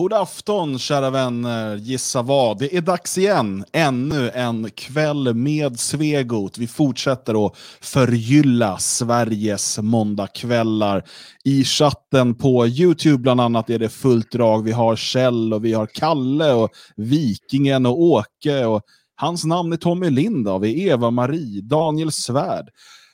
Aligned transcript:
God 0.00 0.12
afton 0.12 0.78
kära 0.78 1.10
vänner, 1.10 1.76
gissa 1.76 2.22
vad? 2.22 2.58
Det 2.58 2.76
är 2.76 2.80
dags 2.80 3.18
igen. 3.18 3.64
Ännu 3.72 4.30
en 4.30 4.70
kväll 4.70 5.34
med 5.34 5.80
Svegot. 5.80 6.58
Vi 6.58 6.66
fortsätter 6.66 7.46
att 7.46 7.56
förgylla 7.80 8.78
Sveriges 8.78 9.78
måndagkvällar. 9.78 11.04
I 11.44 11.64
chatten 11.64 12.34
på 12.34 12.66
YouTube 12.66 13.18
bland 13.18 13.40
annat 13.40 13.70
är 13.70 13.78
det 13.78 13.88
fullt 13.88 14.32
drag. 14.32 14.64
Vi 14.64 14.72
har 14.72 14.96
Kjell 14.96 15.54
och 15.54 15.64
vi 15.64 15.72
har 15.72 15.86
Kalle 15.86 16.52
och 16.52 16.70
Vikingen 16.96 17.86
och 17.86 18.02
Åke. 18.02 18.64
Och 18.64 18.82
hans 19.16 19.44
namn 19.44 19.72
är 19.72 19.76
Tommy 19.76 20.10
Lind. 20.10 20.48
Vi 20.60 20.88
är 20.88 20.92
Eva-Marie, 20.92 21.60
Daniel 21.62 22.12
Svärd. 22.12 22.68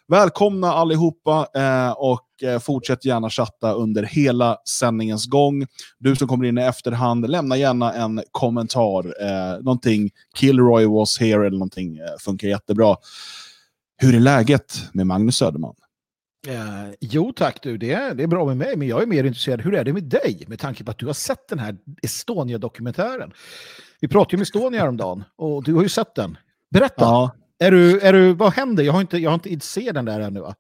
Välkomna 0.09 0.73
allihopa 0.73 1.49
eh, 1.55 1.91
och 1.91 2.43
eh, 2.43 2.59
fortsätt 2.59 3.05
gärna 3.05 3.31
chatta 3.31 3.73
under 3.73 4.03
hela 4.03 4.59
sändningens 4.69 5.27
gång. 5.27 5.67
Du 5.99 6.17
som 6.17 6.29
kommer 6.29 6.45
in 6.45 6.59
i 6.59 6.63
efterhand, 6.63 7.31
lämna 7.31 7.57
gärna 7.57 7.93
en 7.93 8.23
kommentar. 8.31 9.05
Eh, 9.05 9.63
någonting, 9.63 10.11
Kilroy 10.39 10.87
was 10.87 11.19
here 11.21 11.47
eller 11.47 11.59
någonting 11.59 11.99
eh, 11.99 12.05
funkar 12.21 12.49
jättebra. 12.49 12.97
Hur 13.97 14.15
är 14.15 14.21
läget 14.21 14.91
med 14.93 15.07
Magnus 15.07 15.37
Söderman? 15.37 15.75
Eh, 16.49 16.95
jo 17.01 17.33
tack 17.37 17.63
du, 17.63 17.79
det 17.79 17.93
är, 17.93 18.15
det 18.15 18.23
är 18.23 18.27
bra 18.27 18.45
med 18.45 18.57
mig, 18.57 18.77
men 18.77 18.89
jag 18.89 19.03
är 19.03 19.07
mer 19.07 19.25
intresserad, 19.25 19.61
hur 19.61 19.75
är 19.75 19.85
det 19.85 19.93
med 19.93 20.05
dig? 20.05 20.45
Med 20.47 20.59
tanke 20.59 20.85
på 20.85 20.91
att 20.91 20.99
du 20.99 21.07
har 21.07 21.13
sett 21.13 21.49
den 21.49 21.59
här 21.59 21.77
Estonia-dokumentären. 22.03 23.33
Vi 24.01 24.09
pratade 24.09 24.33
ju 24.33 24.39
om 24.39 24.43
Estonia 24.43 24.81
häromdagen 24.81 25.25
och 25.37 25.65
du 25.65 25.75
har 25.75 25.83
ju 25.83 25.89
sett 25.89 26.15
den. 26.15 26.39
Berätta! 26.71 27.05
Ja. 27.05 27.31
Är 27.59 27.71
du, 27.71 28.01
är 28.01 28.13
du, 28.13 28.33
vad 28.33 28.53
händer? 28.53 28.85
Jag 28.85 28.93
har 28.93 29.01
inte, 29.01 29.19
jag 29.19 29.31
har 29.31 29.49
inte 29.49 29.67
sett 29.67 29.95
den 29.95 30.05
där 30.05 30.21
ännu 30.21 30.41
va? 30.41 30.55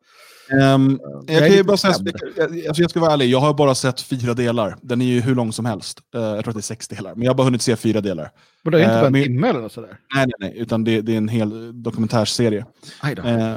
Um, 0.50 1.00
jag, 1.26 1.42
jag, 1.42 1.56
kan 1.56 1.66
bara 1.66 1.76
säga, 1.76 1.94
jag, 2.36 2.66
alltså 2.66 2.82
jag 2.82 2.90
ska 2.90 3.00
vara 3.00 3.12
ärlig, 3.12 3.30
jag 3.30 3.40
har 3.40 3.54
bara 3.54 3.74
sett 3.74 4.00
fyra 4.00 4.34
delar. 4.34 4.76
Den 4.82 5.00
är 5.00 5.06
ju 5.06 5.20
hur 5.20 5.34
lång 5.34 5.52
som 5.52 5.64
helst. 5.64 6.00
Uh, 6.16 6.22
jag 6.22 6.44
tror 6.44 6.48
att 6.48 6.54
det 6.54 6.60
är 6.60 6.62
sex 6.62 6.88
delar, 6.88 7.14
men 7.14 7.22
jag 7.22 7.30
har 7.30 7.36
bara 7.36 7.44
hunnit 7.44 7.62
se 7.62 7.76
fyra 7.76 8.00
delar. 8.00 8.30
Men 8.62 8.72
det 8.72 8.78
är 8.78 8.82
inte 8.82 8.94
uh, 8.94 9.00
bara 9.00 9.06
en 9.06 9.12
men, 9.12 9.22
timme 9.22 9.48
eller 9.48 9.68
sådär? 9.68 9.98
Nej, 10.14 10.26
nej, 10.26 10.34
nej, 10.40 10.58
utan 10.58 10.84
det, 10.84 11.00
det 11.00 11.12
är 11.12 11.16
en 11.16 11.28
hel 11.28 11.82
dokumentärserie. 11.82 12.66
Uh, 13.04 13.56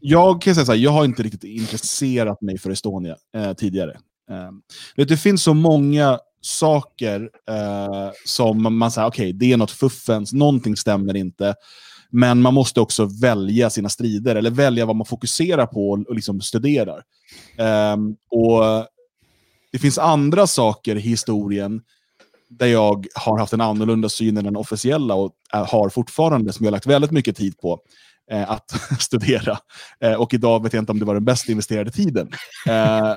jag 0.00 0.42
kan 0.42 0.54
säga 0.54 0.66
så 0.66 0.72
här, 0.72 0.78
jag 0.78 0.90
har 0.90 1.04
inte 1.04 1.22
riktigt 1.22 1.44
intresserat 1.44 2.42
mig 2.42 2.58
för 2.58 2.70
Estonia 2.70 3.16
uh, 3.36 3.52
tidigare. 3.52 3.96
Uh, 4.30 5.04
det 5.06 5.16
finns 5.16 5.42
så 5.42 5.54
många 5.54 6.18
saker 6.40 7.30
som 8.24 8.78
man 8.78 8.90
säger, 8.90 9.08
okej, 9.08 9.28
okay, 9.28 9.32
det 9.32 9.52
är 9.52 9.56
något 9.56 9.70
fuffens, 9.70 10.32
någonting 10.32 10.76
stämmer 10.76 11.16
inte. 11.16 11.54
Men 12.10 12.42
man 12.42 12.54
måste 12.54 12.80
också 12.80 13.04
välja 13.04 13.70
sina 13.70 13.88
strider, 13.88 14.36
eller 14.36 14.50
välja 14.50 14.86
vad 14.86 14.96
man 14.96 15.06
fokuserar 15.06 15.66
på 15.66 15.90
och, 15.90 16.14
liksom 16.14 16.40
studerar. 16.40 17.02
Um, 17.92 18.16
och 18.30 18.86
Det 19.72 19.78
finns 19.78 19.98
andra 19.98 20.46
saker 20.46 20.96
i 20.96 21.00
historien 21.00 21.82
där 22.50 22.66
jag 22.66 23.06
har 23.14 23.38
haft 23.38 23.52
en 23.52 23.60
annorlunda 23.60 24.08
syn 24.08 24.36
än 24.36 24.44
den 24.44 24.56
officiella 24.56 25.14
och 25.14 25.32
har 25.50 25.88
fortfarande, 25.88 26.52
som 26.52 26.64
jag 26.64 26.70
har 26.70 26.76
lagt 26.76 26.86
väldigt 26.86 27.10
mycket 27.10 27.36
tid 27.36 27.58
på 27.58 27.80
eh, 28.30 28.50
att 28.50 28.70
studera. 29.00 29.58
Eh, 30.00 30.14
och 30.14 30.34
idag 30.34 30.62
vet 30.62 30.72
jag 30.72 30.82
inte 30.82 30.92
om 30.92 30.98
det 30.98 31.04
var 31.04 31.14
den 31.14 31.24
bäst 31.24 31.48
investerade 31.48 31.90
tiden. 31.90 32.30
Eh, 32.66 33.14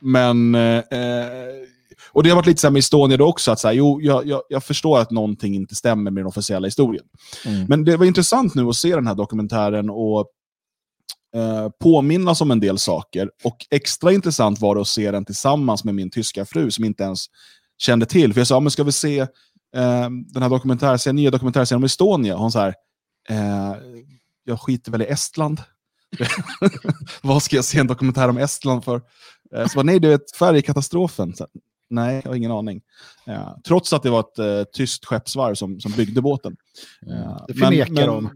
men 0.00 0.54
eh, 0.54 0.78
eh 0.78 1.64
och 2.12 2.22
det 2.22 2.28
har 2.28 2.36
varit 2.36 2.46
lite 2.46 2.60
så 2.60 2.70
med 2.70 2.80
Estonia 2.80 3.16
då 3.16 3.26
också, 3.26 3.52
att 3.52 3.60
så 3.60 3.68
här, 3.68 3.74
jo, 3.74 4.00
jag, 4.02 4.26
jag, 4.26 4.42
jag, 4.48 4.64
förstår 4.64 4.98
att 4.98 5.10
någonting 5.10 5.54
inte 5.54 5.74
stämmer 5.74 6.10
med 6.10 6.20
den 6.20 6.26
officiella 6.26 6.66
historien. 6.66 7.04
Mm. 7.46 7.66
Men 7.68 7.84
det 7.84 7.96
var 7.96 8.06
intressant 8.06 8.54
nu 8.54 8.68
att 8.68 8.76
se 8.76 8.94
den 8.94 9.06
här 9.06 9.14
dokumentären 9.14 9.90
och 9.90 10.26
eh, 11.34 11.68
påminnas 11.80 12.40
om 12.40 12.50
en 12.50 12.60
del 12.60 12.78
saker. 12.78 13.30
Och 13.44 13.56
extra 13.70 14.12
intressant 14.12 14.60
var 14.60 14.74
det 14.74 14.80
att 14.80 14.88
se 14.88 15.10
den 15.10 15.24
tillsammans 15.24 15.84
med 15.84 15.94
min 15.94 16.10
tyska 16.10 16.44
fru 16.44 16.70
som 16.70 16.84
inte 16.84 17.02
ens 17.02 17.26
kände 17.78 18.06
till. 18.06 18.32
För 18.32 18.40
jag 18.40 18.46
sa, 18.46 18.60
men 18.60 18.70
ska 18.70 18.84
vi 18.84 18.92
se 18.92 19.18
eh, 19.18 19.28
den 20.10 20.42
här 20.42 20.50
dokumentärserien, 20.50 21.16
nya 21.16 21.30
dokumentärserien 21.30 21.80
om 21.80 21.84
Estonia? 21.84 22.36
Hon 22.36 22.52
sa 22.52 22.68
eh, 22.68 22.74
jag 24.44 24.60
skiter 24.60 24.92
väl 24.92 25.02
i 25.02 25.06
Estland. 25.06 25.62
Vad 27.22 27.42
ska 27.42 27.56
jag 27.56 27.64
se 27.64 27.78
en 27.78 27.86
dokumentär 27.86 28.28
om 28.28 28.38
Estland 28.38 28.84
för? 28.84 29.02
Eh, 29.54 29.66
så 29.66 29.74
bara, 29.74 29.82
nej, 29.82 30.00
du 30.00 30.08
vet, 30.08 30.36
färgkatastrofen. 30.36 31.34
Nej, 31.94 32.20
jag 32.24 32.30
har 32.30 32.36
ingen 32.36 32.50
aning. 32.50 32.82
Ja, 33.24 33.60
trots 33.66 33.92
att 33.92 34.02
det 34.02 34.10
var 34.10 34.20
ett 34.20 34.38
uh, 34.38 34.64
tyst 34.72 35.04
skeppsvarv 35.04 35.54
som, 35.54 35.80
som 35.80 35.92
byggde 35.92 36.22
båten. 36.22 36.56
Ja, 37.00 37.44
det 37.48 37.54
förnekar 37.54 37.92
men, 37.92 38.06
de. 38.06 38.30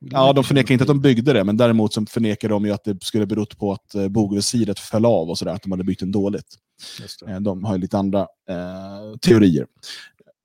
Ja, 0.00 0.32
de 0.32 0.44
förnekar 0.44 0.72
inte 0.72 0.82
att 0.82 0.88
de 0.88 1.00
byggde 1.00 1.32
det, 1.32 1.44
men 1.44 1.56
däremot 1.56 1.92
så 1.94 2.06
förnekar 2.06 2.48
de 2.48 2.64
ju 2.64 2.72
att 2.72 2.84
det 2.84 3.04
skulle 3.04 3.26
berott 3.26 3.58
på 3.58 3.72
att 3.72 3.94
uh, 3.96 4.08
bogvisiret 4.08 4.78
föll 4.78 5.06
av 5.06 5.30
och 5.30 5.38
sådär, 5.38 5.52
att 5.52 5.62
de 5.62 5.72
hade 5.72 5.84
byggt 5.84 6.00
den 6.00 6.12
dåligt. 6.12 6.56
Uh, 7.28 7.40
de 7.40 7.64
har 7.64 7.74
ju 7.74 7.80
lite 7.80 7.98
andra 7.98 8.20
uh, 8.20 9.16
teorier. 9.20 9.66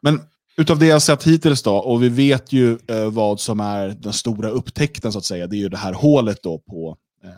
Men 0.01 0.21
utav 0.57 0.79
det 0.79 0.85
jag 0.85 1.01
sett 1.01 1.23
hittills 1.23 1.63
då, 1.63 1.75
och 1.75 2.03
vi 2.03 2.09
vet 2.09 2.51
ju 2.51 2.77
uh, 2.91 3.09
vad 3.09 3.39
som 3.39 3.59
är 3.59 3.89
den 3.89 4.13
stora 4.13 4.49
upptäckten 4.49 5.11
så 5.11 5.17
att 5.17 5.25
säga, 5.25 5.47
det 5.47 5.55
är 5.55 5.59
ju 5.59 5.69
det 5.69 5.77
här 5.77 5.93
hålet 5.93 6.43
då 6.43 6.59
på 6.59 6.97
uh, 7.25 7.29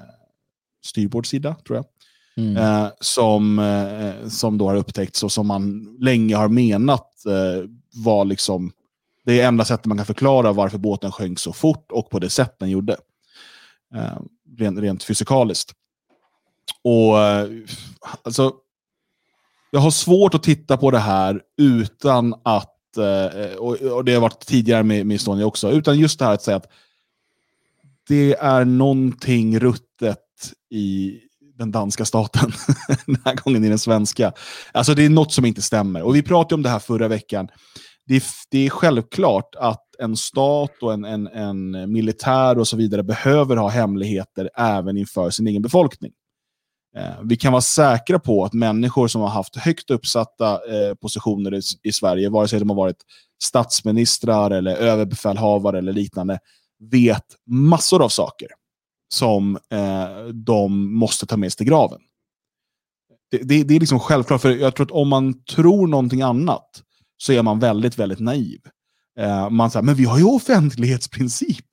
styrbordssida, 0.85 1.55
tror 1.67 1.75
jag. 1.77 1.85
Mm. 2.37 2.57
Eh, 2.57 2.89
som, 2.99 3.59
eh, 3.59 4.29
som 4.29 4.57
då 4.57 4.69
har 4.69 4.75
upptäckts 4.75 5.23
och 5.23 5.31
som 5.31 5.47
man 5.47 5.97
länge 5.99 6.35
har 6.35 6.47
menat 6.47 7.25
eh, 7.25 7.69
var 7.93 8.25
liksom 8.25 8.71
det 9.25 9.41
enda 9.41 9.65
sättet 9.65 9.85
man 9.85 9.97
kan 9.97 10.05
förklara 10.05 10.51
varför 10.51 10.77
båten 10.77 11.11
sjönk 11.11 11.39
så 11.39 11.53
fort 11.53 11.91
och 11.91 12.09
på 12.09 12.19
det 12.19 12.29
sätt 12.29 12.55
den 12.59 12.69
gjorde. 12.69 12.97
Eh, 13.95 14.19
rent, 14.57 14.79
rent 14.79 15.03
fysikaliskt. 15.03 15.71
Och 16.83 17.19
eh, 17.19 17.49
alltså, 18.23 18.53
jag 19.71 19.79
har 19.79 19.91
svårt 19.91 20.33
att 20.33 20.43
titta 20.43 20.77
på 20.77 20.91
det 20.91 20.99
här 20.99 21.41
utan 21.57 22.35
att, 22.43 22.97
eh, 22.97 23.55
och, 23.55 23.75
och, 23.75 24.05
det 24.05 24.13
har 24.13 24.21
varit 24.21 24.45
tidigare 24.45 24.83
med, 24.83 25.05
med 25.05 25.15
Estonia 25.15 25.45
också, 25.45 25.71
utan 25.71 25.99
just 25.99 26.19
det 26.19 26.25
här 26.25 26.33
att 26.33 26.43
säga 26.43 26.57
att 26.57 26.71
det 28.07 28.33
är 28.33 28.65
någonting 28.65 29.59
ruttet 29.59 30.53
i, 30.69 31.19
den 31.57 31.71
danska 31.71 32.05
staten. 32.05 32.51
den 33.05 33.17
här 33.25 33.35
gången 33.35 33.63
i 33.63 33.69
den 33.69 33.79
svenska. 33.79 34.33
Alltså 34.71 34.93
det 34.93 35.05
är 35.05 35.09
något 35.09 35.33
som 35.33 35.45
inte 35.45 35.61
stämmer. 35.61 36.01
Och 36.01 36.15
vi 36.15 36.23
pratade 36.23 36.55
om 36.55 36.63
det 36.63 36.69
här 36.69 36.79
förra 36.79 37.07
veckan. 37.07 37.47
Det 38.05 38.15
är, 38.15 38.23
det 38.51 38.65
är 38.65 38.69
självklart 38.69 39.55
att 39.55 39.83
en 39.99 40.17
stat 40.17 40.71
och 40.81 40.93
en, 40.93 41.05
en, 41.05 41.27
en 41.27 41.91
militär 41.91 42.59
och 42.59 42.67
så 42.67 42.77
vidare 42.77 43.03
behöver 43.03 43.57
ha 43.57 43.69
hemligheter 43.69 44.49
även 44.57 44.97
inför 44.97 45.29
sin 45.29 45.47
egen 45.47 45.61
befolkning. 45.61 46.11
Eh, 46.97 47.21
vi 47.23 47.35
kan 47.35 47.51
vara 47.51 47.61
säkra 47.61 48.19
på 48.19 48.45
att 48.45 48.53
människor 48.53 49.07
som 49.07 49.21
har 49.21 49.29
haft 49.29 49.55
högt 49.55 49.89
uppsatta 49.89 50.51
eh, 50.53 50.95
positioner 50.95 51.53
i, 51.53 51.61
i, 51.83 51.91
Sverige, 51.91 52.29
vare 52.29 52.47
sig 52.47 52.59
de 52.59 52.69
har 52.69 52.77
varit 52.77 53.01
statsministrar 53.43 54.51
eller 54.51 54.75
överbefälhavare 54.75 55.77
eller 55.77 55.93
liknande, 55.93 56.39
vet 56.91 57.25
massor 57.45 58.03
av 58.03 58.09
saker 58.09 58.47
som 59.13 59.55
eh, 59.55 60.27
de 60.33 60.93
måste 60.95 61.25
ta 61.25 61.37
med 61.37 61.51
sig 61.51 61.57
till 61.57 61.67
graven. 61.67 61.99
Det, 63.31 63.37
det, 63.37 63.63
det, 63.63 63.75
är 63.75 63.79
liksom 63.79 63.99
självklart, 63.99 64.41
för 64.41 64.55
jag 64.55 64.75
tror 64.75 64.85
att 64.85 64.91
om 64.91 65.07
man 65.07 65.43
tror 65.43 65.87
någonting 65.87 66.21
annat 66.21 66.83
så 67.17 67.33
är 67.33 67.41
man 67.41 67.59
väldigt, 67.59 67.99
väldigt 67.99 68.19
naiv. 68.19 68.59
Eh, 69.19 69.49
man 69.49 69.71
säger, 69.71 69.83
men 69.83 69.95
vi 69.95 70.05
har 70.05 70.17
ju 70.17 70.23
offentlighetsprincip. 70.23 71.65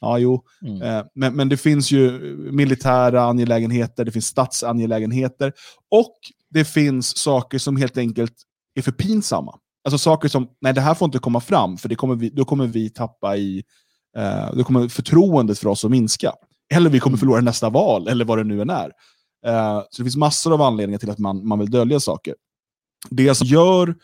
Ja, 0.00 0.18
jo. 0.18 0.44
Mm. 0.66 0.82
Eh, 0.82 1.04
men, 1.14 1.36
men 1.36 1.48
det 1.48 1.56
finns 1.56 1.90
ju 1.90 2.20
militära 2.52 3.22
angelägenheter, 3.22 4.04
det 4.04 4.12
finns 4.12 4.26
statsangelägenheter 4.26 5.52
och 5.90 6.14
det 6.50 6.64
finns 6.64 7.18
saker 7.18 7.58
som 7.58 7.76
helt 7.76 7.98
enkelt 7.98 8.34
är 8.74 8.82
för 8.82 8.92
pinsamma. 8.92 9.58
Alltså 9.84 9.98
saker 9.98 10.28
som, 10.28 10.48
nej 10.60 10.74
det 10.74 10.80
här 10.80 10.94
får 10.94 11.06
inte 11.06 11.18
komma 11.18 11.40
fram, 11.40 11.78
för 11.78 11.88
det 11.88 11.94
kommer 11.94 12.14
vi, 12.14 12.30
då 12.30 12.44
kommer 12.44 12.66
vi 12.66 12.90
tappa 12.90 13.36
i, 13.36 13.64
eh, 14.16 14.54
då 14.54 14.64
kommer 14.64 14.88
förtroendet 14.88 15.58
för 15.58 15.68
oss 15.68 15.84
att 15.84 15.90
minska. 15.90 16.32
Eller 16.74 16.90
vi 16.90 17.00
kommer 17.00 17.14
mm. 17.14 17.18
förlora 17.18 17.40
nästa 17.40 17.70
val, 17.70 18.08
eller 18.08 18.24
vad 18.24 18.38
det 18.38 18.44
nu 18.44 18.62
än 18.62 18.70
är. 18.70 18.92
Uh, 19.46 19.82
så 19.90 20.02
det 20.02 20.04
finns 20.04 20.16
massor 20.16 20.54
av 20.54 20.62
anledningar 20.62 20.98
till 20.98 21.10
att 21.10 21.18
man, 21.18 21.48
man 21.48 21.58
vill 21.58 21.70
dölja 21.70 22.00
saker. 22.00 22.34
Det 23.10 23.34
som 23.34 23.46
gör 23.46 23.94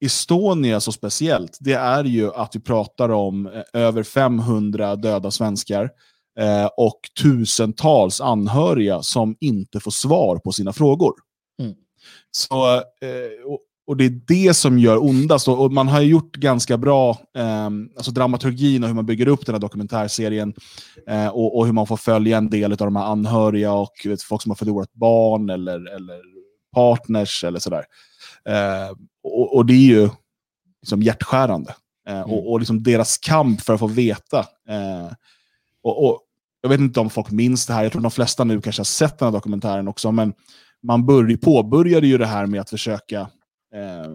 Estonia 0.00 0.80
så 0.80 0.92
speciellt, 0.92 1.58
det 1.60 1.72
är 1.72 2.04
ju 2.04 2.34
att 2.34 2.56
vi 2.56 2.60
pratar 2.60 3.08
om 3.08 3.46
eh, 3.46 3.62
över 3.72 4.02
500 4.02 4.96
döda 4.96 5.30
svenskar 5.30 5.90
eh, 6.40 6.66
och 6.76 7.00
tusentals 7.22 8.20
anhöriga 8.20 9.02
som 9.02 9.36
inte 9.40 9.80
får 9.80 9.90
svar 9.90 10.38
på 10.38 10.52
sina 10.52 10.72
frågor. 10.72 11.12
Mm. 11.62 11.74
Så, 12.30 12.74
eh, 12.76 13.46
och, 13.46 13.60
och 13.88 13.96
det 13.96 14.04
är 14.04 14.20
det 14.26 14.54
som 14.54 14.78
gör 14.78 15.04
ondast. 15.04 15.48
Och, 15.48 15.72
man 15.72 15.88
har 15.88 16.00
gjort 16.00 16.36
ganska 16.36 16.78
bra 16.78 17.10
eh, 17.36 17.66
alltså 17.66 18.10
dramaturgin 18.10 18.82
och 18.82 18.88
hur 18.88 18.94
man 18.94 19.06
bygger 19.06 19.28
upp 19.28 19.46
den 19.46 19.54
här 19.54 19.60
dokumentärserien. 19.60 20.54
Eh, 21.06 21.28
och, 21.28 21.58
och, 21.58 21.66
hur 21.66 21.72
man 21.72 21.86
får 21.86 21.96
följa 21.96 22.38
en 22.38 22.50
del 22.50 22.72
av 22.72 22.78
de 22.78 22.96
här 22.96 23.04
anhöriga 23.04 23.72
och 23.72 23.92
vet, 24.04 24.22
folk 24.22 24.42
som 24.42 24.50
har 24.50 24.56
förlorat 24.56 24.92
barn 24.92 25.50
eller, 25.50 25.94
eller 25.96 26.20
partners 26.74 27.44
eller 27.44 27.58
sådär. 27.58 27.84
Eh, 28.48 28.90
och, 29.22 29.56
och, 29.56 29.66
det 29.66 29.72
är 29.72 29.86
ju 29.86 30.08
liksom 30.82 31.02
hjärtskärande. 31.02 31.74
Eh, 32.08 32.18
mm. 32.18 32.30
Och, 32.30 32.52
och 32.52 32.58
liksom 32.58 32.82
deras 32.82 33.18
kamp 33.18 33.60
för 33.60 33.74
att 33.74 33.80
få 33.80 33.86
veta. 33.86 34.38
Eh, 34.68 35.12
och, 35.82 36.06
och, 36.06 36.20
jag 36.60 36.68
vet 36.68 36.80
inte 36.80 37.00
om 37.00 37.10
folk 37.10 37.30
minns 37.30 37.66
det 37.66 37.72
här, 37.72 37.82
jag 37.82 37.92
tror 37.92 38.02
de 38.02 38.10
flesta 38.10 38.44
nu 38.44 38.60
kanske 38.60 38.80
har 38.80 38.84
sett 38.84 39.18
den 39.18 39.26
här 39.26 39.32
dokumentären 39.32 39.88
också, 39.88 40.12
men 40.12 40.32
man 40.82 41.06
börj, 41.06 41.36
påbörjade 41.36 42.06
ju 42.06 42.18
det 42.18 42.26
här 42.26 42.46
med 42.46 42.60
att 42.60 42.70
försöka 42.70 43.28
eh, 43.74 44.10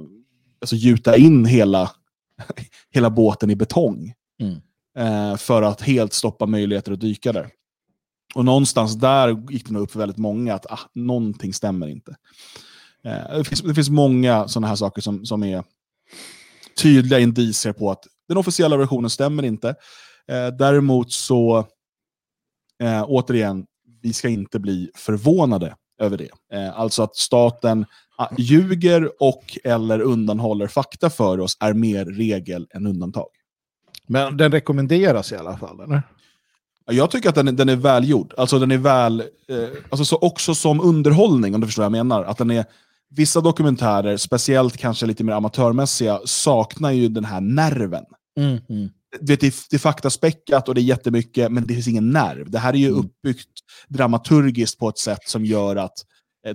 alltså 0.61 0.75
gjuta 0.75 1.17
in 1.17 1.45
hela, 1.45 1.91
hela 2.89 3.09
båten 3.09 3.49
i 3.49 3.55
betong. 3.55 4.13
Mm. 4.41 4.61
Eh, 4.97 5.37
för 5.37 5.61
att 5.61 5.81
helt 5.81 6.13
stoppa 6.13 6.45
möjligheter 6.45 6.91
att 6.91 7.01
dyka 7.01 7.33
där. 7.33 7.49
Och 8.35 8.45
någonstans 8.45 8.95
där 8.95 9.51
gick 9.51 9.65
det 9.67 9.73
nog 9.73 9.83
upp 9.83 9.91
för 9.91 9.99
väldigt 9.99 10.17
många 10.17 10.53
att 10.53 10.71
ah, 10.71 10.79
någonting 10.93 11.53
stämmer 11.53 11.87
inte. 11.87 12.15
Eh, 13.05 13.37
det, 13.37 13.43
finns, 13.43 13.61
det 13.61 13.75
finns 13.75 13.89
många 13.89 14.47
sådana 14.47 14.67
här 14.67 14.75
saker 14.75 15.01
som, 15.01 15.25
som 15.25 15.43
är 15.43 15.63
tydliga 16.81 17.19
indicier 17.19 17.73
på 17.73 17.91
att 17.91 18.07
den 18.27 18.37
officiella 18.37 18.77
versionen 18.77 19.09
stämmer 19.09 19.43
inte. 19.43 19.69
Eh, 20.27 20.47
däremot 20.47 21.11
så, 21.11 21.57
eh, 22.83 23.05
återigen, 23.07 23.65
vi 24.01 24.13
ska 24.13 24.29
inte 24.29 24.59
bli 24.59 24.91
förvånade 24.95 25.75
över 26.01 26.17
det. 26.17 26.57
Eh, 26.57 26.79
alltså 26.79 27.03
att 27.03 27.15
staten 27.15 27.85
ljuger 28.37 29.11
och 29.19 29.57
eller 29.63 29.99
undanhåller 30.01 30.67
fakta 30.67 31.09
för 31.09 31.39
oss 31.39 31.57
är 31.59 31.73
mer 31.73 32.05
regel 32.05 32.67
än 32.73 32.87
undantag. 32.87 33.27
Men 34.07 34.37
den 34.37 34.51
rekommenderas 34.51 35.31
i 35.31 35.35
alla 35.35 35.57
fall, 35.57 35.79
eller? 35.79 36.01
Jag 36.85 37.11
tycker 37.11 37.29
att 37.29 37.35
den, 37.35 37.55
den 37.55 37.69
är 37.69 37.75
välgjord. 37.75 38.33
Alltså 38.37 38.59
den 38.59 38.71
är 38.71 38.77
väl, 38.77 39.19
eh, 39.19 39.67
alltså 39.89 40.05
så 40.05 40.17
också 40.17 40.55
som 40.55 40.81
underhållning, 40.81 41.55
om 41.55 41.61
du 41.61 41.67
förstår 41.67 41.83
vad 41.83 41.85
jag 41.85 42.05
menar. 42.05 42.23
Att 42.23 42.37
den 42.37 42.51
är, 42.51 42.65
vissa 43.09 43.41
dokumentärer, 43.41 44.17
speciellt 44.17 44.77
kanske 44.77 45.05
lite 45.05 45.23
mer 45.23 45.33
amatörmässiga, 45.33 46.19
saknar 46.25 46.91
ju 46.91 47.07
den 47.07 47.25
här 47.25 47.41
nerven. 47.41 48.03
Mm, 48.37 48.59
mm. 48.69 48.89
Det, 49.21 49.41
det, 49.41 49.55
det 49.69 49.75
är 49.75 49.79
faktaspäckat 49.79 50.69
och 50.69 50.75
det 50.75 50.81
är 50.81 50.83
jättemycket, 50.83 51.51
men 51.51 51.67
det 51.67 51.73
finns 51.73 51.87
ingen 51.87 52.11
nerv. 52.11 52.51
Det 52.51 52.59
här 52.59 52.73
är 52.73 52.77
ju 52.77 52.87
mm. 52.87 52.99
uppbyggt 52.99 53.49
dramaturgiskt 53.87 54.79
på 54.79 54.89
ett 54.89 54.97
sätt 54.97 55.21
som 55.25 55.45
gör 55.45 55.75
att 55.75 55.97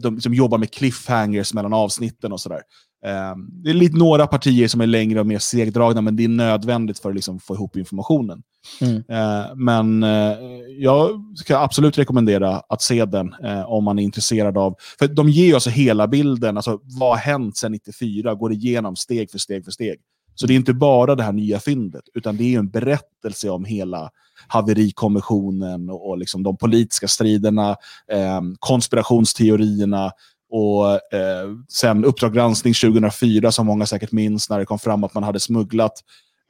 de 0.01 0.21
som 0.21 0.35
jobbar 0.35 0.59
med 0.59 0.71
cliffhangers 0.71 1.55
mellan 1.55 1.73
avsnitten 1.73 2.33
och 2.33 2.41
sådär. 2.41 2.63
Um, 3.07 3.51
det 3.63 3.71
är 3.71 3.75
lite 3.75 3.97
några 3.97 4.27
partier 4.27 4.69
som 4.69 4.81
är 4.81 4.87
längre 4.87 5.21
och 5.21 5.27
mer 5.27 5.39
segdragna, 5.39 6.01
men 6.01 6.17
det 6.17 6.25
är 6.25 6.29
nödvändigt 6.29 6.99
för 6.99 7.09
att 7.09 7.15
liksom 7.15 7.41
få 7.41 7.55
ihop 7.55 7.77
informationen. 7.77 8.43
Mm. 8.81 8.97
Uh, 8.97 9.55
men 9.57 10.03
uh, 10.03 10.39
jag 10.79 11.11
ska 11.37 11.59
absolut 11.59 11.99
rekommendera 11.99 12.63
att 12.69 12.83
se 12.83 13.05
den 13.05 13.35
om 13.67 13.85
man 13.85 13.99
är 13.99 14.03
intresserad 14.03 14.59
av... 14.59 14.75
För 14.99 15.09
de 15.09 15.29
ger 15.29 15.55
alltså 15.55 15.71
hela 15.71 16.07
bilden, 16.07 16.57
alltså 16.57 16.81
vad 16.83 17.11
har 17.11 17.17
hänt 17.17 17.57
sedan 17.57 17.73
94, 17.73 18.35
går 18.35 18.53
igenom 18.53 18.97
steg 18.97 19.31
för 19.31 19.39
steg 19.39 19.65
för 19.65 19.73
steg. 19.73 19.99
Så 20.41 20.47
det 20.47 20.53
är 20.53 20.57
inte 20.57 20.75
bara 20.75 21.15
det 21.15 21.23
här 21.23 21.33
nya 21.33 21.61
fyndet, 21.61 22.05
utan 22.15 22.37
det 22.37 22.55
är 22.55 22.59
en 22.59 22.71
berättelse 22.71 23.51
om 23.51 23.65
hela 23.65 24.11
haverikommissionen 24.49 25.91
och, 25.91 26.09
och 26.09 26.19
liksom 26.19 26.43
de 26.43 26.57
politiska 26.57 27.09
striderna, 27.09 27.77
eh, 28.13 28.41
konspirationsteorierna, 28.59 30.13
och 30.51 31.15
eh, 31.15 31.49
sen 31.69 32.05
Uppdrag 32.05 32.35
granskning 32.35 32.75
2004, 32.75 33.53
som 33.53 33.67
många 33.67 33.87
säkert 33.87 34.13
minns, 34.13 34.51
när 34.51 34.59
det 34.59 34.65
kom 34.65 34.79
fram 34.79 35.05
att 35.05 35.15
man 35.15 35.23
hade 35.23 35.41
smugglat 35.41 35.93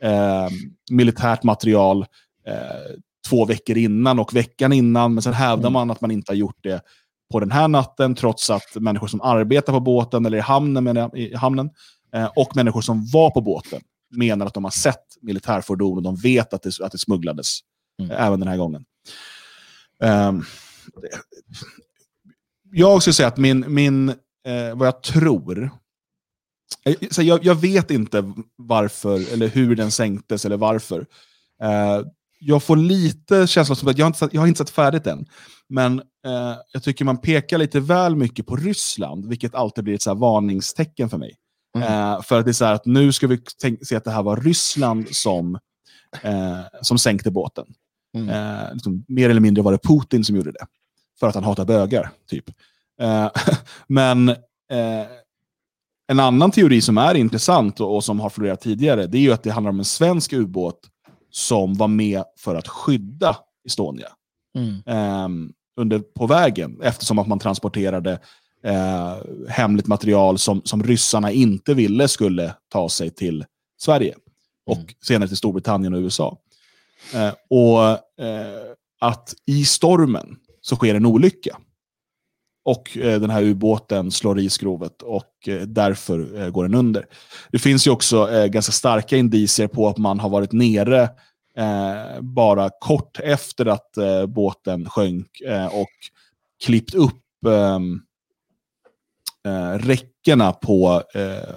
eh, 0.02 0.49
militärt 0.90 1.43
material 1.43 2.06
eh, 2.46 2.96
två 3.29 3.44
veckor 3.44 3.79
innan 3.79 4.19
och 4.19 4.37
veckan 4.37 4.73
innan, 4.73 5.14
men 5.14 5.23
sen 5.23 5.32
hävdar 5.32 5.69
mm. 5.69 5.73
man 5.73 5.90
att 5.90 6.00
man 6.00 6.11
inte 6.11 6.32
har 6.32 6.37
gjort 6.37 6.58
det 6.62 6.81
på 7.32 7.40
den 7.40 7.50
här 7.50 7.69
natten, 7.69 8.14
trots 8.14 8.50
att 8.50 8.75
människor 8.75 9.06
som 9.06 9.20
arbetar 9.20 9.73
på 9.73 9.81
båten 9.81 10.26
eller 10.26 10.38
i 10.38 10.40
hamnen, 10.40 10.85
menar, 10.85 11.17
i 11.17 11.37
hamnen 11.37 11.70
och 12.37 12.56
människor 12.56 12.81
som 12.81 13.06
var 13.06 13.31
på 13.31 13.40
båten 13.40 13.81
menar 14.10 14.46
att 14.46 14.55
de 14.55 14.64
har 14.64 14.70
sett 14.70 15.16
militärfordon 15.20 15.96
och 15.96 16.02
de 16.02 16.16
vet 16.16 16.52
att 16.55 16.62
det, 16.62 16.81
att 16.81 16.93
det 16.93 16.99
smugglades 16.99 17.58
mm. 18.00 18.10
Eh, 18.10 18.26
även 18.26 18.40
den 18.40 18.49
här 18.49 18.56
gången. 18.56 18.84
Um, 20.02 20.44
jag 22.72 23.02
skulle 23.02 23.14
säga 23.14 23.28
att 23.28 23.37
min, 23.37 23.64
min 23.75 24.08
eh, 24.08 24.75
vad 24.75 24.87
jag 24.87 25.02
tror, 25.02 25.70
eh, 26.84 26.96
så 27.10 27.22
jag, 27.22 27.44
jag, 27.44 27.55
vet 27.55 27.90
inte 27.90 28.32
varför 28.56 29.32
eller 29.32 29.49
hur 29.49 29.76
den 29.76 29.90
sänktes 29.90 30.44
eller 30.44 30.56
varför. 30.56 31.06
Eh, 31.62 32.02
jag 32.40 32.62
får 32.62 32.76
lite 32.76 33.46
känslan 33.46 33.76
som 33.76 33.88
att 33.88 33.99
jag 33.99 34.04
har 34.04 34.11
inte, 34.11 34.28
jag 34.32 34.40
har 34.40 34.49
inte 34.49 34.58
sett 34.58 34.70
färdigt 34.70 35.06
än. 35.06 35.26
Men 35.69 35.99
eh, 35.99 36.56
jag 36.72 36.82
tycker 36.82 37.04
man 37.04 37.20
pekar 37.20 37.58
lite 37.58 37.81
väl 37.81 38.16
mycket 38.16 38.46
på 38.46 38.56
Ryssland, 38.56 39.26
vilket 39.26 39.54
alltid 39.54 39.84
blir 39.84 39.94
ett 39.94 40.02
så 40.02 40.14
varningstecken 40.14 41.11
för 41.11 41.19
mig. 41.19 41.37
Mm. 41.82 42.12
Eh, 42.12 42.22
för 42.22 42.38
att 42.38 42.44
det 42.44 42.50
är 42.50 42.52
så 42.52 42.64
här 42.64 42.75
att 42.75 42.86
nu 42.86 43.12
ska 43.12 43.26
vi 43.26 43.40
se 43.82 43.96
att 43.96 44.04
det 44.04 44.10
här 44.10 44.22
var 44.22 44.36
Ryssland 44.36 45.08
som, 45.10 45.58
eh, 46.22 46.60
som 46.82 46.98
sänkte 46.98 47.30
båten. 47.30 47.66
Mm. 48.14 48.75
Liksom, 48.75 49.04
mer 49.08 49.30
eller 49.30 49.40
mindre 49.40 49.62
var 49.62 49.72
det 49.72 49.78
Putin 49.78 50.25
som 50.25 50.36
gjorde 50.36 50.52
det 50.52 50.66
för 51.20 51.28
att 51.28 51.34
han 51.34 51.44
hatar 51.44 51.64
bögar. 51.64 52.10
typ. 52.26 52.44
Eh, 53.00 53.30
men 53.86 54.28
eh, 54.28 55.06
en 56.08 56.20
annan 56.20 56.50
teori 56.50 56.80
som 56.80 56.98
är 56.98 57.14
intressant 57.14 57.80
och, 57.80 58.04
som 58.04 58.20
har 58.20 58.30
florerat 58.30 58.60
tidigare, 58.60 59.06
det 59.06 59.19
är 59.19 59.22
ju 59.22 59.32
att 59.32 59.42
det 59.42 59.50
handlar 59.50 59.70
om 59.70 59.78
en 59.78 59.84
svensk 59.84 60.32
ubåt 60.32 60.80
som 61.30 61.75
var 61.75 61.88
med 61.88 62.25
för 62.38 62.54
att 62.54 62.69
skydda 62.69 63.36
Estonia 63.66 64.08
mm. 64.58 64.82
eh, 64.86 65.52
under, 65.80 65.98
på 65.98 66.26
vägen, 66.26 66.80
eftersom 66.82 67.19
att 67.19 67.26
man 67.26 67.38
transporterade 67.38 68.20
eh, 68.64 69.16
hemligt 69.49 69.87
material 69.87 70.38
som, 70.38 70.62
som 70.64 70.82
ryssarna 70.82 71.32
inte 71.32 71.75
ville 71.75 72.08
skulle 72.08 72.55
ta 72.69 72.88
sig 72.88 73.10
till 73.10 73.44
Sverige 73.81 74.14
och 74.66 74.76
mm. 74.76 74.88
senare 75.02 75.28
till 75.28 75.37
Storbritannien 75.37 75.94
och 75.94 75.99
USA. 76.00 76.38
Eh, 77.14 77.34
och 77.50 77.82
eh, 78.25 78.72
att 79.00 79.34
i 79.46 79.64
stormen 79.64 80.37
så 80.60 80.76
sker 80.76 80.94
en 80.94 81.06
olycka. 81.06 81.56
Och 82.64 82.96
eh, 82.96 83.20
den 83.20 83.31
här 83.31 83.43
ubåten 83.43 84.10
slår 84.10 84.38
i 84.38 84.50
skrovet 84.50 85.02
och 85.02 85.49
eh, 85.49 85.61
därför 85.61 86.40
eh, 86.43 86.50
går 86.50 86.64
den 86.64 86.75
under. 86.75 87.06
Det 87.52 87.58
finns 87.58 87.87
ju 87.87 87.90
också 87.90 88.31
eh, 88.31 88.46
ganska 88.46 88.72
starka 88.72 89.16
indicier 89.16 89.66
på 89.66 89.88
att 89.88 89.99
man 89.99 90.21
har 90.21 90.28
varit 90.28 90.52
nere 90.52 91.02
eh, 91.56 92.21
bara 92.21 92.71
kort 92.80 93.21
efter 93.21 93.66
att 93.66 93.97
eh, 93.97 94.26
båten 94.26 94.90
sjönk 94.90 95.28
och 95.73 95.88
klippt 96.64 96.94
upp 96.94 97.14
eh, 99.49 99.78
räckena 99.78 100.52
på 100.52 101.02
eh, 101.14 101.57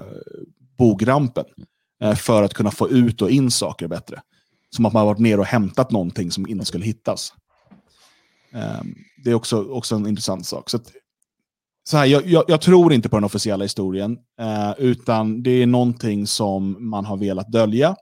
bogrampen 0.78 1.46
eh, 2.04 2.16
för 2.16 2.44
att 2.44 2.54
kunna 2.54 2.72
få 2.72 2.90
ut 2.90 3.22
och 3.22 3.30
in 3.30 3.52
saker 3.52 3.88
bättre. 3.88 4.22
Som 4.70 4.86
att 4.86 4.94
man 4.94 5.00
har 5.00 5.08
varit 5.08 5.20
nere 5.20 5.40
och 5.40 5.46
hämtat 5.46 5.92
någonting 5.92 6.32
som 6.32 6.48
inte 6.48 6.66
skulle 6.66 6.86
hittas. 6.86 7.34
Eh, 8.54 8.82
det 9.24 9.30
är 9.30 9.34
också, 9.34 9.64
också 9.64 9.96
en 9.96 10.08
intressant 10.08 10.46
sak. 10.46 10.70
Så, 10.70 10.78
att, 10.78 10.92
så 11.84 11.98
här, 11.98 12.06
jag, 12.06 12.28
jag, 12.28 12.44
jag, 12.48 12.62
tror 12.62 12.94
inte 12.94 13.10
på 13.10 13.16
den 13.16 13.24
officiella 13.24 13.66
historien, 13.66 14.18
eh, 14.40 14.74
utan 14.78 15.44
det 15.44 15.52
är 15.52 15.68
någonting 15.68 16.28
som 16.28 16.90
man 16.90 17.06
har 17.06 17.18
velat 17.18 17.52
dölja. 17.52 17.96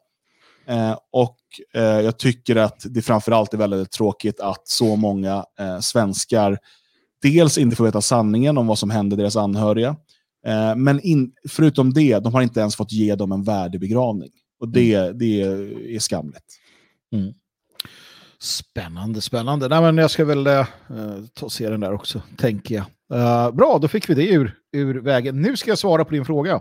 Eh, 0.68 0.98
och 1.12 1.38
eh, 1.74 1.82
jag 1.82 2.20
tycker 2.20 2.56
att 2.56 2.86
det 2.86 3.02
framförallt 3.02 3.54
är 3.54 3.58
väldigt 3.58 3.92
tråkigt 3.92 4.40
att 4.40 4.68
så 4.68 4.96
många 4.96 5.46
eh, 5.60 5.80
svenskar 5.80 6.58
dels 7.22 7.58
inte 7.58 7.76
får 7.76 7.86
veta 7.86 8.02
sanningen 8.02 8.58
om 8.58 8.68
vad 8.68 8.80
som 8.80 8.90
hände 8.90 9.16
deras 9.16 9.36
anhöriga, 9.36 9.96
eh, 10.46 10.76
men 10.76 11.00
in, 11.00 11.32
förutom 11.50 11.94
det, 11.94 12.20
de 12.20 12.34
har 12.34 12.42
inte 12.42 12.60
ens 12.60 12.76
fått 12.76 12.92
ge 12.92 13.16
dem 13.16 13.32
en 13.32 13.44
värdig 13.44 13.82
begravning. 13.82 14.32
Och 14.60 14.70
det, 14.70 14.94
mm. 14.94 15.18
det 15.18 15.42
är 15.96 16.00
skamligt. 16.00 16.60
Mm. 17.14 17.34
Spännande, 18.42 19.22
spännande. 19.22 19.68
Nej, 19.68 19.82
men 19.82 19.98
jag 19.98 20.12
ska 20.12 20.26
väl 20.26 20.48
äh, 20.48 20.66
ta 21.34 21.50
se 21.50 21.70
den 21.70 21.80
där 21.80 21.94
också, 21.94 22.22
tänker 22.38 22.76
jag. 22.76 22.86
Uh, 23.14 23.52
bra, 23.52 23.80
då 23.82 23.88
fick 23.88 24.10
vi 24.10 24.14
det 24.14 24.28
ur, 24.28 24.56
ur 24.72 25.02
vägen. 25.02 25.42
Nu 25.42 25.58
ska 25.58 25.72
jag 25.72 25.78
svara 25.78 26.06
på 26.06 26.12
din 26.12 26.26
fråga. 26.26 26.56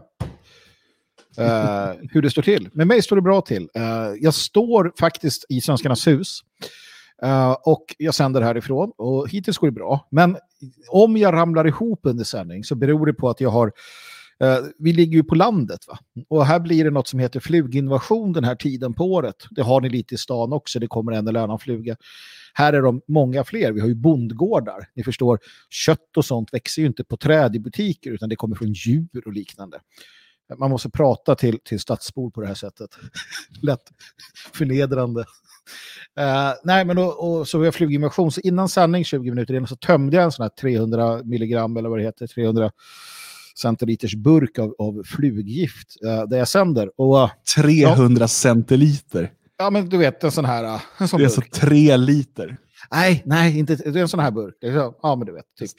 Uh, 1.38 1.92
hur 2.12 2.22
det 2.22 2.30
står 2.30 2.42
till. 2.42 2.68
Med 2.72 2.86
mig 2.86 3.02
står 3.02 3.16
det 3.16 3.22
bra 3.22 3.40
till. 3.40 3.62
Uh, 3.62 4.16
jag 4.20 4.34
står 4.34 4.92
faktiskt 4.98 5.44
i 5.48 5.60
Svenskarnas 5.60 6.06
hus. 6.06 6.40
Eh, 7.22 7.52
och 7.52 7.84
jag 7.98 8.14
sänder 8.14 8.40
härifrån 8.40 8.92
och 8.96 9.28
hittills 9.28 9.58
går 9.58 9.68
det 9.68 9.72
bra. 9.72 10.08
Men 10.10 10.36
om 10.88 11.16
jag 11.16 11.34
ramlar 11.34 11.66
ihop 11.66 12.00
under 12.02 12.24
sändning 12.24 12.64
så 12.64 12.74
beror 12.74 13.06
det 13.06 13.14
på 13.14 13.28
att 13.28 13.40
jag 13.40 13.50
har 13.50 13.72
Uh, 14.44 14.66
vi 14.78 14.92
ligger 14.92 15.16
ju 15.16 15.24
på 15.24 15.34
landet 15.34 15.80
va? 15.88 15.98
och 16.28 16.46
här 16.46 16.60
blir 16.60 16.84
det 16.84 16.90
något 16.90 17.08
som 17.08 17.18
heter 17.18 17.40
fluginvasion 17.40 18.32
den 18.32 18.44
här 18.44 18.54
tiden 18.54 18.94
på 18.94 19.04
året. 19.04 19.36
Det 19.50 19.62
har 19.62 19.80
ni 19.80 19.88
lite 19.88 20.14
i 20.14 20.18
stan 20.18 20.52
också, 20.52 20.78
det 20.78 20.86
kommer 20.86 21.12
en 21.12 21.28
eller 21.28 21.40
annan 21.40 21.58
fluga. 21.58 21.96
Här 22.54 22.72
är 22.72 22.82
de 22.82 23.00
många 23.08 23.44
fler, 23.44 23.72
vi 23.72 23.80
har 23.80 23.88
ju 23.88 23.94
bondgårdar. 23.94 24.88
Ni 24.94 25.04
förstår, 25.04 25.38
kött 25.70 26.16
och 26.16 26.24
sånt 26.24 26.54
växer 26.54 26.82
ju 26.82 26.88
inte 26.88 27.04
på 27.04 27.16
träd 27.16 27.56
i 27.56 27.58
butiker 27.58 28.10
utan 28.10 28.28
det 28.28 28.36
kommer 28.36 28.56
från 28.56 28.72
djur 28.72 29.22
och 29.26 29.32
liknande. 29.32 29.78
Man 30.56 30.70
måste 30.70 30.90
prata 30.90 31.34
till, 31.34 31.58
till 31.64 31.80
stadsbor 31.80 32.30
på 32.30 32.40
det 32.40 32.46
här 32.46 32.54
sättet. 32.54 32.90
Lätt 33.62 33.82
förnedrande. 34.52 35.20
Uh, 36.20 36.52
nej, 36.64 36.84
men 36.84 36.98
och, 36.98 37.38
och, 37.38 37.48
så 37.48 37.58
vi 37.58 37.64
har 37.64 37.72
fluginvasion. 37.72 38.32
Så 38.32 38.40
innan 38.40 38.68
sändning 38.68 39.04
20 39.04 39.30
minuter 39.30 39.54
innan 39.54 39.66
så 39.66 39.76
tömde 39.76 40.16
jag 40.16 40.24
en 40.24 40.32
sån 40.32 40.42
här 40.42 40.50
300 40.50 41.22
milligram 41.24 41.76
eller 41.76 41.88
vad 41.88 41.98
det 41.98 42.02
heter, 42.02 42.26
300 42.26 42.70
centiliters 43.56 44.14
burk 44.14 44.58
av, 44.58 44.74
av 44.78 45.02
fluggift 45.04 45.96
uh, 46.04 46.28
där 46.28 46.38
jag 46.38 46.48
sänder. 46.48 47.00
Och, 47.00 47.16
uh, 47.16 47.30
300 47.56 48.22
ja. 48.22 48.28
centiliter? 48.28 49.32
Ja, 49.58 49.70
men 49.70 49.88
du 49.88 49.98
vet 49.98 50.24
en 50.24 50.32
sån 50.32 50.44
här... 50.44 50.64
Eh, 50.64 50.80
en 50.98 51.08
sån 51.08 51.20
det 51.20 51.26
är 51.26 51.36
burk. 51.36 51.54
så 51.54 51.60
tre 51.60 51.96
liter? 51.96 52.56
Nej, 52.90 53.22
nej, 53.26 53.58
inte, 53.58 53.74
det 53.74 53.98
är 53.98 54.02
en 54.02 54.08
sån 54.08 54.20
här 54.20 54.30
burk. 54.30 54.56
Ja, 55.02 55.16
men 55.16 55.26
du 55.26 55.32
vet. 55.32 55.44
Typ. 55.58 55.70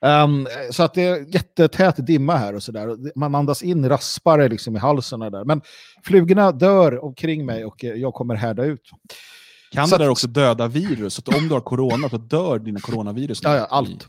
Um, 0.00 0.46
så 0.70 0.82
att 0.82 0.94
det 0.94 1.02
är 1.02 1.34
jättetät 1.34 2.06
dimma 2.06 2.36
här 2.36 2.54
och 2.54 2.62
sådär. 2.62 3.18
Man 3.18 3.34
andas 3.34 3.62
in 3.62 3.88
raspare 3.88 4.48
liksom 4.48 4.76
i 4.76 4.78
halsen. 4.78 5.20
där. 5.20 5.44
Men 5.44 5.60
flugorna 6.04 6.52
dör 6.52 7.04
omkring 7.04 7.46
mig 7.46 7.64
och 7.64 7.84
jag 7.84 8.14
kommer 8.14 8.34
härda 8.34 8.64
ut. 8.64 8.90
Kan 9.70 9.88
så 9.88 9.96
det 9.96 10.04
där 10.04 10.10
också 10.10 10.26
döda 10.26 10.68
virus? 10.68 11.14
Så 11.14 11.20
att 11.20 11.36
om 11.36 11.48
du 11.48 11.54
har 11.54 11.60
corona 11.60 12.08
så 12.08 12.18
dör 12.18 12.58
dina 12.58 12.80
coronavirus? 12.80 13.40
Ja, 13.42 13.56
ja 13.56 13.66
allt. 13.70 14.06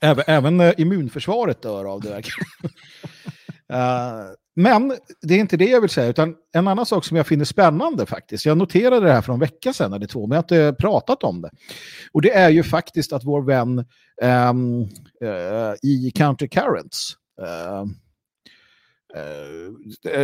Även, 0.00 0.24
även 0.26 0.60
uh, 0.60 0.72
immunförsvaret 0.76 1.62
dör 1.62 1.84
av 1.84 2.00
det. 2.00 2.16
uh, 2.16 2.22
men 4.56 4.96
det 5.22 5.34
är 5.34 5.38
inte 5.38 5.56
det 5.56 5.64
jag 5.64 5.80
vill 5.80 5.90
säga, 5.90 6.08
utan 6.08 6.34
en 6.52 6.68
annan 6.68 6.86
sak 6.86 7.04
som 7.04 7.16
jag 7.16 7.26
finner 7.26 7.44
spännande 7.44 8.06
faktiskt. 8.06 8.46
Jag 8.46 8.58
noterade 8.58 9.06
det 9.06 9.12
här 9.12 9.22
för 9.22 9.32
en 9.32 9.40
vecka 9.40 9.72
sedan 9.72 9.92
eller 9.92 10.06
två, 10.06 10.26
men 10.26 10.36
jag 10.36 10.36
har 10.36 10.66
inte 10.68 10.82
pratat 10.82 11.22
om 11.22 11.42
det. 11.42 11.50
Och 12.12 12.22
det 12.22 12.30
är 12.30 12.50
ju 12.50 12.62
faktiskt 12.62 13.12
att 13.12 13.24
vår 13.24 13.42
vän 13.42 13.84
um, 14.22 14.82
uh, 15.24 15.74
i 15.82 16.12
Counter 16.14 16.46
Currents, 16.46 17.16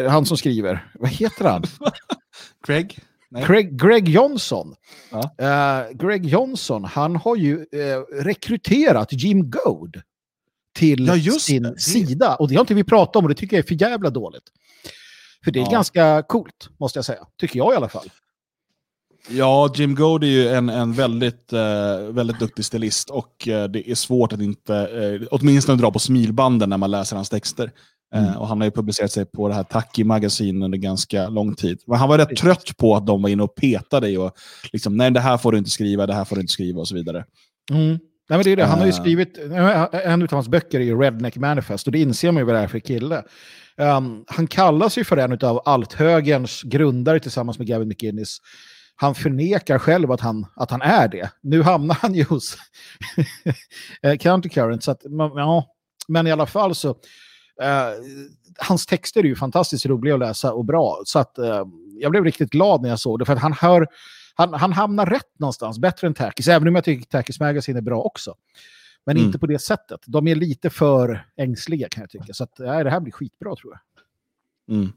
han 0.08 0.26
som 0.26 0.36
skriver, 0.36 0.92
vad 0.94 1.10
heter 1.10 1.44
han? 1.44 1.62
Craig? 2.66 2.98
Greg, 3.30 3.80
Greg, 3.80 4.08
Johnson. 4.08 4.74
Ja. 5.10 5.18
Uh, 5.42 5.96
Greg 5.96 6.26
Johnson, 6.26 6.84
han 6.84 7.16
har 7.16 7.36
ju 7.36 7.56
uh, 7.56 8.22
rekryterat 8.22 9.12
Jim 9.12 9.50
Goad 9.50 10.02
till 10.74 11.06
ja, 11.06 11.32
sin 11.32 11.62
det. 11.62 11.80
sida. 11.80 12.36
Och 12.36 12.48
det 12.48 12.54
har 12.54 12.60
inte 12.60 12.74
vi 12.74 12.84
pratat 12.84 13.16
om 13.16 13.24
och 13.24 13.28
det 13.28 13.34
tycker 13.34 13.56
jag 13.56 13.64
är 13.64 13.68
för 13.68 13.82
jävla 13.82 14.10
dåligt. 14.10 14.42
För 15.44 15.50
det 15.50 15.58
är 15.58 15.64
ja. 15.64 15.70
ganska 15.70 16.22
coolt, 16.22 16.68
måste 16.80 16.98
jag 16.98 17.04
säga. 17.04 17.26
Tycker 17.40 17.58
jag 17.58 17.72
i 17.72 17.76
alla 17.76 17.88
fall. 17.88 18.10
Ja, 19.28 19.72
Jim 19.74 19.94
Goad 19.94 20.24
är 20.24 20.28
ju 20.28 20.48
en, 20.48 20.68
en 20.68 20.92
väldigt, 20.92 21.52
eh, 21.52 21.98
väldigt 22.10 22.38
duktig 22.38 22.64
stilist 22.64 23.10
och 23.10 23.48
eh, 23.48 23.68
det 23.68 23.90
är 23.90 23.94
svårt 23.94 24.32
att 24.32 24.40
inte, 24.40 24.76
eh, 24.76 25.26
åtminstone 25.30 25.82
dra 25.82 25.90
på 25.90 25.98
smilbanden 25.98 26.70
när 26.70 26.76
man 26.76 26.90
läser 26.90 27.16
hans 27.16 27.28
texter. 27.28 27.70
Eh, 28.14 28.22
mm. 28.24 28.36
och 28.36 28.48
han 28.48 28.60
har 28.60 28.64
ju 28.64 28.70
publicerat 28.70 29.12
sig 29.12 29.26
på 29.26 29.48
det 29.48 29.54
här 29.54 29.62
Taki 29.62 30.04
magasin 30.04 30.62
under 30.62 30.78
ganska 30.78 31.28
lång 31.28 31.54
tid. 31.54 31.78
Men 31.86 31.98
han 31.98 32.08
var 32.08 32.18
rätt 32.18 32.36
trött 32.36 32.76
på 32.76 32.96
att 32.96 33.06
de 33.06 33.22
var 33.22 33.28
inne 33.28 33.42
och 33.42 33.54
petade 33.54 34.08
i 34.08 34.16
och 34.16 34.32
liksom, 34.72 34.96
nej 34.96 35.10
det 35.10 35.20
här 35.20 35.38
får 35.38 35.52
du 35.52 35.58
inte 35.58 35.70
skriva, 35.70 36.06
det 36.06 36.14
här 36.14 36.24
får 36.24 36.36
du 36.36 36.40
inte 36.40 36.52
skriva 36.52 36.80
och 36.80 36.88
så 36.88 36.94
vidare. 36.94 37.24
Mm. 37.70 37.88
Nej, 38.28 38.38
men 38.38 38.42
det 38.42 38.50
är 38.50 38.56
det. 38.56 38.64
Han 38.64 38.78
har 38.78 38.86
ju 38.86 38.90
eh. 38.90 39.00
skrivit, 39.00 39.38
en 39.92 40.22
av 40.22 40.30
hans 40.30 40.48
böcker 40.48 40.80
är 40.80 40.84
ju 40.84 41.00
Redneck 41.00 41.36
Manifest 41.36 41.86
och 41.86 41.92
det 41.92 41.98
inser 41.98 42.32
man 42.32 42.40
ju 42.40 42.44
vad 42.44 42.54
det 42.54 42.60
är 42.60 42.68
för 42.68 42.78
kille. 42.78 43.22
Um, 43.76 44.24
han 44.26 44.46
kallas 44.46 44.98
ju 44.98 45.04
för 45.04 45.16
en 45.16 45.32
av 45.32 45.62
althögerns 45.64 46.62
grundare 46.62 47.20
tillsammans 47.20 47.58
med 47.58 47.68
Gavin 47.68 47.88
McInnes. 47.88 48.38
Han 49.00 49.14
förnekar 49.14 49.78
själv 49.78 50.12
att 50.12 50.20
han, 50.20 50.46
att 50.56 50.70
han 50.70 50.82
är 50.82 51.08
det. 51.08 51.30
Nu 51.40 51.62
hamnar 51.62 51.94
han 51.94 52.14
ju 52.14 52.24
hos 52.24 52.56
Countercurrent. 54.20 54.84
Så 54.84 54.90
att, 54.90 55.00
ja, 55.34 55.66
men 56.08 56.26
i 56.26 56.32
alla 56.32 56.46
fall 56.46 56.74
så 56.74 56.96
Uh, 57.62 58.04
hans 58.58 58.86
texter 58.86 59.20
är 59.20 59.24
ju 59.24 59.36
fantastiskt 59.36 59.86
roliga 59.86 60.14
att 60.14 60.20
läsa 60.20 60.52
och 60.52 60.64
bra. 60.64 61.02
Så 61.04 61.18
att, 61.18 61.38
uh, 61.38 61.64
jag 62.00 62.10
blev 62.10 62.24
riktigt 62.24 62.50
glad 62.50 62.82
när 62.82 62.88
jag 62.88 62.98
såg 62.98 63.18
det. 63.18 63.24
För 63.24 63.32
att 63.32 63.38
han, 63.38 63.52
hör, 63.52 63.86
han, 64.34 64.54
han 64.54 64.72
hamnar 64.72 65.06
rätt 65.06 65.38
någonstans, 65.38 65.78
bättre 65.78 66.06
än 66.06 66.14
Takis. 66.14 66.48
Även 66.48 66.68
om 66.68 66.74
jag 66.74 66.84
tycker 66.84 67.06
Takis 67.06 67.40
Magazine 67.40 67.78
är 67.78 67.82
bra 67.82 68.02
också. 68.02 68.34
Men 69.06 69.16
mm. 69.16 69.26
inte 69.26 69.38
på 69.38 69.46
det 69.46 69.58
sättet. 69.58 70.00
De 70.06 70.28
är 70.28 70.34
lite 70.34 70.70
för 70.70 71.26
ängsliga 71.36 71.88
kan 71.88 72.00
jag 72.00 72.10
tycka. 72.10 72.32
Så 72.32 72.44
att, 72.44 72.54
ja, 72.58 72.84
det 72.84 72.90
här 72.90 73.00
blir 73.00 73.12
skitbra 73.12 73.56
tror 73.56 73.72
jag. 73.72 74.76
Mm. 74.76 74.92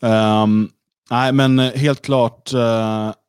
Um, 0.00 0.70
nej, 1.10 1.32
men 1.32 1.58
helt 1.58 2.02
klart 2.02 2.54
uh, 2.54 2.60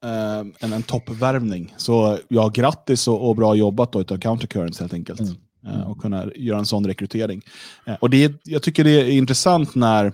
uh, 0.05 0.45
en, 0.59 0.73
en 0.73 0.83
toppvärvning. 0.83 1.73
Så 1.77 2.17
ja, 2.27 2.47
grattis 2.53 3.07
och, 3.07 3.29
och 3.29 3.35
bra 3.35 3.55
jobbat 3.55 3.91
då 3.91 4.01
utav 4.01 4.17
Countercurrents 4.17 4.79
helt 4.79 4.93
enkelt. 4.93 5.19
Mm. 5.19 5.35
Eh, 5.65 5.75
mm. 5.75 5.87
och 5.87 6.01
kunna 6.01 6.25
göra 6.35 6.59
en 6.59 6.65
sån 6.65 6.87
rekrytering. 6.87 7.41
Eh, 7.85 7.95
och 8.01 8.09
det, 8.09 8.33
jag 8.43 8.63
tycker 8.63 8.83
det 8.83 8.89
är 8.91 9.11
intressant 9.11 9.75
när 9.75 10.13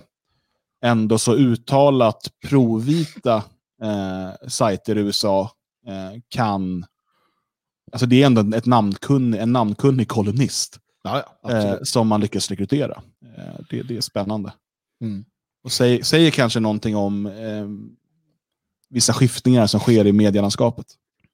ändå 0.84 1.18
så 1.18 1.34
uttalat 1.34 2.28
provvita 2.48 3.36
eh, 3.82 4.48
sajter 4.48 4.98
i 4.98 5.00
USA 5.00 5.50
eh, 5.86 6.20
kan... 6.28 6.84
Alltså 7.92 8.06
det 8.06 8.22
är 8.22 8.26
ändå 8.26 8.56
ett 8.56 8.66
namnkunnig, 8.66 9.38
en 9.38 9.52
namnkunnig 9.52 10.08
kolumnist 10.08 10.78
ja, 11.02 11.38
ja, 11.42 11.50
eh, 11.50 11.78
som 11.82 12.08
man 12.08 12.20
lyckas 12.20 12.50
rekrytera. 12.50 13.02
Eh, 13.36 13.60
det, 13.70 13.82
det 13.82 13.96
är 13.96 14.00
spännande. 14.00 14.52
Mm. 15.00 15.24
Och 15.68 15.72
säg, 15.72 16.04
säger 16.04 16.30
kanske 16.30 16.60
någonting 16.60 16.96
om 16.96 17.30
vissa 18.90 19.12
skiftningar 19.12 19.66
som 19.66 19.80
sker 19.80 20.06
i 20.06 20.12
medielandskapet. 20.12 20.86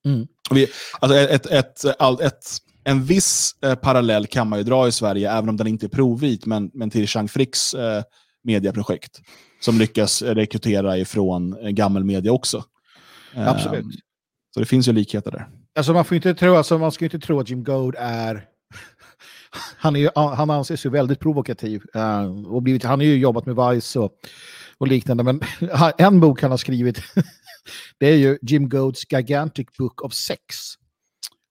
Mm. 0.04 0.26
Vi, 0.50 0.66
alltså 1.00 1.18
ett, 1.18 1.46
ett, 1.46 1.84
ett, 1.84 2.20
ett 2.20 2.44
en 2.84 3.04
viss 3.04 3.56
eh, 3.62 3.74
parallell 3.74 4.26
kan 4.26 4.48
man 4.48 4.58
ju 4.58 4.64
dra 4.64 4.88
i 4.88 4.92
Sverige, 4.92 5.32
även 5.32 5.48
om 5.48 5.56
den 5.56 5.66
inte 5.66 5.86
är 5.86 5.88
provvit, 5.88 6.46
men, 6.46 6.70
men 6.74 6.90
till 6.90 7.06
Jean 7.08 7.28
Fricks 7.28 7.74
eh, 7.74 8.02
mediaprojekt. 8.44 9.20
Som 9.60 9.78
lyckas 9.78 10.22
rekrytera 10.22 10.98
ifrån 10.98 11.58
eh, 11.58 11.70
gammal 11.70 12.04
media 12.04 12.32
också. 12.32 12.64
Absolut. 13.34 13.84
Um, 13.84 13.92
så 14.54 14.60
det 14.60 14.66
finns 14.66 14.88
ju 14.88 14.92
likheter 14.92 15.30
där. 15.30 15.48
Alltså 15.76 15.92
man, 15.92 16.04
får 16.04 16.14
inte 16.14 16.34
tro, 16.34 16.54
alltså 16.54 16.78
man 16.78 16.92
ska 16.92 17.04
inte 17.04 17.18
tro 17.18 17.40
att 17.40 17.50
Jim 17.50 17.64
Goad 17.64 17.94
är 17.98 18.44
han, 19.56 19.96
är 19.96 20.34
han 20.34 20.50
anses 20.50 20.86
ju 20.86 20.90
väldigt 20.90 21.20
provokativ. 21.20 21.82
Uh, 21.96 22.46
och 22.46 22.62
blivit, 22.62 22.84
han 22.84 22.98
har 22.98 23.04
ju 23.04 23.18
jobbat 23.18 23.46
med 23.46 23.56
Vice 23.56 23.98
och, 23.98 24.12
och 24.78 24.88
liknande. 24.88 25.22
Men 25.22 25.40
en 25.98 26.20
bok 26.20 26.42
han 26.42 26.50
har 26.50 26.58
skrivit, 26.58 27.02
det 27.98 28.06
är 28.06 28.16
ju 28.16 28.38
Jim 28.42 28.68
Goats 28.68 29.12
Gigantic 29.12 29.66
Book 29.78 30.02
of 30.02 30.12
Sex. 30.12 30.40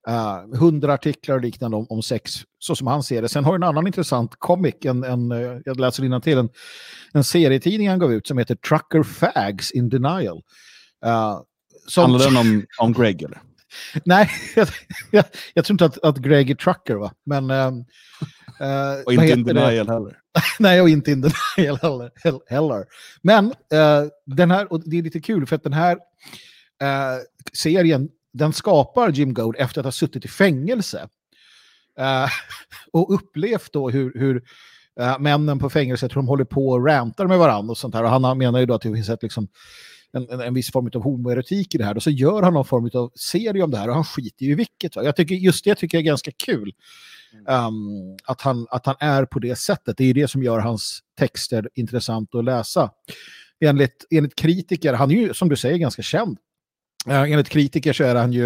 Uh, 0.10 0.58
hundra 0.60 0.94
artiklar 0.94 1.36
och 1.36 1.42
liknande 1.42 1.78
om, 1.78 1.88
om 1.90 2.02
sex, 2.02 2.32
så 2.60 2.76
som 2.76 2.88
han 2.88 3.04
ser 3.04 3.22
det. 3.22 3.30
Sen 3.30 3.46
har 3.46 3.56
en 3.56 3.64
annan 3.64 3.88
intressant 3.88 4.32
comic, 4.40 4.76
en, 4.82 5.04
en, 5.04 5.32
eh, 5.32 5.60
jag 5.66 5.80
läser 5.80 6.20
till 6.20 6.38
en, 6.38 6.50
en 7.14 7.24
serietidning 7.24 7.90
han 7.90 8.00
gav 8.00 8.14
ut 8.14 8.28
som 8.28 8.38
heter 8.38 8.56
Trucker 8.56 9.04
Fags 9.04 9.72
in 9.72 9.90
Denial. 9.90 10.42
Uh, 11.06 11.40
som... 11.88 12.02
Handlar 12.02 12.26
den 12.26 12.38
om, 12.38 12.66
om 12.80 12.94
Greg 12.94 13.22
eller? 13.22 13.42
Nej, 14.06 14.30
jag, 14.56 14.68
jag, 15.12 15.26
jag, 15.54 15.66
tror 15.66 15.74
inte 15.74 15.86
att, 15.86 16.04
att 16.04 16.18
Greg 16.18 16.50
är 16.50 16.56
trucker 16.56 16.96
va, 16.96 17.14
men... 17.26 17.52
Uh, 17.52 19.04
och 19.06 19.14
inte 19.14 19.32
in 19.32 19.44
denial 19.44 19.86
det? 19.86 19.94
heller. 19.94 20.18
Nej, 20.60 20.82
och 20.82 20.90
inte 20.90 21.12
in 21.12 21.22
denial 21.22 21.78
heller. 21.82 22.12
heller. 22.50 22.86
Men 23.22 23.46
uh, 23.46 24.10
den 24.26 24.52
här, 24.52 24.74
och 24.74 24.82
det 24.90 24.98
är 24.98 25.02
lite 25.02 25.22
kul 25.22 25.46
för 25.46 25.56
att 25.56 25.64
den 25.64 25.74
här 25.74 25.96
uh, 25.96 27.22
serien 27.54 28.10
den 28.34 28.54
skapar 28.54 29.10
Jim 29.10 29.34
Goad 29.34 29.56
efter 29.58 29.82
att 29.82 29.86
ha 29.86 29.92
suttit 29.92 30.26
i 30.26 30.28
fängelse. 30.28 31.08
Och 32.92 33.14
upplevt 33.14 33.74
då 33.74 33.90
hur, 33.90 34.14
hur 34.16 34.44
männen 35.20 35.60
på 35.60 35.70
fängelset 35.70 36.12
hur 36.12 36.16
de 36.16 36.28
håller 36.28 36.46
på 36.46 36.70
och 36.70 36.86
rantar 36.86 37.28
med 37.28 37.38
varandra 37.38 37.72
och 37.72 37.78
sånt 37.78 37.96
här. 37.96 38.04
Och 38.04 38.10
han 38.10 38.38
menar 38.38 38.60
ju 38.60 38.66
då 38.66 38.74
att 38.74 38.82
det 38.82 38.94
finns 38.94 39.10
ett, 39.10 39.24
liksom, 39.24 39.48
en, 40.14 40.30
en, 40.30 40.42
en 40.42 40.54
viss 40.54 40.72
form 40.72 40.90
av 40.96 41.04
homoerotik 41.04 41.76
i 41.76 41.78
det 41.78 41.86
här. 41.86 41.96
Och 41.96 42.04
så 42.04 42.10
gör 42.10 42.42
han 42.42 42.54
någon 42.54 42.66
form 42.66 42.90
av 42.94 43.12
serie 43.16 43.64
om 43.64 43.72
det 43.72 43.78
här 43.78 43.88
och 43.88 43.96
han 43.96 44.04
skiter 44.04 44.46
ju 44.46 44.52
i 44.52 44.56
vilket. 44.56 44.96
Va? 44.96 45.04
Jag 45.04 45.16
tycker, 45.16 45.36
just 45.36 45.66
det 45.66 45.76
tycker 45.76 45.98
jag 45.98 46.02
är 46.02 46.06
ganska 46.06 46.32
kul. 46.32 46.74
Um, 47.48 48.18
att, 48.24 48.42
han, 48.42 48.68
att 48.70 48.86
han 48.86 48.96
är 49.00 49.26
på 49.26 49.40
det 49.40 49.56
sättet. 49.56 49.98
Det 49.98 50.04
är 50.04 50.14
det 50.14 50.28
som 50.28 50.44
gör 50.44 50.60
hans 50.60 51.00
texter 51.18 51.70
intressant 51.74 52.36
att 52.36 52.46
läsa. 52.46 52.92
Enligt, 53.60 54.06
enligt 54.12 54.36
kritiker, 54.36 54.94
han 54.94 55.12
är 55.12 55.16
ju 55.16 55.34
som 55.34 55.50
du 55.50 55.56
säger 55.56 55.78
ganska 55.78 56.02
känd 56.02 56.38
Uh, 57.08 57.32
enligt 57.32 57.50
kritiker 57.50 57.94
så 57.94 58.04
är 58.04 58.16
han 58.16 58.34
ju 58.34 58.44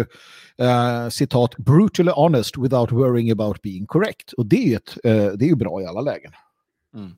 uh, 0.62 1.08
citat 1.10 1.56
brutally 1.56 2.10
honest 2.10 2.58
without 2.58 2.92
worrying 2.92 3.30
about 3.30 3.62
being 3.62 3.86
correct. 3.86 4.32
Och 4.32 4.46
det 4.46 4.72
är, 4.72 4.76
ett, 4.76 4.96
uh, 5.06 5.38
det 5.38 5.44
är 5.44 5.48
ju 5.48 5.56
bra 5.56 5.82
i 5.82 5.86
alla 5.86 6.00
lägen. 6.00 6.32
Mm. 6.94 7.10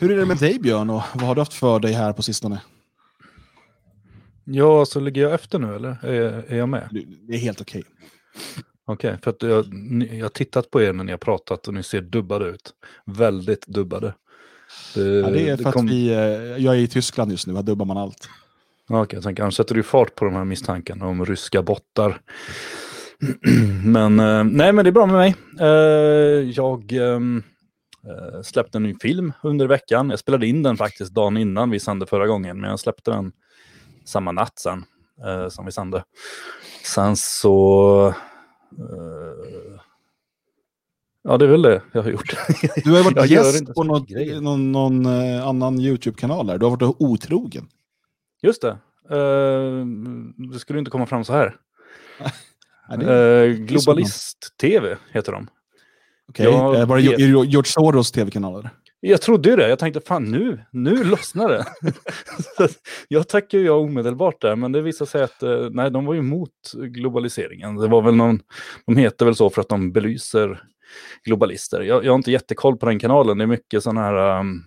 Hur 0.00 0.12
är 0.12 0.16
det 0.16 0.26
med 0.26 0.36
dig 0.36 0.58
Björn 0.58 0.90
och 0.90 1.02
vad 1.14 1.22
har 1.22 1.34
du 1.34 1.40
haft 1.40 1.54
för 1.54 1.78
dig 1.78 1.92
här 1.92 2.12
på 2.12 2.22
sistone? 2.22 2.60
Ja, 4.44 4.84
så 4.84 5.00
ligger 5.00 5.22
jag 5.22 5.32
efter 5.34 5.58
nu 5.58 5.74
eller 5.74 6.04
är, 6.04 6.44
är 6.52 6.56
jag 6.56 6.68
med? 6.68 6.88
Det 7.28 7.34
är 7.34 7.38
helt 7.38 7.60
okej. 7.60 7.80
Okay. 7.80 7.92
Okej, 8.84 9.08
okay, 9.08 9.20
för 9.22 9.30
att 9.30 9.42
jag, 9.42 9.66
jag 10.12 10.24
har 10.24 10.28
tittat 10.28 10.70
på 10.70 10.82
er 10.82 10.92
när 10.92 11.04
ni 11.04 11.10
har 11.10 11.18
pratat 11.18 11.68
och 11.68 11.74
ni 11.74 11.82
ser 11.82 12.00
dubbade 12.00 12.44
ut. 12.44 12.72
Väldigt 13.04 13.66
dubbade. 13.66 14.14
Det, 14.94 15.00
ja, 15.04 15.30
det 15.30 15.48
är 15.48 15.56
för 15.56 15.64
det 15.64 15.72
kom... 15.72 15.86
att 15.86 15.92
vi, 15.92 16.08
jag 16.58 16.74
är 16.74 16.78
i 16.78 16.88
Tyskland 16.88 17.30
just 17.30 17.46
nu, 17.46 17.54
här 17.54 17.62
dubbar 17.62 17.86
man 17.86 17.96
allt. 17.96 18.28
Okej, 18.88 19.22
sen 19.22 19.34
kanske 19.34 19.62
sätter 19.62 19.74
du 19.74 19.82
fart 19.82 20.14
på 20.14 20.24
de 20.24 20.34
här 20.34 20.44
misstankarna 20.44 21.06
om 21.06 21.26
ryska 21.26 21.62
bottar. 21.62 22.20
men 23.84 24.20
eh, 24.20 24.44
nej, 24.44 24.72
men 24.72 24.84
det 24.84 24.88
är 24.88 24.92
bra 24.92 25.06
med 25.06 25.16
mig. 25.16 25.34
Eh, 25.60 26.50
jag 26.50 26.92
ehm, 26.92 27.42
eh, 28.06 28.42
släppte 28.42 28.78
en 28.78 28.82
ny 28.82 28.94
film 29.00 29.32
under 29.42 29.66
veckan. 29.66 30.10
Jag 30.10 30.18
spelade 30.18 30.46
in 30.46 30.62
den 30.62 30.76
faktiskt 30.76 31.14
dagen 31.14 31.36
innan 31.36 31.70
vi 31.70 31.80
sände 31.80 32.06
förra 32.06 32.26
gången, 32.26 32.60
men 32.60 32.70
jag 32.70 32.80
släppte 32.80 33.10
den 33.10 33.32
samma 34.04 34.32
natt 34.32 34.58
sen 34.58 34.84
som 35.50 35.66
vi 35.66 35.72
sände. 35.72 36.04
Sen 36.84 37.16
så... 37.16 38.14
Ja, 41.22 41.38
det 41.38 41.44
är 41.44 41.48
väl 41.48 41.62
det 41.62 41.82
jag 41.92 42.02
har 42.02 42.10
gjort. 42.10 42.36
Du 42.84 42.92
har 42.92 43.02
varit 43.02 43.30
gäst 43.30 43.74
på 43.74 43.82
något, 43.82 44.08
någon, 44.40 44.72
någon, 44.72 45.06
annan 45.06 45.80
YouTube-kanal 45.80 46.46
där. 46.46 46.58
Du 46.58 46.66
har 46.66 46.76
varit 46.76 46.96
otrogen. 46.98 47.68
Just 48.42 48.62
det. 48.62 48.78
Uh, 49.16 49.86
det 50.52 50.58
skulle 50.58 50.78
inte 50.78 50.90
komma 50.90 51.06
fram 51.06 51.24
så 51.24 51.32
här. 51.32 51.56
Uh, 52.92 53.54
Globalist-TV 53.54 54.96
heter 55.12 55.32
de. 55.32 55.48
Okej, 56.30 56.48
okay. 56.48 56.84
var 56.84 56.96
det 56.96 57.02
George 57.02 57.64
Soros 57.64 58.12
tv-kanal? 58.12 58.68
Jag 59.00 59.22
trodde 59.22 59.50
ju 59.50 59.56
det. 59.56 59.68
Jag 59.68 59.78
tänkte 59.78 60.00
fan 60.00 60.24
nu, 60.24 60.64
nu 60.70 61.04
lossnar 61.04 61.48
det. 61.48 61.66
jag 63.08 63.28
tackade 63.28 63.62
ja 63.62 63.72
omedelbart 63.72 64.40
där, 64.40 64.56
men 64.56 64.72
det 64.72 64.82
visade 64.82 65.10
sig 65.10 65.22
att 65.22 65.42
eh, 65.42 65.68
nej, 65.70 65.90
de 65.90 66.04
var 66.04 66.14
ju 66.14 66.20
emot 66.20 66.72
globaliseringen. 66.74 67.76
Det 67.76 67.88
var 67.88 68.02
väl 68.02 68.14
någon, 68.14 68.40
de 68.86 68.96
heter 68.96 69.24
väl 69.24 69.34
så 69.34 69.50
för 69.50 69.60
att 69.60 69.68
de 69.68 69.92
belyser 69.92 70.62
globalister. 71.24 71.80
Jag, 71.80 72.04
jag 72.04 72.12
har 72.12 72.16
inte 72.16 72.32
jättekoll 72.32 72.76
på 72.76 72.86
den 72.86 72.98
kanalen. 72.98 73.38
Det 73.38 73.44
är 73.44 73.46
mycket 73.46 73.82
sådana 73.82 74.00
här 74.00 74.40
um, 74.40 74.64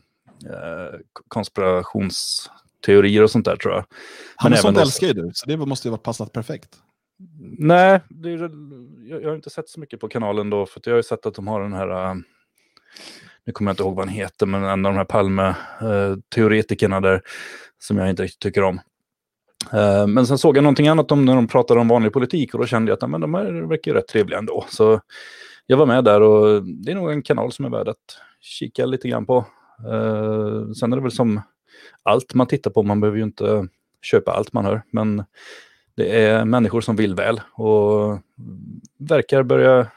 konspirationsteorier 1.28 3.24
och 3.24 3.32
sånt 3.32 3.46
där 3.46 3.56
tror 3.56 3.74
jag. 3.74 3.86
Men, 4.44 4.52
men 4.52 4.62
sånt 4.62 4.78
älskar 4.78 5.08
ju 5.08 5.14
du, 5.14 5.32
så 5.34 5.50
det 5.50 5.58
måste 5.58 5.88
ju 5.88 5.92
ha 5.92 5.98
passat 5.98 6.32
perfekt. 6.32 6.70
Nej, 7.58 8.02
är, 8.24 8.30
jag, 9.10 9.24
jag, 9.24 9.30
har 9.30 9.36
inte 9.36 9.50
sett 9.50 9.70
så 9.70 9.80
mycket 9.80 10.00
på 10.00 10.08
kanalen 10.08 10.50
då, 10.50 10.66
för 10.66 10.82
jag 10.84 10.94
har 10.94 10.98
ju 10.98 11.04
sett 11.04 11.26
att 11.26 11.36
de 11.36 11.48
har 11.48 11.62
den 11.62 11.74
här 11.74 12.10
äh, 12.10 12.16
nu 13.46 13.54
kommer 13.54 13.70
jag 13.70 13.74
inte 13.74 13.84
ihåg 13.84 13.96
vad 13.96 14.06
han 14.06 14.16
heter, 14.16 14.46
men 14.46 14.64
en 14.64 14.86
av 14.86 14.94
de 14.94 14.98
här 14.98 15.06
Palme-teoretikerna 15.06 17.02
där 17.02 17.22
som 17.80 17.98
jag 17.98 18.10
inte 18.10 18.24
riktigt 18.24 18.40
tycker 18.40 18.64
om. 18.64 18.80
Äh, 19.74 20.08
men 20.08 20.28
sen 20.28 20.38
såg 20.38 20.58
jag 20.58 20.64
någonting 20.64 20.88
annat 20.88 21.12
om 21.12 21.26
när 21.26 21.36
de 21.36 21.48
pratade 21.48 21.80
om 21.80 21.88
vanlig 21.88 22.14
politik 22.14 22.54
och 22.54 22.60
då 22.60 22.66
kände 22.66 22.92
jag 22.92 23.04
att 23.04 23.10
men, 23.10 23.22
de 23.22 23.34
här 23.34 23.52
verkar 23.52 23.92
ju 23.92 23.98
rätt 23.98 24.08
trevliga 24.08 24.40
ändå. 24.40 24.66
Så 24.70 25.02
jag 25.66 25.78
var 25.78 25.86
med 25.86 26.04
där 26.04 26.22
och 26.22 26.64
det 26.64 26.92
är 26.92 26.96
nog 26.96 27.12
en 27.12 27.24
kanal 27.24 27.52
som 27.52 27.66
är 27.66 27.70
värd 27.70 27.88
att 27.88 28.18
kika 28.42 28.86
lite 28.86 29.08
grann 29.08 29.26
på. 29.26 29.46
Äh, 29.80 30.72
sen 30.72 30.94
är 30.94 30.98
det 30.98 31.04
väl 31.04 31.12
som 31.12 31.42
allt 32.04 32.34
man 32.34 32.48
tittar 32.48 32.72
på, 32.72 32.84
man 32.84 33.02
behöver 33.02 33.18
ju 33.18 33.24
inte 33.24 33.68
köpa 34.02 34.32
allt 34.32 34.54
man 34.54 34.66
hör, 34.66 34.82
men 34.92 35.24
det 35.96 36.22
är 36.22 36.46
människor 36.46 36.82
som 36.82 36.96
vill 36.96 37.16
väl 37.16 37.42
och 37.54 38.20
verkar 38.98 39.44
börja 39.44 39.88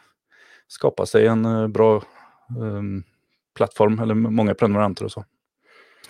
skapa 0.69 1.07
sig 1.07 1.27
en 1.27 1.45
eh, 1.45 1.69
bra 1.69 2.03
um, 2.59 3.05
plattform 3.57 3.99
eller 3.99 4.15
många 4.15 4.55
prenumeranter 4.55 5.05
och 5.05 5.13
så. 5.13 5.25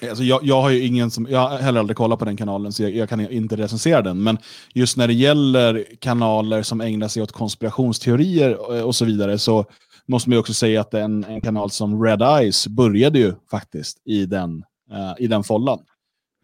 Alltså 0.02 0.24
jag, 0.24 0.44
jag, 0.44 0.62
har 0.62 0.70
ju 0.70 0.86
ingen 0.86 1.10
som, 1.10 1.26
jag 1.30 1.38
har 1.38 1.58
heller 1.58 1.80
aldrig 1.80 1.96
kollat 1.96 2.18
på 2.18 2.24
den 2.24 2.36
kanalen 2.36 2.72
så 2.72 2.82
jag, 2.82 2.90
jag, 2.94 3.08
kan 3.08 3.20
inte 3.20 3.56
recensera 3.56 4.02
den. 4.02 4.22
Men 4.22 4.38
just 4.74 4.96
när 4.96 5.06
det 5.06 5.14
gäller 5.14 5.84
kanaler 5.98 6.62
som 6.62 6.80
ägnar 6.80 7.08
sig 7.08 7.22
åt 7.22 7.32
konspirationsteorier 7.32 8.76
eh, 8.76 8.82
och 8.82 8.94
så 8.94 9.04
vidare 9.04 9.38
så 9.38 9.64
måste 10.06 10.30
man 10.30 10.34
ju 10.34 10.40
också 10.40 10.54
säga 10.54 10.80
att 10.80 10.94
en, 10.94 11.24
en 11.24 11.40
kanal 11.40 11.70
som 11.70 12.04
Red 12.04 12.22
Eyes 12.22 12.66
började 12.66 13.18
ju 13.18 13.34
faktiskt 13.50 14.02
i 14.04 14.26
den, 14.26 14.64
uh, 14.92 15.14
i 15.18 15.26
den 15.26 15.44
follan. 15.44 15.78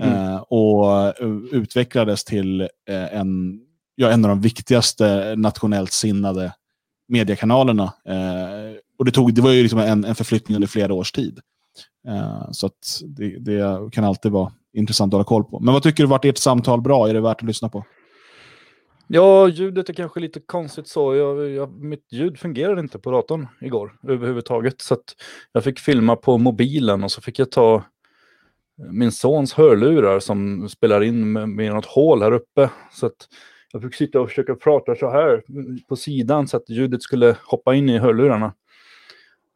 Mm. 0.02 0.32
Uh, 0.32 0.36
och 0.36 1.14
utvecklades 1.52 2.24
till 2.24 2.60
uh, 2.62 2.68
en, 3.14 3.60
ja, 3.94 4.10
en 4.10 4.24
av 4.24 4.28
de 4.28 4.40
viktigaste 4.40 5.34
nationellt 5.36 5.92
sinnade 5.92 6.54
mediekanalerna 7.08 7.92
och 8.98 9.04
det, 9.04 9.10
tog, 9.10 9.34
det 9.34 9.42
var 9.42 9.50
ju 9.50 9.62
liksom 9.62 9.78
en, 9.78 10.04
en 10.04 10.14
förflyttning 10.14 10.54
under 10.54 10.68
flera 10.68 10.94
års 10.94 11.12
tid. 11.12 11.40
Så 12.50 12.66
att 12.66 13.00
det, 13.02 13.38
det, 13.38 13.92
kan 13.92 14.04
alltid 14.04 14.32
vara 14.32 14.52
intressant 14.72 15.10
att 15.10 15.12
hålla 15.12 15.24
koll 15.24 15.44
på. 15.44 15.60
Men 15.60 15.74
vad 15.74 15.82
tycker 15.82 16.02
du, 16.02 16.08
vart 16.08 16.24
ert 16.24 16.38
samtal 16.38 16.80
bra? 16.80 17.08
Är 17.08 17.14
det 17.14 17.20
värt 17.20 17.36
att 17.36 17.46
lyssna 17.46 17.68
på? 17.68 17.84
Ja, 19.14 19.48
ljudet 19.48 19.88
är 19.88 19.92
kanske 19.94 20.20
lite 20.20 20.40
konstigt 20.40 20.88
så. 20.88 21.14
Jag, 21.14 21.50
jag, 21.50 21.82
mitt 21.82 22.06
ljud 22.12 22.38
fungerade 22.38 22.80
inte 22.80 22.98
på 22.98 23.10
datorn 23.10 23.48
igår 23.60 23.98
överhuvudtaget. 24.08 24.80
Så 24.80 24.96
jag 25.52 25.64
fick 25.64 25.78
filma 25.78 26.16
på 26.16 26.38
mobilen 26.38 27.04
och 27.04 27.12
så 27.12 27.20
fick 27.20 27.38
jag 27.38 27.50
ta 27.50 27.84
min 28.76 29.12
sons 29.12 29.52
hörlurar 29.52 30.20
som 30.20 30.68
spelar 30.68 31.02
in 31.02 31.32
med, 31.32 31.48
med 31.48 31.74
något 31.74 31.86
hål 31.86 32.22
här 32.22 32.32
uppe. 32.32 32.70
Så 32.92 33.06
att 33.06 33.28
jag 33.72 33.82
fick 33.82 33.94
sitta 33.94 34.20
och 34.20 34.28
försöka 34.28 34.54
prata 34.54 34.94
så 34.94 35.10
här 35.10 35.42
på 35.88 35.96
sidan 35.96 36.48
så 36.48 36.56
att 36.56 36.70
ljudet 36.70 37.02
skulle 37.02 37.36
hoppa 37.44 37.74
in 37.74 37.88
i 37.88 37.98
hörlurarna. 37.98 38.54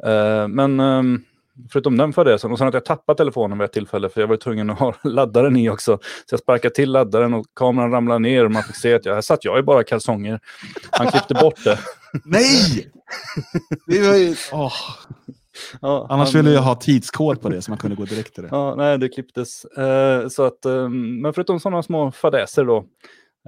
Uh, 0.07 0.49
men 0.49 0.81
um, 0.81 1.25
förutom 1.73 1.97
den 1.97 2.13
fadäsen, 2.13 2.53
och 2.53 2.59
sen 2.59 2.69
att 2.69 2.75
jag 2.75 2.85
tappade 2.85 3.17
telefonen 3.17 3.59
vid 3.59 3.65
ett 3.65 3.73
tillfälle 3.73 4.09
för 4.09 4.21
jag 4.21 4.29
var 4.29 4.37
tvungen 4.37 4.71
att 4.71 4.79
ha 4.79 4.95
laddaren 5.05 5.57
i 5.57 5.71
också. 5.71 5.99
Så 6.03 6.33
jag 6.33 6.41
sparkade 6.41 6.75
till 6.75 6.93
laddaren 6.93 7.35
och 7.35 7.47
kameran 7.55 7.91
ramlade 7.91 8.19
ner 8.19 8.45
och 8.45 8.51
man 8.51 8.63
fick 8.63 8.77
se 8.77 8.95
att 8.95 9.05
jag, 9.05 9.15
här 9.15 9.21
satt 9.21 9.45
jag 9.45 9.59
i 9.59 9.63
bara 9.63 9.85
kalsonger. 9.85 10.41
Han 10.91 11.11
klippte 11.11 11.35
bort 11.35 11.65
det. 11.65 11.79
Nej! 12.25 12.93
Det 13.87 14.09
var 14.09 14.15
ju... 14.17 14.35
Oh. 14.53 14.73
Ja, 15.83 16.07
Annars 16.11 16.35
han, 16.35 16.45
ville 16.45 16.55
jag 16.55 16.63
ha 16.63 16.75
tidskod 16.75 17.41
på 17.41 17.49
det 17.49 17.63
så 17.63 17.71
man 17.71 17.79
kunde 17.79 17.97
gå 17.97 18.05
direkt 18.05 18.35
till 18.35 18.43
det. 18.43 18.49
Ja, 18.53 18.75
nej, 18.75 18.99
det 18.99 19.09
klipptes. 19.09 19.67
Uh, 19.79 20.29
så 20.29 20.43
att, 20.43 20.67
um, 20.67 21.21
men 21.21 21.33
förutom 21.33 21.61
sådana 21.61 21.83
små 21.83 22.13
fadäser 22.13 22.65
då, 22.65 22.85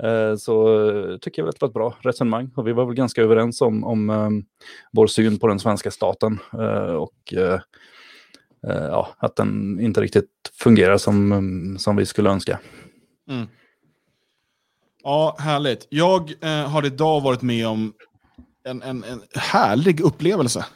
Eh, 0.02 0.36
så 0.36 1.18
tycker 1.20 1.42
jag 1.42 1.48
att 1.48 1.54
det 1.54 1.60
var 1.60 1.68
ett 1.68 1.74
bra 1.74 1.96
resonemang. 2.00 2.50
Och 2.56 2.66
vi 2.66 2.72
var 2.72 2.86
väl 2.86 2.94
ganska 2.94 3.22
överens 3.22 3.60
om, 3.60 3.84
om 3.84 4.10
um, 4.10 4.44
vår 4.92 5.06
syn 5.06 5.38
på 5.38 5.46
den 5.46 5.60
svenska 5.60 5.90
staten. 5.90 6.38
Uh, 6.54 6.94
och 6.94 7.34
ja, 8.60 9.08
att 9.18 9.36
den 9.36 9.80
inte 9.80 10.00
riktigt 10.00 10.30
fungerar 10.52 10.98
som, 10.98 11.32
um, 11.32 11.78
som 11.78 11.96
vi 11.96 12.06
skulle 12.06 12.30
önska. 12.30 12.58
Mm. 13.30 13.46
Ja, 15.02 15.36
härligt. 15.38 15.86
Jag 15.90 16.32
har 16.66 16.86
idag 16.86 17.20
varit 17.20 17.42
med 17.42 17.66
om 17.66 17.92
en, 18.64 18.82
en, 18.82 19.04
en 19.04 19.22
härlig 19.34 20.00
upplevelse. 20.00 20.66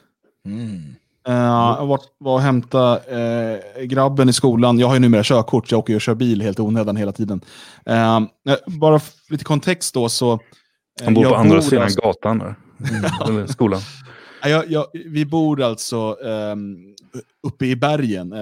Mm. 0.45 0.95
Uh, 1.28 1.35
jag 1.35 1.87
var, 1.87 2.00
var 2.18 2.35
och 2.35 2.40
hämtade 2.40 3.61
uh, 3.76 3.85
grabben 3.85 4.28
i 4.28 4.32
skolan. 4.32 4.78
Jag 4.78 4.87
har 4.87 4.94
ju 4.94 5.00
numera 5.00 5.22
körkort, 5.22 5.70
jag 5.70 5.78
åker 5.78 5.94
och 5.94 6.00
kör 6.00 6.14
bil 6.14 6.42
helt 6.42 6.61
onödan 6.61 6.96
hela 6.96 7.12
tiden. 7.12 7.40
Uh, 7.90 8.20
bara 8.66 9.00
lite 9.28 9.44
kontext 9.44 9.94
då 9.94 10.08
så... 10.08 10.38
Han 11.04 11.14
bor 11.14 11.24
på 11.24 11.35
andra 11.35 11.54
bor 11.56 11.62
sidan 11.62 11.85
alltså... 11.85 12.00
gatan 12.00 12.38
där, 12.38 12.54
mm, 13.28 13.48
skolan. 13.48 13.80
Jag, 14.44 14.70
jag, 14.70 14.87
vi 14.92 15.24
bor 15.26 15.62
alltså 15.62 16.12
um, 16.12 16.76
uppe 17.46 17.66
i 17.66 17.76
bergen, 17.76 18.35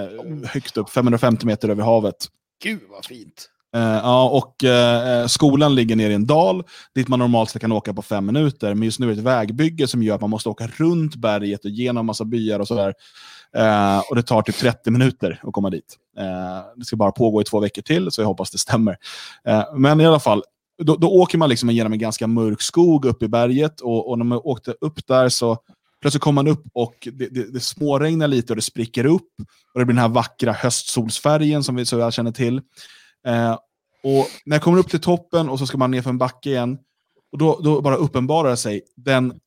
högst 0.44 0.76
upp, 0.76 0.90
550 0.90 1.46
meter 1.46 1.68
över 1.68 1.82
havet. 1.82 2.26
Gud 2.62 2.80
vad 2.90 3.04
fint. 3.04 3.48
Uh, 3.76 3.82
ja, 3.82 4.28
och 4.28 4.64
uh, 4.64 5.26
skolan 5.26 5.74
ligger 5.74 5.96
nere 5.96 6.12
i 6.12 6.14
en 6.14 6.26
dal 6.26 6.62
dit 6.94 7.08
man 7.08 7.18
normalt 7.18 7.60
kan 7.60 7.72
åka 7.72 7.94
på 7.94 8.02
fem 8.02 8.26
minuter. 8.26 8.74
Men 8.74 8.82
just 8.82 9.00
nu 9.00 9.10
är 9.10 9.14
det 9.14 9.20
ett 9.20 9.26
vägbygge 9.26 9.86
som 9.86 10.02
gör 10.02 10.14
att 10.14 10.20
man 10.20 10.30
måste 10.30 10.48
åka 10.48 10.66
runt 10.66 11.14
berget 11.14 11.64
och 11.64 11.70
genom 11.70 12.06
massa 12.06 12.24
byar 12.24 12.60
och 12.60 12.68
sådär. 12.68 12.94
Uh, 13.58 13.98
och 14.10 14.16
det 14.16 14.22
tar 14.22 14.42
typ 14.42 14.56
30 14.56 14.90
minuter 14.90 15.40
att 15.42 15.52
komma 15.52 15.70
dit. 15.70 15.96
det 16.76 16.84
ska 16.84 16.96
bara 16.96 17.12
pågå 17.12 17.40
i 17.40 17.44
två 17.44 17.60
veckor 17.60 17.82
till, 17.82 18.10
så 18.10 18.20
jag 18.20 18.26
hoppas 18.26 18.50
det 18.50 18.58
stämmer. 18.58 18.96
men 19.74 20.00
i 20.00 20.06
alla 20.06 20.20
fall, 20.20 20.42
då, 20.82 20.96
då, 20.96 21.08
åker 21.08 21.38
man 21.38 21.48
liksom 21.48 21.70
genom 21.70 21.92
en 21.92 21.98
ganska 21.98 22.26
mörk 22.26 22.62
skog 22.62 23.04
upp 23.04 23.22
i 23.22 23.28
berget 23.28 23.80
och, 23.80 24.10
och 24.10 24.18
när 24.18 24.24
man 24.24 24.40
åkte 24.44 24.74
upp 24.80 25.06
där 25.06 25.28
så 25.28 25.58
plötsligt 26.00 26.22
kommer 26.22 26.42
man 26.42 26.52
upp 26.52 26.64
och 26.72 27.08
det, 27.12 27.28
det, 27.28 27.52
det 27.52 27.60
småregnar 27.60 28.28
lite 28.28 28.52
och 28.52 28.56
det 28.56 28.62
spricker 28.62 29.04
upp. 29.06 29.28
Och 29.74 29.80
det 29.80 29.86
blir 29.86 29.94
den 29.94 30.02
här 30.02 30.08
vackra 30.08 30.52
höstsolsfärgen 30.52 31.64
som 31.64 31.76
vi 31.76 31.86
så 31.86 31.96
väl 31.96 32.12
känner 32.12 32.32
till. 32.32 32.60
Eh, 33.26 33.58
och 34.02 34.26
när 34.44 34.56
jag 34.56 34.62
kommer 34.62 34.78
upp 34.78 34.90
till 34.90 35.00
toppen 35.00 35.48
och 35.48 35.58
så 35.58 35.66
ska 35.66 35.78
man 35.78 35.90
ner 35.90 36.02
för 36.02 36.10
en 36.10 36.18
backe 36.18 36.50
igen, 36.50 36.78
och 37.32 37.38
då, 37.38 37.60
då 37.62 37.80
bara 37.80 37.96
uppenbarar 37.96 38.56
sig 38.56 38.82
den 38.96 39.40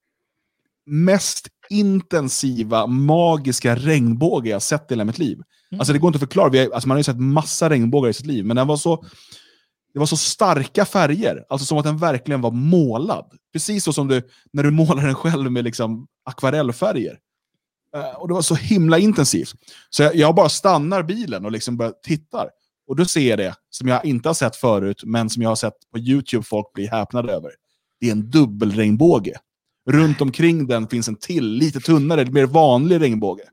mest 0.85 1.47
intensiva, 1.69 2.87
magiska 2.87 3.75
regnbåge 3.75 4.49
jag 4.49 4.61
sett 4.61 4.91
i 4.91 4.93
hela 4.93 5.05
mitt 5.05 5.17
liv. 5.17 5.41
Mm. 5.71 5.79
Alltså 5.79 5.93
det 5.93 5.99
går 5.99 6.07
inte 6.07 6.17
att 6.17 6.29
förklara. 6.29 6.49
Vi 6.49 6.59
har, 6.59 6.71
alltså 6.71 6.87
man 6.87 6.95
har 6.95 6.99
ju 6.99 7.03
sett 7.03 7.19
massa 7.19 7.69
regnbågar 7.69 8.09
i 8.09 8.13
sitt 8.13 8.25
liv, 8.25 8.45
men 8.45 8.55
den 8.55 8.67
var 8.67 8.77
så, 8.77 9.05
det 9.93 9.99
var 9.99 10.05
så 10.05 10.17
starka 10.17 10.85
färger. 10.85 11.45
Alltså 11.49 11.65
som 11.65 11.77
att 11.77 11.83
den 11.83 11.97
verkligen 11.97 12.41
var 12.41 12.51
målad. 12.51 13.25
Precis 13.53 13.83
så 13.83 13.93
som 13.93 14.07
du, 14.07 14.21
när 14.53 14.63
du 14.63 14.71
målar 14.71 15.05
den 15.05 15.15
själv 15.15 15.51
med 15.51 15.63
liksom 15.63 16.07
akvarellfärger. 16.25 17.19
Uh, 17.97 18.15
och 18.15 18.27
det 18.27 18.33
var 18.33 18.41
så 18.41 18.55
himla 18.55 18.99
intensivt. 18.99 19.53
Så 19.89 20.03
jag, 20.03 20.15
jag 20.15 20.35
bara 20.35 20.49
stannar 20.49 21.03
bilen 21.03 21.45
och 21.45 21.51
liksom 21.51 21.77
bara 21.77 21.91
tittar. 21.91 22.49
Och 22.87 22.95
då 22.95 23.05
ser 23.05 23.29
jag 23.29 23.39
det, 23.39 23.55
som 23.69 23.87
jag 23.87 24.05
inte 24.05 24.29
har 24.29 24.33
sett 24.33 24.55
förut, 24.55 25.01
men 25.05 25.29
som 25.29 25.41
jag 25.41 25.49
har 25.49 25.55
sett 25.55 25.73
på 25.91 25.99
YouTube 25.99 26.43
folk 26.43 26.73
bli 26.73 26.87
häpnade 26.87 27.33
över. 27.33 27.51
Det 27.99 28.07
är 28.07 28.11
en 28.11 28.29
dubbelregnbåge. 28.29 29.33
Runt 29.89 30.21
omkring 30.21 30.67
den 30.67 30.87
finns 30.87 31.07
en 31.07 31.15
till, 31.15 31.49
lite 31.49 31.79
tunnare, 31.79 32.25
mer 32.25 32.45
vanlig 32.45 33.01
regnbåge. 33.01 33.43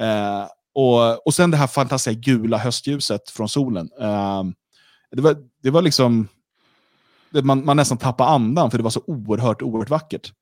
Eh, 0.00 0.46
och, 0.74 1.26
och 1.26 1.34
sen 1.34 1.50
det 1.50 1.56
här 1.56 1.66
fantastiska 1.66 2.20
gula 2.20 2.58
höstljuset 2.58 3.30
från 3.30 3.48
solen. 3.48 3.90
Eh, 4.00 4.42
det, 5.10 5.22
var, 5.22 5.36
det 5.62 5.70
var 5.70 5.82
liksom... 5.82 6.28
Det, 7.30 7.42
man, 7.42 7.64
man 7.64 7.76
nästan 7.76 7.98
tappade 7.98 8.30
andan, 8.30 8.70
för 8.70 8.78
det 8.78 8.84
var 8.84 8.90
så 8.90 9.02
oerhört, 9.06 9.62
oerhört 9.62 9.90
vackert. 9.90 10.32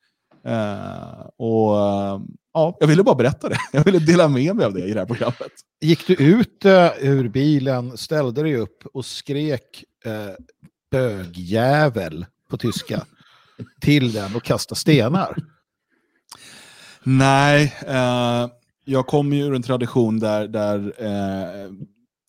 Eh, 0.45 1.27
och 1.37 1.81
eh, 1.81 2.21
ja, 2.55 2.77
Jag 2.81 2.87
ville 2.87 3.03
bara 3.03 3.15
berätta 3.15 3.49
det. 3.49 3.59
Jag 3.73 3.85
ville 3.85 3.99
dela 3.99 4.29
med 4.29 4.57
mig 4.57 4.67
av 4.67 4.75
det 4.75 4.85
i 4.85 4.93
det 4.93 5.01
här 5.01 5.07
programmet. 5.07 5.53
Gick 5.81 6.07
du 6.07 6.15
ut 6.15 6.65
uh, 6.65 6.91
ur 7.01 7.29
bilen, 7.29 7.97
ställde 7.97 8.43
dig 8.43 8.57
upp 8.57 8.87
och 8.93 9.05
skrek 9.05 9.85
bögjävel 10.91 12.27
på 12.51 12.57
tyska 12.57 13.05
till 13.81 14.13
den 14.13 14.37
och 14.37 14.43
kastade 14.43 14.79
stenar? 14.79 15.37
Nej, 17.03 17.75
jag 18.85 19.07
kommer 19.07 19.37
ju 19.37 19.43
ur 19.43 19.55
en 19.55 19.63
tradition 19.63 20.19
där, 20.19 20.49
där 20.49 20.95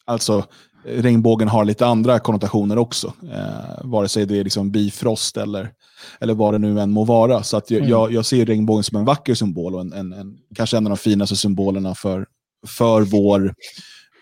alltså 0.05 0.45
regnbågen 0.85 1.47
har 1.47 1.65
lite 1.65 1.85
andra 1.85 2.19
konnotationer 2.19 2.77
också. 2.77 3.13
Eh, 3.33 3.83
vare 3.83 4.07
sig 4.07 4.25
det 4.25 4.39
är 4.39 4.43
liksom 4.43 4.71
bifrost 4.71 5.37
eller, 5.37 5.71
eller 6.19 6.33
vad 6.33 6.53
det 6.53 6.57
nu 6.57 6.79
än 6.79 6.91
må 6.91 7.03
vara. 7.03 7.43
Så 7.43 7.57
att 7.57 7.71
jag, 7.71 7.77
mm. 7.77 7.89
jag, 7.89 8.11
jag 8.11 8.25
ser 8.25 8.45
regnbågen 8.45 8.83
som 8.83 8.97
en 8.97 9.05
vacker 9.05 9.33
symbol 9.33 9.75
och 9.75 9.81
en, 9.81 9.93
en, 9.93 10.13
en, 10.13 10.37
kanske 10.55 10.77
en 10.77 10.85
av 10.85 10.89
de 10.89 10.97
finaste 10.97 11.35
symbolerna 11.35 11.95
för, 11.95 12.25
för 12.67 13.01
vår 13.01 13.55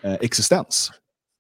eh, 0.04 0.14
existens. 0.14 0.92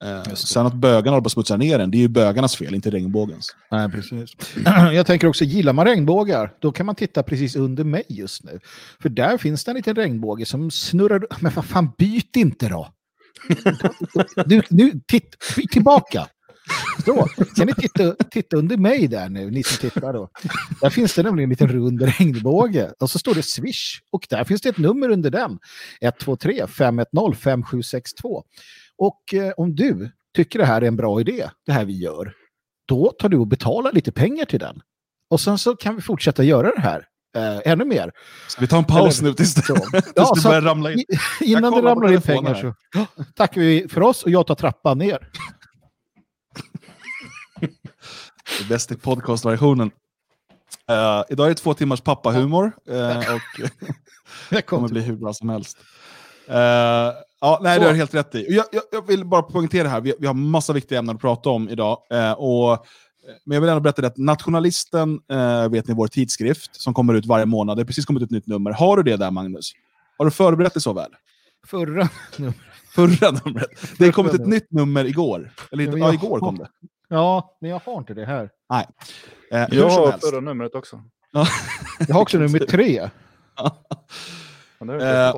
Eh, 0.03 0.33
sen 0.33 0.65
att 0.65 0.73
bögarna 0.73 1.11
håller 1.11 1.21
på 1.21 1.27
att 1.27 1.31
smutsa 1.31 1.57
ner 1.57 1.77
den, 1.77 1.91
det 1.91 1.97
är 1.97 1.99
ju 1.99 2.07
bögarnas 2.07 2.55
fel, 2.55 2.75
inte 2.75 2.89
regnbågens. 2.89 3.55
Nej, 3.71 3.89
precis. 3.89 4.31
Jag 4.93 5.05
tänker 5.05 5.27
också, 5.27 5.43
gillar 5.43 5.73
man 5.73 5.85
regnbågar, 5.85 6.53
då 6.59 6.71
kan 6.71 6.85
man 6.85 6.95
titta 6.95 7.23
precis 7.23 7.55
under 7.55 7.83
mig 7.83 8.03
just 8.09 8.43
nu. 8.43 8.59
För 9.01 9.09
där 9.09 9.37
finns 9.37 9.63
det 9.63 9.71
en 9.71 9.77
liten 9.77 9.95
regnbåge 9.95 10.45
som 10.45 10.71
snurrar... 10.71 11.25
Men 11.39 11.51
vad 11.55 11.65
fan, 11.65 11.91
byt 11.97 12.35
inte 12.35 12.69
då! 12.69 12.87
Du, 14.45 14.61
nu, 14.69 14.91
titt, 15.07 15.35
tillbaka! 15.71 16.27
Så, 17.05 17.27
kan 17.55 17.67
ni 17.67 17.73
titta, 17.73 18.15
titta 18.31 18.57
under 18.57 18.77
mig 18.77 19.07
där 19.07 19.29
nu, 19.29 19.51
ni 19.51 19.63
som 19.63 19.89
tittar 19.89 20.13
då. 20.13 20.29
Där 20.81 20.89
finns 20.89 21.13
det 21.13 21.23
nämligen 21.23 21.47
en 21.47 21.49
liten 21.49 21.67
rund 21.67 22.01
regnbåge. 22.01 22.91
Och 22.99 23.09
så 23.09 23.19
står 23.19 23.35
det 23.35 23.43
Swish. 23.43 23.99
Och 24.11 24.27
där 24.29 24.43
finns 24.43 24.61
det 24.61 24.69
ett 24.69 24.77
nummer 24.77 25.09
under 25.09 25.29
den. 25.29 25.59
123 26.01 26.67
510 26.67 27.33
5762. 27.39 28.43
Och 28.97 29.33
eh, 29.33 29.51
om 29.57 29.75
du 29.75 30.11
tycker 30.35 30.59
det 30.59 30.65
här 30.65 30.81
är 30.81 30.87
en 30.87 30.95
bra 30.95 31.21
idé, 31.21 31.49
det 31.65 31.71
här 31.71 31.85
vi 31.85 31.97
gör, 31.97 32.33
då 32.87 33.11
tar 33.19 33.29
du 33.29 33.37
och 33.37 33.47
betalar 33.47 33.91
lite 33.91 34.11
pengar 34.11 34.45
till 34.45 34.59
den. 34.59 34.81
Och 35.29 35.41
sen 35.41 35.57
så 35.57 35.75
kan 35.75 35.95
vi 35.95 36.01
fortsätta 36.01 36.43
göra 36.43 36.71
det 36.75 36.81
här 36.81 37.05
eh, 37.35 37.71
ännu 37.71 37.85
mer. 37.85 38.11
Ska 38.47 38.61
vi 38.61 38.67
ta 38.67 38.77
en 38.77 38.83
paus 38.83 39.19
Eller, 39.19 39.29
nu 39.29 39.35
tills, 39.35 39.53
det, 39.53 39.61
tills 39.91 40.13
ja, 40.15 40.33
det 40.35 40.43
börjar 40.43 40.61
ramla 40.61 40.91
in? 40.91 41.03
Innan 41.41 41.73
det 41.73 41.81
ramlar 41.81 42.13
in 42.13 42.21
pengar 42.21 42.55
så 42.55 42.73
tackar 43.35 43.61
vi 43.61 43.87
för 43.89 44.01
oss 44.01 44.23
och 44.23 44.29
jag 44.29 44.47
tar 44.47 44.55
trappan 44.55 44.97
ner. 44.97 45.17
det 48.59 48.67
bästa 48.69 48.93
i 48.93 48.97
podcastversionen. 48.97 49.91
Uh, 50.91 51.23
idag 51.29 51.45
är 51.45 51.49
det 51.49 51.55
två 51.55 51.73
timmars 51.73 52.01
pappahumor 52.01 52.71
uh, 52.89 53.17
och 53.17 53.69
det 54.49 54.61
kommer 54.61 54.87
bli 54.87 55.01
hur 55.01 55.15
bra 55.15 55.33
som 55.33 55.49
helst. 55.49 55.77
Uh, 56.49 57.13
Ja, 57.41 57.59
nej, 57.61 57.75
så. 57.75 57.81
det 57.81 57.87
har 57.87 57.95
helt 57.95 58.13
rätt 58.13 58.35
i. 58.35 58.55
Jag, 58.55 58.65
jag, 58.71 58.83
jag, 58.91 59.07
vill 59.07 59.25
bara 59.25 59.41
poängtera 59.41 59.87
här, 59.87 60.01
vi, 60.01 60.13
vi, 60.19 60.27
har 60.27 60.33
massa 60.33 60.73
viktiga 60.73 60.99
ämnen 60.99 61.15
att 61.15 61.21
prata 61.21 61.49
om 61.49 61.69
idag. 61.69 61.97
Eh, 62.11 62.31
och, 62.31 62.85
men 63.45 63.55
jag 63.55 63.61
vill 63.61 63.69
ändå 63.69 63.79
berätta 63.79 64.07
att 64.07 64.17
Nationalisten, 64.17 65.19
eh, 65.31 65.69
vet 65.69 65.87
ni, 65.87 65.93
vår 65.93 66.07
tidskrift, 66.07 66.81
som 66.81 66.93
kommer 66.93 67.13
ut 67.13 67.25
varje 67.25 67.45
månad. 67.45 67.77
Det 67.77 67.81
har 67.81 67.85
precis 67.85 68.05
kommit 68.05 68.23
ett 68.23 68.31
nytt 68.31 68.47
nummer. 68.47 68.71
Har 68.71 68.97
du 68.97 69.03
det 69.03 69.17
där, 69.17 69.31
Magnus? 69.31 69.71
Har 70.17 70.25
du 70.25 70.31
förberett 70.31 70.73
dig 70.73 70.81
så 70.81 70.93
väl? 70.93 71.11
Förra 71.67 72.09
numret. 72.37 72.55
Förra 72.89 73.31
numret. 73.31 73.69
Det 73.97 74.05
har 74.05 74.11
kommit 74.11 74.33
ett 74.33 74.47
nytt 74.47 74.71
nummer 74.71 75.05
igår. 75.05 75.51
Eller 75.71 75.87
ja, 75.87 75.97
ja, 75.97 76.13
igår 76.13 76.39
kom 76.39 76.57
det. 76.57 76.69
Ja, 77.07 77.57
men 77.61 77.69
jag 77.69 77.81
har 77.85 77.97
inte 77.97 78.13
det 78.13 78.25
här. 78.25 78.49
Nej. 78.69 78.87
Eh, 79.51 79.67
jag 79.71 79.89
har 79.89 80.11
förra 80.11 80.39
numret 80.39 80.75
också. 80.75 81.03
jag 82.07 82.15
har 82.15 82.21
också 82.21 82.37
nummer 82.37 82.59
tre. 82.59 83.09
ja, 83.57 83.77
det 84.79 85.05
är 85.05 85.33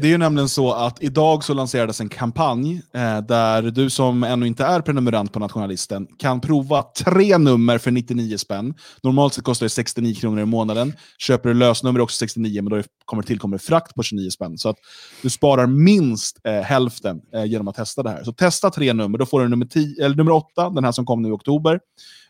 det 0.00 0.06
är 0.06 0.10
ju 0.10 0.18
nämligen 0.18 0.48
så 0.48 0.72
att 0.72 1.02
idag 1.02 1.44
så 1.44 1.54
lanserades 1.54 2.00
en 2.00 2.08
kampanj 2.08 2.82
eh, 2.94 3.20
där 3.20 3.62
du 3.62 3.90
som 3.90 4.22
ännu 4.22 4.46
inte 4.46 4.64
är 4.64 4.80
prenumerant 4.80 5.32
på 5.32 5.38
Nationalisten 5.38 6.06
kan 6.18 6.40
prova 6.40 6.82
tre 6.82 7.38
nummer 7.38 7.78
för 7.78 7.90
99 7.90 8.38
spänn. 8.38 8.74
Normalt 9.02 9.34
sett 9.34 9.44
kostar 9.44 9.66
det 9.66 9.70
69 9.70 10.14
kronor 10.14 10.40
i 10.40 10.44
månaden. 10.44 10.92
Köper 11.18 11.48
du 11.48 11.54
lösnummer 11.54 12.00
också 12.00 12.16
69, 12.16 12.62
men 12.62 12.70
då 12.70 12.82
kommer 13.04 13.22
det 13.22 13.26
tillkommer 13.26 13.58
frakt 13.58 13.94
på 13.94 14.02
29 14.02 14.30
spänn. 14.30 14.58
Så 14.58 14.68
att 14.68 14.76
du 15.22 15.30
sparar 15.30 15.66
minst 15.66 16.40
eh, 16.44 16.60
hälften 16.60 17.20
eh, 17.34 17.44
genom 17.44 17.68
att 17.68 17.76
testa 17.76 18.02
det 18.02 18.10
här. 18.10 18.24
Så 18.24 18.32
testa 18.32 18.70
tre 18.70 18.92
nummer, 18.92 19.18
då 19.18 19.26
får 19.26 19.40
du 19.40 19.48
nummer, 19.48 19.66
tio, 19.66 20.04
eller 20.04 20.16
nummer 20.16 20.32
8, 20.32 20.70
den 20.70 20.84
här 20.84 20.92
som 20.92 21.06
kom 21.06 21.22
nu 21.22 21.28
i 21.28 21.32
oktober, 21.32 21.80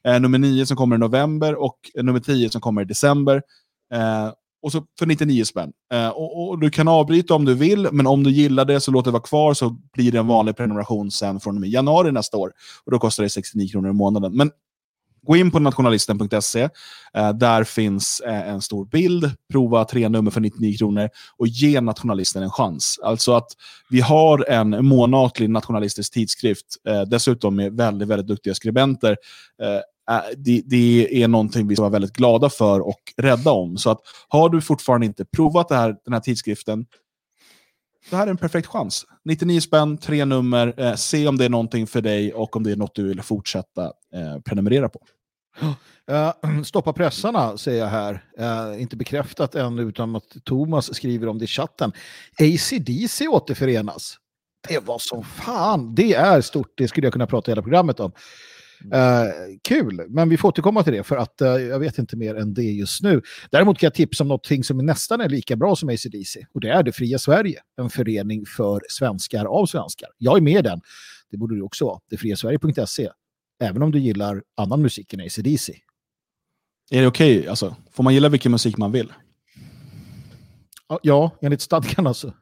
eh, 0.04 0.20
nummer 0.20 0.38
9 0.38 0.66
som 0.66 0.76
kommer 0.76 0.96
i 0.96 0.98
november 0.98 1.54
och 1.54 1.78
nummer 2.02 2.20
10 2.20 2.50
som 2.50 2.60
kommer 2.60 2.82
i 2.82 2.84
december. 2.84 3.42
Eh, 3.94 4.30
och 4.62 4.72
så 4.72 4.84
för 4.98 5.06
99 5.06 5.44
spänn. 5.44 5.72
Eh, 5.92 6.08
och, 6.08 6.48
och, 6.48 6.58
Du 6.58 6.70
kan 6.70 6.88
avbryta 6.88 7.34
om 7.34 7.44
du 7.44 7.54
vill, 7.54 7.88
men 7.92 8.06
om 8.06 8.22
du 8.22 8.30
gillar 8.30 8.64
det 8.64 8.80
så 8.80 8.90
låt 8.90 9.04
det 9.04 9.10
vara 9.10 9.22
kvar 9.22 9.54
så 9.54 9.76
blir 9.92 10.12
det 10.12 10.18
en 10.18 10.26
vanlig 10.26 10.56
prenumeration 10.56 11.10
sen 11.10 11.40
från 11.40 11.54
och 11.54 11.60
med 11.60 11.70
januari 11.70 12.12
nästa 12.12 12.36
år. 12.36 12.52
Och 12.84 12.92
Då 12.92 12.98
kostar 12.98 13.22
det 13.22 13.30
69 13.30 13.68
kronor 13.68 13.90
i 13.90 13.92
månaden. 13.92 14.36
Men 14.36 14.50
gå 15.26 15.36
in 15.36 15.50
på 15.50 15.58
nationalisten.se. 15.58 16.68
Eh, 17.14 17.32
där 17.32 17.64
finns 17.64 18.20
eh, 18.20 18.48
en 18.48 18.62
stor 18.62 18.84
bild. 18.84 19.30
Prova 19.52 19.84
tre 19.84 20.08
nummer 20.08 20.30
för 20.30 20.40
99 20.40 20.76
kronor 20.78 21.08
och 21.36 21.46
ge 21.46 21.80
Nationalisten 21.80 22.42
en 22.42 22.50
chans. 22.50 23.00
Alltså 23.02 23.32
att 23.32 23.48
vi 23.90 24.00
har 24.00 24.50
en 24.50 24.86
månatlig 24.86 25.50
nationalistisk 25.50 26.12
tidskrift, 26.12 26.66
eh, 26.88 27.02
dessutom 27.02 27.56
med 27.56 27.72
väldigt, 27.76 28.08
väldigt 28.08 28.26
duktiga 28.26 28.54
skribenter 28.54 29.16
eh, 29.62 29.80
Äh, 30.10 30.20
det, 30.36 30.62
det, 30.66 31.22
är 31.22 31.28
någonting 31.28 31.68
vi 31.68 31.74
ska 31.74 31.82
vara 31.82 31.90
väldigt 31.90 32.12
glada 32.12 32.50
för 32.50 32.80
och 32.80 33.00
rädda 33.16 33.50
om. 33.50 33.78
Så 33.78 33.90
att 33.90 34.00
har 34.28 34.48
du 34.48 34.60
fortfarande 34.60 35.06
inte 35.06 35.24
provat 35.24 35.70
här, 35.70 35.96
den 36.04 36.12
här 36.12 36.20
tidskriften, 36.20 36.86
det 38.10 38.16
här 38.16 38.26
är 38.26 38.30
en 38.30 38.36
perfekt 38.36 38.68
chans. 38.68 39.04
99 39.24 39.60
spänn, 39.60 39.98
tre 39.98 40.24
nummer, 40.24 40.74
eh, 40.80 40.94
se 40.94 41.28
om 41.28 41.38
det 41.38 41.44
är 41.44 41.48
någonting 41.48 41.86
för 41.86 42.00
dig 42.00 42.34
och 42.34 42.56
om 42.56 42.62
det 42.62 42.72
är 42.72 42.76
något 42.76 42.94
du 42.94 43.08
vill 43.08 43.22
fortsätta 43.22 43.84
eh, 44.14 44.40
prenumerera 44.44 44.88
på. 44.88 45.00
Uh, 46.10 46.62
stoppa 46.64 46.92
pressarna, 46.92 47.58
säger 47.58 47.80
jag 47.80 47.88
här. 47.88 48.24
Uh, 48.40 48.82
inte 48.82 48.96
bekräftat 48.96 49.54
än, 49.54 49.78
utan 49.78 50.16
att 50.16 50.36
Thomas 50.44 50.94
skriver 50.94 51.28
om 51.28 51.38
det 51.38 51.44
i 51.44 51.48
chatten. 51.48 51.92
ACDC 52.38 53.28
återförenas. 53.28 54.16
Det 54.68 54.78
var 54.78 54.98
som 54.98 55.24
fan. 55.24 55.94
Det 55.94 56.14
är 56.14 56.40
stort, 56.40 56.72
det 56.76 56.88
skulle 56.88 57.06
jag 57.06 57.12
kunna 57.12 57.26
prata 57.26 57.50
hela 57.50 57.62
programmet 57.62 58.00
om. 58.00 58.12
Uh, 58.84 59.58
kul, 59.62 60.06
men 60.08 60.28
vi 60.28 60.36
får 60.36 60.48
återkomma 60.48 60.82
till 60.82 60.92
det 60.92 61.02
för 61.02 61.16
att 61.16 61.42
uh, 61.42 61.48
jag 61.48 61.78
vet 61.78 61.98
inte 61.98 62.16
mer 62.16 62.34
än 62.34 62.54
det 62.54 62.62
just 62.62 63.02
nu. 63.02 63.22
Däremot 63.50 63.78
kan 63.78 63.86
jag 63.86 63.94
tipsa 63.94 64.24
om 64.24 64.28
något 64.28 64.66
som 64.66 64.78
nästan 64.78 65.20
är 65.20 65.28
lika 65.28 65.56
bra 65.56 65.76
som 65.76 65.88
ACDC 65.88 66.46
och 66.54 66.60
det 66.60 66.68
är 66.68 66.82
Det 66.82 66.92
fria 66.92 67.18
Sverige, 67.18 67.60
en 67.76 67.90
förening 67.90 68.46
för 68.46 68.80
svenskar 68.88 69.44
av 69.44 69.66
svenskar. 69.66 70.08
Jag 70.18 70.36
är 70.36 70.40
med 70.40 70.58
i 70.58 70.62
den, 70.62 70.80
det 71.30 71.36
borde 71.36 71.54
du 71.54 71.62
också 71.62 71.84
vara, 71.84 72.00
detfriasverige.se, 72.10 73.10
även 73.62 73.82
om 73.82 73.90
du 73.90 73.98
gillar 73.98 74.42
annan 74.56 74.82
musik 74.82 75.12
än 75.12 75.20
ACDC. 75.20 75.72
Är 76.90 77.00
det 77.00 77.06
okej? 77.06 77.38
Okay? 77.38 77.48
Alltså, 77.48 77.76
får 77.92 78.02
man 78.04 78.14
gilla 78.14 78.28
vilken 78.28 78.52
musik 78.52 78.76
man 78.76 78.92
vill? 78.92 79.12
Ja, 81.02 81.30
enligt 81.40 81.60
stadgan 81.60 82.06
alltså. 82.06 82.32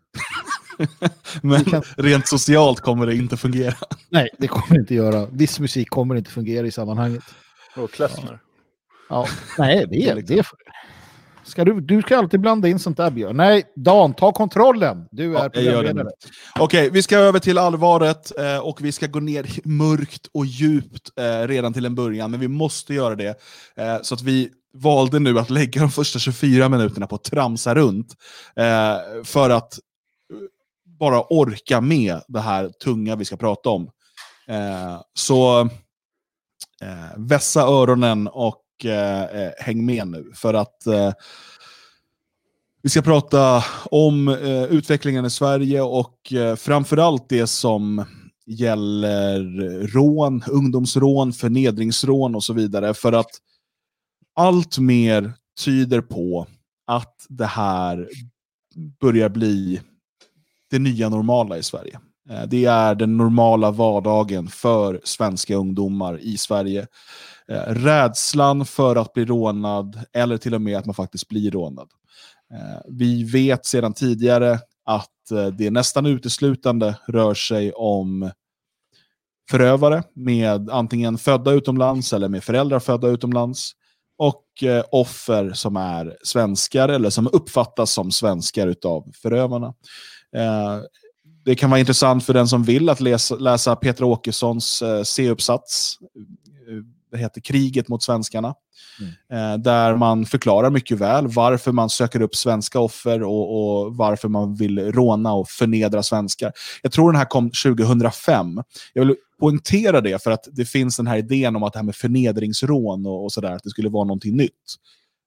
Men 1.42 1.64
kan... 1.64 1.82
rent 1.96 2.28
socialt 2.28 2.80
kommer 2.80 3.06
det 3.06 3.14
inte 3.14 3.36
fungera. 3.36 3.74
Nej, 4.08 4.28
det 4.38 4.48
kommer 4.48 4.74
det 4.74 4.80
inte 4.80 4.94
göra. 4.94 5.26
Viss 5.26 5.60
musik 5.60 5.90
kommer 5.90 6.14
inte 6.14 6.30
fungera 6.30 6.66
i 6.66 6.70
sammanhanget. 6.70 7.22
Och 7.76 7.92
Klezmer. 7.92 8.38
Ja. 9.08 9.26
Nej, 9.58 9.86
det 9.90 10.08
är 10.08 10.22
det. 10.22 10.46
Ska 11.44 11.64
du, 11.64 11.80
du 11.80 12.02
ska 12.02 12.18
alltid 12.18 12.40
blanda 12.40 12.68
in 12.68 12.78
sånt 12.78 12.96
där, 12.96 13.10
Björn. 13.10 13.36
Nej, 13.36 13.62
Dan, 13.76 14.14
ta 14.14 14.32
kontrollen. 14.32 15.08
Du 15.10 15.36
är 15.36 15.42
ja, 15.42 15.48
programledare. 15.48 16.08
Okej, 16.58 16.90
vi 16.90 17.02
ska 17.02 17.16
över 17.16 17.38
till 17.38 17.58
allvaret 17.58 18.38
eh, 18.38 18.58
och 18.58 18.84
vi 18.84 18.92
ska 18.92 19.06
gå 19.06 19.20
ner 19.20 19.46
mörkt 19.64 20.26
och 20.34 20.46
djupt 20.46 21.10
eh, 21.18 21.48
redan 21.48 21.72
till 21.72 21.86
en 21.86 21.94
början, 21.94 22.30
men 22.30 22.40
vi 22.40 22.48
måste 22.48 22.94
göra 22.94 23.14
det. 23.14 23.40
Eh, 23.76 23.96
så 24.02 24.14
att 24.14 24.22
vi 24.22 24.50
valde 24.74 25.18
nu 25.18 25.38
att 25.38 25.50
lägga 25.50 25.80
de 25.80 25.90
första 25.90 26.18
24 26.18 26.68
minuterna 26.68 27.06
på 27.06 27.14
att 27.14 27.24
tramsa 27.24 27.74
runt. 27.74 28.14
Eh, 28.56 29.24
för 29.24 29.50
att 29.50 29.78
bara 30.98 31.22
orka 31.22 31.80
med 31.80 32.20
det 32.28 32.40
här 32.40 32.68
tunga 32.68 33.16
vi 33.16 33.24
ska 33.24 33.36
prata 33.36 33.70
om. 33.70 33.90
Eh, 34.48 35.00
så 35.14 35.60
eh, 36.80 37.16
vässa 37.16 37.62
öronen 37.62 38.28
och 38.28 38.64
eh, 38.84 39.22
eh 39.22 39.52
häng 39.58 39.86
med 39.86 40.08
nu. 40.08 40.32
För 40.34 40.54
att 40.54 40.86
eh, 40.86 41.12
vi 42.82 42.90
ska 42.90 43.02
prata 43.02 43.64
om 43.84 44.28
eh, 44.28 44.64
utvecklingen 44.64 45.24
i 45.24 45.30
Sverige 45.30 45.82
och 45.82 46.32
eh, 46.32 46.56
framförallt 46.56 47.28
det 47.28 47.46
som 47.46 48.04
gäller 48.46 49.42
rån, 49.86 50.42
ungdomsrån, 50.48 51.32
förnedringsrån 51.32 52.34
och 52.34 52.44
så 52.44 52.52
vidare. 52.52 52.94
För 52.94 53.12
att 53.12 53.30
allt 54.34 54.78
mer 54.78 55.32
tyder 55.64 56.00
på 56.00 56.46
att 56.86 57.26
det 57.28 57.46
här 57.46 58.08
börjar 59.00 59.28
bli 59.28 59.80
det 60.74 60.78
nya 60.78 61.08
normala 61.08 61.58
i 61.58 61.62
Sverige. 61.62 62.00
Eh, 62.30 62.42
det 62.42 62.64
är 62.64 62.94
den 62.94 63.16
normala 63.16 63.70
vardagen 63.70 64.48
för 64.48 65.00
svenska 65.04 65.56
ungdomar 65.56 66.18
i 66.20 66.36
Sverige. 66.36 66.86
Eh, 67.48 67.62
rädslan 67.66 68.66
för 68.66 68.96
att 68.96 69.12
bli 69.12 69.24
rånad 69.24 70.00
eller 70.12 70.36
till 70.36 70.54
och 70.54 70.62
med 70.62 70.78
att 70.78 70.86
man 70.86 70.94
faktiskt 70.94 71.28
blir 71.28 71.50
rånad. 71.50 71.88
Eh, 72.54 72.80
vi 72.88 73.24
vet 73.24 73.66
sedan 73.66 73.92
tidigare 73.92 74.58
att 74.84 75.10
det 75.58 75.70
nästan 75.70 76.06
uteslutande 76.06 76.96
rör 77.06 77.34
sig 77.34 77.72
om 77.72 78.30
förövare 79.50 80.02
med 80.14 80.70
antingen 80.70 81.18
födda 81.18 81.50
utomlands 81.50 82.12
eller 82.12 82.28
med 82.28 82.44
föräldrar 82.44 82.80
födda 82.80 83.08
utomlands 83.08 83.72
och 84.18 84.44
offer 84.90 85.52
som 85.52 85.76
är 85.76 86.16
svenskar 86.22 86.88
eller 86.88 87.10
som 87.10 87.28
uppfattas 87.32 87.92
som 87.92 88.10
svenskar 88.10 88.74
av 88.84 89.12
förövarna. 89.22 89.74
Eh, 90.34 90.80
det 91.44 91.54
kan 91.54 91.70
vara 91.70 91.80
intressant 91.80 92.24
för 92.24 92.34
den 92.34 92.48
som 92.48 92.62
vill 92.62 92.88
att 92.88 93.00
läsa, 93.00 93.34
läsa 93.34 93.76
Petra 93.76 94.06
Åkessons 94.06 94.82
eh, 94.82 95.02
C-uppsats. 95.02 95.98
Eh, 96.68 96.74
det 97.12 97.18
heter 97.18 97.40
Kriget 97.40 97.88
mot 97.88 98.02
svenskarna. 98.02 98.54
Mm. 99.30 99.62
Där 99.62 99.96
man 99.96 100.26
förklarar 100.26 100.70
mycket 100.70 100.98
väl 100.98 101.28
varför 101.28 101.72
man 101.72 101.90
söker 101.90 102.20
upp 102.20 102.34
svenska 102.34 102.80
offer 102.80 103.22
och, 103.22 103.82
och, 103.84 103.96
varför 103.96 104.28
man 104.28 104.54
vill 104.54 104.92
råna 104.92 105.32
och 105.32 105.48
förnedra 105.48 106.02
svenskar. 106.02 106.52
Jag 106.82 106.92
tror 106.92 107.12
den 107.12 107.18
här 107.18 107.24
kom 107.24 107.50
2005. 107.50 108.62
Jag 108.92 109.04
vill 109.04 109.16
poängtera 109.40 110.00
det 110.00 110.22
för 110.22 110.30
att 110.30 110.48
det 110.52 110.64
finns 110.64 110.96
den 110.96 111.06
här 111.06 111.16
idén 111.16 111.56
om 111.56 111.62
att 111.62 111.72
det 111.72 111.78
här 111.78 111.84
med 111.84 111.96
förnedringsrån 111.96 113.06
och, 113.06 113.24
och 113.24 113.32
sådär, 113.32 113.52
att 113.52 113.62
det 113.62 113.70
skulle 113.70 113.88
vara 113.88 114.04
någonting 114.04 114.36
nytt. 114.36 114.76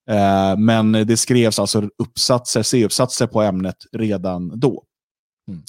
Eh, 0.10 0.58
men 0.58 0.92
det 0.92 1.18
skrevs 1.18 1.60
alltså 1.60 1.90
uppsatser, 1.98 2.64
C-uppsatser 2.64 3.28
på 3.28 3.42
ämnet 3.42 3.78
redan 3.92 4.60
då. 4.60 4.84
Mm. 5.48 5.62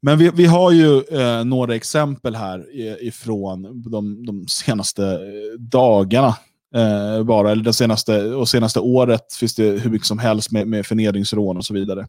Men 0.00 0.18
vi, 0.18 0.30
vi 0.34 0.46
har 0.46 0.70
ju 0.70 1.02
eh, 1.02 1.44
några 1.44 1.74
exempel 1.74 2.34
här 2.34 2.66
ifrån 3.04 3.82
de, 3.90 4.26
de 4.26 4.48
senaste 4.48 5.04
eh, 5.04 5.58
dagarna. 5.58 6.36
Eh, 6.74 7.22
bara, 7.22 7.50
eller 7.50 7.64
det 7.64 7.72
senaste, 7.72 8.24
och 8.24 8.48
senaste 8.48 8.80
året 8.80 9.34
finns 9.34 9.54
det 9.54 9.70
hur 9.70 9.90
mycket 9.90 10.06
som 10.06 10.18
helst 10.18 10.50
med, 10.50 10.66
med 10.66 10.86
förnedringsrån 10.86 11.56
och 11.56 11.64
så 11.64 11.74
vidare. 11.74 12.06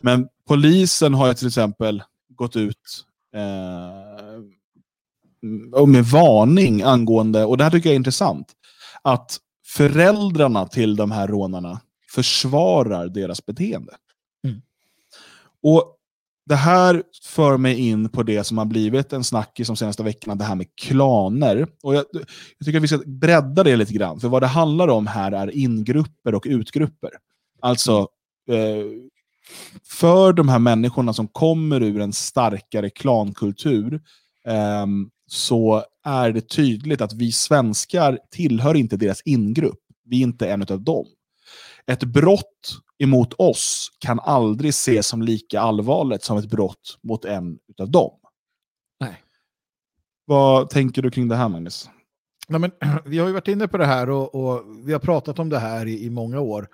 Men 0.00 0.28
polisen 0.48 1.14
har 1.14 1.28
ju 1.28 1.34
till 1.34 1.46
exempel 1.46 2.02
gått 2.34 2.56
ut 2.56 3.04
eh, 3.34 3.42
med 5.86 6.04
varning 6.04 6.82
angående, 6.82 7.44
och 7.44 7.58
det 7.58 7.64
här 7.64 7.70
tycker 7.70 7.88
jag 7.88 7.94
är 7.94 7.96
intressant, 7.96 8.46
att 9.02 9.38
föräldrarna 9.66 10.66
till 10.66 10.96
de 10.96 11.10
här 11.10 11.28
rånarna 11.28 11.80
försvarar 12.10 13.08
deras 13.08 13.46
beteende. 13.46 13.92
Och 15.62 15.96
det 16.46 16.54
här 16.54 17.02
för 17.24 17.56
mig 17.56 17.88
in 17.88 18.08
på 18.08 18.22
det 18.22 18.44
som 18.44 18.58
har 18.58 18.64
blivit 18.64 19.12
en 19.12 19.24
snackis 19.24 19.66
de 19.66 19.76
senaste 19.76 20.02
veckorna, 20.02 20.34
det 20.34 20.44
här 20.44 20.54
med 20.54 20.66
klaner. 20.76 21.66
Och 21.82 21.94
jag, 21.94 22.04
jag, 22.12 22.66
tycker 22.66 22.78
att 22.78 22.82
vi 22.84 22.88
ska 22.88 22.98
bredda 23.06 23.62
det 23.62 23.76
lite 23.76 23.92
grann, 23.92 24.20
för 24.20 24.28
vad 24.28 24.42
det 24.42 24.46
handlar 24.46 24.88
om 24.88 25.06
här 25.06 25.32
är 25.32 25.56
ingrupper 25.56 26.34
och 26.34 26.46
utgrupper. 26.46 27.10
Alltså, 27.60 28.08
eh, 28.48 28.86
för 29.84 30.32
de 30.32 30.48
här 30.48 30.58
människorna 30.58 31.12
som 31.12 31.28
kommer 31.28 31.82
ur 31.82 32.00
en 32.00 32.12
starkare 32.12 32.90
klankultur, 32.90 33.94
eh, 34.46 34.86
så 35.26 35.84
är 36.04 36.32
det 36.32 36.48
tydligt 36.48 37.00
att 37.00 37.12
vi 37.12 37.32
svenskar 37.32 38.18
tillhör 38.30 38.74
inte 38.74 38.96
deras 38.96 39.22
ingrupp. 39.24 39.80
Vi 40.04 40.18
är 40.18 40.22
inte 40.22 40.50
en 40.50 40.62
av 40.62 40.80
dem. 40.80 41.06
Ett 41.86 42.04
brott 42.04 42.78
emot 43.02 43.34
oss 43.38 43.92
kan 43.98 44.20
aldrig 44.20 44.68
ses 44.68 45.06
som 45.06 45.22
lika 45.22 45.60
allvarligt 45.60 46.22
som 46.22 46.38
ett 46.38 46.50
brott 46.50 46.98
mot 47.02 47.24
en 47.24 47.58
av 47.80 47.90
dem. 47.90 48.10
Nej. 49.00 49.22
Vad 50.24 50.70
tänker 50.70 51.02
du 51.02 51.10
kring 51.10 51.28
det 51.28 51.36
här, 51.36 51.48
Magnus? 51.48 51.90
Nej, 52.48 52.60
men, 52.60 52.70
vi 53.04 53.18
har 53.18 53.26
ju 53.26 53.32
varit 53.32 53.48
inne 53.48 53.68
på 53.68 53.78
det 53.78 53.86
här 53.86 54.10
och, 54.10 54.34
och 54.34 54.62
vi 54.84 54.92
har 54.92 55.00
pratat 55.00 55.38
om 55.38 55.48
det 55.48 55.58
här 55.58 55.86
i, 55.86 56.04
i, 56.04 56.10
många 56.10 56.40
år. 56.40 56.68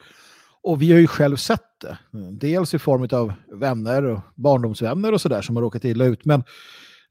Och 0.63 0.83
vi 0.83 0.93
har 0.93 0.99
ju 0.99 1.07
själv 1.07 1.37
sett 1.37 1.81
det. 1.81 1.99
Dels 2.31 2.75
i 2.75 2.79
form 2.79 3.09
av 3.13 3.33
vänner 3.53 4.05
och 4.05 4.21
barndomsvänner 4.35 5.13
och 5.13 5.21
sådär 5.21 5.43
som 5.43 5.57
har 5.57 5.63
råkat 5.63 5.85
illa 5.85 6.05
ut. 6.05 6.25
Men 6.25 6.45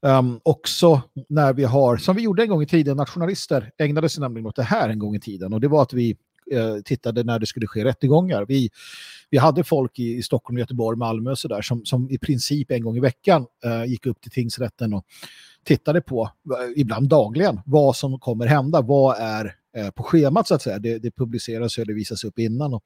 um, 0.02 0.40
också 0.42 1.02
när 1.28 1.52
vi 1.52 1.64
har, 1.64 1.96
som 1.96 2.16
vi 2.16 2.22
gjorde 2.22 2.42
en 2.42 2.48
gång 2.48 2.62
i 2.62 2.66
tiden, 2.66 2.96
nationalister 2.96 3.70
ägnade 3.78 4.08
sig 4.08 4.20
nämligen 4.20 4.46
åt 4.46 4.56
det 4.56 4.62
här 4.62 4.88
en 4.88 4.98
gång 4.98 5.14
i 5.14 5.20
tiden. 5.20 5.52
Och 5.52 5.60
det 5.60 5.68
var 5.68 5.82
att 5.82 5.92
vi 5.92 6.16
Eh, 6.52 6.82
tittade 6.84 7.24
när 7.24 7.38
det 7.38 7.46
skulle 7.46 7.66
ske 7.66 7.84
rättegångar. 7.84 8.44
Vi, 8.48 8.70
vi 9.30 9.38
hade 9.38 9.64
folk 9.64 9.98
i, 9.98 10.16
i 10.16 10.22
Stockholm, 10.22 10.58
Göteborg, 10.58 10.98
Malmö 10.98 11.30
och 11.30 11.38
sådär 11.38 11.62
som, 11.62 11.84
som 11.84 12.10
i 12.10 12.18
princip 12.18 12.70
en 12.70 12.82
gång 12.82 12.96
i 12.96 13.00
veckan 13.00 13.46
eh, 13.64 13.84
gick 13.84 14.06
upp 14.06 14.20
till 14.20 14.30
tingsrätten 14.30 14.94
och 14.94 15.04
tittade 15.64 16.00
på, 16.00 16.22
eh, 16.22 16.80
ibland 16.80 17.08
dagligen, 17.08 17.60
vad 17.66 17.96
som 17.96 18.18
kommer 18.18 18.46
hända. 18.46 18.80
Vad 18.80 19.16
är 19.18 19.54
eh, 19.76 19.90
på 19.90 20.02
schemat 20.02 20.48
så 20.48 20.54
att 20.54 20.62
säga. 20.62 20.78
Det, 20.78 20.98
det 20.98 21.10
publiceras 21.10 21.78
och 21.78 21.86
det 21.86 21.94
visas 21.94 22.24
upp 22.24 22.38
innan. 22.38 22.74
Och, 22.74 22.82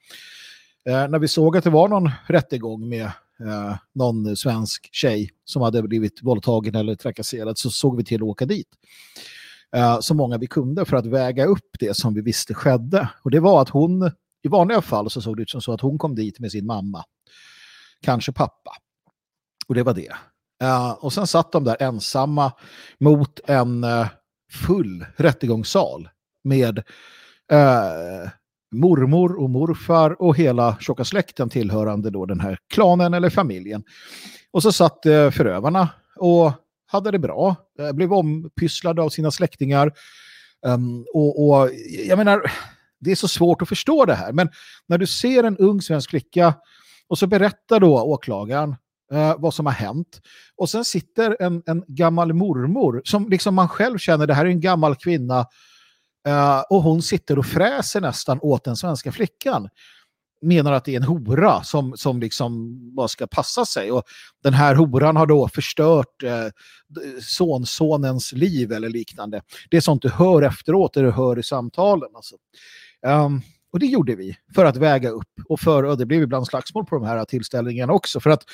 eh, 0.84 1.08
när 1.08 1.18
vi 1.18 1.28
såg 1.28 1.56
att 1.56 1.64
det 1.64 1.70
var 1.70 1.88
någon 1.88 2.10
rättegång 2.26 2.88
med 2.88 3.04
eh, 3.40 3.76
någon 3.92 4.36
svensk 4.36 4.88
tjej 4.92 5.30
som 5.44 5.62
hade 5.62 5.82
blivit 5.82 6.22
våldtagen 6.22 6.74
eller 6.74 6.94
trakasserad 6.94 7.58
så 7.58 7.70
såg 7.70 7.96
vi 7.96 8.04
till 8.04 8.22
att 8.22 8.28
åka 8.28 8.46
dit 8.46 8.68
eh, 9.76 10.00
så 10.00 10.14
många 10.14 10.38
vi 10.38 10.46
kunde 10.46 10.84
för 10.84 10.96
att 10.96 11.06
väga 11.06 11.44
upp 11.44 11.70
det 11.78 11.96
som 11.96 12.14
vi 12.14 12.20
visste 12.20 12.54
skedde. 12.54 13.08
Och 13.22 13.30
det 13.30 13.40
var 13.40 13.62
att 13.62 13.68
hon, 13.68 14.10
i 14.42 14.48
vanliga 14.48 14.82
fall 14.82 15.10
så 15.10 15.20
såg 15.20 15.36
det 15.36 15.42
ut 15.42 15.50
som 15.50 15.60
så 15.60 15.72
att 15.72 15.80
hon 15.80 15.98
kom 15.98 16.14
dit 16.14 16.38
med 16.38 16.52
sin 16.52 16.66
mamma, 16.66 17.04
kanske 18.00 18.32
pappa. 18.32 18.70
Och 19.68 19.74
det 19.74 19.82
var 19.82 19.94
det. 19.94 20.12
Eh, 20.62 20.90
och 20.90 21.12
sen 21.12 21.26
satt 21.26 21.52
de 21.52 21.64
där 21.64 21.76
ensamma 21.82 22.52
mot 23.00 23.40
en 23.46 23.84
eh, 23.84 24.06
full 24.66 25.06
rättegångssal 25.16 26.08
med 26.44 26.78
eh, 27.52 28.30
mormor 28.74 29.40
och 29.40 29.50
morfar 29.50 30.22
och 30.22 30.36
hela 30.36 30.76
tjocka 30.80 31.04
släkten 31.04 31.48
tillhörande 31.48 32.10
då 32.10 32.26
den 32.26 32.40
här 32.40 32.58
klanen 32.74 33.14
eller 33.14 33.30
familjen. 33.30 33.84
Och 34.50 34.62
så 34.62 34.72
satt 34.72 34.98
förövarna 35.02 35.88
och 36.16 36.52
hade 36.92 37.10
det 37.10 37.18
bra, 37.18 37.56
eh, 37.78 37.92
blev 37.92 38.12
ompysslade 38.12 39.02
av 39.02 39.08
sina 39.08 39.30
släktingar. 39.30 39.92
Um, 40.66 41.06
och, 41.14 41.48
och, 41.48 41.70
jag 42.06 42.18
menar, 42.18 42.52
det 43.00 43.10
är 43.10 43.16
så 43.16 43.28
svårt 43.28 43.62
att 43.62 43.68
förstå 43.68 44.04
det 44.04 44.14
här. 44.14 44.32
Men 44.32 44.48
när 44.86 44.98
du 44.98 45.06
ser 45.06 45.44
en 45.44 45.56
ung 45.56 45.82
svensk 45.82 46.10
flicka 46.10 46.54
och 47.08 47.18
så 47.18 47.26
berättar 47.26 47.80
då 47.80 48.02
åklagaren 48.02 48.70
uh, 49.12 49.34
vad 49.38 49.54
som 49.54 49.66
har 49.66 49.72
hänt. 49.72 50.20
Och 50.56 50.70
sen 50.70 50.84
sitter 50.84 51.36
en, 51.40 51.62
en 51.66 51.84
gammal 51.86 52.32
mormor 52.32 53.02
som 53.04 53.28
liksom 53.28 53.54
man 53.54 53.68
själv 53.68 53.98
känner, 53.98 54.26
det 54.26 54.34
här 54.34 54.44
är 54.44 54.50
en 54.50 54.60
gammal 54.60 54.96
kvinna. 54.96 55.46
Uh, 56.28 56.60
och 56.70 56.82
hon 56.82 57.02
sitter 57.02 57.38
och 57.38 57.46
fräser 57.46 58.00
nästan 58.00 58.38
åt 58.42 58.64
den 58.64 58.76
svenska 58.76 59.12
flickan 59.12 59.68
menar 60.42 60.72
att 60.72 60.84
det 60.84 60.92
är 60.92 60.96
en 60.96 61.02
hora 61.02 61.62
som, 61.62 61.96
som 61.96 62.20
liksom 62.20 62.78
bara 62.94 63.08
ska 63.08 63.26
passa 63.26 63.66
sig. 63.66 63.92
Och 63.92 64.02
den 64.42 64.54
här 64.54 64.74
horan 64.74 65.16
har 65.16 65.26
då 65.26 65.48
förstört 65.48 66.22
eh, 66.22 66.46
sonsonens 67.20 68.32
liv 68.32 68.72
eller 68.72 68.88
liknande. 68.88 69.42
Det 69.70 69.76
är 69.76 69.80
sånt 69.80 70.02
du 70.02 70.10
hör 70.10 70.42
efteråt, 70.42 70.94
det 70.94 71.02
du 71.02 71.10
hör 71.10 71.38
i 71.38 71.42
samtalen. 71.42 72.08
Alltså. 72.14 72.36
Um, 73.06 73.42
och 73.72 73.78
det 73.78 73.86
gjorde 73.86 74.14
vi 74.14 74.36
för 74.54 74.64
att 74.64 74.76
väga 74.76 75.10
upp. 75.10 75.28
Och, 75.48 75.60
för, 75.60 75.82
och 75.82 75.98
det 75.98 76.06
blev 76.06 76.22
ibland 76.22 76.46
slagsmål 76.46 76.86
på 76.86 76.94
de 76.94 77.04
här 77.04 77.24
tillställningarna 77.24 77.92
också. 77.92 78.20
För 78.20 78.30
att 78.30 78.44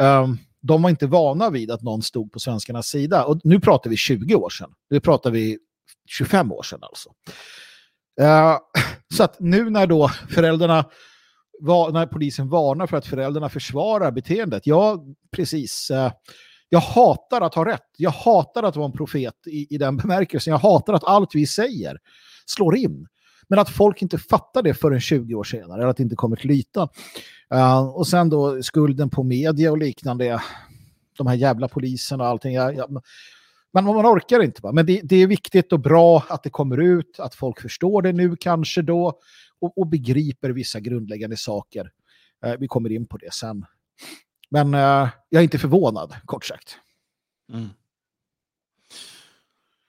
um, 0.00 0.38
de 0.60 0.82
var 0.82 0.90
inte 0.90 1.06
vana 1.06 1.50
vid 1.50 1.70
att 1.70 1.82
någon 1.82 2.02
stod 2.02 2.32
på 2.32 2.38
svenskarnas 2.38 2.86
sida. 2.86 3.24
Och 3.24 3.40
nu 3.44 3.60
pratar 3.60 3.90
vi 3.90 3.96
20 3.96 4.34
år 4.34 4.50
sedan. 4.50 4.70
Nu 4.90 5.00
pratar 5.00 5.30
vi 5.30 5.58
25 6.08 6.52
år 6.52 6.62
sedan 6.62 6.78
alltså. 6.82 7.10
Uh, 8.20 8.58
så 9.14 9.24
att 9.24 9.40
nu 9.40 9.70
när 9.70 9.86
då 9.86 10.08
föräldrarna 10.08 10.84
när 11.92 12.06
polisen 12.06 12.48
varnar 12.48 12.86
för 12.86 12.96
att 12.96 13.06
föräldrarna 13.06 13.48
försvarar 13.48 14.10
beteendet. 14.10 14.66
Ja, 14.66 15.04
precis. 15.30 15.90
Eh, 15.90 16.12
jag 16.68 16.80
hatar 16.80 17.40
att 17.40 17.54
ha 17.54 17.64
rätt. 17.64 17.88
Jag 17.96 18.10
hatar 18.10 18.62
att 18.62 18.76
vara 18.76 18.86
en 18.86 18.92
profet 18.92 19.34
i, 19.46 19.74
i 19.74 19.78
den 19.78 19.96
bemärkelsen. 19.96 20.50
Jag 20.50 20.58
hatar 20.58 20.94
att 20.94 21.04
allt 21.04 21.34
vi 21.34 21.46
säger 21.46 21.98
slår 22.46 22.76
in. 22.76 23.06
Men 23.48 23.58
att 23.58 23.70
folk 23.70 24.02
inte 24.02 24.18
fattar 24.18 24.62
det 24.62 24.74
förrän 24.74 25.00
20 25.00 25.34
år 25.34 25.44
senare, 25.44 25.80
eller 25.80 25.90
att 25.90 25.96
det 25.96 26.02
inte 26.02 26.16
kommer 26.16 26.36
till 26.36 26.50
ytan. 26.50 26.88
Uh, 27.54 27.88
och 27.88 28.06
sen 28.06 28.28
då 28.28 28.62
skulden 28.62 29.10
på 29.10 29.22
media 29.22 29.70
och 29.70 29.78
liknande. 29.78 30.40
De 31.18 31.26
här 31.26 31.34
jävla 31.34 31.68
poliserna 31.68 32.24
och 32.24 32.30
allting. 32.30 32.54
Jag, 32.54 32.76
jag, 32.76 33.02
men 33.72 33.84
man 33.84 34.06
orkar 34.06 34.42
inte. 34.42 34.62
Va? 34.62 34.72
Men 34.72 34.86
det, 34.86 35.00
det, 35.04 35.16
är 35.16 35.26
viktigt 35.26 35.72
och 35.72 35.80
bra 35.80 36.24
att 36.28 36.42
det 36.42 36.50
kommer 36.50 36.78
ut, 36.80 37.20
att 37.20 37.34
folk 37.34 37.60
förstår 37.60 38.02
det 38.02 38.12
nu 38.12 38.36
kanske 38.40 38.82
då 38.82 39.18
och, 39.64 39.78
och 39.78 39.86
begriper 39.86 40.50
vissa 40.50 40.80
grundläggande 40.80 41.36
saker. 41.36 41.90
Eh, 42.44 42.54
vi 42.58 42.68
kommer 42.68 42.92
in 42.92 43.06
på 43.06 43.16
det 43.16 43.34
sen. 43.34 43.66
Men 44.50 44.74
eh, 44.74 45.08
jag 45.28 45.40
är 45.40 45.42
inte 45.42 45.58
förvånad, 45.58 46.14
kort 46.24 46.44
sagt. 46.44 46.78
Mm. 47.52 47.68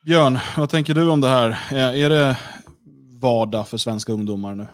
Björn, 0.05 0.39
vad 0.57 0.69
tänker 0.69 0.93
du 0.93 1.09
om 1.09 1.21
det 1.21 1.27
här? 1.27 1.73
Är 1.73 2.09
det 2.09 2.37
vardag 3.21 3.67
för 3.67 3.77
svenska 3.77 4.13
ungdomar 4.13 4.55
nu? 4.55 4.67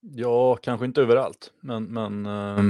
Ja, 0.00 0.56
kanske 0.56 0.86
inte 0.86 1.02
överallt, 1.02 1.50
men, 1.60 1.84
men 1.84 2.26
äh, 2.26 2.64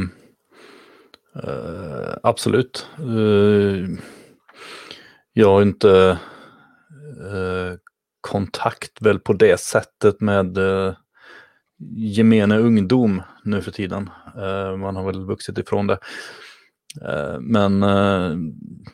äh, 1.44 2.16
absolut. 2.22 2.86
Äh, 2.98 3.88
jag 5.32 5.48
har 5.48 5.62
inte 5.62 6.18
kontakt 8.22 9.02
väl 9.02 9.18
på 9.18 9.32
det 9.32 9.60
sättet 9.60 10.20
med 10.20 10.58
eh, 10.58 10.94
gemene 11.96 12.58
ungdom 12.58 13.22
nu 13.44 13.62
för 13.62 13.70
tiden. 13.70 14.10
Eh, 14.36 14.76
man 14.76 14.96
har 14.96 15.04
väl 15.04 15.24
vuxit 15.24 15.58
ifrån 15.58 15.86
det. 15.86 15.98
Eh, 17.00 17.40
men 17.40 17.82
eh, 17.82 18.36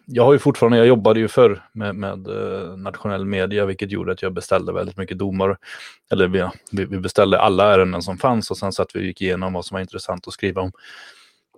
jag 0.07 0.25
har 0.25 0.33
ju 0.33 0.39
fortfarande, 0.39 0.79
jag 0.79 0.87
jobbade 0.87 1.21
ju 1.21 1.29
förr 1.29 1.69
med, 1.73 1.95
med 1.95 2.29
eh, 2.29 2.77
nationell 2.77 3.25
media 3.25 3.67
vilket 3.67 3.91
gjorde 3.91 4.13
att 4.13 4.23
jag 4.23 4.33
beställde 4.33 4.73
väldigt 4.73 4.97
mycket 4.97 5.19
domar. 5.19 5.59
Eller 6.11 6.29
vi, 6.29 6.49
vi 6.85 6.99
beställde 6.99 7.41
alla 7.41 7.75
ärenden 7.75 8.03
som 8.03 8.19
fanns 8.19 8.51
och 8.51 8.57
sen 8.57 8.73
satt 8.73 8.91
vi 8.95 9.01
och 9.01 9.05
gick 9.05 9.23
igenom 9.23 9.53
vad 9.53 9.65
som 9.65 9.75
var 9.75 9.81
intressant 9.81 10.29
att 10.29 10.35
skriva 10.35 10.63
om. 10.63 10.73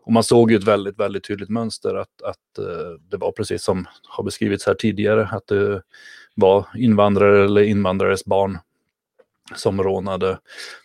Och 0.03 0.13
man 0.13 0.25
såg 0.25 0.51
ju 0.51 0.57
ett 0.57 0.65
väldigt, 0.65 0.99
väldigt 0.99 1.25
tydligt 1.25 1.49
mönster 1.49 1.95
att, 1.95 2.23
att 2.23 2.59
eh, 2.59 2.93
det 3.11 3.17
var 3.17 3.33
precis 3.33 3.63
som 3.63 3.87
har 4.09 4.25
beskrivits 4.25 4.67
här 4.67 4.75
tidigare, 4.75 5.29
att 5.33 5.47
det 5.47 5.83
var 6.41 6.67
invandrare 6.75 7.45
eller 7.45 7.63
invandrares 7.63 8.25
barn 8.25 8.59
som 9.55 9.83
rånade 9.83 10.39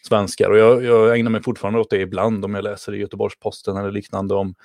svenskar. 0.07 0.49
Och 0.49 0.57
jag, 0.57 0.83
jag 0.83 1.19
ägnar 1.19 1.31
mig 1.31 1.43
fortfarande 1.43 1.79
åt 1.79 1.89
det 1.89 2.01
ibland 2.01 2.45
om 2.45 2.55
jag 2.55 2.63
läser 2.63 2.95
i 2.95 2.97
Göteborgs-Posten 2.97 3.77
eller 3.77 3.91
liknande 3.91 4.35
om 4.35 4.55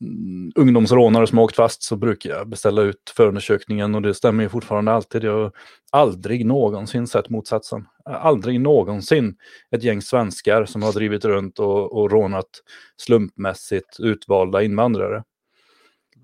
mm, 0.00 0.52
ungdomsrånare 0.54 1.26
som 1.26 1.38
har 1.38 1.44
åkt 1.44 1.56
fast 1.56 1.82
så 1.82 1.96
brukar 1.96 2.30
jag 2.30 2.48
beställa 2.48 2.82
ut 2.82 3.12
förundersökningen 3.16 3.94
och 3.94 4.02
det 4.02 4.14
stämmer 4.14 4.42
ju 4.42 4.48
fortfarande 4.48 4.92
alltid. 4.92 5.24
Jag 5.24 5.38
har 5.38 5.52
aldrig 5.90 6.46
någonsin 6.46 7.06
sett 7.06 7.28
motsatsen. 7.28 7.86
Aldrig 8.04 8.60
någonsin 8.60 9.36
ett 9.70 9.82
gäng 9.82 10.02
svenskar 10.02 10.64
som 10.64 10.82
har 10.82 10.92
drivit 10.92 11.24
runt 11.24 11.58
och, 11.58 11.92
och 11.92 12.10
rånat 12.10 12.50
slumpmässigt 12.96 14.00
utvalda 14.00 14.62
invandrare. 14.62 15.22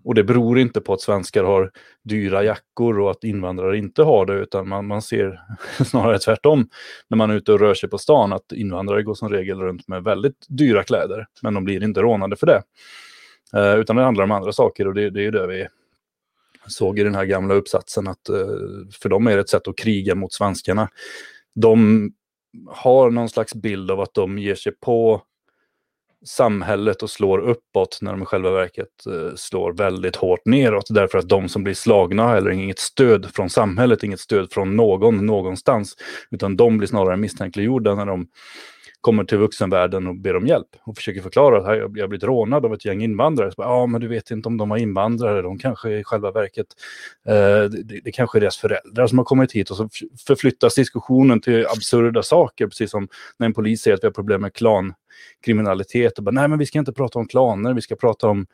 Och 0.09 0.14
det 0.14 0.25
beror 0.25 0.59
inte 0.59 0.81
på 0.81 0.92
att 0.92 1.01
svenskar 1.01 1.44
har 1.44 1.71
dyra 2.03 2.44
jackor 2.44 3.01
och 3.01 3.11
att 3.11 3.25
invandrare 3.25 3.79
inte 3.79 4.03
har 4.03 4.27
det, 4.27 4.35
utan 4.35 4.68
man, 4.68 4.87
man 4.87 5.03
ser 5.03 5.40
snarare 5.85 6.18
tvärtom 6.18 6.68
när 7.09 7.16
man 7.16 7.31
är 7.31 7.35
ute 7.35 7.53
och 7.53 7.61
rör 7.61 7.75
sig 7.75 7.88
på 7.88 7.99
stan, 7.99 8.33
att 8.33 8.53
invandrare 8.53 9.03
går 9.03 9.14
som 9.14 9.29
regel 9.29 9.61
runt 9.61 9.88
med 9.88 10.05
väldigt 10.05 10.47
dyra 10.49 10.83
kläder, 10.83 11.27
men 11.42 11.55
de 11.55 11.64
blir 11.64 11.83
inte 11.83 12.01
rånade 12.01 12.37
för 12.37 12.47
det. 12.47 12.62
Eh, 13.55 13.75
utan 13.75 13.97
det 13.97 14.03
handlar 14.03 14.25
om 14.25 14.31
andra 14.31 14.53
saker 14.53 14.87
och 14.87 14.94
det, 14.94 15.11
det 15.11 15.25
är 15.25 15.31
det 15.31 15.47
vi 15.47 15.66
såg 16.66 16.99
i 16.99 17.03
den 17.03 17.14
här 17.14 17.25
gamla 17.25 17.55
uppsatsen, 17.55 18.09
att 18.09 18.29
eh, 18.29 18.47
för 19.03 19.09
dem 19.09 19.27
är 19.27 19.35
det 19.35 19.40
ett 19.40 19.49
sätt 19.49 19.68
att 19.68 19.79
kriga 19.79 20.14
mot 20.14 20.33
svenskarna. 20.33 20.88
De 21.55 22.11
har 22.66 23.11
någon 23.11 23.29
slags 23.29 23.55
bild 23.55 23.90
av 23.90 24.01
att 24.01 24.14
de 24.14 24.38
ger 24.38 24.55
sig 24.55 24.73
på 24.81 25.23
samhället 26.26 27.02
och 27.02 27.11
slår 27.11 27.38
uppåt 27.38 27.98
när 28.02 28.12
de 28.12 28.22
i 28.22 28.24
själva 28.24 28.50
verket 28.50 29.07
eh, 29.07 29.35
slår 29.37 29.72
väldigt 29.72 30.16
hårt 30.16 30.44
neråt. 30.44 30.87
Därför 30.88 31.18
att 31.18 31.28
de 31.28 31.48
som 31.48 31.64
blir 31.64 31.74
slagna 31.74 32.22
har 32.22 32.35
heller 32.35 32.50
inget 32.50 32.78
stöd 32.78 33.31
från 33.35 33.50
samhället, 33.50 34.02
inget 34.02 34.20
stöd 34.20 34.52
från 34.52 34.76
någon 34.76 35.26
någonstans. 35.26 35.96
Utan 36.31 36.57
de 36.57 36.78
blir 36.78 36.88
snarare 36.88 37.16
misstänkliggjorda 37.16 37.94
när 37.94 38.07
de 38.07 38.26
kommer 39.00 39.24
till 39.24 39.38
vuxenvärlden 39.38 40.06
och 40.06 40.16
ber 40.16 40.37
om 40.37 40.46
hjälp 40.46 40.68
och 40.80 40.96
försöker 40.96 41.22
förklara 41.22 41.58
att 41.58 41.76
jag 41.76 41.82
har 41.82 42.08
blivit 42.08 42.24
rånad 42.24 42.64
av 42.64 42.74
ett 42.74 42.84
gäng 42.84 43.02
invandrare. 43.02 43.52
Ja, 43.56 43.87
men 43.87 44.00
du 44.00 44.08
vet 44.08 44.30
inte 44.30 44.48
om 44.48 44.56
de 44.56 44.68
var 44.68 44.76
invandrare, 44.76 45.42
de 45.42 45.58
kanske 45.58 45.90
i 45.90 46.04
själva 46.04 46.30
verket, 46.30 46.66
eh, 47.28 47.34
det, 47.70 48.00
det 48.04 48.12
kanske 48.12 48.38
är 48.38 48.40
deras 48.40 48.56
föräldrar 48.56 49.06
som 49.06 49.18
har 49.18 49.24
kommit 49.24 49.52
hit 49.52 49.70
och 49.70 49.76
så 49.76 49.88
förflyttas 50.26 50.74
diskussionen 50.74 51.40
till 51.40 51.66
absurda 51.66 52.22
saker, 52.22 52.66
precis 52.66 52.90
som 52.90 53.08
när 53.38 53.46
en 53.46 53.54
polis 53.54 53.82
säger 53.82 53.94
att 53.94 54.02
vi 54.02 54.06
har 54.06 54.12
problem 54.12 54.40
med 54.40 54.52
klankriminalitet 54.54 56.18
och 56.18 56.24
bara, 56.24 56.30
nej 56.30 56.48
men 56.48 56.58
vi 56.58 56.66
ska 56.66 56.78
inte 56.78 56.92
prata 56.92 57.18
om 57.18 57.28
klaner, 57.28 57.74
vi 57.74 57.82
ska 57.82 57.96
prata 57.96 58.28
om 58.28 58.46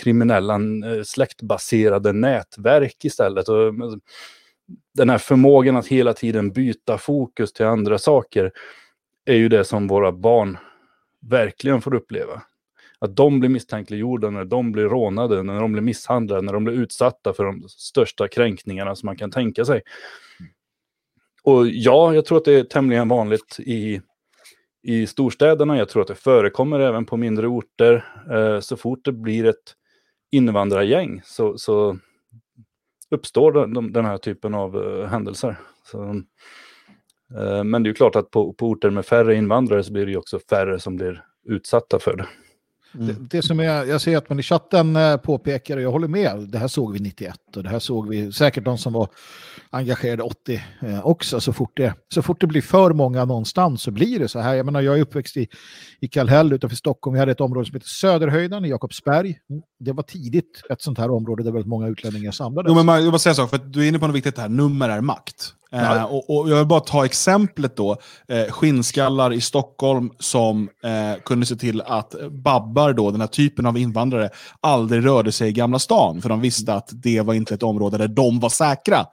kriminella 0.00 0.54
eh, 0.54 1.02
släktbaserade 1.04 2.12
nätverk 2.12 3.04
istället. 3.04 3.48
Och, 3.48 3.66
eh, 3.66 3.72
den 4.94 5.10
här 5.10 5.18
förmågan 5.18 5.76
att 5.76 5.86
hela 5.86 6.12
tiden 6.12 6.52
byta 6.52 6.98
fokus 6.98 7.52
till 7.52 7.66
andra 7.66 7.98
saker 7.98 8.52
är 9.24 9.36
ju 9.36 9.48
det 9.48 9.64
som 9.64 9.88
våra 9.88 10.12
barn 10.12 10.58
verkligen 11.20 11.80
får 11.80 11.94
uppleva. 11.94 12.42
Att 12.98 13.16
de 13.16 13.40
blir 13.40 13.50
misstänkliggjorda, 13.50 14.30
när 14.30 14.44
de 14.44 14.72
blir 14.72 14.84
rånade, 14.84 15.42
när 15.42 15.60
de 15.60 15.72
blir 15.72 15.82
misshandlade, 15.82 16.42
när 16.42 16.52
de 16.52 16.64
blir 16.64 16.74
utsatta 16.74 17.32
för 17.32 17.44
de 17.44 17.68
största 17.68 18.28
kränkningarna 18.28 18.96
som 18.96 19.06
man 19.06 19.16
kan 19.16 19.30
tänka 19.30 19.64
sig. 19.64 19.82
Och 21.42 21.68
ja, 21.68 22.14
jag 22.14 22.24
tror 22.24 22.38
att 22.38 22.44
det 22.44 22.52
är 22.52 22.64
tämligen 22.64 23.08
vanligt 23.08 23.56
i, 23.58 24.00
i 24.82 25.06
storstäderna. 25.06 25.78
Jag 25.78 25.88
tror 25.88 26.02
att 26.02 26.08
det 26.08 26.14
förekommer 26.14 26.80
även 26.80 27.04
på 27.04 27.16
mindre 27.16 27.46
orter. 27.46 28.04
Eh, 28.30 28.60
så 28.60 28.76
fort 28.76 29.04
det 29.04 29.12
blir 29.12 29.44
ett 29.44 29.74
invandrargäng 30.30 31.20
så, 31.24 31.58
så 31.58 31.98
uppstår 33.10 33.52
den, 33.52 33.92
den 33.92 34.04
här 34.04 34.18
typen 34.18 34.54
av 34.54 34.76
eh, 34.76 35.06
händelser. 35.06 35.56
Så, 35.84 36.22
men 37.64 37.82
det 37.82 37.90
är 37.90 37.94
klart 37.94 38.16
att 38.16 38.30
på, 38.30 38.52
på 38.52 38.66
orter 38.66 38.90
med 38.90 39.06
färre 39.06 39.34
invandrare 39.34 39.84
så 39.84 39.92
blir 39.92 40.06
det 40.06 40.12
ju 40.12 40.18
också 40.18 40.38
färre 40.50 40.80
som 40.80 40.96
blir 40.96 41.24
utsatta 41.48 41.98
för 41.98 42.16
det. 42.16 42.26
Mm. 42.94 43.06
Det, 43.06 43.36
det, 43.36 43.42
som 43.42 43.60
är, 43.60 43.84
jag 43.84 44.00
ser 44.00 44.16
att 44.16 44.28
man 44.28 44.38
i 44.38 44.42
chatten 44.42 44.96
eh, 44.96 45.16
påpekar, 45.16 45.76
och 45.76 45.82
jag 45.82 45.90
håller 45.90 46.08
med, 46.08 46.48
det 46.48 46.58
här 46.58 46.68
såg 46.68 46.92
vi 46.92 47.00
91 47.00 47.34
och 47.56 47.62
det 47.62 47.68
här 47.68 47.78
såg 47.78 48.08
vi 48.08 48.32
säkert 48.32 48.64
de 48.64 48.78
som 48.78 48.92
var 48.92 49.08
engagerade 49.70 50.22
80 50.22 50.62
eh, 50.80 51.06
också. 51.06 51.40
Så 51.40 51.52
fort, 51.52 51.76
det, 51.76 51.94
så 52.14 52.22
fort 52.22 52.40
det 52.40 52.46
blir 52.46 52.62
för 52.62 52.92
många 52.92 53.24
någonstans 53.24 53.82
så 53.82 53.90
blir 53.90 54.18
det 54.18 54.28
så 54.28 54.38
här. 54.38 54.54
Jag 54.54 54.66
menar, 54.66 54.80
jag 54.80 54.98
är 54.98 55.02
uppväxt 55.02 55.36
i, 55.36 55.48
i 56.00 56.08
Kallhäll 56.08 56.52
utanför 56.52 56.76
Stockholm. 56.76 57.14
Vi 57.14 57.20
hade 57.20 57.32
ett 57.32 57.40
område 57.40 57.66
som 57.66 57.74
heter 57.74 57.88
Söderhöjden 57.88 58.64
i 58.64 58.68
Jakobsberg. 58.68 59.38
Det 59.80 59.92
var 59.92 60.02
tidigt 60.02 60.62
ett 60.70 60.82
sånt 60.82 60.98
här 60.98 61.10
område 61.10 61.42
där 61.42 61.52
väldigt 61.52 61.68
många 61.68 61.88
utlänningar 61.88 62.32
samlades. 62.32 62.70
Jo, 62.70 62.74
men 62.74 62.86
man, 62.86 63.04
jag 63.04 63.10
vill 63.10 63.20
säga 63.20 63.34
så, 63.34 63.46
för 63.46 63.58
du 63.58 63.84
är 63.84 63.88
inne 63.88 63.98
på 63.98 64.06
något 64.06 64.16
viktigt 64.16 64.38
här. 64.38 64.48
Nummer 64.48 64.88
är 64.88 65.00
makt. 65.00 65.54
Eh, 65.74 66.04
och, 66.04 66.30
och, 66.30 66.50
jag 66.50 66.56
vill 66.56 66.66
bara 66.66 66.80
ta 66.80 67.04
exemplet 67.04 67.76
då, 67.76 67.96
eh, 68.28 68.52
skinnskallar 68.52 69.32
i 69.32 69.40
Stockholm 69.40 70.10
som 70.18 70.68
eh, 70.84 71.22
kunde 71.24 71.46
se 71.46 71.56
till 71.56 71.80
att 71.80 72.14
babbar, 72.30 72.92
då, 72.92 73.10
den 73.10 73.20
här 73.20 73.28
typen 73.28 73.66
av 73.66 73.78
invandrare, 73.78 74.30
aldrig 74.60 75.06
rörde 75.06 75.32
sig 75.32 75.48
i 75.48 75.52
Gamla 75.52 75.78
stan, 75.78 76.22
för 76.22 76.28
de 76.28 76.40
visste 76.40 76.74
att 76.74 76.90
det 76.92 77.20
var 77.20 77.34
inte 77.34 77.43
ett 77.52 77.62
område 77.62 77.98
där 77.98 78.08
de 78.08 78.40
var 78.40 78.48
säkra. 78.48 79.06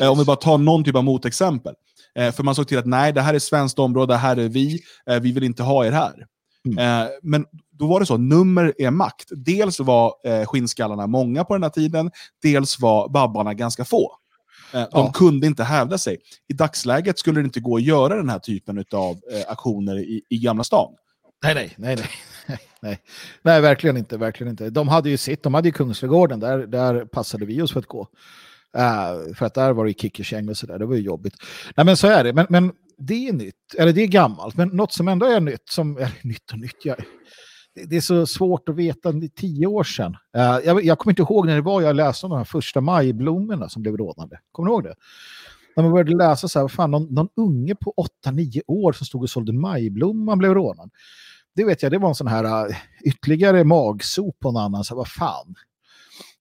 Eh, 0.00 0.10
om 0.10 0.18
vi 0.18 0.24
bara 0.24 0.36
tar 0.36 0.58
någon 0.58 0.84
typ 0.84 0.96
av 0.96 1.04
motexempel. 1.04 1.74
Eh, 2.18 2.32
för 2.32 2.42
man 2.42 2.54
såg 2.54 2.68
till 2.68 2.78
att 2.78 2.86
nej, 2.86 3.12
det 3.12 3.20
här 3.20 3.34
är 3.34 3.38
svenskt 3.38 3.78
område, 3.78 4.16
här 4.16 4.36
är 4.36 4.48
vi, 4.48 4.80
eh, 5.10 5.20
vi 5.20 5.32
vill 5.32 5.44
inte 5.44 5.62
ha 5.62 5.86
er 5.86 5.92
här. 5.92 6.26
Mm. 6.66 7.10
men 7.22 7.44
då 7.78 7.86
var 7.86 8.00
det 8.00 8.06
så, 8.06 8.16
nummer 8.16 8.74
är 8.78 8.90
makt. 8.90 9.28
Dels 9.30 9.80
var 9.80 10.14
eh, 10.24 10.46
skinnskallarna 10.46 11.06
många 11.06 11.44
på 11.44 11.54
den 11.54 11.62
här 11.62 11.70
tiden, 11.70 12.10
dels 12.42 12.80
var 12.80 13.08
babbarna 13.08 13.54
ganska 13.54 13.84
få. 13.84 14.12
Eh, 14.74 14.80
de 14.80 14.88
ja. 14.90 15.12
kunde 15.12 15.46
inte 15.46 15.64
hävda 15.64 15.98
sig. 15.98 16.18
I 16.48 16.52
dagsläget 16.52 17.18
skulle 17.18 17.40
det 17.40 17.44
inte 17.44 17.60
gå 17.60 17.76
att 17.76 17.82
göra 17.82 18.16
den 18.16 18.28
här 18.28 18.38
typen 18.38 18.84
av 18.92 19.12
eh, 19.32 19.42
aktioner 19.48 19.98
i, 19.98 20.22
i 20.28 20.38
Gamla 20.38 20.64
stan. 20.64 20.92
Nej, 21.42 21.54
nej, 21.54 21.74
nej, 21.76 21.96
nej. 21.96 22.10
nej. 22.80 23.00
Nej, 23.42 23.60
verkligen 23.60 23.96
inte, 23.96 24.16
verkligen 24.16 24.50
inte. 24.50 24.70
De 24.70 24.88
hade 24.88 25.10
ju 25.10 25.16
sitt, 25.16 25.42
de 25.42 25.54
hade 25.54 25.68
ju 25.68 25.72
Kungsträdgården, 25.72 26.40
där, 26.40 26.66
där 26.66 27.04
passade 27.04 27.46
vi 27.46 27.62
oss 27.62 27.72
för 27.72 27.80
att 27.80 27.86
gå. 27.86 28.08
Uh, 28.76 29.34
för 29.34 29.46
att 29.46 29.54
där 29.54 29.72
var 29.72 29.86
det 29.86 30.00
kickerkäng 30.00 30.48
och 30.48 30.56
sådär, 30.56 30.78
det 30.78 30.86
var 30.86 30.94
ju 30.94 31.02
jobbigt. 31.02 31.34
Nej, 31.76 31.86
men 31.86 31.96
så 31.96 32.06
är 32.06 32.24
det. 32.24 32.32
Men, 32.32 32.46
men 32.48 32.72
det 32.98 33.28
är 33.28 33.32
nytt, 33.32 33.74
eller 33.78 33.92
det 33.92 34.02
är 34.02 34.06
gammalt, 34.06 34.56
men 34.56 34.68
något 34.68 34.92
som 34.92 35.08
ändå 35.08 35.26
är 35.26 35.40
nytt, 35.40 35.68
som 35.68 35.98
är 35.98 36.12
nytt 36.22 36.52
och 36.52 36.58
nytt, 36.58 36.84
jag, 36.84 36.96
det 37.74 37.96
är 37.96 38.00
så 38.00 38.26
svårt 38.26 38.68
att 38.68 38.76
veta 38.76 39.12
det 39.12 39.26
är 39.26 39.28
tio 39.28 39.66
år 39.66 39.84
sedan. 39.84 40.16
Uh, 40.36 40.42
jag, 40.64 40.84
jag 40.84 40.98
kommer 40.98 41.12
inte 41.12 41.22
ihåg 41.22 41.46
när 41.46 41.54
det 41.54 41.60
var 41.60 41.82
jag 41.82 41.96
läste 41.96 42.26
om 42.26 42.30
de 42.30 42.36
här 42.36 42.44
första 42.44 42.80
majblommorna 42.80 43.68
som 43.68 43.82
blev 43.82 43.96
rådande. 43.96 44.36
Kommer 44.52 44.68
du 44.68 44.72
ihåg 44.72 44.84
det? 44.84 44.94
När 45.76 45.82
man 45.82 45.92
började 45.92 46.16
läsa 46.16 46.48
så 46.48 46.58
här, 46.58 46.64
vad 46.64 46.72
fan, 46.72 46.90
någon, 46.90 47.14
någon 47.14 47.28
unge 47.36 47.74
på 47.74 47.94
8-9 48.26 48.60
år 48.66 48.92
som 48.92 49.06
stod 49.06 49.22
och 49.22 49.30
sålde 49.30 49.52
majblomman 49.52 50.38
blev 50.38 50.54
rånad. 50.54 50.90
Det 51.54 51.64
vet 51.64 51.82
jag, 51.82 51.92
det 51.92 51.98
var 51.98 52.08
en 52.08 52.14
sån 52.14 52.26
här 52.26 52.68
uh, 52.68 52.76
ytterligare 53.04 53.64
magsop 53.64 54.40
på 54.40 54.52
någon 54.52 54.62
annan. 54.62 54.84
Så 54.84 54.94
vad 54.94 55.08
fan. 55.08 55.54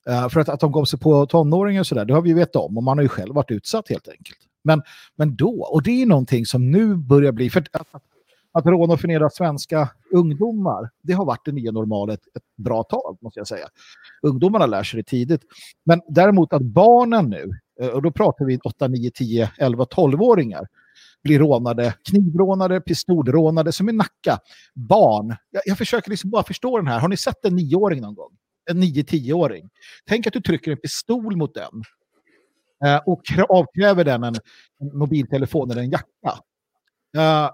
Uh, 0.10 0.30
för 0.30 0.40
att, 0.40 0.50
att 0.50 0.60
de 0.60 0.72
gav 0.72 0.86
sig 0.86 1.00
på 1.00 1.26
tonåringar 1.26 1.80
och 1.80 1.88
sådär, 1.88 2.06
det 2.06 2.14
har 2.14 2.22
vi 2.22 2.30
ju 2.30 2.36
vetat 2.36 2.56
om. 2.56 2.78
Och 2.78 2.84
man 2.84 2.98
har 2.98 3.04
ju 3.04 3.10
själv 3.10 3.36
varit 3.36 3.52
utsatt 3.52 3.90
helt 3.90 4.08
enkelt. 4.08 4.40
Men, 4.64 4.82
men 5.16 5.36
då, 5.36 5.68
och 5.72 5.84
det 5.84 6.02
är 6.02 6.06
någonting 6.06 6.46
som 6.46 6.72
nu 6.72 6.96
börjar 6.96 7.32
bli, 7.32 7.50
för 7.50 7.60
att, 7.60 7.68
att 7.92 8.04
att 8.54 8.66
råna 8.66 8.94
och 8.94 9.00
förnedra 9.00 9.30
svenska 9.30 9.90
ungdomar, 10.12 10.90
det 11.02 11.14
har 11.14 11.26
varit 11.26 11.46
det 11.46 11.52
nya 11.52 11.72
normalet 11.72 12.20
ett 12.36 12.44
bra 12.64 12.84
tag, 12.84 13.18
måste 13.22 13.40
jag 13.40 13.48
säga. 13.48 13.68
Ungdomarna 14.22 14.66
lär 14.66 14.84
sig 14.84 14.98
det 14.98 15.10
tidigt. 15.10 15.42
Men 15.86 16.02
däremot 16.08 16.54
att 16.54 16.62
barnen 16.62 17.30
nu, 17.30 17.52
eh, 17.82 17.88
och 17.88 18.02
då 18.02 18.12
pratar 18.12 18.46
vi 18.46 18.60
8, 18.64 18.88
9, 18.88 19.12
10, 19.12 19.52
11, 19.58 19.84
12-åringar, 19.84 20.68
blir 21.24 21.40
rånade, 21.40 21.94
knivrånade, 22.10 22.82
pistolrånade 22.82 23.72
som 23.72 23.90
i 23.90 23.94
Nacka. 23.94 24.40
Barn, 24.76 25.36
jag, 25.52 25.62
jag 25.66 25.78
försöker 25.78 26.10
liksom 26.10 26.30
bara 26.30 26.44
förstå 26.44 26.78
den 26.78 26.88
här. 26.88 27.00
Har 27.00 27.08
ni 27.08 27.18
sett 27.18 27.46
en 27.46 27.56
nioåring 27.56 28.02
någon 28.02 28.16
gång? 28.16 28.32
En 28.72 28.84
9-10-åring. 28.84 29.70
Tänk 30.08 30.28
att 30.28 30.34
du 30.34 30.42
trycker 30.42 30.72
en 30.72 30.78
pistol 30.78 31.36
mot 31.36 31.54
den 31.54 31.84
eh, 32.86 33.02
och 33.06 33.22
avkräver 33.50 34.04
den 34.04 34.24
en, 34.24 34.36
en 34.82 34.98
mobiltelefon 34.98 35.72
eller 35.72 35.82
en 35.82 35.90
jacka. 35.90 36.40
Eh, 37.18 37.50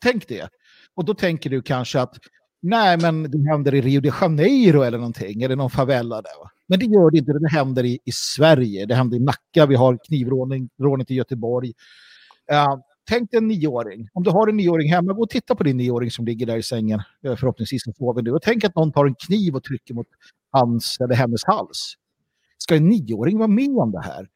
tänk 0.00 0.28
det. 0.28 0.48
Och 0.94 1.04
då 1.04 1.14
tänker 1.14 1.50
du 1.50 1.62
kanske 1.62 2.00
att 2.00 2.16
nej, 2.62 2.98
men 2.98 3.30
det 3.30 3.50
händer 3.50 3.74
i 3.74 3.80
Rio 3.80 4.00
de 4.00 4.12
Janeiro 4.20 4.82
eller 4.82 4.98
någonting, 4.98 5.42
eller 5.42 5.56
någon 5.56 5.70
favela 5.70 6.16
där. 6.22 6.42
Va? 6.42 6.50
Men 6.68 6.78
det 6.78 6.84
gör 6.84 7.10
det 7.10 7.18
inte, 7.18 7.32
det 7.32 7.50
händer 7.50 7.84
i, 7.84 7.98
i 8.04 8.12
Sverige, 8.12 8.86
det 8.86 8.94
händer 8.94 9.16
i 9.16 9.20
Nacka, 9.20 9.66
vi 9.66 9.74
har 9.74 9.98
knivrånet 10.06 11.10
i 11.10 11.14
Göteborg. 11.14 11.72
Uh, 12.52 12.80
tänk 13.08 13.30
dig 13.30 13.38
en 13.38 13.48
nioåring, 13.48 14.08
om 14.12 14.22
du 14.22 14.30
har 14.30 14.48
en 14.48 14.56
nioåring 14.56 14.90
hemma, 14.90 15.12
gå 15.12 15.22
och 15.22 15.30
titta 15.30 15.54
på 15.54 15.62
din 15.62 15.76
nioåring 15.76 16.10
som 16.10 16.24
ligger 16.24 16.46
där 16.46 16.56
i 16.56 16.62
sängen, 16.62 17.02
eh, 17.24 17.36
förhoppningsvis 17.36 17.82
sover 17.98 18.22
du, 18.22 18.32
och 18.32 18.42
tänk 18.42 18.64
att 18.64 18.74
någon 18.74 18.92
tar 18.92 19.06
en 19.06 19.14
kniv 19.14 19.56
och 19.56 19.64
trycker 19.64 19.94
mot 19.94 20.06
hans 20.50 20.96
eller 21.00 21.14
hennes 21.14 21.44
hals. 21.44 21.94
Ska 22.58 22.76
en 22.76 22.88
nioåring 22.88 23.38
vara 23.38 23.48
med 23.48 23.76
om 23.76 23.92
det 23.92 24.02
här? 24.02 24.28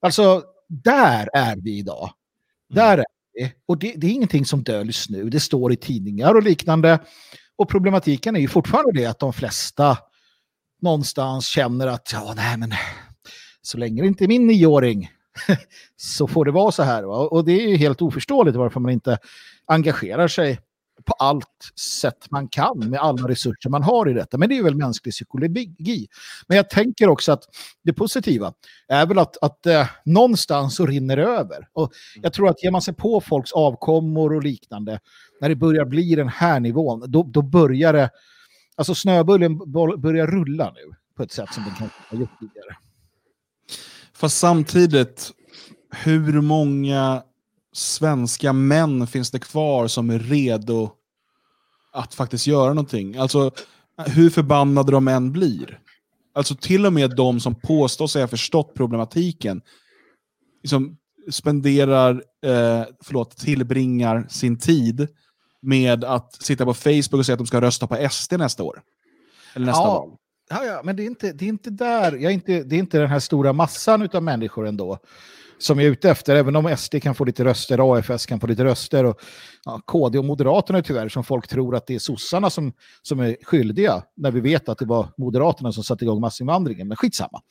Alltså, 0.00 0.42
där 0.68 1.28
är 1.32 1.56
vi 1.56 1.78
idag. 1.78 2.10
Där 2.68 2.98
är 2.98 3.04
och 3.66 3.78
det, 3.78 3.94
det, 3.96 4.06
är 4.06 4.10
ingenting 4.10 4.44
som 4.44 4.62
döljs 4.62 5.10
nu. 5.10 5.30
Det 5.30 5.40
står 5.40 5.72
i 5.72 5.76
tidningar 5.76 6.34
och 6.34 6.42
liknande. 6.42 6.98
Och 7.56 7.68
problematiken 7.68 8.36
är 8.36 8.40
ju 8.40 8.48
fortfarande 8.48 8.92
det 8.92 9.06
att 9.06 9.18
de 9.18 9.32
flesta 9.32 9.98
någonstans 10.82 11.46
känner 11.46 11.86
att 11.86 12.12
ja, 12.12 12.32
nej 12.36 12.56
men 12.56 12.72
så 13.62 13.78
länge 13.78 14.02
det 14.02 14.08
inte 14.08 14.24
är 14.24 14.28
min 14.28 14.46
nioåring 14.46 15.10
så 15.96 16.26
får 16.26 16.44
det 16.44 16.50
vara 16.50 16.72
så 16.72 16.82
här. 16.82 17.02
Va? 17.02 17.16
Och 17.16 17.44
det 17.44 17.52
är 17.52 17.68
ju 17.68 17.76
helt 17.76 18.02
oförståeligt 18.02 18.56
varför 18.56 18.80
man 18.80 18.92
inte 18.92 19.18
engagerar 19.66 20.28
sig 20.28 20.60
på 21.04 21.12
allt 21.12 21.72
sätt 22.00 22.30
man 22.30 22.48
kan 22.48 22.78
med 22.78 23.00
alla 23.00 23.28
resurser 23.28 23.70
man 23.70 23.82
har 23.82 24.08
i 24.08 24.12
detta. 24.12 24.38
Men 24.38 24.48
det 24.48 24.58
är 24.58 24.62
väl 24.62 24.74
mänsklig 24.74 25.12
psykologi. 25.12 26.08
Men 26.46 26.56
jag 26.56 26.70
tänker 26.70 27.08
också 27.08 27.32
att 27.32 27.44
det 27.82 27.92
positiva 27.92 28.52
är 28.88 29.06
väl 29.06 29.18
att, 29.18 29.36
att 29.42 29.66
eh, 29.66 29.86
någonstans 30.04 30.76
så 30.76 30.86
rinner 30.86 31.16
det 31.16 31.22
över. 31.22 31.68
Och 31.72 31.92
jag 32.22 32.32
tror 32.32 32.48
att 32.48 32.62
ger 32.62 32.70
man 32.70 32.82
sig 32.82 32.94
på 32.94 33.20
folks 33.20 33.52
avkommor 33.52 34.34
och 34.34 34.42
liknande, 34.42 35.00
när 35.40 35.48
det 35.48 35.56
börjar 35.56 35.84
bli 35.84 36.14
den 36.14 36.28
här 36.28 36.60
nivån, 36.60 37.04
då, 37.06 37.22
då 37.22 37.42
börjar 37.42 37.92
det, 37.92 38.10
alltså 38.76 38.94
snöbullen 38.94 39.58
börjar 40.00 40.26
rulla 40.26 40.72
nu 40.74 40.94
på 41.16 41.22
ett 41.22 41.32
sätt 41.32 41.54
som 41.54 41.64
den 41.64 41.74
kanske 41.74 41.98
har 42.08 42.18
gjort 42.18 42.40
tidigare. 42.40 42.76
Fast 44.20 44.38
samtidigt, 44.38 45.30
hur 45.90 46.40
många 46.40 47.22
svenska 47.72 48.52
män 48.52 49.06
finns 49.06 49.30
det 49.30 49.38
kvar 49.38 49.86
som 49.86 50.10
är 50.10 50.18
redo 50.18 50.90
att 51.92 52.14
faktiskt 52.14 52.46
göra 52.46 52.68
någonting? 52.68 53.16
Alltså, 53.16 53.50
hur 54.06 54.30
förbannade 54.30 54.92
de 54.92 55.08
än 55.08 55.32
blir. 55.32 55.80
Alltså 56.34 56.54
till 56.54 56.86
och 56.86 56.92
med 56.92 57.16
de 57.16 57.40
som 57.40 57.54
påstår 57.54 58.06
sig 58.06 58.22
ha 58.22 58.28
förstått 58.28 58.74
problematiken 58.74 59.62
liksom 60.62 60.96
spenderar, 61.30 62.24
eh, 62.44 62.84
förlåt, 63.02 63.36
tillbringar 63.36 64.26
sin 64.28 64.58
tid 64.58 65.08
med 65.62 66.04
att 66.04 66.42
sitta 66.42 66.64
på 66.64 66.74
Facebook 66.74 67.18
och 67.18 67.26
säga 67.26 67.34
att 67.34 67.38
de 67.38 67.46
ska 67.46 67.60
rösta 67.60 67.86
på 67.86 68.08
SD 68.10 68.32
nästa 68.32 68.62
år. 68.62 68.82
Eller 69.54 69.66
nästa 69.66 69.82
ja, 69.82 69.86
val. 69.86 70.16
Ja, 70.52 70.64
ja, 70.64 70.80
men 70.84 70.96
det 70.96 71.02
är, 71.02 71.06
inte, 71.06 71.32
det 71.32 71.44
är 71.44 71.48
inte 71.48 71.70
där, 71.70 72.12
jag 72.12 72.22
är 72.22 72.30
inte, 72.30 72.62
det 72.62 72.76
är 72.76 72.78
inte 72.78 72.98
den 72.98 73.08
här 73.08 73.18
stora 73.18 73.52
massan 73.52 74.08
av 74.12 74.22
människor 74.22 74.66
ändå 74.66 74.98
som 75.58 75.80
är 75.80 75.84
ute 75.84 76.10
efter, 76.10 76.36
även 76.36 76.56
om 76.56 76.76
SD 76.76 77.02
kan 77.02 77.14
få 77.14 77.24
lite 77.24 77.44
röster, 77.44 77.96
AFS 77.96 78.26
kan 78.26 78.40
få 78.40 78.46
lite 78.46 78.64
röster 78.64 79.04
och 79.04 79.20
ja, 79.64 79.80
KD 79.86 80.18
och 80.18 80.24
Moderaterna 80.24 80.82
tyvärr 80.82 81.08
som 81.08 81.24
folk 81.24 81.48
tror 81.48 81.76
att 81.76 81.86
det 81.86 81.94
är 81.94 81.98
sossarna 81.98 82.50
som, 82.50 82.72
som 83.02 83.20
är 83.20 83.36
skyldiga 83.42 84.02
när 84.16 84.30
vi 84.30 84.40
vet 84.40 84.68
att 84.68 84.78
det 84.78 84.84
var 84.84 85.08
Moderaterna 85.18 85.72
som 85.72 85.84
satte 85.84 86.04
igång 86.04 86.20
massinvandringen, 86.20 86.88
men 86.88 86.96
skitsamma. 86.96 87.42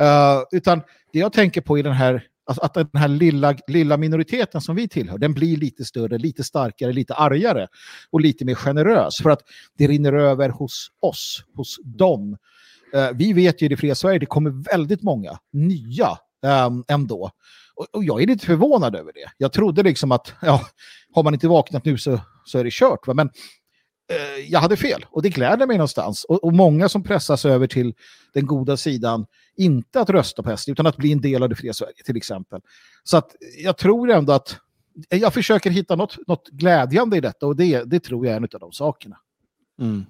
Uh, 0.00 0.42
utan 0.52 0.82
det 1.12 1.18
jag 1.18 1.32
tänker 1.32 1.60
på 1.60 1.78
i 1.78 1.82
den 1.82 1.92
här 1.92 2.26
att, 2.46 2.58
att 2.58 2.74
den 2.74 2.88
här 2.94 3.08
lilla, 3.08 3.56
lilla 3.66 3.96
minoriteten 3.96 4.60
som 4.60 4.76
vi 4.76 4.88
tillhör, 4.88 5.18
den 5.18 5.34
blir 5.34 5.56
lite 5.56 5.84
större, 5.84 6.18
lite 6.18 6.44
starkare, 6.44 6.92
lite 6.92 7.14
argare 7.14 7.68
och 8.10 8.20
lite 8.20 8.44
mer 8.44 8.54
generös 8.54 9.16
för 9.16 9.30
att 9.30 9.40
det 9.78 9.86
rinner 9.86 10.12
över 10.12 10.48
hos 10.48 10.88
oss, 11.00 11.44
hos 11.54 11.76
dem. 11.84 12.36
Eh, 12.94 13.10
vi 13.14 13.32
vet 13.32 13.62
ju 13.62 13.66
i 13.66 13.68
det 13.68 13.76
fria 13.76 13.94
Sverige, 13.94 14.18
det 14.18 14.26
kommer 14.26 14.50
väldigt 14.72 15.02
många 15.02 15.38
nya 15.52 16.08
eh, 16.44 16.70
ändå. 16.88 17.30
Och, 17.76 17.86
och, 17.92 18.04
jag 18.04 18.22
är 18.22 18.26
lite 18.26 18.46
förvånad 18.46 18.96
över 18.96 19.12
det. 19.12 19.30
Jag 19.38 19.52
trodde 19.52 19.82
liksom 19.82 20.12
att, 20.12 20.32
ja, 20.42 20.60
har 21.14 21.22
man 21.22 21.34
inte 21.34 21.48
vaknat 21.48 21.84
nu 21.84 21.98
så, 21.98 22.20
så 22.44 22.58
är 22.58 22.64
det 22.64 22.72
kört. 22.72 23.06
Va? 23.06 23.14
Men 23.14 23.30
eh, 24.10 24.44
jag 24.48 24.60
hade 24.60 24.76
fel 24.76 25.06
och 25.10 25.22
det 25.22 25.28
gläder 25.28 25.66
mig 25.66 25.76
någonstans. 25.76 26.24
Och, 26.24 26.44
och, 26.44 26.52
många 26.52 26.88
som 26.88 27.02
pressas 27.02 27.44
över 27.44 27.66
till 27.66 27.94
den 28.32 28.46
goda 28.46 28.76
sidan, 28.76 29.26
inte 29.56 30.00
att 30.00 30.10
rösta 30.10 30.42
på 30.42 30.56
SD, 30.56 30.68
utan 30.68 30.86
att 30.86 30.96
bli 30.96 31.12
en 31.12 31.20
del 31.20 31.42
av 31.42 31.48
det 31.48 31.56
fria 31.56 31.72
Sverige 31.72 32.02
till 32.04 32.16
exempel. 32.16 32.60
Så 33.04 33.16
att 33.16 33.36
jag 33.58 33.76
tror 33.76 34.10
ändå 34.10 34.32
att 34.32 34.56
eh, 35.10 35.18
jag 35.18 35.34
försöker 35.34 35.70
hitta 35.70 35.96
något, 35.96 36.26
något 36.26 36.48
glädjande 36.48 37.16
i 37.16 37.20
detta 37.20 37.46
och 37.46 37.56
det, 37.56 37.84
det 37.84 38.00
tror 38.00 38.26
jag 38.26 38.32
är 38.32 38.36
en 38.36 38.44
av 38.44 38.60
de 38.60 38.72
sakerna. 38.72 39.16
Mm. 39.80 40.04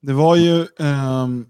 Det 0.00 0.12
var 0.12 0.36
ju 0.36 0.66
ehm, 0.78 1.46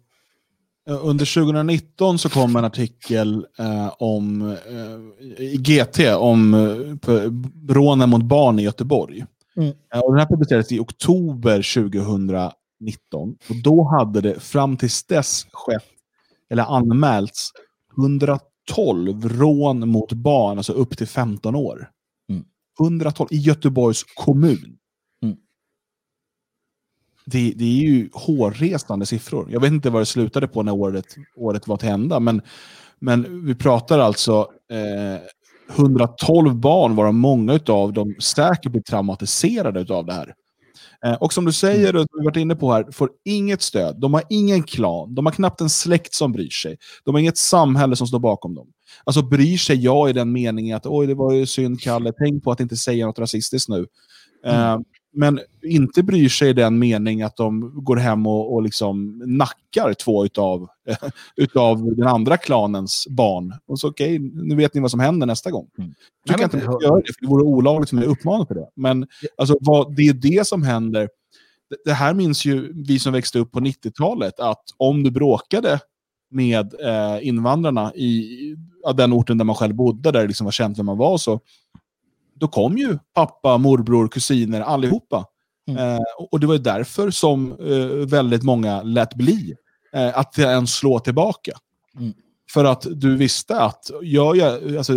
Eh, 0.90 1.06
under 1.06 1.34
2019 1.34 2.18
så 2.18 2.28
kom 2.28 2.56
en 2.56 2.64
artikel 2.64 3.46
eh, 3.58 3.92
om, 3.98 4.50
eh, 4.50 5.44
i 5.44 5.56
GT 5.56 6.14
om 6.14 6.54
eh, 6.54 7.14
eh 7.14 7.30
rånen 7.68 8.10
mot 8.10 8.22
barn 8.22 8.58
i 8.58 8.62
Göteborg. 8.62 9.24
Mm. 9.60 9.74
Eh, 9.94 10.00
och 10.00 10.12
den 10.12 10.20
här 10.20 10.26
publicerades 10.26 10.72
i 10.72 10.78
oktober 10.78 11.74
2019. 11.74 13.36
Och 13.48 13.62
då 13.64 13.82
hade 13.82 14.20
det 14.20 14.40
fram 14.40 14.76
till 14.76 14.90
dess 15.08 15.46
skett, 15.52 15.84
eller 16.50 16.62
anmälts, 16.62 17.52
112 17.98 19.28
rån 19.28 19.88
mot 19.88 20.12
barn, 20.12 20.58
alltså 20.58 20.72
upp 20.72 20.96
till 20.98 21.06
15 21.06 21.54
år. 21.54 21.90
Mm. 22.28 22.44
112 22.80 23.28
i 23.30 23.36
Göteborgs 23.36 24.04
kommun 24.14 24.78
det, 27.30 27.52
det, 27.56 27.64
är 27.64 27.82
ju 27.82 28.08
hårresande 28.12 29.06
siffror. 29.06 29.48
Jag 29.50 29.60
vet 29.60 29.72
inte 29.72 29.90
vad 29.90 30.02
det 30.02 30.06
slutade 30.06 30.48
på 30.48 30.62
när 30.62 30.72
året, 30.72 31.16
året 31.36 31.68
var 31.68 31.76
till 31.76 31.88
ända, 31.88 32.20
men, 32.20 32.42
men 32.98 33.46
vi 33.46 33.54
pratar 33.54 33.98
alltså 33.98 34.48
eh, 34.70 35.20
112 35.76 36.54
barn, 36.54 36.96
varav 36.96 37.14
många 37.14 37.60
av 37.68 37.92
dem 37.92 38.14
säkert 38.18 38.72
blir 38.72 38.82
traumatiserade 38.82 39.94
av 39.94 40.06
det 40.06 40.12
här. 40.12 40.34
Eh, 41.04 41.14
och 41.14 41.32
som 41.32 41.44
du 41.44 41.52
säger, 41.52 41.96
och 41.96 42.06
du 42.10 42.18
har 42.18 42.24
varit 42.24 42.36
inne 42.36 42.56
på 42.56 42.72
här, 42.72 42.86
får 42.92 43.10
inget 43.24 43.62
stöd. 43.62 44.00
De 44.00 44.14
har 44.14 44.22
ingen 44.28 44.62
klan, 44.62 45.14
de 45.14 45.26
har 45.26 45.32
knappt 45.32 45.60
en 45.60 45.70
släkt 45.70 46.14
som 46.14 46.32
bryr 46.32 46.50
sig. 46.50 46.78
De 47.04 47.14
har 47.14 47.20
inget 47.20 47.38
samhälle 47.38 47.96
som 47.96 48.06
står 48.06 48.18
bakom 48.18 48.54
dem. 48.54 48.68
Alltså 49.04 49.22
bryr 49.22 49.56
sig 49.56 49.76
jag 49.76 50.10
i 50.10 50.12
den 50.12 50.32
meningen 50.32 50.76
att 50.76 50.86
oj, 50.86 51.06
det 51.06 51.14
var 51.14 51.32
ju 51.32 51.46
synd, 51.46 51.80
Kalle, 51.80 52.12
tänk 52.18 52.44
på 52.44 52.52
att 52.52 52.60
inte 52.60 52.76
säga 52.76 53.06
något 53.06 53.18
rasistiskt 53.18 53.68
nu. 53.68 53.86
Mm. 54.44 54.60
Uh, 54.60 54.80
men 55.12 55.40
inte 55.62 56.02
bryr 56.02 56.28
sig 56.28 56.50
i 56.50 56.52
den 56.52 56.78
mening 56.78 57.22
att 57.22 57.36
de 57.36 57.84
går 57.84 57.96
hem 57.96 58.26
och, 58.26 58.54
och 58.54 58.62
liksom 58.62 59.22
nackar 59.26 59.94
två 59.94 60.24
utav, 60.24 60.68
utav 61.36 61.96
den 61.96 62.06
andra 62.06 62.36
klanens 62.36 63.06
barn. 63.10 63.54
Och 63.66 63.78
så 63.78 63.88
okej, 63.88 64.16
okay, 64.18 64.30
nu 64.34 64.54
vet 64.54 64.74
ni 64.74 64.80
vad 64.80 64.90
som 64.90 65.00
händer 65.00 65.26
nästa 65.26 65.50
gång. 65.50 65.68
Mm. 65.78 65.94
Jag 66.24 66.36
kan 66.36 66.44
inte 66.44 66.58
göra 66.84 66.96
det, 66.96 67.12
för 67.12 67.20
det 67.20 67.26
vore 67.26 67.42
olagligt 67.42 67.88
som 67.88 67.98
jag 67.98 68.06
uppmanar 68.06 68.44
på 68.44 68.54
det. 68.54 68.68
Men 68.76 69.06
alltså, 69.36 69.56
vad, 69.60 69.96
det 69.96 70.02
är 70.02 70.12
det 70.12 70.46
som 70.46 70.62
händer. 70.62 71.08
Det, 71.84 71.92
här 71.92 72.14
minns 72.14 72.44
ju 72.44 72.72
vi 72.86 72.98
som 72.98 73.12
växte 73.12 73.38
upp 73.38 73.52
på 73.52 73.60
90-talet, 73.60 74.40
att 74.40 74.64
om 74.76 75.02
du 75.02 75.10
bråkade 75.10 75.80
med 76.30 76.74
eh, 76.80 77.28
invandrarna 77.28 77.94
i 77.94 78.26
ja, 78.82 78.92
den 78.92 79.12
orten 79.12 79.38
där 79.38 79.44
man 79.44 79.56
själv 79.56 79.74
bodde, 79.74 80.10
där 80.10 80.20
det 80.20 80.26
liksom 80.26 80.44
var 80.44 80.52
känt 80.52 80.78
vem 80.78 80.86
man 80.86 80.98
var, 80.98 81.18
så 81.18 81.40
då 82.40 82.48
kom 82.48 82.78
ju 82.78 82.98
pappa, 83.14 83.58
morbror, 83.58 84.08
kusiner, 84.08 84.60
allihopa. 84.60 85.26
Mm. 85.68 85.94
Eh, 85.94 86.00
och 86.30 86.40
det 86.40 86.46
var 86.46 86.58
därför 86.58 87.10
som 87.10 87.52
eh, 87.52 88.06
väldigt 88.08 88.42
många 88.42 88.82
lät 88.82 89.14
bli 89.14 89.54
eh, 89.92 90.18
att 90.18 90.38
ens 90.38 90.74
slå 90.74 90.98
tillbaka. 90.98 91.52
Mm. 91.98 92.12
För 92.52 92.64
att 92.64 92.86
du 92.90 93.16
visste 93.16 93.60
att 93.60 93.90
gör 94.02 94.34
jag, 94.34 94.76
alltså, 94.76 94.92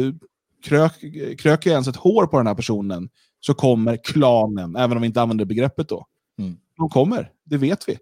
krök, 0.65 0.99
kröker 1.39 1.69
jag 1.69 1.73
ens 1.73 1.87
ett 1.87 1.95
hår 1.95 2.27
på 2.27 2.37
den 2.37 2.47
här 2.47 2.55
personen 2.55 3.09
så 3.39 3.53
kommer 3.53 3.97
klanen, 4.03 4.75
även 4.75 4.97
om 4.97 5.01
vi 5.01 5.07
inte 5.07 5.21
använder 5.21 5.45
begreppet 5.45 5.89
då. 5.89 6.05
Mm. 6.39 6.57
De 6.77 6.89
kommer, 6.89 7.31
det 7.45 7.57
vet 7.57 7.89
vi. 7.89 7.93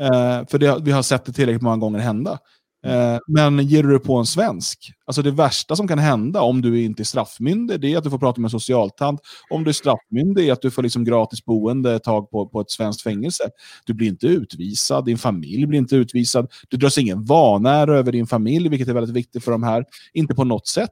Eh, 0.00 0.46
för 0.46 0.58
det, 0.58 0.78
vi 0.82 0.90
har 0.90 1.02
sett 1.02 1.24
det 1.24 1.32
tillräckligt 1.32 1.62
många 1.62 1.76
gånger 1.76 1.98
hända. 1.98 2.38
Eh, 2.86 3.18
men 3.26 3.66
ger 3.66 3.82
du 3.82 3.92
det 3.92 3.98
på 3.98 4.16
en 4.16 4.26
svensk, 4.26 4.92
alltså 5.06 5.22
det 5.22 5.30
värsta 5.30 5.76
som 5.76 5.88
kan 5.88 5.98
hända 5.98 6.40
om 6.40 6.62
du 6.62 6.82
inte 6.82 7.02
är 7.02 7.04
straffmyndig, 7.04 7.80
det 7.80 7.92
är 7.92 7.98
att 7.98 8.04
du 8.04 8.10
får 8.10 8.18
prata 8.18 8.40
med 8.40 8.46
en 8.46 8.50
socialtant. 8.50 9.20
Om 9.50 9.64
du 9.64 9.68
är 9.68 9.72
straffmyndig 9.72 10.48
är 10.48 10.52
att 10.52 10.62
du 10.62 10.70
får 10.70 10.82
liksom 10.82 11.04
gratis 11.04 11.44
boende 11.44 11.94
ett 11.94 12.04
tag 12.04 12.30
på, 12.30 12.48
på 12.48 12.60
ett 12.60 12.70
svenskt 12.70 13.02
fängelse. 13.02 13.44
Du 13.86 13.94
blir 13.94 14.08
inte 14.08 14.26
utvisad, 14.26 15.04
din 15.04 15.18
familj 15.18 15.66
blir 15.66 15.78
inte 15.78 15.96
utvisad. 15.96 16.50
Du 16.68 16.76
dras 16.76 16.98
ingen 16.98 17.24
vanära 17.24 17.98
över 17.98 18.12
din 18.12 18.26
familj, 18.26 18.68
vilket 18.68 18.88
är 18.88 18.94
väldigt 18.94 19.16
viktigt 19.16 19.44
för 19.44 19.52
de 19.52 19.62
här. 19.62 19.84
Inte 20.12 20.34
på 20.34 20.44
något 20.44 20.66
sätt. 20.66 20.90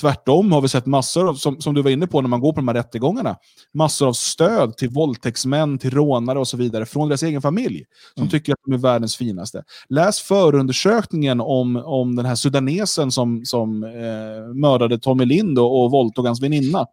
Tvärtom 0.00 0.52
har 0.52 0.60
vi 0.60 0.68
sett 0.68 0.86
massor 0.86 1.28
av, 1.28 1.34
som, 1.34 1.60
som 1.60 1.74
du 1.74 1.82
var 1.82 1.90
inne 1.90 2.06
på 2.06 2.20
när 2.20 2.28
man 2.28 2.40
går 2.40 2.52
på 2.52 2.56
de 2.56 2.68
här 2.68 2.74
rättegångarna, 2.74 3.36
massor 3.74 4.08
av 4.08 4.12
stöd 4.12 4.76
till 4.76 4.88
våldtäktsmän, 4.88 5.78
till 5.78 5.90
rånare 5.90 6.38
och 6.38 6.48
så 6.48 6.56
vidare 6.56 6.86
från 6.86 7.08
deras 7.08 7.22
egen 7.22 7.42
familj. 7.42 7.84
Som 8.14 8.22
mm. 8.22 8.30
tycker 8.30 8.52
att 8.52 8.58
de 8.64 8.72
är 8.72 8.78
världens 8.78 9.16
finaste. 9.16 9.62
Läs 9.88 10.20
förundersökningen 10.20 11.40
om, 11.40 11.76
om 11.76 12.16
den 12.16 12.26
här 12.26 12.34
sudanesen 12.34 13.12
som, 13.12 13.44
som 13.44 13.84
eh, 13.84 14.54
mördade 14.54 14.98
Tommy 14.98 15.24
Lind 15.24 15.58
och, 15.58 15.84
och 15.84 15.90
våldtog 15.90 16.26
hans 16.26 16.42
väninna. 16.42 16.86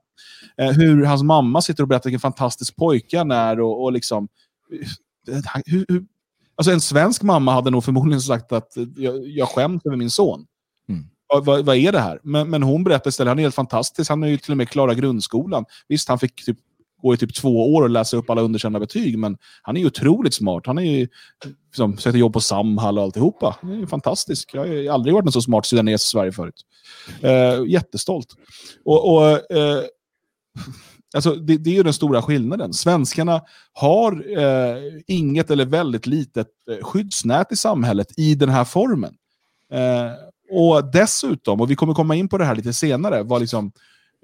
Eh, 0.58 0.72
hur 0.72 1.06
hans 1.06 1.24
mamma 1.24 1.62
sitter 1.62 1.84
och 1.84 1.90
berättar 1.90 2.10
vilken 2.10 2.20
fantastisk 2.20 2.76
pojke 2.76 3.18
han 3.18 3.32
är 3.32 3.60
och, 3.60 3.84
och 3.84 3.94
liksom... 3.94 4.28
Eh, 5.30 5.38
hur, 5.66 5.86
hur, 5.88 6.04
alltså 6.56 6.72
en 6.72 6.82
svensk 6.82 7.22
mamma 7.22 7.54
hade 7.54 7.70
nog 7.70 7.84
förmodligen 7.84 8.22
sagt 8.22 8.52
att 8.52 8.78
jag, 8.96 9.28
jag 9.28 9.48
skäms 9.50 9.86
över 9.86 9.98
min 9.98 10.10
son 10.10 10.46
vad, 11.42 11.66
vad, 11.66 11.76
är 11.76 11.92
det 11.92 12.00
här? 12.00 12.20
Men, 12.24 12.50
men 12.50 12.64
hon 12.64 12.84
berättar 12.84 13.10
istället, 13.10 13.30
han 13.30 13.40
är 13.40 13.44
helt 13.44 13.56
fantastisk. 13.56 14.10
Han 14.10 14.22
har 14.22 14.30
ju 14.30 14.38
till 14.38 14.52
och 14.52 14.58
med 14.58 14.70
klarat 14.70 14.98
grundskolan. 14.98 15.66
Visst, 15.88 16.10
han 16.10 16.20
fick 16.20 16.46
typ 16.46 16.58
gå 17.02 17.14
i 17.14 17.18
typ 17.18 17.34
två 17.34 17.74
år 17.74 17.82
och 17.82 17.90
läsa 17.90 18.18
upp 18.18 18.30
alla 18.30 18.42
underkända 18.42 18.80
betyg, 18.80 19.18
men 19.18 19.38
han 19.62 19.78
är 19.78 19.82
ju 19.82 19.88
otroligt 19.88 20.34
smart. 20.34 20.66
Han 20.66 20.78
är 20.78 20.98
ju 21.00 21.08
liksom, 21.68 21.98
söker 21.98 22.20
jobb 22.20 22.34
på 22.34 22.40
Samhall 22.40 22.98
och 22.98 23.04
alltihopa. 23.04 23.58
Han 23.62 23.72
är 23.72 23.78
ju 23.78 23.88
fantastisk. 23.88 24.50
Jag 24.54 24.62
har 24.62 24.94
aldrig 24.94 25.14
varit 25.14 25.26
en 25.26 25.32
så 25.32 25.42
smart 25.42 25.66
sydanes 25.66 26.06
i 26.06 26.08
Sverige 26.08 26.32
förut. 26.32 26.66
Eh, 27.22 27.64
jättestolt. 27.68 28.28
Och, 28.86 29.14
och 29.14 29.52
eh, 29.52 29.84
Alltså, 31.16 31.36
det, 31.36 31.58
det 31.58 31.70
är 31.70 31.74
ju 31.74 31.84
den 31.84 31.94
stora 31.94 32.22
skillnaden. 32.22 32.74
Svenskarna 32.74 33.42
har 33.74 34.40
eh, 34.40 34.78
inget 35.08 35.52
eller 35.52 35.66
väldigt 35.66 36.06
litet 36.06 36.48
eh, 36.72 36.86
skyddsnät 36.86 37.52
i 37.52 37.56
samhället 37.56 38.08
i 38.18 38.36
den 38.36 38.50
här 38.50 38.64
formen. 38.64 39.16
Eh, 39.72 40.12
och 40.54 40.92
dessutom, 40.92 41.62
och 41.62 41.72
vi 41.72 41.76
kommer 41.76 41.94
komma 41.94 42.16
in 42.16 42.30
på 42.30 42.38
det 42.38 42.46
här 42.46 42.56
lite 42.56 42.74
senare, 42.74 43.24
var 43.24 43.40
liksom 43.40 43.72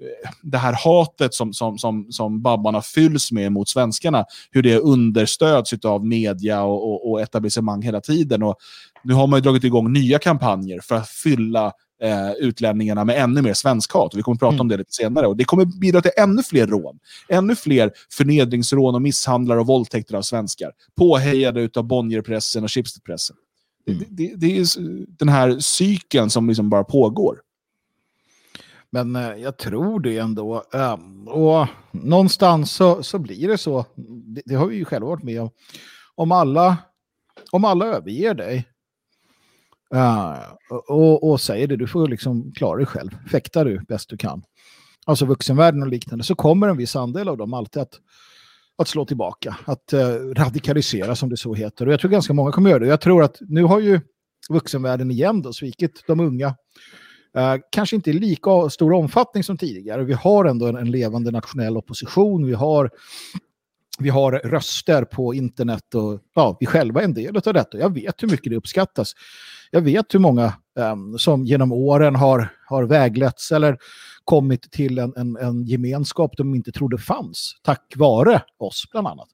eh, 0.00 0.30
det 0.42 0.58
här 0.58 0.72
hatet 0.72 1.34
som, 1.34 1.52
som, 1.52 1.78
som, 1.78 2.06
som 2.10 2.42
babbarna 2.42 2.82
fylls 2.82 3.32
med 3.32 3.52
mot 3.52 3.68
svenskarna, 3.68 4.24
hur 4.50 4.62
det 4.62 4.78
understöds 4.78 5.72
av 5.84 6.06
media 6.06 6.62
och, 6.62 6.92
och, 6.92 7.10
och 7.10 7.20
etablissemang 7.20 7.82
hela 7.82 8.00
tiden. 8.00 8.42
Och 8.42 8.56
nu 9.04 9.14
har 9.14 9.26
man 9.26 9.36
ju 9.36 9.42
dragit 9.42 9.64
igång 9.64 9.92
nya 9.92 10.18
kampanjer 10.18 10.80
för 10.82 10.94
att 10.94 11.08
fylla 11.08 11.72
eh, 12.02 12.32
utlänningarna 12.38 13.04
med 13.04 13.18
ännu 13.22 13.42
mer 13.42 13.54
svenskhat. 13.54 14.14
Vi 14.14 14.22
kommer 14.22 14.34
att 14.34 14.40
prata 14.40 14.54
mm. 14.54 14.60
om 14.60 14.68
det 14.68 14.76
lite 14.76 14.92
senare. 14.92 15.26
Och 15.26 15.36
det 15.36 15.44
kommer 15.44 15.64
bidra 15.64 16.00
till 16.00 16.10
ännu 16.16 16.42
fler 16.42 16.66
rån. 16.66 16.98
Ännu 17.28 17.56
fler 17.56 17.92
förnedringsrån 18.12 18.94
och 18.94 19.02
misshandlar 19.02 19.56
och 19.56 19.66
våldtäkter 19.66 20.14
av 20.14 20.22
svenskar. 20.22 20.70
Påhejade 20.98 21.70
av 21.76 21.84
Bonnierpressen 21.84 22.64
och 22.64 22.70
Schibstedpressen. 22.70 23.36
Mm. 23.86 24.04
Det, 24.08 24.34
det, 24.36 24.58
är 24.58 24.66
den 25.18 25.28
här 25.28 25.58
cykeln 25.58 26.30
som 26.30 26.48
liksom 26.48 26.70
bara 26.70 26.84
pågår. 26.84 27.40
Men 28.90 29.16
eh, 29.16 29.34
jag 29.36 29.56
tror 29.56 30.00
det 30.00 30.18
ändå. 30.18 30.64
Um, 30.72 31.28
och 31.28 31.66
någonstans 31.90 32.72
så, 32.72 33.02
så 33.02 33.18
blir 33.18 33.48
det 33.48 33.58
så. 33.58 33.84
Det, 34.34 34.42
det, 34.44 34.54
har 34.54 34.66
vi 34.66 34.76
ju 34.76 34.84
själva 34.84 35.08
varit 35.08 35.22
med 35.22 35.42
om. 35.42 35.50
Om 36.14 36.32
alla, 36.32 36.76
om 37.50 37.64
alla 37.64 37.86
överger 37.86 38.34
dig 38.34 38.68
uh, 39.94 40.38
och, 40.88 41.30
och 41.30 41.40
säger 41.40 41.66
det, 41.66 41.76
du 41.76 41.86
får 41.86 42.08
liksom 42.08 42.52
klara 42.52 42.76
dig 42.76 42.86
själv. 42.86 43.10
Fäktar 43.30 43.64
du 43.64 43.80
bäst 43.88 44.10
du 44.10 44.16
kan. 44.16 44.42
Alltså 45.06 45.24
vuxenvärlden 45.24 45.82
och 45.82 45.88
liknande. 45.88 46.24
Så 46.24 46.34
kommer 46.34 46.68
en 46.68 46.76
viss 46.76 46.96
andel 46.96 47.28
av 47.28 47.36
dem 47.36 47.54
alltid 47.54 47.82
att 47.82 48.00
att 48.80 48.88
slå 48.88 49.04
tillbaka, 49.04 49.56
att 49.64 49.92
eh, 49.92 50.08
radikalisera 50.36 51.16
som 51.16 51.28
det 51.28 51.36
så 51.36 51.54
heter. 51.54 51.86
Och 51.86 51.92
jag 51.92 52.00
tror 52.00 52.10
ganska 52.10 52.32
många 52.32 52.52
kommer 52.52 52.70
göra 52.70 52.78
det. 52.78 52.86
Jag 52.86 53.00
tror 53.00 53.22
att 53.22 53.36
nu 53.40 53.62
har 53.62 53.80
ju 53.80 54.00
vuxenvärlden 54.48 55.10
igen 55.10 55.42
då 55.42 55.52
svikit 55.52 56.04
de 56.06 56.20
unga. 56.20 56.46
Eh, 57.36 57.56
kanske 57.72 57.96
inte 57.96 58.10
i 58.10 58.12
lika 58.12 58.70
stor 58.70 58.92
omfattning 58.92 59.44
som 59.44 59.58
tidigare. 59.58 60.04
Vi 60.04 60.12
har 60.12 60.44
ändå 60.44 60.66
en, 60.66 60.76
en 60.76 60.90
levande 60.90 61.30
nationell 61.30 61.76
opposition. 61.76 62.46
Vi 62.46 62.54
har, 62.54 62.90
vi 63.98 64.08
har 64.08 64.32
röster 64.32 65.04
på 65.04 65.34
internet 65.34 65.94
och 65.94 66.20
ja, 66.34 66.56
vi 66.60 66.66
själva 66.66 67.00
är 67.00 67.04
en 67.04 67.14
del 67.14 67.36
av 67.36 67.54
detta. 67.54 67.78
Jag 67.78 67.94
vet 67.94 68.22
hur 68.22 68.28
mycket 68.28 68.50
det 68.50 68.56
uppskattas. 68.56 69.12
Jag 69.70 69.80
vet 69.80 70.14
hur 70.14 70.18
många 70.18 70.44
eh, 70.78 70.96
som 71.18 71.44
genom 71.44 71.72
åren 71.72 72.14
har, 72.14 72.48
har 72.66 72.84
vägletts 72.84 73.52
eller 73.52 73.78
kommit 74.24 74.70
till 74.70 74.98
en, 74.98 75.12
en, 75.16 75.36
en 75.36 75.64
gemenskap 75.64 76.36
de 76.36 76.54
inte 76.54 76.72
trodde 76.72 76.98
fanns, 76.98 77.54
tack 77.62 77.92
vare 77.96 78.42
oss 78.58 78.84
bland 78.92 79.06
annat. 79.06 79.28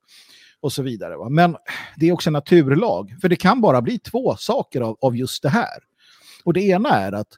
Och 0.61 0.73
så 0.73 0.83
vidare. 0.83 1.17
Va? 1.17 1.29
Men 1.29 1.57
det 1.97 2.09
är 2.09 2.13
också 2.13 2.29
en 2.29 2.33
naturlag, 2.33 3.17
för 3.21 3.29
det 3.29 3.37
kan 3.37 3.61
bara 3.61 3.83
bli 3.83 3.99
två 3.99 4.37
saker 4.37 4.81
av, 4.81 4.97
av 5.01 5.17
just 5.17 5.43
det 5.43 5.49
här. 5.49 5.79
Och 6.45 6.53
det 6.53 6.61
ena 6.61 6.89
är 6.89 7.13
att, 7.13 7.29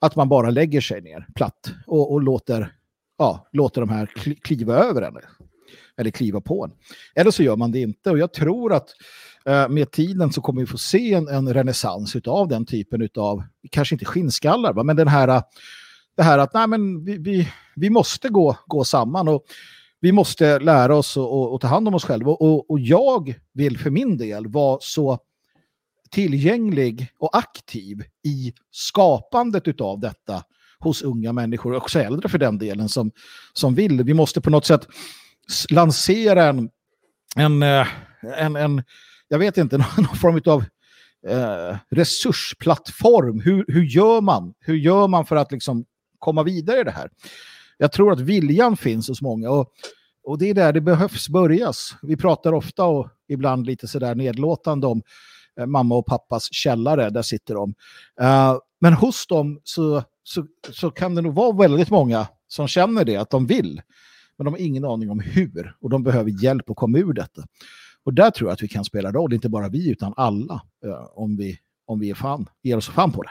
att 0.00 0.16
man 0.16 0.28
bara 0.28 0.50
lägger 0.50 0.80
sig 0.80 1.00
ner 1.00 1.26
platt 1.34 1.72
och, 1.86 2.12
och 2.12 2.22
låter, 2.22 2.72
ja, 3.18 3.48
låter 3.52 3.80
de 3.80 3.90
här 3.90 4.06
kliva 4.42 4.74
över 4.74 5.02
en. 5.02 5.16
Eller 5.96 6.10
kliva 6.10 6.40
på 6.40 6.64
en. 6.64 6.70
Eller 7.14 7.30
så 7.30 7.42
gör 7.42 7.56
man 7.56 7.72
det 7.72 7.80
inte. 7.80 8.10
Och 8.10 8.18
jag 8.18 8.32
tror 8.32 8.72
att 8.72 8.88
eh, 9.46 9.68
med 9.68 9.90
tiden 9.90 10.32
så 10.32 10.40
kommer 10.40 10.60
vi 10.60 10.66
få 10.66 10.78
se 10.78 11.14
en, 11.14 11.28
en 11.28 11.54
renässans 11.54 12.16
av 12.26 12.48
den 12.48 12.66
typen 12.66 13.08
av, 13.16 13.42
kanske 13.70 13.94
inte 13.94 14.04
skinnskallar, 14.04 14.72
va? 14.72 14.82
men 14.82 14.96
den 14.96 15.08
här 15.08 15.42
det 16.16 16.22
här 16.22 16.38
att 16.38 16.54
nej, 16.54 16.66
men 16.66 17.04
vi, 17.04 17.18
vi, 17.18 17.48
vi 17.76 17.90
måste 17.90 18.28
gå, 18.28 18.56
gå 18.66 18.84
samman 18.84 19.28
och 19.28 19.44
vi 20.00 20.12
måste 20.12 20.58
lära 20.58 20.96
oss 20.96 21.16
att 21.54 21.60
ta 21.60 21.66
hand 21.66 21.88
om 21.88 21.94
oss 21.94 22.04
själva. 22.04 22.30
Och, 22.30 22.70
och 22.70 22.80
jag 22.80 23.34
vill 23.52 23.78
för 23.78 23.90
min 23.90 24.16
del 24.16 24.46
vara 24.46 24.78
så 24.80 25.18
tillgänglig 26.10 27.08
och 27.18 27.36
aktiv 27.38 28.04
i 28.24 28.52
skapandet 28.70 29.80
av 29.80 30.00
detta 30.00 30.42
hos 30.78 31.02
unga 31.02 31.32
människor, 31.32 31.70
och 31.72 31.76
också 31.82 32.00
äldre 32.00 32.28
för 32.28 32.38
den 32.38 32.58
delen, 32.58 32.88
som, 32.88 33.10
som 33.52 33.74
vill. 33.74 34.02
Vi 34.02 34.14
måste 34.14 34.40
på 34.40 34.50
något 34.50 34.66
sätt 34.66 34.88
lansera 35.70 36.44
en, 36.44 36.70
en, 37.36 37.62
eh, 37.62 37.86
en, 38.38 38.56
en 38.56 38.82
jag 39.28 39.38
vet 39.38 39.58
inte, 39.58 39.76
någon 39.96 40.16
form 40.16 40.40
av 40.46 40.64
eh, 41.28 41.76
resursplattform. 41.90 43.40
Hur, 43.40 43.64
hur 43.68 43.84
gör 43.84 44.20
man? 44.20 44.54
Hur 44.60 44.74
gör 44.76 45.08
man 45.08 45.26
för 45.26 45.36
att 45.36 45.52
liksom 45.52 45.84
komma 46.24 46.42
vidare 46.42 46.80
i 46.80 46.84
det 46.84 46.90
här. 46.90 47.10
Jag 47.78 47.92
tror 47.92 48.12
att 48.12 48.20
viljan 48.20 48.76
finns 48.76 49.08
hos 49.08 49.22
många 49.22 49.50
och, 49.50 49.72
och 50.24 50.38
det 50.38 50.50
är 50.50 50.54
där 50.54 50.72
det 50.72 50.80
behövs 50.80 51.28
börjas. 51.28 51.94
Vi 52.02 52.16
pratar 52.16 52.52
ofta 52.52 52.84
och 52.84 53.08
ibland 53.28 53.66
lite 53.66 53.88
sådär 53.88 54.14
nedlåtande 54.14 54.86
om 54.86 55.02
eh, 55.60 55.66
mamma 55.66 55.94
och 55.94 56.06
pappas 56.06 56.52
källare, 56.52 57.10
där 57.10 57.22
sitter 57.22 57.54
de. 57.54 57.74
Uh, 58.20 58.58
men 58.80 58.92
hos 58.92 59.26
dem 59.26 59.60
så, 59.64 60.02
så, 60.22 60.46
så 60.70 60.90
kan 60.90 61.14
det 61.14 61.22
nog 61.22 61.34
vara 61.34 61.56
väldigt 61.56 61.90
många 61.90 62.26
som 62.48 62.68
känner 62.68 63.04
det, 63.04 63.16
att 63.16 63.30
de 63.30 63.46
vill. 63.46 63.82
Men 64.36 64.44
de 64.44 64.54
har 64.54 64.60
ingen 64.60 64.84
aning 64.84 65.10
om 65.10 65.20
hur 65.20 65.76
och 65.80 65.90
de 65.90 66.02
behöver 66.02 66.30
hjälp 66.30 66.70
att 66.70 66.76
komma 66.76 66.98
ur 66.98 67.12
detta. 67.12 67.42
Och 68.04 68.14
där 68.14 68.30
tror 68.30 68.48
jag 68.48 68.54
att 68.54 68.62
vi 68.62 68.68
kan 68.68 68.84
spela 68.84 69.12
roll, 69.12 69.32
inte 69.32 69.48
bara 69.48 69.68
vi 69.68 69.90
utan 69.90 70.14
alla, 70.16 70.54
uh, 70.86 71.06
om 71.14 71.36
vi, 71.36 71.58
om 71.86 72.00
vi 72.00 72.10
är 72.10 72.14
fan, 72.14 72.48
ger 72.62 72.76
oss 72.76 72.88
fan 72.88 73.12
på 73.12 73.22
det. 73.22 73.30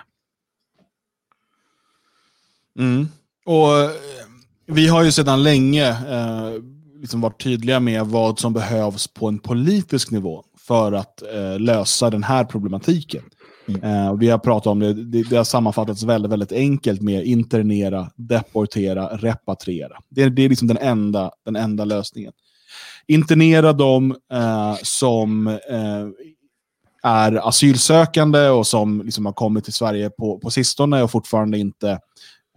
Mm. 2.80 3.08
Och 3.46 3.80
eh, 3.80 3.90
vi 4.68 4.88
har 4.88 5.04
ju 5.04 5.12
sedan 5.12 5.44
länge 5.44 5.90
eh, 5.90 6.52
liksom 7.02 7.22
varit 7.22 7.44
tydliga 7.44 7.80
med 7.80 8.06
vad 8.06 8.40
som 8.40 8.54
behövs 8.54 9.08
på 9.08 9.28
en 9.28 9.40
politisk 9.40 10.12
nivå 10.12 10.44
för 10.58 10.92
att 10.92 11.22
eh, 11.22 11.60
lösa 11.60 12.10
den 12.10 12.24
här 12.24 12.44
problematiken. 12.44 13.24
Mm. 13.68 13.84
Eh, 13.84 14.14
vi 14.14 14.30
har 14.30 14.38
pratat 14.38 14.68
om 14.68 14.80
det, 14.80 14.94
det, 14.94 15.24
det, 15.30 15.36
har 15.36 15.44
sammanfattats 15.44 16.04
väldigt, 16.04 16.32
väldigt 16.32 16.52
enkelt 16.52 17.02
med 17.02 17.26
internera, 17.26 18.12
deportera, 18.16 19.08
repatriera. 19.08 19.98
Det, 20.10 20.30
det 20.30 20.42
är 20.46 20.50
liksom 20.50 20.68
den 20.68 20.78
enda, 20.78 21.32
den 21.46 21.56
enda 21.56 21.86
lösningen. 21.86 22.34
Internera 23.08 23.74
dem 23.74 24.16
eh, 24.34 24.76
som 24.84 25.48
eh, 25.48 26.08
är 27.04 27.48
asylsökande 27.48 28.50
och 28.50 28.68
som 28.68 29.02
liksom 29.02 29.26
har 29.26 29.34
kommit 29.34 29.64
till 29.64 29.74
Sverige 29.74 30.10
på, 30.10 30.40
på 30.40 30.52
sistone 30.52 31.04
och 31.04 31.12
fortfarande 31.12 31.58
inte 31.58 32.00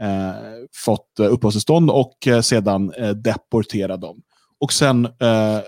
Eh, 0.00 0.34
fått 0.74 1.18
eh, 1.18 1.26
uppehållstillstånd 1.26 1.90
och 1.90 2.26
eh, 2.26 2.40
sedan 2.40 2.92
eh, 2.92 3.10
deportera 3.10 3.96
dem. 3.96 4.22
Och 4.60 4.72
sen 4.72 5.04
eh, 5.04 5.60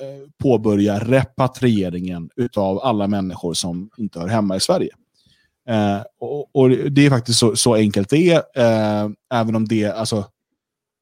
påbörja 0.42 0.98
repatrieringen 0.98 2.30
av 2.56 2.80
alla 2.80 3.06
människor 3.06 3.54
som 3.54 3.90
inte 3.96 4.20
hör 4.20 4.28
hemma 4.28 4.56
i 4.56 4.60
Sverige. 4.60 4.90
Eh, 5.68 6.02
och, 6.20 6.56
och, 6.56 6.70
Det 6.70 7.06
är 7.06 7.10
faktiskt 7.10 7.38
så, 7.38 7.56
så 7.56 7.74
enkelt 7.74 8.10
det 8.10 8.30
är, 8.30 8.42
eh, 8.54 9.10
även 9.34 9.56
om 9.56 9.68
det, 9.68 9.84
alltså, 9.84 10.24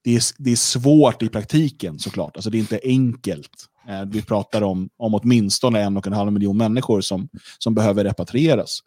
det, 0.05 0.16
är, 0.16 0.22
det 0.39 0.53
är 0.53 0.57
svårt 0.57 1.22
i 1.22 1.29
praktiken 1.29 1.99
såklart. 1.99 2.37
Alltså, 2.37 2.51
det 2.51 2.59
är 2.59 2.61
inte 2.61 2.81
enkelt. 2.85 3.51
Eh, 3.89 4.05
vi 4.07 4.22
pratar 4.22 4.62
om, 4.62 4.89
om 4.97 5.14
åtminstone 5.14 5.81
en 5.81 5.97
och 5.97 6.07
en 6.07 6.12
halv 6.12 6.33
miljon 6.33 6.57
människor 6.57 7.01
som, 7.01 7.29
som 7.59 7.74
behöver 7.74 8.05
repatrieras. 8.05 8.81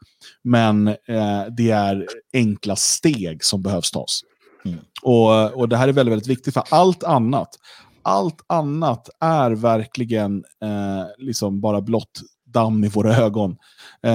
Men 0.43 0.87
eh, 0.87 1.45
det 1.57 1.69
är 1.69 2.07
enkla 2.33 2.75
steg 2.75 3.43
som 3.43 3.61
behövs 3.61 3.91
tas. 3.91 4.21
Mm. 4.65 4.79
Och, 5.01 5.53
och 5.53 5.69
Det 5.69 5.77
här 5.77 5.87
är 5.87 5.93
väldigt, 5.93 6.11
väldigt 6.11 6.29
viktigt, 6.29 6.53
för 6.53 6.63
allt 6.69 7.03
annat 7.03 7.57
allt 8.09 8.41
annat 8.47 9.09
är 9.19 9.51
verkligen 9.51 10.43
eh, 10.63 11.05
liksom 11.17 11.61
bara 11.61 11.81
blått 11.81 12.21
damm 12.45 12.83
i 12.83 12.87
våra 12.87 13.15
ögon. 13.15 13.51
Eh, 14.03 14.11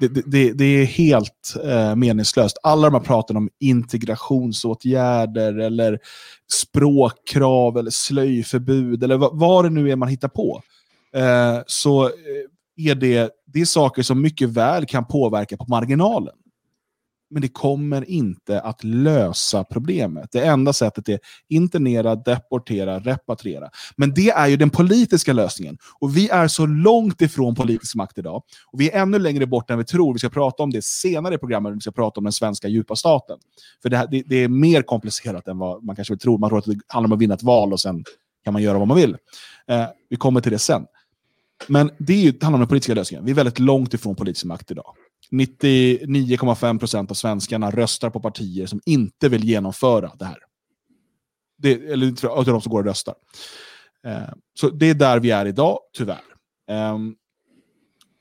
det, 0.00 0.08
det, 0.26 0.52
det, 0.52 0.64
är 0.64 0.84
helt 0.84 1.54
eh, 1.64 1.96
meningslöst. 1.96 2.58
Alla 2.62 2.90
de 2.90 2.94
här 2.94 3.04
pratar 3.04 3.36
om 3.36 3.50
integrationsåtgärder 3.60 5.58
eller 5.58 5.98
språkkrav 6.52 7.78
eller 7.78 7.90
slöjförbud 7.90 9.04
eller 9.04 9.16
vad, 9.16 9.38
vad 9.38 9.64
det 9.64 9.70
nu 9.70 9.90
är 9.90 9.96
man 9.96 10.08
hittar 10.08 10.28
på. 10.28 10.62
Eh, 11.16 11.58
så 11.66 12.04
eh, 12.04 12.10
är 12.76 12.94
det, 12.94 13.30
det 13.46 13.60
är 13.60 13.64
saker 13.64 14.02
som 14.02 14.20
mycket 14.20 14.48
väl 14.48 14.86
kan 14.86 15.04
påverka 15.04 15.56
på 15.56 15.64
marginalen 15.68 16.34
men 17.30 17.42
det 17.42 17.48
kommer 17.48 18.10
inte 18.10 18.60
att 18.60 18.84
lösa 18.84 19.64
problemet. 19.64 20.32
Det 20.32 20.44
enda 20.44 20.72
sättet 20.72 21.08
är 21.08 21.18
internera, 21.48 22.14
deportera, 22.14 22.98
repatriera. 22.98 23.70
Men 23.96 24.14
det 24.14 24.30
är 24.30 24.46
ju 24.46 24.56
den 24.56 24.70
politiska 24.70 25.32
lösningen. 25.32 25.78
Och 26.00 26.16
vi 26.16 26.28
är 26.28 26.48
så 26.48 26.66
långt 26.66 27.22
ifrån 27.22 27.54
politisk 27.54 27.94
makt 27.94 28.18
idag. 28.18 28.42
Och 28.72 28.80
vi 28.80 28.90
är 28.90 29.02
ännu 29.02 29.18
längre 29.18 29.46
bort 29.46 29.70
än 29.70 29.78
vi 29.78 29.84
tror. 29.84 30.12
Vi 30.12 30.18
ska 30.18 30.28
prata 30.28 30.62
om 30.62 30.70
det 30.70 30.84
senare 30.84 31.34
i 31.34 31.38
programmet. 31.38 31.74
Vi 31.74 31.80
ska 31.80 31.92
prata 31.92 32.20
om 32.20 32.24
den 32.24 32.32
svenska 32.32 32.68
djupa 32.68 32.96
staten. 32.96 33.38
För 33.82 33.88
det, 33.88 33.96
här, 33.96 34.08
det, 34.10 34.22
det 34.26 34.36
är 34.36 34.48
mer 34.48 34.82
komplicerat 34.82 35.48
än 35.48 35.58
vad 35.58 35.84
man 35.84 35.96
kanske 35.96 36.14
vill 36.14 36.20
tro. 36.20 36.38
Man 36.38 36.50
tror 36.50 36.58
att 36.58 36.64
det 36.64 36.78
handlar 36.88 37.08
om 37.08 37.12
att 37.12 37.22
vinna 37.22 37.34
ett 37.34 37.42
val 37.42 37.72
och 37.72 37.80
sen 37.80 38.04
kan 38.44 38.52
man 38.52 38.62
göra 38.62 38.78
vad 38.78 38.88
man 38.88 38.96
vill. 38.96 39.16
Eh, 39.68 39.86
vi 40.10 40.16
kommer 40.16 40.40
till 40.40 40.52
det 40.52 40.58
sen. 40.58 40.86
Men 41.68 41.90
det, 41.98 42.12
är 42.12 42.20
ju, 42.20 42.32
det 42.32 42.42
handlar 42.42 42.56
om 42.56 42.60
den 42.60 42.68
politiska 42.68 42.94
lösningen. 42.94 43.24
Vi 43.24 43.30
är 43.30 43.34
väldigt 43.34 43.58
långt 43.58 43.94
ifrån 43.94 44.16
politisk 44.16 44.44
makt 44.44 44.70
idag. 44.70 44.94
99,5 45.30 46.78
procent 46.78 47.10
av 47.10 47.14
svenskarna 47.14 47.70
röstar 47.70 48.10
på 48.10 48.20
partier 48.20 48.66
som 48.66 48.80
inte 48.86 49.28
vill 49.28 49.44
genomföra 49.44 50.12
det 50.18 50.24
här. 50.24 50.38
Det, 51.58 51.72
eller 51.72 52.26
av 52.26 52.44
de 52.44 52.60
som 52.60 52.70
går 52.70 52.78
och 52.78 52.84
röstar. 52.84 53.14
Eh, 54.06 54.34
så 54.54 54.70
det 54.70 54.90
är 54.90 54.94
där 54.94 55.20
vi 55.20 55.30
är 55.30 55.46
idag, 55.46 55.78
tyvärr. 55.96 56.22
Eh, 56.70 56.98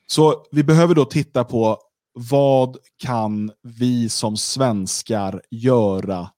så 0.07 0.45
vi 0.51 0.63
behöver 0.63 0.95
då 0.95 1.05
titta 1.05 1.43
på 1.43 1.79
vad 2.13 2.77
kan 2.97 3.51
vi 3.61 4.09
som 4.09 4.37
svenskar 4.37 5.41
göra 5.49 6.29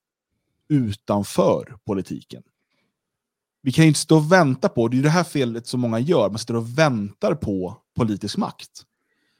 utanför 0.69 1.77
politiken? 1.85 2.43
Vi 3.61 3.71
kan 3.71 3.83
ju 3.83 3.87
inte 3.87 3.99
stå 3.99 4.15
och 4.15 4.31
vänta 4.31 4.69
på, 4.69 4.87
det 4.87 4.95
är 4.95 4.97
ju 4.97 5.03
det 5.03 5.09
här 5.09 5.23
felet 5.23 5.67
som 5.67 5.79
många 5.79 5.99
gör, 5.99 6.29
man 6.29 6.39
sitter 6.39 6.55
och 6.55 6.77
väntar 6.77 7.35
på 7.35 7.77
politisk 7.95 8.37
makt. 8.37 8.83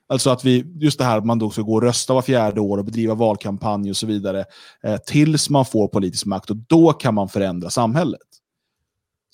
Alltså 0.08 0.30
att 0.30 0.46
vi, 0.46 0.66
just 0.76 0.98
det 0.98 1.06
här 1.06 1.18
att 1.18 1.26
man 1.26 1.40
då 1.40 1.50
ska 1.50 1.62
gå 1.62 1.74
och 1.74 1.82
rösta 1.82 2.14
var 2.14 2.22
fjärde 2.22 2.62
år 2.62 2.78
och 2.78 2.86
bedriva 2.86 3.14
valkampanj 3.14 3.90
och 3.90 3.98
så 3.98 4.08
vidare, 4.08 4.46
eh, 4.84 4.98
tills 4.98 5.50
man 5.50 5.66
får 5.66 5.88
politisk 5.88 6.26
makt 6.26 6.50
och 6.50 6.56
då 6.56 6.94
kan 6.94 7.14
man 7.14 7.30
förändra 7.30 7.70
samhället. 7.70 8.22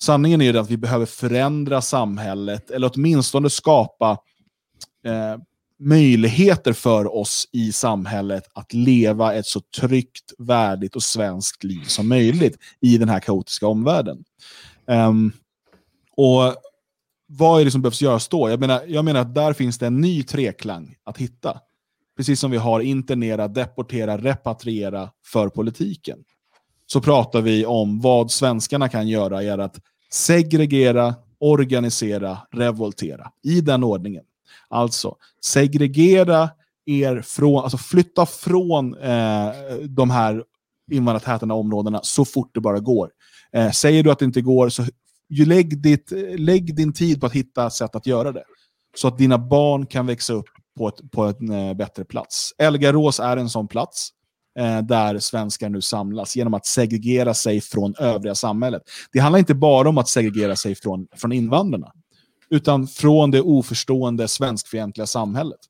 Sanningen 0.02 0.40
är 0.40 0.52
ju 0.52 0.58
att 0.58 0.70
vi 0.70 0.76
behöver 0.76 1.06
förändra 1.06 1.82
samhället, 1.82 2.70
eller 2.70 2.90
åtminstone 2.94 3.50
skapa 3.50 4.18
eh, 5.06 5.42
möjligheter 5.78 6.72
för 6.72 7.16
oss 7.16 7.48
i 7.52 7.72
samhället 7.72 8.44
att 8.54 8.72
leva 8.72 9.34
ett 9.34 9.46
så 9.46 9.60
tryggt, 9.60 10.32
värdigt 10.38 10.96
och 10.96 11.02
svenskt 11.02 11.64
liv 11.64 11.84
som 11.84 12.08
möjligt 12.08 12.56
i 12.80 12.98
den 12.98 13.08
här 13.08 13.20
kaotiska 13.20 13.66
omvärlden. 13.66 14.24
Um, 14.86 15.32
och 16.16 16.54
vad 17.38 17.60
är 17.60 17.64
det 17.64 17.70
som 17.70 17.82
behövs 17.82 18.02
göras 18.02 18.28
då? 18.28 18.50
Jag 18.50 18.60
menar, 18.60 18.82
jag 18.86 19.04
menar 19.04 19.20
att 19.20 19.34
där 19.34 19.52
finns 19.52 19.78
det 19.78 19.86
en 19.86 20.00
ny 20.00 20.22
treklang 20.22 20.94
att 21.04 21.18
hitta. 21.18 21.60
Precis 22.16 22.40
som 22.40 22.50
vi 22.50 22.56
har 22.56 22.80
internera, 22.80 23.48
deportera, 23.48 24.18
repatriera 24.18 25.10
för 25.24 25.48
politiken. 25.48 26.18
Så 26.86 27.00
pratar 27.00 27.40
vi 27.40 27.66
om 27.66 28.00
vad 28.00 28.30
svenskarna 28.30 28.88
kan 28.88 29.08
göra 29.08 29.42
är 29.42 29.58
att 29.58 29.80
segregera, 30.12 31.14
organisera, 31.38 32.38
revoltera. 32.50 33.30
I 33.42 33.60
den 33.60 33.84
ordningen. 33.84 34.24
Alltså, 34.68 35.16
segregera 35.44 36.50
er 36.86 37.22
från, 37.26 37.62
alltså 37.62 37.78
flytta 37.78 38.26
från 38.26 38.94
eh, 38.94 39.50
de 39.88 40.10
här 40.10 40.44
invandrartäta 40.90 41.54
områdena 41.54 42.00
så 42.02 42.24
fort 42.24 42.50
det 42.54 42.60
bara 42.60 42.80
går. 42.80 43.10
Eh, 43.52 43.70
säger 43.70 44.02
du 44.02 44.10
att 44.10 44.18
det 44.18 44.24
inte 44.24 44.40
går, 44.40 44.68
så 44.68 44.84
ju 45.32 45.44
lägg, 45.44 45.82
ditt, 45.82 46.12
lägg 46.36 46.76
din 46.76 46.92
tid 46.92 47.20
på 47.20 47.26
att 47.26 47.32
hitta 47.32 47.70
sätt 47.70 47.96
att 47.96 48.06
göra 48.06 48.32
det. 48.32 48.44
Så 48.96 49.08
att 49.08 49.18
dina 49.18 49.38
barn 49.38 49.86
kan 49.86 50.06
växa 50.06 50.32
upp 50.32 50.48
på, 50.78 50.88
ett, 50.88 51.10
på 51.10 51.22
en 51.22 51.50
eh, 51.50 51.74
bättre 51.74 52.04
plats. 52.04 52.54
Elgarås 52.58 53.20
är 53.20 53.36
en 53.36 53.48
sån 53.50 53.68
plats 53.68 54.10
eh, 54.58 54.78
där 54.78 55.18
svenskar 55.18 55.68
nu 55.68 55.80
samlas 55.80 56.36
genom 56.36 56.54
att 56.54 56.66
segregera 56.66 57.34
sig 57.34 57.60
från 57.60 57.94
övriga 57.98 58.34
samhället. 58.34 58.82
Det 59.12 59.18
handlar 59.18 59.38
inte 59.38 59.54
bara 59.54 59.88
om 59.88 59.98
att 59.98 60.08
segregera 60.08 60.56
sig 60.56 60.74
från, 60.74 61.06
från 61.16 61.32
invandrarna, 61.32 61.92
utan 62.50 62.86
från 62.86 63.30
det 63.30 63.40
oförstående 63.40 64.28
svenskfientliga 64.28 65.06
samhället. 65.06 65.60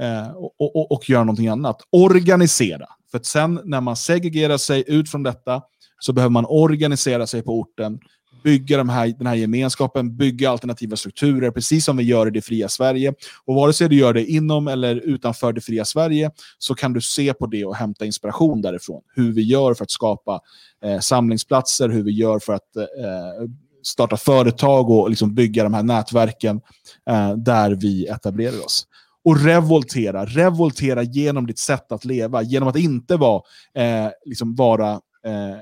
Eh, 0.00 0.28
och, 0.28 0.76
och, 0.76 0.92
och 0.92 1.10
göra 1.10 1.24
någonting 1.24 1.48
annat. 1.48 1.80
Organisera. 1.90 2.86
För 3.10 3.18
att 3.18 3.26
sen 3.26 3.60
när 3.64 3.80
man 3.80 3.96
segregerar 3.96 4.56
sig 4.56 4.84
ut 4.86 5.10
från 5.10 5.22
detta 5.22 5.62
så 5.98 6.12
behöver 6.12 6.30
man 6.30 6.46
organisera 6.48 7.26
sig 7.26 7.42
på 7.42 7.52
orten, 7.60 7.98
bygga 8.44 8.76
de 8.76 8.88
här, 8.88 9.14
den 9.18 9.26
här 9.26 9.34
gemenskapen, 9.34 10.16
bygga 10.16 10.50
alternativa 10.50 10.96
strukturer, 10.96 11.50
precis 11.50 11.84
som 11.84 11.96
vi 11.96 12.04
gör 12.04 12.26
i 12.26 12.30
det 12.30 12.42
fria 12.42 12.68
Sverige. 12.68 13.14
Och 13.44 13.54
vare 13.54 13.72
sig 13.72 13.88
du 13.88 13.96
gör 13.96 14.12
det 14.12 14.24
inom 14.24 14.68
eller 14.68 14.96
utanför 14.96 15.52
det 15.52 15.60
fria 15.60 15.84
Sverige 15.84 16.30
så 16.58 16.74
kan 16.74 16.92
du 16.92 17.00
se 17.00 17.34
på 17.34 17.46
det 17.46 17.64
och 17.64 17.76
hämta 17.76 18.04
inspiration 18.04 18.62
därifrån. 18.62 19.02
Hur 19.14 19.32
vi 19.32 19.42
gör 19.42 19.74
för 19.74 19.84
att 19.84 19.90
skapa 19.90 20.40
eh, 20.84 21.00
samlingsplatser, 21.00 21.88
hur 21.88 22.02
vi 22.02 22.12
gör 22.12 22.38
för 22.38 22.52
att 22.52 22.76
eh, 22.76 22.84
starta 23.82 24.16
företag 24.16 24.90
och 24.90 25.10
liksom 25.10 25.34
bygga 25.34 25.64
de 25.64 25.74
här 25.74 25.82
nätverken 25.82 26.60
eh, 27.10 27.36
där 27.36 27.70
vi 27.70 28.06
etablerar 28.06 28.64
oss. 28.64 28.86
Och 29.24 29.44
revoltera, 29.44 30.24
revoltera 30.24 31.02
genom 31.02 31.46
ditt 31.46 31.58
sätt 31.58 31.92
att 31.92 32.04
leva, 32.04 32.42
genom 32.42 32.68
att 32.68 32.76
inte 32.76 33.16
vara, 33.16 33.42
eh, 33.74 34.10
liksom 34.24 34.54
vara 34.54 34.90
eh, 35.26 35.56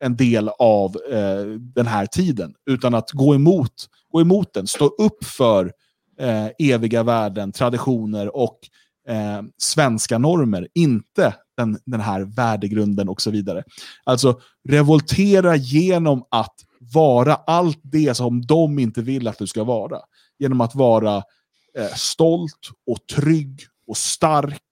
en 0.00 0.16
del 0.16 0.50
av 0.58 0.96
eh, 1.10 1.44
den 1.58 1.86
här 1.86 2.06
tiden, 2.06 2.54
utan 2.70 2.94
att 2.94 3.10
gå 3.10 3.34
emot, 3.34 3.88
gå 4.10 4.20
emot 4.20 4.54
den, 4.54 4.66
stå 4.66 4.86
upp 4.86 5.24
för 5.24 5.72
eh, 6.20 6.46
eviga 6.58 7.02
värden, 7.02 7.52
traditioner 7.52 8.36
och 8.36 8.58
eh, 9.08 9.42
svenska 9.58 10.18
normer, 10.18 10.68
inte 10.74 11.34
den, 11.56 11.78
den 11.86 12.00
här 12.00 12.20
värdegrunden 12.20 13.08
och 13.08 13.20
så 13.20 13.30
vidare. 13.30 13.64
Alltså 14.04 14.40
revoltera 14.68 15.56
genom 15.56 16.24
att 16.30 16.54
vara 16.94 17.34
allt 17.34 17.80
det 17.82 18.14
som 18.14 18.42
de 18.42 18.78
inte 18.78 19.02
vill 19.02 19.28
att 19.28 19.38
du 19.38 19.46
ska 19.46 19.64
vara. 19.64 19.98
Genom 20.38 20.60
att 20.60 20.74
vara 20.74 21.16
eh, 21.78 21.94
stolt 21.96 22.70
och 22.86 23.06
trygg 23.16 23.60
och 23.86 23.96
stark, 23.96 24.62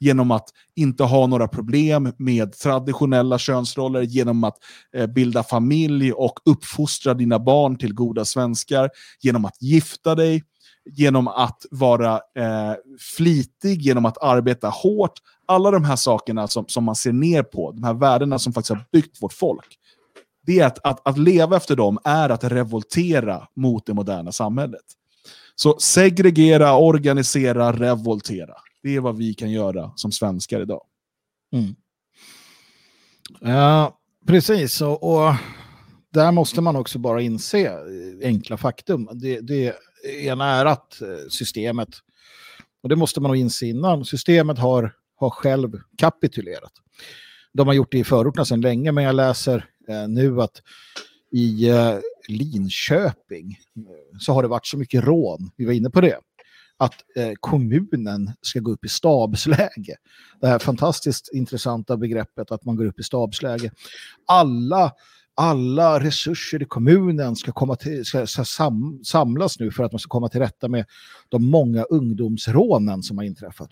genom 0.00 0.30
att 0.30 0.48
inte 0.76 1.04
ha 1.04 1.26
några 1.26 1.48
problem 1.48 2.12
med 2.18 2.52
traditionella 2.52 3.38
könsroller, 3.38 4.02
genom 4.02 4.44
att 4.44 4.56
eh, 4.96 5.06
bilda 5.06 5.42
familj 5.42 6.12
och 6.12 6.34
uppfostra 6.44 7.14
dina 7.14 7.38
barn 7.38 7.78
till 7.78 7.94
goda 7.94 8.24
svenskar, 8.24 8.90
genom 9.20 9.44
att 9.44 9.62
gifta 9.62 10.14
dig, 10.14 10.42
genom 10.90 11.28
att 11.28 11.66
vara 11.70 12.14
eh, 12.14 12.74
flitig, 13.16 13.82
genom 13.82 14.04
att 14.06 14.22
arbeta 14.22 14.68
hårt. 14.68 15.18
Alla 15.46 15.70
de 15.70 15.84
här 15.84 15.96
sakerna 15.96 16.48
som, 16.48 16.64
som 16.68 16.84
man 16.84 16.96
ser 16.96 17.12
ner 17.12 17.42
på, 17.42 17.72
de 17.72 17.84
här 17.84 17.94
värdena 17.94 18.38
som 18.38 18.52
faktiskt 18.52 18.70
har 18.70 18.84
byggt 18.92 19.22
vårt 19.22 19.32
folk. 19.32 19.78
Det 20.46 20.58
är 20.58 20.66
att, 20.66 20.86
att, 20.86 21.08
att 21.08 21.18
leva 21.18 21.56
efter 21.56 21.76
dem 21.76 21.98
är 22.04 22.28
att 22.28 22.44
revoltera 22.44 23.48
mot 23.56 23.86
det 23.86 23.94
moderna 23.94 24.32
samhället. 24.32 24.84
Så 25.54 25.78
segregera, 25.78 26.76
organisera, 26.76 27.72
revoltera. 27.72 28.54
Det 28.82 28.96
är 28.96 29.00
vad 29.00 29.16
vi 29.16 29.34
kan 29.34 29.50
göra 29.50 29.92
som 29.96 30.12
svenskar 30.12 30.60
idag. 30.60 30.82
Mm. 31.52 31.74
Ja, 33.40 33.98
precis. 34.26 34.80
Och, 34.80 35.12
och, 35.12 35.34
där 36.12 36.32
måste 36.32 36.60
man 36.60 36.76
också 36.76 36.98
bara 36.98 37.20
inse 37.20 37.78
enkla 38.22 38.56
faktum. 38.56 39.08
Det, 39.12 39.40
det 39.40 39.74
ena 40.04 40.46
är 40.46 40.66
att 40.66 41.00
eh, 41.02 41.28
systemet, 41.28 41.88
och 42.82 42.88
det 42.88 42.96
måste 42.96 43.20
man 43.20 43.28
nog 43.28 43.36
inse 43.36 43.66
innan, 43.66 44.04
systemet 44.04 44.58
har, 44.58 44.94
har 45.16 45.30
själv 45.30 45.80
kapitulerat. 45.98 46.72
De 47.52 47.66
har 47.66 47.74
gjort 47.74 47.92
det 47.92 47.98
i 47.98 48.04
förorterna 48.04 48.44
sedan 48.44 48.60
länge, 48.60 48.92
men 48.92 49.04
jag 49.04 49.14
läser 49.14 49.66
eh, 49.88 50.08
nu 50.08 50.42
att 50.42 50.62
i 51.32 51.68
eh, 51.68 51.98
Linköping 52.28 53.58
så 54.20 54.32
har 54.32 54.42
det 54.42 54.48
varit 54.48 54.66
så 54.66 54.78
mycket 54.78 55.04
rån, 55.04 55.50
vi 55.56 55.64
var 55.64 55.72
inne 55.72 55.90
på 55.90 56.00
det, 56.00 56.18
att 56.76 56.94
eh, 57.16 57.32
kommunen 57.40 58.30
ska 58.40 58.60
gå 58.60 58.70
upp 58.70 58.84
i 58.84 58.88
stabsläge. 58.88 59.96
Det 60.40 60.46
här 60.46 60.58
fantastiskt 60.58 61.30
intressanta 61.32 61.96
begreppet 61.96 62.50
att 62.50 62.64
man 62.64 62.76
går 62.76 62.84
upp 62.84 63.00
i 63.00 63.02
stabsläge. 63.02 63.70
Alla 64.26 64.92
alla 65.34 66.00
resurser 66.00 66.62
i 66.62 66.64
kommunen 66.64 67.36
ska, 67.36 67.52
komma 67.52 67.76
till, 67.76 68.04
ska, 68.04 68.26
ska 68.26 68.44
sam, 68.44 69.00
samlas 69.04 69.60
nu 69.60 69.70
för 69.70 69.84
att 69.84 69.92
man 69.92 69.98
ska 69.98 70.08
komma 70.08 70.28
till 70.28 70.40
rätta 70.40 70.68
med 70.68 70.84
de 71.28 71.50
många 71.50 71.82
ungdomsrånen 71.82 73.02
som 73.02 73.18
har 73.18 73.24
inträffat. 73.24 73.70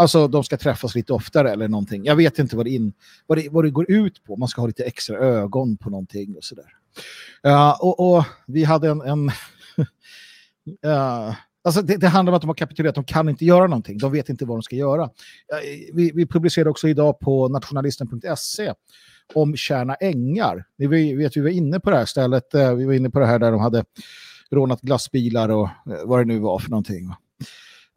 Alltså 0.00 0.28
de 0.28 0.44
ska 0.44 0.56
träffas 0.56 0.94
lite 0.94 1.12
oftare 1.12 1.52
eller 1.52 1.68
någonting. 1.68 2.04
Jag 2.04 2.16
vet 2.16 2.38
inte 2.38 2.56
vad 2.56 2.66
det, 2.66 2.70
in, 2.70 2.92
vad 3.26 3.38
det, 3.38 3.48
vad 3.50 3.64
det 3.64 3.70
går 3.70 3.90
ut 3.90 4.24
på. 4.24 4.36
Man 4.36 4.48
ska 4.48 4.60
ha 4.60 4.66
lite 4.66 4.84
extra 4.84 5.18
ögon 5.18 5.76
på 5.76 5.90
någonting 5.90 6.36
och 6.36 6.44
sådär. 6.44 6.64
Uh, 7.46 7.70
och, 7.70 8.16
och, 8.16 8.24
vi 8.46 8.64
hade 8.64 8.88
en... 8.88 9.00
en 9.00 9.28
uh, 10.86 11.34
Alltså 11.64 11.82
det, 11.82 11.96
det, 11.96 12.08
handlar 12.08 12.32
om 12.32 12.36
att 12.36 12.42
de 12.42 12.48
har 12.48 12.54
kapitulerat, 12.54 12.94
de 12.94 13.04
kan 13.04 13.28
inte 13.28 13.44
göra 13.44 13.66
någonting, 13.66 13.98
de 13.98 14.12
vet 14.12 14.28
inte 14.28 14.44
vad 14.44 14.56
de 14.56 14.62
ska 14.62 14.76
göra. 14.76 15.10
Vi, 15.92 16.12
vi 16.14 16.26
publicerade 16.26 16.70
också 16.70 16.88
idag 16.88 17.18
på 17.18 17.48
nationalisten.se 17.48 18.72
om 19.34 19.56
Kärna 19.56 19.94
Ängar. 19.94 20.64
Ni 20.78 20.86
vet, 21.16 21.36
vi 21.36 21.40
var 21.40 21.48
inne 21.48 21.80
på 21.80 21.90
det 21.90 21.96
här 21.96 22.04
stället, 22.04 22.54
eh, 22.54 22.74
vi 22.74 22.84
var 22.84 22.92
inne 22.92 23.10
på 23.10 23.18
det 23.18 23.26
här 23.26 23.38
där 23.38 23.52
de 23.52 23.60
hade 23.60 23.84
rånat 24.50 24.80
glassbilar 24.80 25.48
och 25.48 25.64
eh, 25.64 26.04
vad 26.04 26.20
det 26.20 26.24
nu 26.24 26.38
var 26.38 26.58
för 26.58 26.70
någonting. 26.70 27.14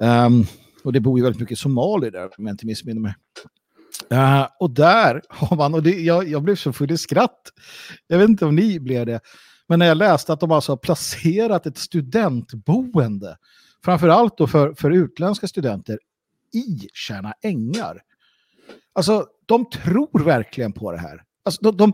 Um, 0.01 0.45
och 0.83 0.93
det 0.93 0.99
bor 0.99 1.19
ju 1.19 1.23
väldigt 1.23 1.41
mycket 1.41 1.57
somalier 1.57 2.11
där, 2.11 2.29
om 2.37 2.45
jag 2.45 2.53
inte 2.53 2.65
missminner 2.65 3.01
mig. 3.01 3.15
Uh, 4.13 4.47
och 4.59 4.71
där 4.71 5.21
har 5.29 5.57
man, 5.57 5.73
och 5.73 5.83
det, 5.83 5.99
jag, 5.99 6.27
jag 6.27 6.43
blev 6.43 6.55
så 6.55 6.73
full 6.73 6.91
i 6.91 6.97
skratt. 6.97 7.41
Jag 8.07 8.17
vet 8.17 8.29
inte 8.29 8.45
om 8.45 8.55
ni 8.55 8.79
blev 8.79 9.05
det. 9.05 9.19
Men 9.67 9.79
när 9.79 9.85
jag 9.85 9.97
läste 9.97 10.33
att 10.33 10.39
de 10.39 10.51
alltså 10.51 10.71
har 10.71 10.77
placerat 10.77 11.65
ett 11.65 11.77
studentboende, 11.77 13.37
framförallt 13.85 14.37
då 14.37 14.47
för, 14.47 14.73
för 14.73 14.91
utländska 14.91 15.47
studenter, 15.47 15.99
i 16.53 16.87
Kärna 16.93 17.33
Ängar. 17.41 18.01
Alltså, 18.93 19.25
de 19.45 19.69
tror 19.69 20.23
verkligen 20.23 20.73
på 20.73 20.91
det 20.91 20.97
här. 20.97 21.23
Alltså, 21.45 21.71
de, 21.71 21.77
de 21.77 21.93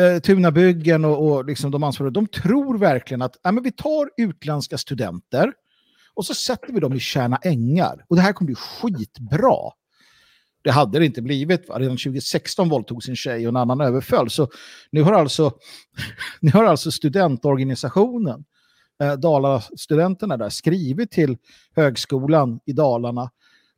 eh, 0.00 0.18
Tunabyggen 0.20 1.04
och, 1.04 1.32
och 1.32 1.44
liksom 1.44 1.70
de 1.70 1.82
ansvariga, 1.82 2.10
de 2.10 2.26
tror 2.26 2.78
verkligen 2.78 3.22
att 3.22 3.46
äh, 3.46 3.52
men 3.52 3.64
vi 3.64 3.72
tar 3.72 4.10
utländska 4.16 4.78
studenter 4.78 5.52
och 6.14 6.26
så 6.26 6.34
sätter 6.34 6.72
vi 6.72 6.80
dem 6.80 6.92
i 6.92 7.00
Kärna 7.00 7.36
Ängar. 7.36 8.04
Och 8.08 8.16
det 8.16 8.22
här 8.22 8.32
kommer 8.32 8.46
bli 8.46 8.54
skitbra. 8.54 9.70
Det 10.64 10.70
hade 10.70 10.98
det 10.98 11.06
inte 11.06 11.22
blivit. 11.22 11.68
Va? 11.68 11.78
Redan 11.78 11.96
2016 11.96 12.68
våldtog 12.68 13.04
sin 13.04 13.16
tjej 13.16 13.46
och 13.46 13.48
en 13.48 13.56
annan 13.56 13.80
överföll. 13.80 14.30
Så 14.30 14.48
nu 14.90 15.02
har 15.02 15.12
alltså, 15.12 15.52
nu 16.40 16.50
har 16.50 16.64
alltså 16.64 16.90
studentorganisationen, 16.90 18.44
eh, 19.02 19.12
Dalastudenterna 19.12 20.36
där, 20.36 20.48
skrivit 20.48 21.10
till 21.10 21.36
högskolan 21.76 22.60
i 22.66 22.72
Dalarna 22.72 23.30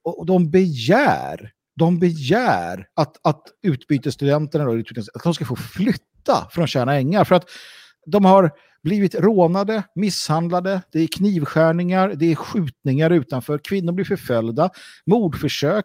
och 0.03 0.27
de 0.27 0.51
begär 0.51 1.55
de 1.77 1.99
begär 1.99 2.87
att, 2.95 3.17
att 3.23 3.43
utbytesstudenterna 3.63 4.65
då, 4.65 4.73
att 5.15 5.23
de 5.23 5.35
ska 5.35 5.45
få 5.45 5.57
flytta 5.57 6.49
från 6.51 6.67
Tjärna 6.67 6.95
Ängar. 6.95 7.25
För 7.25 7.35
att 7.35 7.49
de 8.07 8.25
har 8.25 8.53
blivit 8.85 9.15
rånade, 9.15 9.83
misshandlade, 9.95 10.83
det 10.93 11.01
är 11.01 11.07
knivskärningar, 11.07 12.09
det 12.09 12.33
är 12.33 12.35
skjutningar 12.35 13.11
utanför, 13.11 13.59
kvinnor 13.59 13.93
blir 13.93 14.05
förföljda, 14.05 14.71
mordförsök, 15.07 15.85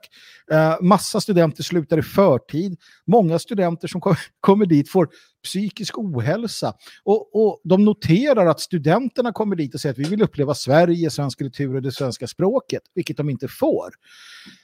eh, 0.51 0.81
massa 0.81 1.21
studenter 1.21 1.63
slutar 1.63 1.97
i 1.97 2.01
förtid, 2.01 2.79
många 3.07 3.39
studenter 3.39 3.87
som 3.87 4.01
kom, 4.01 4.15
kommer 4.39 4.65
dit 4.65 4.89
får 4.89 5.09
psykisk 5.43 5.97
ohälsa. 5.97 6.73
Och, 7.03 7.35
och 7.35 7.61
de 7.63 7.85
noterar 7.85 8.45
att 8.45 8.59
studenterna 8.59 9.31
kommer 9.31 9.55
dit 9.55 9.73
och 9.73 9.81
säger 9.81 9.93
att 9.93 9.99
vi 9.99 10.09
vill 10.09 10.21
uppleva 10.21 10.53
Sverige, 10.53 11.09
svensk 11.09 11.37
kultur 11.37 11.75
och 11.75 11.81
det 11.81 11.91
svenska 11.91 12.27
språket, 12.27 12.81
vilket 12.95 13.17
de 13.17 13.29
inte 13.29 13.47
får. 13.47 13.89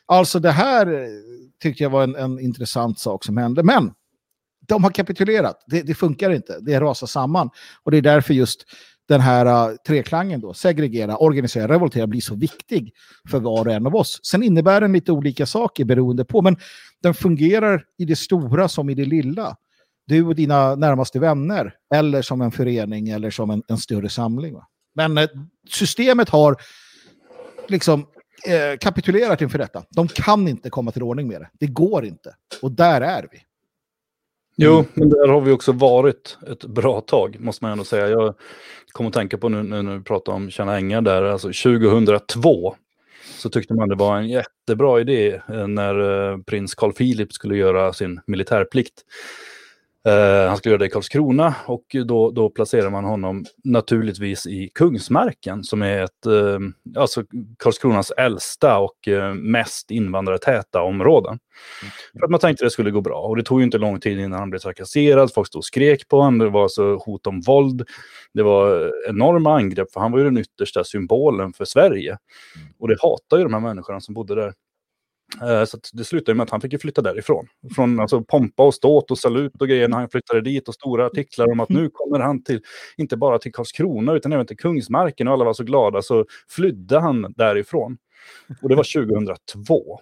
Alltså 0.05 0.39
det 0.39 0.51
här 0.51 0.87
eh, 0.87 1.07
tyckte 1.61 1.83
jag 1.83 1.89
var 1.89 2.03
en, 2.03 2.15
en 2.15 2.39
intressant 2.39 2.99
sak 2.99 3.25
som 3.25 3.37
hände. 3.37 3.63
Men 3.63 3.91
de 4.67 4.83
har 4.83 4.91
kapitulerat. 4.91 5.63
Det, 5.67 5.81
det, 5.81 5.93
funkar 5.93 6.31
inte. 6.31 6.59
Det 6.61 6.79
rasar 6.79 7.07
samman. 7.07 7.49
Och 7.83 7.91
det 7.91 7.97
är 7.97 8.01
därför 8.01 8.33
just 8.33 8.65
den 9.07 9.21
här 9.21 9.69
uh, 9.69 9.75
treklangen 9.87 10.41
då, 10.41 10.53
segregera, 10.53 11.17
organisera, 11.17 11.67
revoltera, 11.67 12.07
blir 12.07 12.21
så 12.21 12.35
viktig 12.35 12.93
för 13.29 13.39
var 13.39 13.67
och 13.67 13.73
en 13.73 13.87
av 13.87 13.95
oss. 13.95 14.19
Sen 14.23 14.43
innebär 14.43 14.81
den 14.81 14.93
lite 14.93 15.11
olika 15.11 15.45
saker 15.45 15.85
beroende 15.85 16.25
på, 16.25 16.41
men 16.41 16.57
den 17.01 17.13
fungerar 17.13 17.83
i 17.97 18.05
det 18.05 18.15
stora 18.15 18.67
som 18.67 18.89
i 18.89 18.93
det 18.93 19.05
lilla. 19.05 19.55
Du 20.07 20.25
och 20.25 20.35
dina 20.35 20.75
närmaste 20.75 21.19
vänner, 21.19 21.73
eller 21.93 22.21
som 22.21 22.41
en 22.41 22.51
förening, 22.51 23.09
eller 23.09 23.31
som 23.31 23.49
en, 23.49 23.63
en 23.67 23.77
större 23.77 24.09
samling. 24.09 24.53
Va? 24.53 24.67
Men 24.95 25.17
uh, 25.17 25.25
systemet 25.69 26.29
har 26.29 26.55
liksom 27.67 28.05
eh, 28.47 28.77
kapitulerat 28.77 29.41
inför 29.41 29.57
detta. 29.57 29.83
De 29.89 30.07
kan 30.07 30.47
inte 30.47 30.69
komma 30.69 30.91
till 30.91 31.03
ordning 31.03 31.27
med 31.27 31.41
det. 31.41 31.49
Det 31.59 31.67
går 31.67 32.05
inte. 32.05 32.35
Och 32.61 32.71
där 32.71 33.01
är 33.01 33.27
vi. 33.31 33.41
Jo, 34.57 34.73
mm. 34.73 34.85
men 34.93 35.09
där 35.09 35.27
har 35.27 35.41
vi 35.41 35.51
också 35.51 35.71
varit 35.71 36.37
ett 36.51 36.65
bra 36.65 37.01
tag, 37.01 37.37
måste 37.39 37.63
man 37.63 37.71
ändå 37.71 37.83
säga. 37.83 38.09
Jag 38.09 38.33
kommer 38.91 39.07
att 39.07 39.13
tänka 39.13 39.37
på 39.37 39.49
nu, 39.49 39.63
nu 39.63 39.81
när 39.81 39.97
vi 39.97 40.03
pratar 40.03 40.33
om 40.33 40.49
Tjärna 40.49 40.77
Ängar 40.77 41.01
där, 41.01 41.23
alltså 41.23 41.47
2002 41.47 42.75
så 43.37 43.49
tyckte 43.49 43.73
man 43.73 43.89
det 43.89 43.95
var 43.95 44.17
en 44.17 44.27
jättebra 44.27 44.99
idé 44.99 45.41
eh, 45.49 45.67
när 45.67 46.29
eh, 46.31 46.37
prins 46.37 46.75
Carl 46.75 46.93
Philip 46.93 47.33
skulle 47.33 47.57
göra 47.57 47.93
sin 47.93 48.21
militärplikt. 48.27 49.01
Uh, 50.07 50.47
han 50.47 50.57
skulle 50.57 50.71
göra 50.71 50.79
det 50.79 50.85
i 50.85 50.89
Karlskrona 50.89 51.55
och 51.65 51.85
då, 52.05 52.31
då 52.31 52.49
placerar 52.49 52.89
man 52.89 53.03
honom 53.03 53.45
naturligtvis 53.63 54.47
i 54.47 54.69
Kungsmarken 54.75 55.63
som 55.63 55.81
är 55.81 56.03
ett, 56.03 56.27
uh, 56.27 56.59
alltså 56.97 57.23
Karlskronas 57.59 58.11
äldsta 58.11 58.77
och 58.77 59.07
uh, 59.07 59.33
mest 59.33 59.91
invandrartäta 59.91 60.81
områden. 60.81 61.39
Mm. 61.81 61.91
För 62.19 62.25
att 62.25 62.31
man 62.31 62.39
tänkte 62.39 62.65
att 62.65 62.67
det 62.67 62.71
skulle 62.71 62.91
gå 62.91 63.01
bra 63.01 63.21
och 63.21 63.35
det 63.35 63.43
tog 63.43 63.63
inte 63.63 63.77
lång 63.77 63.99
tid 63.99 64.19
innan 64.19 64.39
han 64.39 64.49
blev 64.49 64.59
trakasserad, 64.59 65.33
folk 65.33 65.47
stod 65.47 65.59
och 65.59 65.65
skrek 65.65 66.07
på 66.07 66.17
honom, 66.17 66.39
det 66.39 66.49
var 66.49 66.63
alltså 66.63 66.95
hot 66.95 67.27
om 67.27 67.41
våld, 67.41 67.87
det 68.33 68.43
var 68.43 68.91
enorma 69.09 69.55
angrepp 69.55 69.91
för 69.91 69.99
han 69.99 70.11
var 70.11 70.19
ju 70.19 70.25
den 70.25 70.37
yttersta 70.37 70.83
symbolen 70.83 71.53
för 71.53 71.65
Sverige. 71.65 72.09
Mm. 72.09 72.67
Och 72.79 72.87
det 72.87 72.97
hatar 73.01 73.37
ju 73.37 73.43
de 73.43 73.53
här 73.53 73.61
människorna 73.61 74.01
som 74.01 74.13
bodde 74.13 74.35
där. 74.35 74.53
Eh, 75.41 75.65
så 75.65 75.77
det 75.93 76.03
slutade 76.03 76.35
med 76.35 76.43
att 76.43 76.49
han 76.49 76.61
fick 76.61 76.81
flytta 76.81 77.01
därifrån. 77.01 77.47
Från 77.75 77.99
alltså, 77.99 78.21
pompa 78.21 78.63
och 78.63 78.73
ståt 78.73 79.11
och 79.11 79.17
salut 79.17 79.61
och 79.61 79.67
grejer 79.67 79.87
när 79.87 79.97
han 79.97 80.09
flyttade 80.09 80.41
dit 80.41 80.67
och 80.67 80.73
stora 80.73 81.05
artiklar 81.05 81.51
om 81.51 81.59
att 81.59 81.69
nu 81.69 81.89
kommer 81.93 82.19
han 82.19 82.43
till, 82.43 82.61
inte 82.97 83.17
bara 83.17 83.39
till 83.39 83.51
Karlskrona 83.51 84.13
utan 84.13 84.33
även 84.33 84.45
till 84.45 84.57
Kungsmarken 84.57 85.27
och 85.27 85.33
alla 85.33 85.45
var 85.45 85.53
så 85.53 85.63
glada 85.63 86.01
så 86.01 86.25
flydde 86.49 86.99
han 86.99 87.33
därifrån. 87.37 87.97
Och 88.61 88.69
det 88.69 88.75
var 88.75 89.05
2002. 89.05 89.99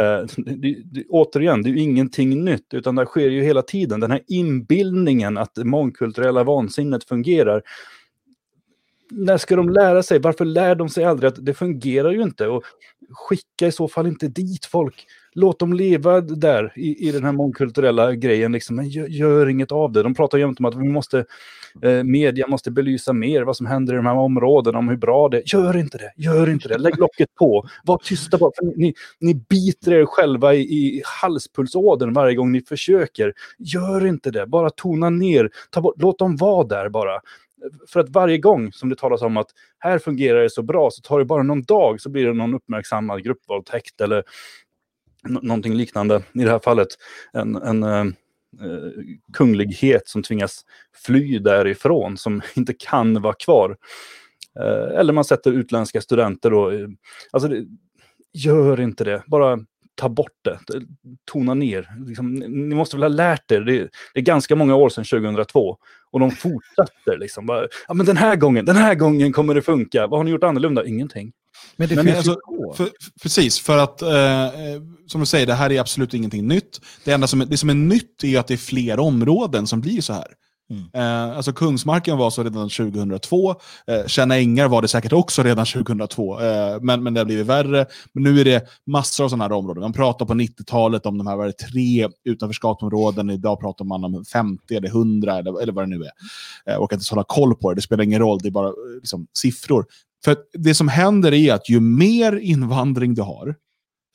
Eh, 0.00 0.26
det, 0.36 0.76
det, 0.84 1.04
återigen, 1.08 1.62
det 1.62 1.70
är 1.70 1.72
ju 1.72 1.80
ingenting 1.80 2.44
nytt, 2.44 2.74
utan 2.74 2.94
det 2.94 3.06
sker 3.06 3.30
ju 3.30 3.42
hela 3.42 3.62
tiden. 3.62 4.00
Den 4.00 4.10
här 4.10 4.22
inbildningen 4.28 5.38
att 5.38 5.54
det 5.54 5.64
mångkulturella 5.64 6.44
vansinnet 6.44 7.04
fungerar 7.04 7.62
när 9.10 9.38
ska 9.38 9.56
de 9.56 9.68
lära 9.68 10.02
sig? 10.02 10.18
Varför 10.18 10.44
lär 10.44 10.74
de 10.74 10.88
sig 10.88 11.04
aldrig 11.04 11.28
att 11.28 11.46
det 11.46 11.54
fungerar 11.54 12.10
ju 12.10 12.22
inte? 12.22 12.46
Och 12.46 12.62
skicka 13.10 13.66
i 13.66 13.72
så 13.72 13.88
fall 13.88 14.06
inte 14.06 14.28
dit 14.28 14.66
folk. 14.66 15.06
Låt 15.32 15.58
dem 15.58 15.72
leva 15.72 16.20
där 16.20 16.72
i, 16.76 17.08
i 17.08 17.12
den 17.12 17.24
här 17.24 17.32
mångkulturella 17.32 18.12
grejen. 18.14 18.52
Liksom. 18.52 18.76
Men 18.76 18.88
gör, 18.88 19.06
gör 19.06 19.48
inget 19.48 19.72
av 19.72 19.92
det. 19.92 20.02
De 20.02 20.14
pratar 20.14 20.38
jämt 20.38 20.60
om 20.60 20.64
att 20.64 20.74
vi 20.74 20.88
måste, 20.88 21.24
eh, 21.82 22.02
media 22.04 22.46
måste 22.46 22.70
belysa 22.70 23.12
mer 23.12 23.42
vad 23.42 23.56
som 23.56 23.66
händer 23.66 23.92
i 23.92 23.96
de 23.96 24.06
här 24.06 24.14
områdena, 24.14 24.78
om 24.78 24.88
hur 24.88 24.96
bra 24.96 25.28
det 25.28 25.36
är. 25.36 25.42
Gör 25.46 25.76
inte 25.76 25.98
det, 25.98 26.12
gör 26.16 26.50
inte 26.50 26.68
det. 26.68 26.78
Lägg 26.78 26.98
locket 26.98 27.34
på. 27.34 27.68
Var 27.84 27.98
tysta 27.98 28.38
bara. 28.38 28.50
För 28.58 28.78
ni, 28.78 28.94
ni 29.20 29.34
biter 29.34 29.92
er 29.92 30.06
själva 30.06 30.54
i, 30.54 30.60
i 30.60 31.02
halspulsådern 31.22 32.12
varje 32.12 32.34
gång 32.34 32.52
ni 32.52 32.60
försöker. 32.60 33.32
Gör 33.58 34.06
inte 34.06 34.30
det. 34.30 34.46
Bara 34.46 34.70
tona 34.70 35.10
ner. 35.10 35.50
Ta 35.70 35.80
bort, 35.80 35.94
låt 35.98 36.18
dem 36.18 36.36
vara 36.36 36.66
där 36.66 36.88
bara 36.88 37.20
för 37.88 38.00
att 38.00 38.08
varje 38.08 38.38
gång 38.38 38.72
som 38.72 38.88
det 38.88 38.96
talas 38.96 39.22
om 39.22 39.36
att 39.36 39.50
här 39.78 39.98
fungerar 39.98 40.42
det 40.42 40.50
så 40.50 40.62
bra 40.62 40.90
så 40.90 41.02
tar 41.02 41.18
det 41.18 41.24
bara 41.24 41.42
någon 41.42 41.62
dag 41.62 42.00
så 42.00 42.10
blir 42.10 42.26
det 42.26 42.32
någon 42.32 42.54
uppmärksammad 42.54 43.24
gruppvåldtäkt 43.24 44.00
eller 44.00 44.24
någonting 45.28 45.74
liknande. 45.74 46.22
I 46.34 46.44
det 46.44 46.50
här 46.50 46.58
fallet 46.58 46.88
en, 47.32 47.56
en 47.56 47.82
eh, 47.82 48.00
eh 48.60 48.92
kunglighet 49.32 50.08
som 50.08 50.22
tvingas 50.22 50.64
fly 51.06 51.38
därifrån 51.38 52.16
som 52.16 52.42
inte 52.54 52.74
kan 52.78 53.22
vara 53.22 53.34
kvar. 53.34 53.76
Eh, 54.60 54.98
eller 54.98 55.12
man 55.12 55.24
sätter 55.24 55.52
utländska 55.52 56.00
studenter 56.00 56.50
då. 56.50 56.70
Eh, 56.70 56.88
alltså, 57.32 57.48
det, 57.48 57.66
gör 58.32 58.80
inte 58.80 59.04
det. 59.04 59.22
Bara 59.26 59.58
ta 59.94 60.08
bort 60.08 60.38
det, 60.42 60.58
tona 61.24 61.54
ner. 61.54 62.06
Liksom, 62.06 62.34
ni 62.34 62.74
måste 62.74 62.96
väl 62.96 63.02
ha 63.02 63.08
lärt 63.08 63.50
er, 63.50 63.60
det, 63.60 63.78
det, 64.14 64.20
är 64.20 64.22
ganska 64.22 64.56
många 64.56 64.74
år 64.74 64.88
sedan 64.88 65.04
2002. 65.04 65.78
Och 66.12 66.20
de 66.20 66.30
fortsätter 66.30 67.18
liksom. 67.18 67.46
Bara, 67.46 67.66
ja, 67.88 67.94
men 67.94 68.06
den 68.06 68.16
här 68.16 68.36
gången, 68.36 68.64
den 68.64 68.76
här 68.76 68.94
gången 68.94 69.32
kommer 69.32 69.54
det 69.54 69.62
funka. 69.62 70.06
Vad 70.06 70.18
har 70.18 70.24
ni 70.24 70.30
gjort 70.30 70.44
annorlunda? 70.44 70.86
Ingenting. 70.86 71.32
Men 71.76 71.88
det 71.88 71.94
men 71.94 72.04
finns 72.04 72.16
alltså, 72.16 72.36
för, 72.76 72.88
precis, 73.22 73.60
för 73.60 73.78
att 73.78 74.02
eh, 74.02 74.50
som 75.06 75.20
du 75.20 75.26
säger, 75.26 75.46
det 75.46 75.54
här 75.54 75.72
är 75.72 75.80
absolut 75.80 76.14
ingenting 76.14 76.48
nytt. 76.48 76.80
Det 77.04 77.12
enda 77.12 77.26
som, 77.26 77.38
det 77.38 77.56
som 77.56 77.70
är 77.70 77.74
nytt 77.74 78.24
är 78.24 78.38
att 78.38 78.46
det 78.46 78.54
är 78.54 78.58
fler 78.58 78.98
områden 78.98 79.66
som 79.66 79.80
blir 79.80 80.00
så 80.00 80.12
här. 80.12 80.34
Mm. 80.70 80.84
Eh, 80.92 81.36
alltså 81.36 81.52
Kungsmarken 81.52 82.18
var 82.18 82.30
så 82.30 82.42
redan 82.42 82.68
2002. 82.68 83.50
Eh, 83.86 84.06
Tjärna 84.06 84.36
Ängar 84.36 84.68
var 84.68 84.82
det 84.82 84.88
säkert 84.88 85.12
också 85.12 85.42
redan 85.42 85.66
2002. 85.66 86.40
Eh, 86.40 86.80
men, 86.80 87.02
men 87.02 87.14
det 87.14 87.20
har 87.20 87.24
blivit 87.24 87.46
värre. 87.46 87.86
Men 88.12 88.22
nu 88.22 88.40
är 88.40 88.44
det 88.44 88.66
massor 88.86 89.24
av 89.24 89.28
sådana 89.28 89.44
här 89.44 89.52
områden. 89.52 89.82
Man 89.82 89.92
pratar 89.92 90.26
på 90.26 90.34
90-talet 90.34 91.06
om 91.06 91.18
de 91.18 91.26
här 91.26 91.36
var 91.36 91.46
det 91.46 91.52
tre 91.52 92.08
utanförskapsområden. 92.24 93.30
Idag 93.30 93.60
pratar 93.60 93.84
man 93.84 94.04
om 94.04 94.24
50 94.24 94.74
eller 94.74 94.88
100 94.88 95.38
eller, 95.38 95.62
eller 95.62 95.72
vad 95.72 95.84
det 95.84 95.98
nu 95.98 96.04
är. 96.04 96.72
Eh, 96.72 96.78
och 96.78 96.92
att 96.92 97.00
inte 97.00 97.14
hålla 97.14 97.24
koll 97.24 97.54
på 97.54 97.70
det. 97.70 97.74
Det 97.74 97.82
spelar 97.82 98.04
ingen 98.04 98.20
roll, 98.20 98.38
det 98.42 98.48
är 98.48 98.52
bara 98.52 98.68
eh, 98.68 98.74
liksom, 99.00 99.26
siffror. 99.38 99.86
För 100.24 100.36
det 100.52 100.74
som 100.74 100.88
händer 100.88 101.32
är 101.34 101.54
att 101.54 101.68
ju 101.68 101.80
mer 101.80 102.36
invandring 102.36 103.14
du 103.14 103.22
har, 103.22 103.54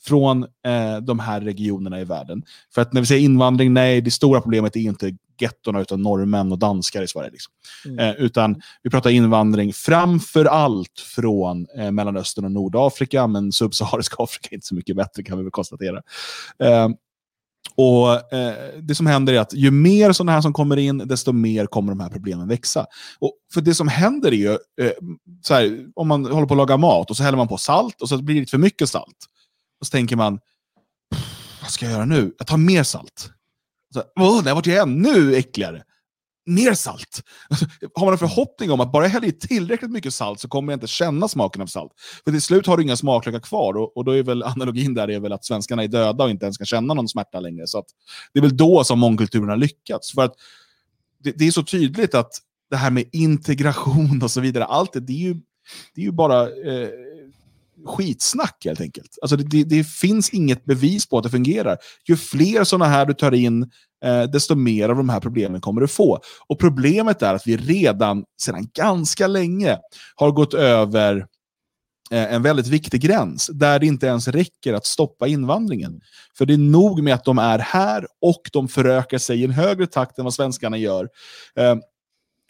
från 0.08 0.44
eh, 0.44 0.98
de 1.02 1.20
här 1.20 1.42
regionerna 1.42 2.02
i 2.02 2.04
världen. 2.04 2.44
För 2.74 2.82
att 2.82 2.94
när 2.94 3.02
vi 3.02 3.08
säger 3.08 3.22
invandring, 3.22 3.74
nej, 3.74 4.02
det 4.02 4.12
stora 4.12 4.42
problemet 4.42 4.76
är 4.76 4.80
inte 4.80 5.18
gettorna 5.40 5.82
utan 5.82 6.02
norrmän 6.02 6.52
och 6.52 6.60
danskar 6.60 7.02
i 7.02 7.08
Sverige. 7.08 7.30
Liksom. 7.32 7.54
Mm. 7.86 8.00
Eh, 8.00 8.16
utan 8.16 8.62
vi 8.84 8.90
pratar 8.90 9.10
invandring 9.10 9.74
framför 9.74 10.46
allt 10.46 11.00
från 11.16 11.68
eh, 11.78 11.92
Mellanöstern 11.92 12.46
och 12.46 12.52
Nordafrika, 12.52 13.28
men 13.28 13.52
subsahariska 13.52 14.16
Afrika 14.24 14.48
är 14.52 14.54
inte 14.54 14.68
så 14.68 14.76
mycket 14.76 14.96
bättre 14.96 15.24
kan 15.24 15.38
vi 15.38 15.44
väl 15.44 15.52
konstatera. 15.52 16.02
Eh, 16.64 16.90
och 17.78 18.34
eh, 18.34 18.54
Det 18.82 18.96
som 18.96 19.06
händer 19.06 19.34
är 19.34 19.40
att 19.40 19.54
ju 19.54 19.72
mer 19.72 20.12
sådana 20.12 20.32
här 20.32 20.42
som 20.42 20.54
kommer 20.54 20.78
in, 20.78 20.98
desto 20.98 21.32
mer 21.32 21.66
kommer 21.66 21.92
de 21.92 22.00
här 22.00 22.10
problemen 22.10 22.48
växa. 22.48 22.86
Och 23.20 23.34
för 23.54 23.62
det 23.62 23.76
som 23.76 23.88
händer 23.88 24.32
är 24.32 24.36
ju, 24.36 24.52
eh, 24.52 24.92
så 25.42 25.54
här, 25.54 25.86
om 25.96 26.08
man 26.08 26.26
håller 26.26 26.48
på 26.48 26.54
att 26.54 26.58
laga 26.58 26.78
mat 26.78 27.10
och 27.10 27.18
så 27.18 27.24
häller 27.24 27.38
man 27.38 27.48
på 27.48 27.58
salt 27.58 28.02
och 28.02 28.10
så 28.10 28.22
blir 28.22 28.36
det 28.36 28.40
lite 28.40 28.52
för 28.52 28.58
mycket 28.58 28.90
salt. 28.90 29.18
Och 29.86 29.88
så 29.88 29.92
tänker 29.92 30.16
man, 30.16 30.40
vad 31.62 31.72
ska 31.72 31.86
jag 31.86 31.94
göra 31.94 32.06
nu? 32.06 32.36
Jag 32.38 32.48
tar 32.48 32.58
mer 32.58 32.84
salt. 32.84 33.30
Så, 33.94 34.04
Åh, 34.20 34.44
det 34.44 34.50
har 34.50 34.56
varit 34.56 34.68
ännu 34.68 35.36
äckligare. 35.36 35.84
Mer 36.46 36.74
salt. 36.74 37.24
Har 37.96 38.06
man 38.06 38.14
en 38.14 38.18
förhoppning 38.18 38.72
om 38.72 38.80
att 38.80 38.92
bara 38.92 39.04
jag 39.06 39.12
häller 39.12 39.28
i 39.28 39.32
tillräckligt 39.32 39.92
mycket 39.92 40.14
salt 40.14 40.40
så 40.40 40.48
kommer 40.48 40.74
jag 40.74 40.78
inte 40.78 40.88
känna 40.88 41.28
smaken 41.28 41.62
av 41.62 41.68
salt. 41.68 41.92
För 42.24 42.32
till 42.32 42.42
slut 42.42 42.68
har 42.68 42.78
du 42.78 42.84
inga 42.84 42.96
smaklökar 42.96 43.40
kvar 43.40 43.78
och, 43.78 43.98
och 43.98 44.06
då 44.06 44.12
är 44.12 44.24
väl 44.24 44.44
analogin 44.44 44.94
där 44.94 45.10
är 45.10 45.20
väl 45.20 45.34
att 45.34 45.46
svenskarna 45.46 45.84
är 45.84 45.88
döda 45.88 46.24
och 46.24 46.30
inte 46.30 46.46
ens 46.46 46.58
kan 46.58 46.66
känna 46.66 46.94
någon 46.94 47.10
smärta 47.10 47.40
längre. 47.40 47.68
Så 47.68 47.84
det 48.34 48.40
är 48.40 48.42
väl 48.42 48.58
då 48.58 48.84
som 48.84 49.00
mångkulturen 49.00 49.50
har 49.50 49.58
lyckats. 49.58 50.12
För 50.12 50.22
att 50.22 50.34
det, 51.24 51.32
det, 51.32 51.48
är 51.48 51.52
så 51.52 51.64
tydligt 51.64 52.16
att 52.16 52.32
det 52.70 52.78
här 52.78 52.92
med 52.92 53.10
integration 53.12 54.24
och 54.24 54.32
så 54.32 54.42
vidare, 54.42 54.66
allt 54.66 54.94
det, 54.94 55.00
det 55.00 55.14
är 55.14 55.28
ju, 55.28 55.34
det 55.96 56.02
är 56.02 56.06
ju 56.06 56.12
bara 56.12 56.42
eh, 56.42 56.90
skitsnack 57.86 58.66
helt 58.66 58.82
enkelt. 58.82 59.18
Alltså 59.22 59.38
det, 59.38 59.44
det, 59.44 59.64
det, 59.64 59.84
finns 59.84 60.30
inget 60.30 60.66
bevis 60.66 61.10
på 61.10 61.18
att 61.18 61.24
det 61.24 61.30
fungerar. 61.30 61.78
Ju 62.10 62.18
fler 62.18 62.64
sådana 62.64 62.86
här 62.86 63.06
du 63.06 63.14
tar 63.14 63.34
in, 63.34 63.72
eh, 64.06 64.24
desto 64.24 64.56
mer 64.56 64.90
av 64.90 64.96
de 64.96 65.10
här 65.10 65.20
problemen 65.20 65.62
kommer 65.62 65.82
du 65.82 65.88
få. 65.88 66.20
Och 66.48 66.60
problemet 66.60 67.22
är 67.22 67.34
att 67.34 67.48
vi 67.48 67.58
redan 67.58 68.24
sedan 68.42 68.68
ganska 68.74 69.28
länge 69.28 69.78
har 70.16 70.32
gått 70.32 70.54
över 70.54 71.26
eh, 72.12 72.34
en 72.34 72.42
väldigt 72.42 72.68
viktig 72.68 73.02
gräns 73.02 73.50
där 73.54 73.80
det 73.80 73.86
inte 73.86 74.08
ens 74.08 74.28
räcker 74.28 74.74
att 74.74 74.86
stoppa 74.86 75.28
invandringen. 75.28 76.02
För 76.38 76.46
det 76.46 76.54
är 76.54 76.58
nog 76.58 77.04
med 77.04 77.14
att 77.14 77.26
de 77.26 77.40
är 77.40 77.60
här 77.60 78.08
och 78.22 78.42
de 78.54 78.68
förökar 78.68 79.18
sig 79.18 79.42
i 79.42 79.44
en 79.44 79.52
högre 79.52 79.88
takt 79.88 80.20
än 80.20 80.24
vad 80.24 80.34
svenskarna 80.34 80.78
gör. 80.78 81.10
Eh, 81.56 81.76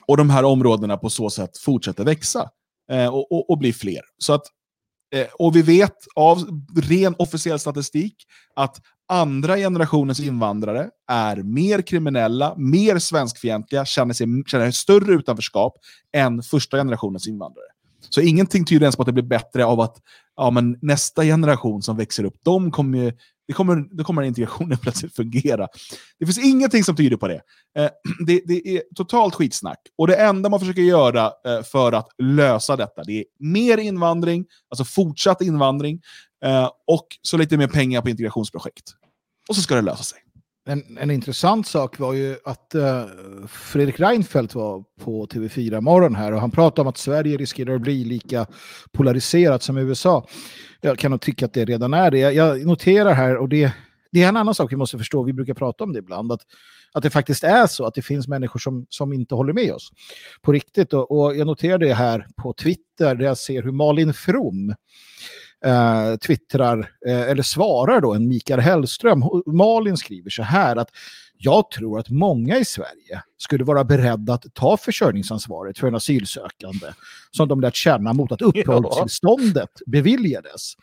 och 0.08 0.18
de 0.18 0.30
här 0.30 0.44
områdena 0.44 0.98
på 0.98 1.10
så 1.10 1.30
sätt 1.30 1.58
fortsätter 1.58 2.04
växa 2.04 2.50
eh, 2.92 3.08
och, 3.08 3.32
och, 3.32 3.50
och 3.50 3.58
bli 3.58 3.74
fler. 3.74 4.02
Så 4.18 4.34
att 4.34 4.44
Eh, 5.14 5.28
och 5.40 5.56
vi 5.56 5.62
vet 5.62 5.96
av 6.16 6.62
ren 6.76 7.16
officiell 7.18 7.60
statistik 7.60 8.16
att 8.56 8.82
andra 9.08 9.58
generationens 9.58 10.20
invandrare 10.20 10.90
är 11.12 11.38
mer 11.38 11.82
kriminella, 11.82 12.54
mer 12.58 13.00
svenskfientliga, 13.00 13.86
känner, 13.86 14.14
sig, 14.14 14.28
känner 14.48 14.72
större 14.72 15.14
utanförskap 15.14 15.74
än 16.14 16.44
första 16.44 16.78
generationens 16.78 17.28
invandrare. 17.28 17.66
Så 18.10 18.22
ingenting 18.22 18.66
tyder 18.66 18.82
ens 18.82 18.96
på 18.96 19.02
att 19.02 19.06
det 19.06 19.14
blir 19.14 19.24
bättre 19.24 19.66
av 19.66 19.80
att 19.80 19.98
ja, 20.36 20.52
men 20.52 20.78
nästa 20.82 21.24
generation 21.24 21.82
som 21.82 21.98
växer 21.98 22.24
upp, 22.24 22.36
de 22.44 22.72
kommer 22.72 22.98
ju 22.98 23.14
det 23.48 23.54
kommer, 23.54 23.76
då 23.92 24.04
kommer 24.04 24.22
integrationen 24.22 24.78
plötsligt 24.82 25.16
fungera. 25.16 25.68
Det 26.20 26.26
finns 26.26 26.38
ingenting 26.38 26.84
som 26.84 26.96
tyder 26.96 27.18
på 27.18 27.28
det. 27.28 27.42
Eh, 27.78 27.90
det. 28.26 28.42
det. 28.46 28.68
är 28.68 28.84
totalt 28.96 29.36
skitsnack. 29.36 29.80
Och 29.98 30.08
det 30.08 30.16
enda 30.16 30.50
man 30.50 30.60
försöker 30.60 30.82
göra 30.82 31.26
eh, 31.26 31.64
för 31.64 31.92
att 31.92 32.08
lösa 32.18 32.76
detta, 32.76 33.04
det 33.04 33.20
är 33.20 33.26
mer 33.40 33.78
invandring, 33.78 34.46
alltså 34.70 34.84
fortsatt 34.84 35.42
invandring, 35.42 36.02
eh, 36.46 36.70
och 36.88 37.08
så 37.22 37.38
lite 37.38 37.58
mer 37.58 37.68
pengar 37.68 38.02
på 38.02 38.10
integrationsprojekt. 38.10 38.92
Och 39.50 39.56
så 39.56 39.62
ska 39.62 39.76
det 39.76 39.82
lösa 39.82 40.04
sig. 40.04 40.20
En, 40.68 40.98
en 40.98 41.12
intressant 41.12 41.68
sak 41.68 42.00
var 42.00 42.14
ju 42.14 42.36
att 42.46 42.76
uh, 42.76 43.06
Fredrik 43.48 44.00
Reinfeldt 44.00 44.56
var 44.56 44.84
på 45.02 45.28
TV4 45.28 45.82
morgon 45.82 46.16
här 46.16 46.32
och 46.32 46.42
han 46.42 46.52
pratade 46.52 46.82
om 46.82 46.88
att 46.88 46.98
Sverige 46.98 47.38
riskerar 47.38 47.76
att 47.76 47.82
bli 47.82 48.04
lika 48.04 48.46
polariserat 48.92 49.64
som 49.64 49.78
USA. 49.78 50.28
Jag 50.82 51.00
kan 51.00 51.12
nog 51.12 51.22
tycka 51.22 51.46
att 51.46 51.54
det 51.54 51.66
redan 51.66 51.94
är 51.94 52.12
det. 52.12 52.20
Jag, 52.20 52.34
jag 52.34 52.66
noterar 52.66 53.14
här, 53.14 53.38
och 53.38 53.50
det, 53.50 53.72
det 54.12 54.24
är 54.24 54.30
en 54.30 54.38
annan 54.38 54.56
sak 54.56 54.72
vi 54.72 54.76
måste 54.76 54.98
förstå, 54.98 55.24
vi 55.24 55.34
brukar 55.34 55.54
prata 55.54 55.84
om 55.84 55.94
det 55.94 56.00
ibland, 56.00 56.32
att, 56.32 56.42
att 56.94 57.04
det 57.04 57.10
faktiskt 57.10 57.44
är 57.44 57.68
så 57.68 57.86
att 57.86 57.94
det 57.94 58.02
finns 58.02 58.28
människor 58.28 58.60
som, 58.60 58.86
som 58.90 59.14
inte 59.14 59.36
håller 59.36 59.54
med 59.54 59.74
oss 59.74 59.90
på 60.42 60.52
riktigt. 60.52 60.94
Och, 60.94 61.12
och 61.12 61.36
jag 61.36 61.48
noterar 61.48 61.78
det 61.78 61.94
här 61.94 62.28
på 62.36 62.54
Twitter 62.54 63.16
där 63.16 63.26
jag 63.26 63.38
ser 63.38 63.64
hur 63.64 63.72
Malin 63.72 64.14
From 64.14 64.76
eh, 65.66 66.16
twittrar, 66.16 66.92
eh, 67.08 67.22
eller 67.22 67.44
svarar 67.44 68.02
då 68.02 68.14
en 68.14 68.28
Mikael 68.28 68.60
Hellström. 68.60 69.24
Malin 69.46 69.98
skriver 69.98 70.30
så 70.30 70.44
här 70.44 70.76
att 70.76 70.90
jag 71.38 71.72
tror 71.72 72.00
att 72.00 72.10
många 72.10 72.58
i 72.58 72.66
Sverige 72.66 73.22
skulle 73.38 73.64
vara 73.64 73.84
beredda 73.84 74.34
att 74.34 74.46
ta 74.54 74.78
försörjningsansvaret 74.78 75.80
för 75.80 75.88
en 75.88 75.96
asylsökande 75.96 76.88
som 77.32 77.48
de 77.48 77.62
lärt 77.62 77.76
känna 77.76 78.14
mot 78.14 78.32
att 78.32 78.42
uppehållstillståndet 78.42 79.70
beviljades. 79.86 80.74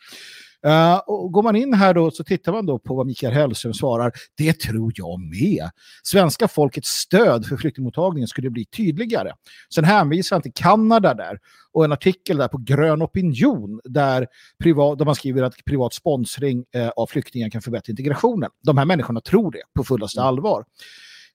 Uh, 0.67 0.97
och 0.97 1.31
går 1.31 1.43
man 1.43 1.55
in 1.55 1.73
här 1.73 1.93
då 1.93 2.11
så 2.11 2.23
tittar 2.23 2.51
man 2.51 2.65
då 2.65 2.79
på 2.79 2.95
vad 2.95 3.07
Mikael 3.07 3.33
Hellström 3.33 3.73
svarar. 3.73 4.11
Det 4.37 4.59
tror 4.59 4.93
jag 4.95 5.19
med. 5.19 5.69
Svenska 6.03 6.47
folkets 6.47 6.89
stöd 6.89 7.45
för 7.45 7.57
flyktingmottagningen 7.57 8.27
skulle 8.27 8.49
bli 8.49 8.65
tydligare. 8.65 9.33
Sen 9.75 9.83
hänvisar 9.83 10.35
han 10.35 10.41
till 10.41 10.53
Kanada 10.55 11.13
där 11.13 11.39
och 11.71 11.85
en 11.85 11.91
artikel 11.91 12.37
där 12.37 12.47
på 12.47 12.57
Grön 12.57 13.01
opinion 13.01 13.81
där, 13.83 14.27
privat, 14.59 14.97
där 14.97 15.05
man 15.05 15.15
skriver 15.15 15.43
att 15.43 15.65
privat 15.65 15.93
sponsring 15.93 16.65
uh, 16.75 16.89
av 16.89 17.07
flyktingar 17.07 17.49
kan 17.49 17.61
förbättra 17.61 17.91
integrationen. 17.91 18.49
De 18.63 18.77
här 18.77 18.85
människorna 18.85 19.21
tror 19.21 19.51
det 19.51 19.61
på 19.75 19.83
fullaste 19.83 20.19
mm. 20.19 20.27
allvar. 20.27 20.65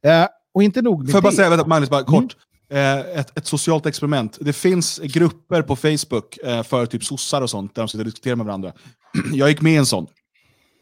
Uh, 0.07 0.27
och 0.55 0.63
inte 0.63 0.83
nog 0.83 1.03
med 1.03 1.11
Får 1.11 1.17
jag 1.17 1.23
bara 1.23 1.33
säga, 1.33 1.51
vänta, 1.51 1.67
Magnus, 1.67 1.91
bara 1.91 2.05
kort. 2.05 2.19
Mm. 2.19 2.48
Eh, 2.71 2.99
ett, 2.99 3.39
ett, 3.39 3.47
socialt 3.47 3.87
experiment. 3.87 4.39
Det 4.41 4.53
finns 4.53 4.99
grupper 4.99 5.63
på 5.63 5.77
Facebook 5.77 6.39
eh, 6.45 6.63
för 6.63 6.87
typ 6.87 7.05
sossar 7.05 7.43
och 7.43 7.51
sånt, 7.51 7.75
där 7.75 7.83
de 7.83 7.89
sitter 7.89 7.99
och 7.99 8.05
diskuterar 8.05 8.37
med 8.37 8.47
varandra. 8.47 8.73
Jag 9.33 9.49
gick 9.49 9.61
med 9.61 9.73
i 9.73 9.77
en 9.77 9.87
sån. 9.87 10.07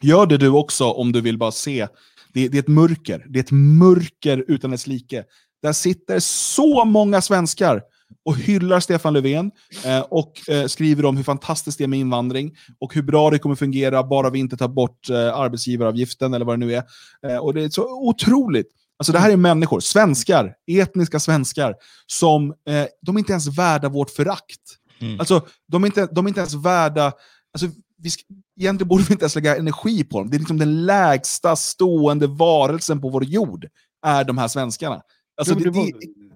Gör 0.01 0.25
det 0.25 0.37
du 0.37 0.49
också 0.49 0.91
om 0.91 1.11
du 1.11 1.21
vill 1.21 1.37
bara 1.37 1.51
se. 1.51 1.87
Det, 2.33 2.47
det 2.47 2.57
är 2.57 2.59
ett 2.59 2.67
mörker. 2.67 3.25
Det 3.29 3.39
är 3.39 3.43
ett 3.43 3.51
mörker 3.51 4.45
utan 4.47 4.71
dess 4.71 4.87
like. 4.87 5.23
Där 5.61 5.73
sitter 5.73 6.19
så 6.19 6.85
många 6.85 7.21
svenskar 7.21 7.81
och 8.25 8.37
hyllar 8.37 8.79
Stefan 8.79 9.13
Löfven 9.13 9.51
eh, 9.85 9.99
och 9.99 10.49
eh, 10.49 10.65
skriver 10.65 11.05
om 11.05 11.17
hur 11.17 11.23
fantastiskt 11.23 11.77
det 11.77 11.83
är 11.83 11.87
med 11.87 11.99
invandring 11.99 12.55
och 12.79 12.93
hur 12.93 13.01
bra 13.01 13.29
det 13.29 13.39
kommer 13.39 13.55
fungera 13.55 14.03
bara 14.03 14.29
vi 14.29 14.39
inte 14.39 14.57
tar 14.57 14.67
bort 14.67 15.09
eh, 15.09 15.35
arbetsgivaravgiften 15.37 16.33
eller 16.33 16.45
vad 16.45 16.59
det 16.59 16.65
nu 16.65 16.75
är. 16.75 16.83
Eh, 17.27 17.37
och 17.37 17.53
Det 17.53 17.63
är 17.63 17.69
så 17.69 18.07
otroligt. 18.07 18.67
Alltså 18.97 19.13
det 19.13 19.19
här 19.19 19.31
är 19.31 19.37
människor, 19.37 19.79
svenskar, 19.79 20.53
etniska 20.67 21.19
svenskar, 21.19 21.75
som 22.07 22.49
eh, 22.49 22.85
de 23.01 23.15
är 23.15 23.19
inte 23.19 23.31
ens 23.31 23.47
värda 23.47 23.89
vårt 23.89 24.09
förakt. 24.09 24.61
Mm. 24.99 25.19
Alltså, 25.19 25.47
de 25.67 25.83
är, 25.83 25.87
inte, 25.87 26.07
de 26.11 26.25
är 26.25 26.29
inte 26.29 26.39
ens 26.39 26.53
värda... 26.53 27.13
Alltså, 27.53 27.79
vi 27.99 28.09
ska, 28.09 28.23
egentligen 28.59 28.87
borde 28.87 29.03
vi 29.03 29.13
inte 29.13 29.23
ens 29.23 29.35
lägga 29.35 29.57
energi 29.57 30.03
på 30.03 30.19
dem. 30.19 30.29
Det 30.29 30.37
är 30.37 30.39
liksom 30.39 30.57
den 30.57 30.85
lägsta 30.85 31.55
stående 31.55 32.27
varelsen 32.27 33.01
på 33.01 33.09
vår 33.09 33.23
jord, 33.23 33.67
är 34.05 34.23
de 34.23 34.37
här 34.37 34.47
svenskarna. 34.47 35.01
Alltså, 35.37 35.55
det, 35.55 35.69
det, 35.69 35.91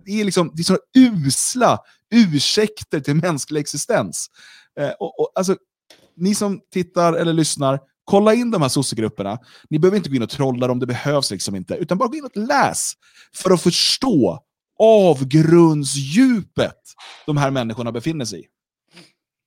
det, 0.06 0.22
är 0.22 0.26
liksom, 0.26 0.52
det 0.54 0.62
är 0.62 0.64
så 0.64 0.78
usla 0.98 1.80
ursäkter 2.12 3.00
till 3.00 3.16
mänsklig 3.16 3.62
existens. 3.62 4.28
Eh, 4.80 4.90
och, 4.90 5.20
och, 5.20 5.32
alltså, 5.36 5.56
ni 6.16 6.36
som 6.36 6.62
tittar 6.72 7.14
eller 7.14 7.34
lyssnar, 7.34 7.80
Kolla 8.12 8.34
in 8.34 8.52
de 8.52 8.62
här 8.62 8.70
sossegrupperna. 8.70 9.40
Ni 9.70 9.80
behöver 9.80 9.98
inte 9.98 10.10
gå 10.10 10.16
in 10.16 10.24
och 10.24 10.30
trolla 10.30 10.68
dem, 10.68 10.80
det 10.80 10.88
behövs 10.88 11.32
liksom 11.32 11.56
inte. 11.56 11.76
Utan 11.76 11.98
bara 11.98 12.10
gå 12.10 12.16
in 12.16 12.24
och 12.24 12.38
läs 12.38 12.94
för 13.36 13.52
att 13.52 13.62
förstå 13.62 14.40
avgrundsdjupet 14.80 16.78
de 17.26 17.38
här 17.38 17.52
människorna 17.52 17.92
befinner 17.92 18.26
sig 18.26 18.40
i. 18.40 18.44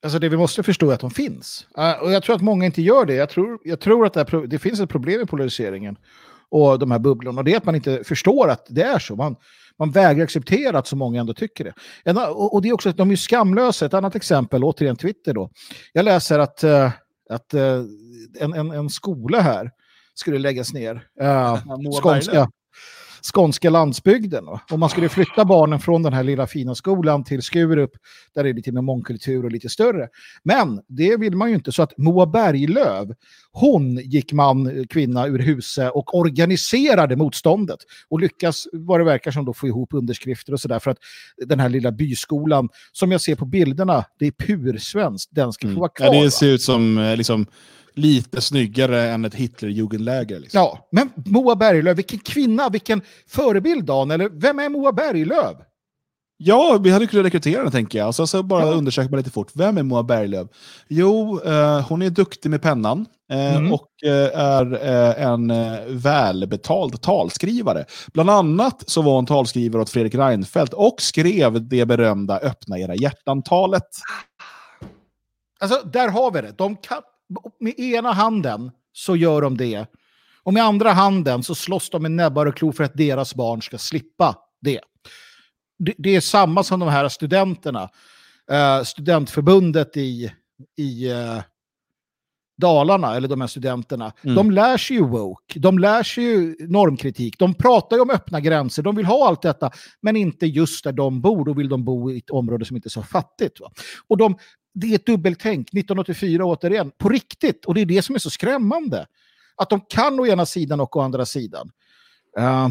Alltså 0.04 0.18
det 0.18 0.28
vi 0.28 0.36
måste 0.36 0.62
förstå 0.62 0.90
är 0.90 0.94
att 0.94 1.00
de 1.00 1.10
finns. 1.10 1.66
Uh, 1.78 2.02
och 2.02 2.12
jag 2.12 2.22
tror 2.22 2.36
att 2.36 2.42
många 2.42 2.66
inte 2.66 2.82
gör 2.82 3.04
det. 3.06 3.14
Jag 3.14 3.30
tror, 3.30 3.58
jag 3.64 3.80
tror 3.80 4.06
att 4.06 4.12
det, 4.12 4.30
här, 4.30 4.46
det 4.46 4.58
finns 4.58 4.80
ett 4.80 4.90
problem 4.90 5.20
i 5.20 5.26
polariseringen 5.26 5.96
och 6.50 6.78
de 6.78 6.90
här 6.90 6.98
bubblorna. 6.98 7.38
Och 7.38 7.44
det 7.44 7.52
är 7.52 7.56
att 7.56 7.64
man 7.64 7.74
inte 7.74 8.04
förstår 8.04 8.48
att 8.48 8.66
det 8.68 8.82
är 8.82 8.98
så. 8.98 9.16
Man, 9.16 9.36
man 9.78 9.90
vägrar 9.90 10.24
acceptera 10.24 10.78
att 10.78 10.86
så 10.86 10.96
många 10.96 11.20
ändå 11.20 11.34
tycker 11.34 11.64
det. 11.64 11.74
En, 12.04 12.18
och, 12.18 12.54
och, 12.54 12.62
det 12.62 12.68
är 12.68 12.72
också 12.72 12.88
att 12.88 12.96
de 12.96 13.10
är 13.10 13.16
skamlösa. 13.16 13.86
Ett 13.86 13.94
annat 13.94 14.14
exempel, 14.14 14.64
återigen 14.64 14.96
Twitter 14.96 15.34
då. 15.34 15.50
Jag 15.92 16.04
läser 16.04 16.38
att 16.38 16.64
uh, 16.64 16.90
att 17.30 17.54
uh, 17.54 17.84
en, 18.40 18.54
en, 18.54 18.70
en 18.70 18.90
skola 18.90 19.40
här 19.40 19.70
skulle 20.14 20.38
läggas 20.38 20.72
ner. 20.72 20.94
Uh, 21.22 22.00
skånska, 22.00 22.50
skånska 23.32 23.70
landsbygden. 23.70 24.48
Och 24.70 24.78
man 24.78 24.88
skulle 24.88 25.08
flytta 25.08 25.44
barnen 25.44 25.80
från 25.80 26.02
den 26.02 26.12
här 26.12 26.22
lilla 26.22 26.46
fina 26.46 26.74
skolan 26.74 27.24
till 27.24 27.42
Skurup 27.42 27.90
där 28.34 28.44
det 28.44 28.50
är 28.50 28.54
lite 28.54 28.72
mer 28.72 28.82
mångkultur 28.82 29.44
och 29.44 29.50
lite 29.50 29.68
större. 29.68 30.08
Men 30.42 30.80
det 30.88 31.16
vill 31.16 31.36
man 31.36 31.48
ju 31.48 31.54
inte. 31.54 31.72
Så 31.72 31.82
att 31.82 31.98
Moa 31.98 32.26
Berglöv, 32.26 33.14
hon 33.52 33.96
gick 33.96 34.32
man, 34.32 34.86
kvinna, 34.86 35.26
ur 35.26 35.38
huset 35.38 35.90
och 35.94 36.18
organiserade 36.18 37.16
motståndet. 37.16 37.78
Och 38.08 38.20
lyckas, 38.20 38.66
vad 38.72 39.00
det 39.00 39.04
verkar 39.04 39.30
som, 39.30 39.44
då 39.44 39.52
få 39.52 39.66
ihop 39.66 39.94
underskrifter 39.94 40.52
och 40.52 40.60
sådär. 40.60 40.78
För 40.78 40.90
att 40.90 40.98
den 41.46 41.60
här 41.60 41.68
lilla 41.68 41.92
byskolan, 41.92 42.68
som 42.92 43.12
jag 43.12 43.20
ser 43.20 43.34
på 43.34 43.44
bilderna, 43.44 44.04
det 44.18 44.26
är 44.26 44.32
pursvenskt. 44.32 45.34
Den 45.34 45.52
ska 45.52 45.68
få 45.68 45.80
vara 45.80 45.88
kvar. 45.88 46.14
Ja, 46.14 46.22
det 46.22 46.30
ser 46.30 46.48
ut 46.48 46.62
som 46.62 46.98
eh, 46.98 47.16
liksom 47.16 47.46
lite 47.94 48.40
snyggare 48.40 49.02
än 49.02 49.24
ett 49.24 49.34
Hitlerjugendläger. 49.34 50.40
Liksom. 50.40 50.60
Ja, 50.60 50.88
men 50.92 51.10
Moa 51.16 51.56
Berglöf, 51.56 51.98
vilken 51.98 52.18
kvinna, 52.18 52.68
vilken 52.68 53.02
förebild 53.26 53.84
Dan, 53.84 54.10
eller 54.10 54.28
vem 54.28 54.58
är 54.58 54.68
Moa 54.68 54.92
Berglöf? 54.92 55.56
Ja, 56.36 56.78
vi 56.82 56.90
hade 56.90 57.06
kunnat 57.06 57.26
rekrytera 57.26 57.58
henne 57.58 57.70
tänker 57.70 57.98
jag. 57.98 58.14
Så, 58.14 58.26
så 58.26 58.42
bara 58.42 58.66
ja. 58.66 58.72
undersöka 58.72 59.08
bara 59.08 59.16
lite 59.16 59.30
fort. 59.30 59.50
Vem 59.54 59.78
är 59.78 59.82
Moa 59.82 60.02
Berglöf? 60.02 60.48
Jo, 60.88 61.40
eh, 61.44 61.88
hon 61.88 62.02
är 62.02 62.10
duktig 62.10 62.50
med 62.50 62.62
pennan 62.62 63.06
eh, 63.32 63.56
mm. 63.56 63.72
och 63.72 63.88
eh, 64.04 64.40
är 64.40 64.72
eh, 64.72 65.26
en 65.26 65.50
eh, 65.50 65.78
välbetald 65.88 67.02
talskrivare. 67.02 67.84
Bland 68.12 68.30
annat 68.30 68.84
så 68.86 69.02
var 69.02 69.14
hon 69.14 69.26
talskrivare 69.26 69.82
åt 69.82 69.90
Fredrik 69.90 70.14
Reinfeldt 70.14 70.72
och 70.72 70.96
skrev 70.98 71.68
det 71.68 71.86
berömda 71.86 72.38
Öppna 72.38 72.78
era 72.78 72.94
hjärtan-talet. 72.94 73.88
Alltså, 75.60 75.88
där 75.88 76.08
har 76.08 76.30
vi 76.30 76.40
det. 76.40 76.54
De 76.58 76.76
kan, 76.76 77.02
med 77.60 77.78
ena 77.78 78.12
handen 78.12 78.70
så 78.92 79.16
gör 79.16 79.42
de 79.42 79.56
det. 79.56 79.86
Och 80.42 80.54
med 80.54 80.64
andra 80.64 80.92
handen 80.92 81.42
så 81.42 81.54
slåss 81.54 81.90
de 81.90 82.02
med 82.02 82.10
näbbar 82.10 82.46
och 82.46 82.56
klor 82.56 82.72
för 82.72 82.84
att 82.84 82.96
deras 82.96 83.34
barn 83.34 83.62
ska 83.62 83.78
slippa 83.78 84.36
det. 84.60 84.80
Det, 85.78 85.94
det 85.98 86.16
är 86.16 86.20
samma 86.20 86.62
som 86.62 86.80
de 86.80 86.88
här 86.88 87.08
studenterna. 87.08 87.88
Uh, 88.52 88.84
studentförbundet 88.84 89.96
i, 89.96 90.32
i 90.76 91.12
uh, 91.12 91.40
Dalarna, 92.56 93.16
eller 93.16 93.28
de 93.28 93.40
här 93.40 93.48
studenterna, 93.48 94.12
mm. 94.22 94.36
de 94.36 94.50
lär 94.50 94.76
sig 94.76 94.96
ju 94.96 95.04
woke, 95.04 95.58
de 95.58 95.78
lär 95.78 96.02
sig 96.02 96.24
ju 96.24 96.56
normkritik, 96.68 97.38
de 97.38 97.54
pratar 97.54 97.96
ju 97.96 98.02
om 98.02 98.10
öppna 98.10 98.40
gränser, 98.40 98.82
de 98.82 98.96
vill 98.96 99.06
ha 99.06 99.28
allt 99.28 99.42
detta, 99.42 99.70
men 100.00 100.16
inte 100.16 100.46
just 100.46 100.84
där 100.84 100.92
de 100.92 101.20
bor, 101.20 101.44
då 101.44 101.52
vill 101.52 101.68
de 101.68 101.84
bo 101.84 102.10
i 102.10 102.18
ett 102.18 102.30
område 102.30 102.64
som 102.64 102.76
inte 102.76 102.86
är 102.86 102.90
så 102.90 103.02
fattigt. 103.02 103.60
Va? 103.60 103.70
Och 104.08 104.16
de 104.16 104.36
det 104.74 104.90
är 104.90 104.94
ett 104.94 105.06
dubbeltänk, 105.06 105.68
1984 105.68 106.44
återigen, 106.44 106.90
på 106.98 107.08
riktigt. 107.08 107.64
Och 107.64 107.74
det 107.74 107.80
är 107.80 107.86
det 107.86 108.02
som 108.02 108.14
är 108.14 108.18
så 108.18 108.30
skrämmande. 108.30 109.06
Att 109.56 109.70
de 109.70 109.80
kan 109.80 110.20
å 110.20 110.26
ena 110.26 110.46
sidan 110.46 110.80
och 110.80 110.96
å 110.96 111.00
andra 111.00 111.26
sidan. 111.26 111.70
Uh, 112.38 112.68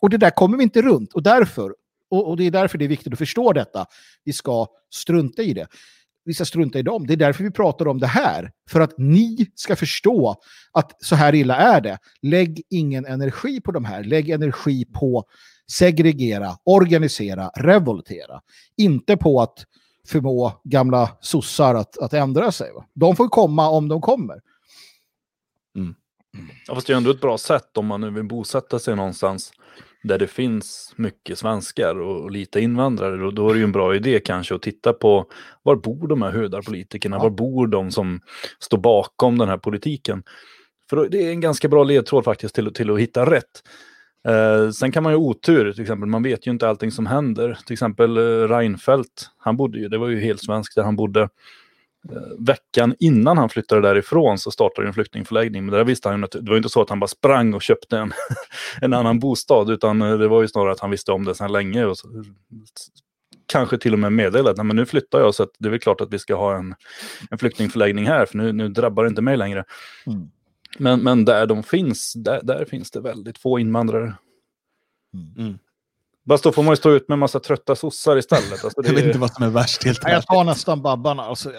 och 0.00 0.10
det 0.10 0.16
där 0.16 0.30
kommer 0.30 0.56
vi 0.56 0.62
inte 0.62 0.82
runt. 0.82 1.12
Och 1.12 1.22
därför, 1.22 1.74
och, 2.10 2.28
och, 2.28 2.36
det 2.36 2.46
är 2.46 2.50
därför 2.50 2.78
det 2.78 2.84
är 2.84 2.88
viktigt 2.88 3.12
att 3.12 3.18
förstå 3.18 3.52
detta, 3.52 3.86
vi 4.24 4.32
ska 4.32 4.66
strunta 4.94 5.42
i 5.42 5.52
det. 5.52 5.66
Vi 6.24 6.34
ska 6.34 6.44
strunta 6.44 6.78
i 6.78 6.82
dem. 6.82 7.06
Det 7.06 7.12
är 7.12 7.16
därför 7.16 7.44
vi 7.44 7.50
pratar 7.50 7.88
om 7.88 7.98
det 7.98 8.06
här. 8.06 8.52
För 8.70 8.80
att 8.80 8.98
ni 8.98 9.46
ska 9.54 9.76
förstå 9.76 10.36
att 10.72 11.04
så 11.04 11.16
här 11.16 11.34
illa 11.34 11.56
är 11.56 11.80
det. 11.80 11.98
Lägg 12.22 12.62
ingen 12.70 13.06
energi 13.06 13.60
på 13.60 13.72
de 13.72 13.84
här. 13.84 14.04
Lägg 14.04 14.30
energi 14.30 14.84
på 14.84 15.24
segregera, 15.70 16.56
organisera, 16.64 17.48
revoltera. 17.48 18.40
Inte 18.76 19.16
på 19.16 19.40
att 19.40 19.64
förmå 20.08 20.60
gamla 20.64 21.10
sossar 21.20 21.74
att, 21.74 21.98
att 21.98 22.12
ändra 22.12 22.52
sig. 22.52 22.72
Va? 22.72 22.86
De 22.94 23.16
får 23.16 23.28
komma 23.28 23.68
om 23.68 23.88
de 23.88 24.00
kommer. 24.00 24.40
Mm. 25.76 25.94
Ja, 26.66 26.74
fast 26.74 26.86
det 26.86 26.92
är 26.92 26.96
ändå 26.96 27.10
ett 27.10 27.20
bra 27.20 27.38
sätt 27.38 27.76
om 27.76 27.86
man 27.86 28.00
nu 28.00 28.10
vill 28.10 28.24
bosätta 28.24 28.78
sig 28.78 28.96
någonstans 28.96 29.52
där 30.02 30.18
det 30.18 30.26
finns 30.26 30.92
mycket 30.96 31.38
svenskar 31.38 32.00
och, 32.00 32.20
och 32.20 32.30
lite 32.30 32.60
invandrare. 32.60 33.26
Och 33.26 33.34
då 33.34 33.48
är 33.48 33.52
det 33.52 33.58
ju 33.58 33.64
en 33.64 33.72
bra 33.72 33.94
idé 33.94 34.20
kanske 34.20 34.54
att 34.54 34.62
titta 34.62 34.92
på 34.92 35.26
var 35.62 35.76
bor 35.76 36.08
de 36.08 36.22
här 36.22 36.30
hödarpolitikerna? 36.30 37.16
Ja. 37.16 37.22
Var 37.22 37.30
bor 37.30 37.66
de 37.66 37.90
som 37.90 38.20
står 38.58 38.78
bakom 38.78 39.38
den 39.38 39.48
här 39.48 39.58
politiken? 39.58 40.22
För 40.90 41.08
det 41.08 41.26
är 41.26 41.30
en 41.30 41.40
ganska 41.40 41.68
bra 41.68 41.84
ledtråd 41.84 42.24
faktiskt 42.24 42.54
till, 42.54 42.74
till 42.74 42.90
att 42.90 43.00
hitta 43.00 43.30
rätt. 43.30 43.62
Eh, 44.28 44.70
sen 44.70 44.92
kan 44.92 45.02
man 45.02 45.12
ju 45.12 45.18
ha 45.18 45.24
otur, 45.24 45.72
till 45.72 45.82
exempel. 45.82 46.08
Man 46.08 46.22
vet 46.22 46.46
ju 46.46 46.50
inte 46.50 46.68
allting 46.68 46.90
som 46.90 47.06
händer. 47.06 47.58
Till 47.66 47.72
exempel 47.72 48.16
eh, 48.16 48.48
Reinfeldt, 48.48 49.30
han 49.38 49.56
bodde 49.56 49.78
ju, 49.78 49.88
det 49.88 49.98
var 49.98 50.08
ju 50.08 50.20
helt 50.20 50.44
svenskt 50.44 50.74
där 50.74 50.82
han 50.82 50.96
bodde. 50.96 51.28
Eh, 52.10 52.46
veckan 52.46 52.94
innan 52.98 53.38
han 53.38 53.48
flyttade 53.48 53.80
därifrån 53.80 54.38
så 54.38 54.50
startade 54.50 54.88
en 54.88 54.94
flyktingförläggning. 54.94 55.64
Men 55.64 55.74
där 55.74 55.84
visste 55.84 56.08
han 56.08 56.18
ju 56.18 56.24
att 56.24 56.30
det 56.30 56.50
var 56.50 56.56
inte 56.56 56.68
så 56.68 56.82
att 56.82 56.90
han 56.90 57.00
bara 57.00 57.08
sprang 57.08 57.54
och 57.54 57.62
köpte 57.62 57.98
en, 57.98 58.12
en 58.80 58.92
annan 58.92 59.18
bostad, 59.18 59.70
utan 59.70 60.02
eh, 60.02 60.18
det 60.18 60.28
var 60.28 60.42
ju 60.42 60.48
snarare 60.48 60.72
att 60.72 60.80
han 60.80 60.90
visste 60.90 61.12
om 61.12 61.24
det 61.24 61.34
sedan 61.34 61.52
länge. 61.52 61.84
Och 61.84 61.98
så, 61.98 62.08
kanske 63.46 63.78
till 63.78 63.92
och 63.92 63.98
med 63.98 64.12
meddelat 64.12 64.58
att 64.58 64.66
nu 64.66 64.86
flyttar 64.86 65.20
jag 65.20 65.34
så 65.34 65.42
att 65.42 65.50
det 65.58 65.68
är 65.68 65.70
väl 65.70 65.80
klart 65.80 66.00
att 66.00 66.12
vi 66.12 66.18
ska 66.18 66.34
ha 66.34 66.56
en, 66.56 66.74
en 67.30 67.38
flyktingförläggning 67.38 68.06
här, 68.06 68.26
för 68.26 68.38
nu, 68.38 68.52
nu 68.52 68.68
drabbar 68.68 69.04
det 69.04 69.08
inte 69.08 69.22
mig 69.22 69.36
längre. 69.36 69.64
Mm. 70.06 70.30
Men, 70.78 71.00
men 71.00 71.24
där 71.24 71.46
de 71.46 71.62
finns, 71.62 72.12
där, 72.12 72.40
där 72.42 72.64
finns 72.64 72.90
det 72.90 73.00
väldigt 73.00 73.38
få 73.38 73.58
invandrare. 73.58 74.14
Mm. 75.14 75.34
mm. 75.38 75.58
Fast 76.28 76.44
då 76.44 76.52
får 76.52 76.62
man 76.62 76.72
ju 76.72 76.76
stå 76.76 76.90
ut 76.90 77.08
med 77.08 77.14
en 77.16 77.18
massa 77.18 77.40
trötta 77.40 77.76
sossar 77.76 78.16
istället. 78.16 78.64
Alltså 78.64 78.80
det 78.80 78.88
jag 78.88 78.94
vet 78.94 79.04
inte 79.04 79.18
vad 79.18 79.32
som 79.32 79.44
är 79.44 79.50
värst 79.50 79.84
helt 79.84 79.98
Jag 80.02 80.26
tar 80.26 80.44
nästan 80.44 80.82
Babbarna. 80.82 81.22
Alltså. 81.22 81.52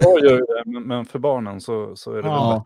jag 0.00 0.20
gör 0.24 0.30
ju 0.30 0.38
det, 0.38 0.80
men 0.80 1.06
för 1.06 1.18
barnen 1.18 1.60
så, 1.60 1.96
så 1.96 2.12
är 2.12 2.22
det 2.22 2.28
ja. 2.28 2.50
väl 2.50 2.62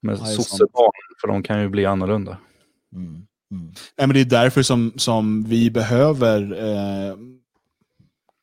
med 0.00 0.18
sossebarn, 0.18 0.92
för 1.20 1.28
de 1.28 1.42
kan 1.42 1.60
ju 1.60 1.68
bli 1.68 1.86
annorlunda. 1.86 2.38
Mm. 2.94 3.26
Mm. 3.50 3.66
Nej, 3.96 4.06
men 4.06 4.10
det 4.10 4.20
är 4.20 4.24
därför 4.24 4.62
som, 4.62 4.92
som 4.96 5.44
vi 5.44 5.70
behöver 5.70 6.62
eh, 6.62 7.16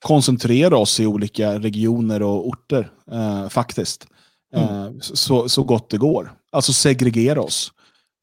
koncentrera 0.05 0.77
oss 0.77 0.99
i 0.99 1.05
olika 1.05 1.59
regioner 1.59 2.23
och 2.23 2.47
orter, 2.47 2.91
eh, 3.11 3.49
faktiskt. 3.49 4.07
Mm. 4.55 4.85
Eh, 4.85 4.91
så, 4.99 5.49
så 5.49 5.63
gott 5.63 5.89
det 5.89 5.97
går. 5.97 6.33
Alltså 6.51 6.73
segregera 6.73 7.41
oss. 7.41 7.71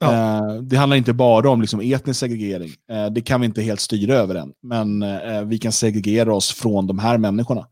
Ja. 0.01 0.13
Eh, 0.13 0.55
det 0.55 0.77
handlar 0.77 0.97
inte 0.97 1.13
bara 1.13 1.51
om 1.51 1.61
liksom, 1.61 1.81
etnisk 1.81 2.21
segregering. 2.21 2.71
Eh, 2.91 3.07
det 3.07 3.21
kan 3.21 3.41
vi 3.41 3.47
inte 3.47 3.63
helt 3.63 3.81
styra 3.81 4.15
över 4.15 4.35
än. 4.35 4.53
Men 4.63 5.05
vi 5.49 5.59
kan 5.59 5.73
segregera 5.73 6.35
oss 6.35 6.53
från 6.53 6.87
de 6.87 6.99
här 6.99 7.19
människorna. 7.19 7.67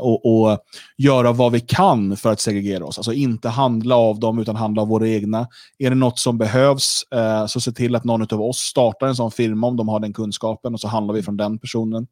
Och, 0.00 0.42
och, 0.42 0.58
göra 0.96 1.32
vad 1.32 1.52
vi 1.52 1.60
kan 1.60 2.16
för 2.16 2.32
att 2.32 2.40
segregera 2.40 2.84
oss. 2.84 2.98
Alltså 2.98 3.12
inte 3.12 3.48
handla 3.48 3.96
av 3.96 4.20
dem, 4.20 4.38
utan 4.38 4.56
handla 4.56 4.82
av 4.82 4.88
våra 4.88 5.08
egna. 5.08 5.48
Är 5.78 5.90
det 5.90 5.96
något 5.96 6.18
som 6.18 6.38
behövs, 6.38 7.04
så 7.48 7.60
se 7.60 7.72
till 7.72 7.94
att 7.94 8.04
någon 8.04 8.22
av 8.22 8.42
oss 8.42 8.58
startar 8.58 9.06
en 9.06 9.16
sån 9.16 9.30
firma 9.30 9.66
om 9.66 9.76
de 9.76 9.88
har 9.88 10.00
den 10.00 10.12
kunskapen 10.12 10.74
och 10.74 10.80
så 10.80 10.88
handlar 10.88 11.14
vi 11.14 11.22
från 11.22 11.36
den 11.36 11.58
personen. 11.58 12.06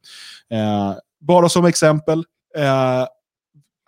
Bara 1.21 1.49
som 1.49 1.65
exempel, 1.65 2.25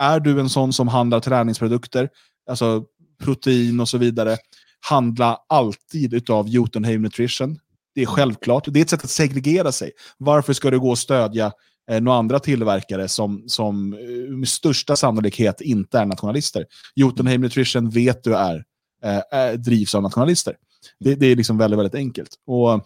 är 0.03 0.21
du 0.21 0.41
en 0.41 0.49
sån 0.49 0.73
som 0.73 0.89
handlar 0.89 1.21
träningsprodukter, 1.21 2.09
alltså 2.51 2.85
protein 3.23 3.81
och 3.81 3.89
så 3.89 3.99
vidare, 3.99 4.37
handla 4.81 5.39
alltid 5.49 6.31
av 6.31 6.49
Jotunheim 6.49 7.03
Nutrition. 7.03 7.59
Det 7.95 8.03
är 8.03 8.07
självklart. 8.07 8.65
Det 8.67 8.81
är 8.81 8.83
ett 8.83 8.91
sätt 8.91 9.05
att 9.05 9.11
segregera 9.11 9.73
sig. 9.73 9.91
Varför 10.19 10.53
ska 10.53 10.71
du 10.71 10.81
gå 10.81 10.91
och 10.91 10.99
stödja 10.99 11.53
eh, 11.91 12.01
några 12.01 12.19
andra 12.19 12.39
tillverkare 12.39 13.09
som, 13.09 13.45
som 13.47 13.93
eh, 13.93 14.35
med 14.35 14.49
största 14.49 14.97
sannolikhet 14.97 15.61
inte 15.61 15.99
är 15.99 16.07
nationalister? 16.07 16.67
Jotunheim 16.95 17.41
Nutrition 17.41 17.91
vet 17.91 18.25
du 18.25 18.37
är, 18.37 18.65
eh, 19.05 19.41
eh, 19.41 19.53
drivs 19.53 19.95
av 19.95 20.03
nationalister. 20.03 20.57
Det, 21.01 21.15
det, 21.15 21.27
är 21.27 21.37
liksom 21.37 21.59
väldigt, 21.59 21.79
väldigt 21.79 21.95
enkelt. 21.95 22.31
Och 22.47 22.85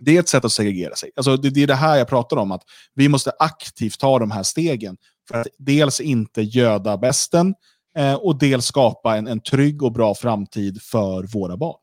det 0.00 0.16
är 0.16 0.20
ett 0.20 0.28
sätt 0.28 0.44
att 0.44 0.52
segregera 0.52 0.94
sig. 0.94 1.10
Alltså 1.16 1.36
det, 1.36 1.50
det, 1.50 1.62
är 1.62 1.66
det 1.66 1.74
här 1.74 1.96
jag 1.96 2.08
pratar 2.08 2.36
om, 2.36 2.52
att 2.52 2.62
vi 2.94 3.08
måste 3.08 3.32
aktivt 3.38 3.98
ta 3.98 4.18
de 4.18 4.30
här 4.30 4.42
stegen 4.42 4.96
för 5.30 5.40
att 5.40 5.46
dels 5.58 6.00
inte 6.00 6.42
göda 6.42 6.96
besten 6.96 7.54
eh, 7.96 8.14
och 8.14 8.38
dels 8.38 8.64
skapa 8.64 9.16
en, 9.16 9.26
en 9.26 9.40
trygg 9.40 9.82
och 9.82 9.92
bra 9.92 10.14
framtid 10.14 10.82
för 10.82 11.22
våra 11.22 11.56
barn. 11.56 11.78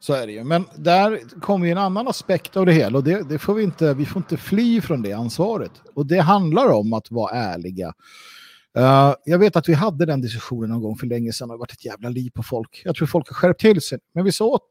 Så 0.00 0.12
är 0.12 0.26
det 0.26 0.32
ju. 0.32 0.44
Men 0.44 0.64
där 0.76 1.40
kommer 1.40 1.66
ju 1.66 1.72
en 1.72 1.78
annan 1.78 2.08
aspekt 2.08 2.56
av 2.56 2.66
det 2.66 2.72
hela 2.72 2.98
och 2.98 3.04
det, 3.04 3.28
det, 3.28 3.38
får 3.38 3.54
vi 3.54 3.62
inte, 3.62 3.94
vi 3.94 4.06
får 4.06 4.20
inte 4.20 4.36
fly 4.36 4.80
från 4.80 5.02
det 5.02 5.12
ansvaret. 5.12 5.72
Och 5.94 6.06
det 6.06 6.20
handlar 6.20 6.68
om 6.68 6.92
att 6.92 7.10
vara 7.10 7.30
ärliga. 7.30 7.94
Uh, 8.78 9.14
jag 9.24 9.38
vet 9.38 9.56
att 9.56 9.68
vi 9.68 9.74
hade 9.74 10.06
den 10.06 10.20
diskussionen 10.20 10.70
någon 10.70 10.82
gång 10.82 10.96
för 10.96 11.06
länge 11.06 11.32
sedan 11.32 11.44
och 11.44 11.48
det 11.48 11.54
har 11.54 11.58
varit 11.58 11.72
ett 11.72 11.84
jävla 11.84 12.08
liv 12.08 12.30
på 12.30 12.42
folk. 12.42 12.82
Jag 12.84 12.96
tror 12.96 13.06
folk 13.06 13.28
har 13.28 13.34
skärpt 13.34 13.60
till 13.60 13.80
sig. 13.80 13.98
Men 14.14 14.24
vi 14.24 14.32
sa 14.32 14.44
åt, 14.44 14.68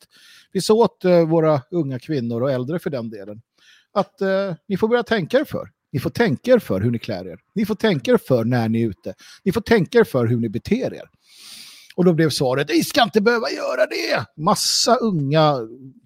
vi 0.52 0.62
sa 0.62 0.74
åt 0.74 1.06
uh, 1.06 1.22
våra 1.22 1.62
unga 1.72 2.00
kvinnor 2.00 2.42
och 2.42 2.52
äldre 2.52 2.80
för 2.80 2.90
den 2.90 3.10
delen 3.10 3.42
att 3.94 4.22
uh, 4.22 4.56
ni 4.68 4.78
får 4.78 4.88
börja 4.88 5.04
tänka 5.04 5.40
er 5.40 5.46
för. 5.46 5.70
Ni 5.92 6.00
får 6.00 6.10
tänka 6.10 6.52
er 6.52 6.60
för 6.60 6.82
hur 6.82 6.92
ni 6.92 7.00
klär 7.00 7.28
er. 7.28 7.40
Ni 7.56 7.66
får 7.66 7.76
tänka 7.76 8.12
er 8.12 8.18
för 8.18 8.46
när 8.46 8.70
ni 8.70 8.82
är 8.84 8.90
ute. 8.90 9.14
Ni 9.44 9.52
får 9.52 9.62
tänka 9.62 10.00
er 10.00 10.04
för 10.04 10.28
hur 10.28 10.38
ni 10.38 10.50
beter 10.50 10.94
er. 10.94 11.10
Och 11.96 12.06
då 12.06 12.14
blev 12.14 12.30
svaret, 12.30 12.70
ni 12.70 12.84
ska 12.84 13.04
inte 13.04 13.22
behöva 13.22 13.50
göra 13.50 13.86
det. 13.86 14.26
Massa 14.44 14.96
unga, 14.96 15.56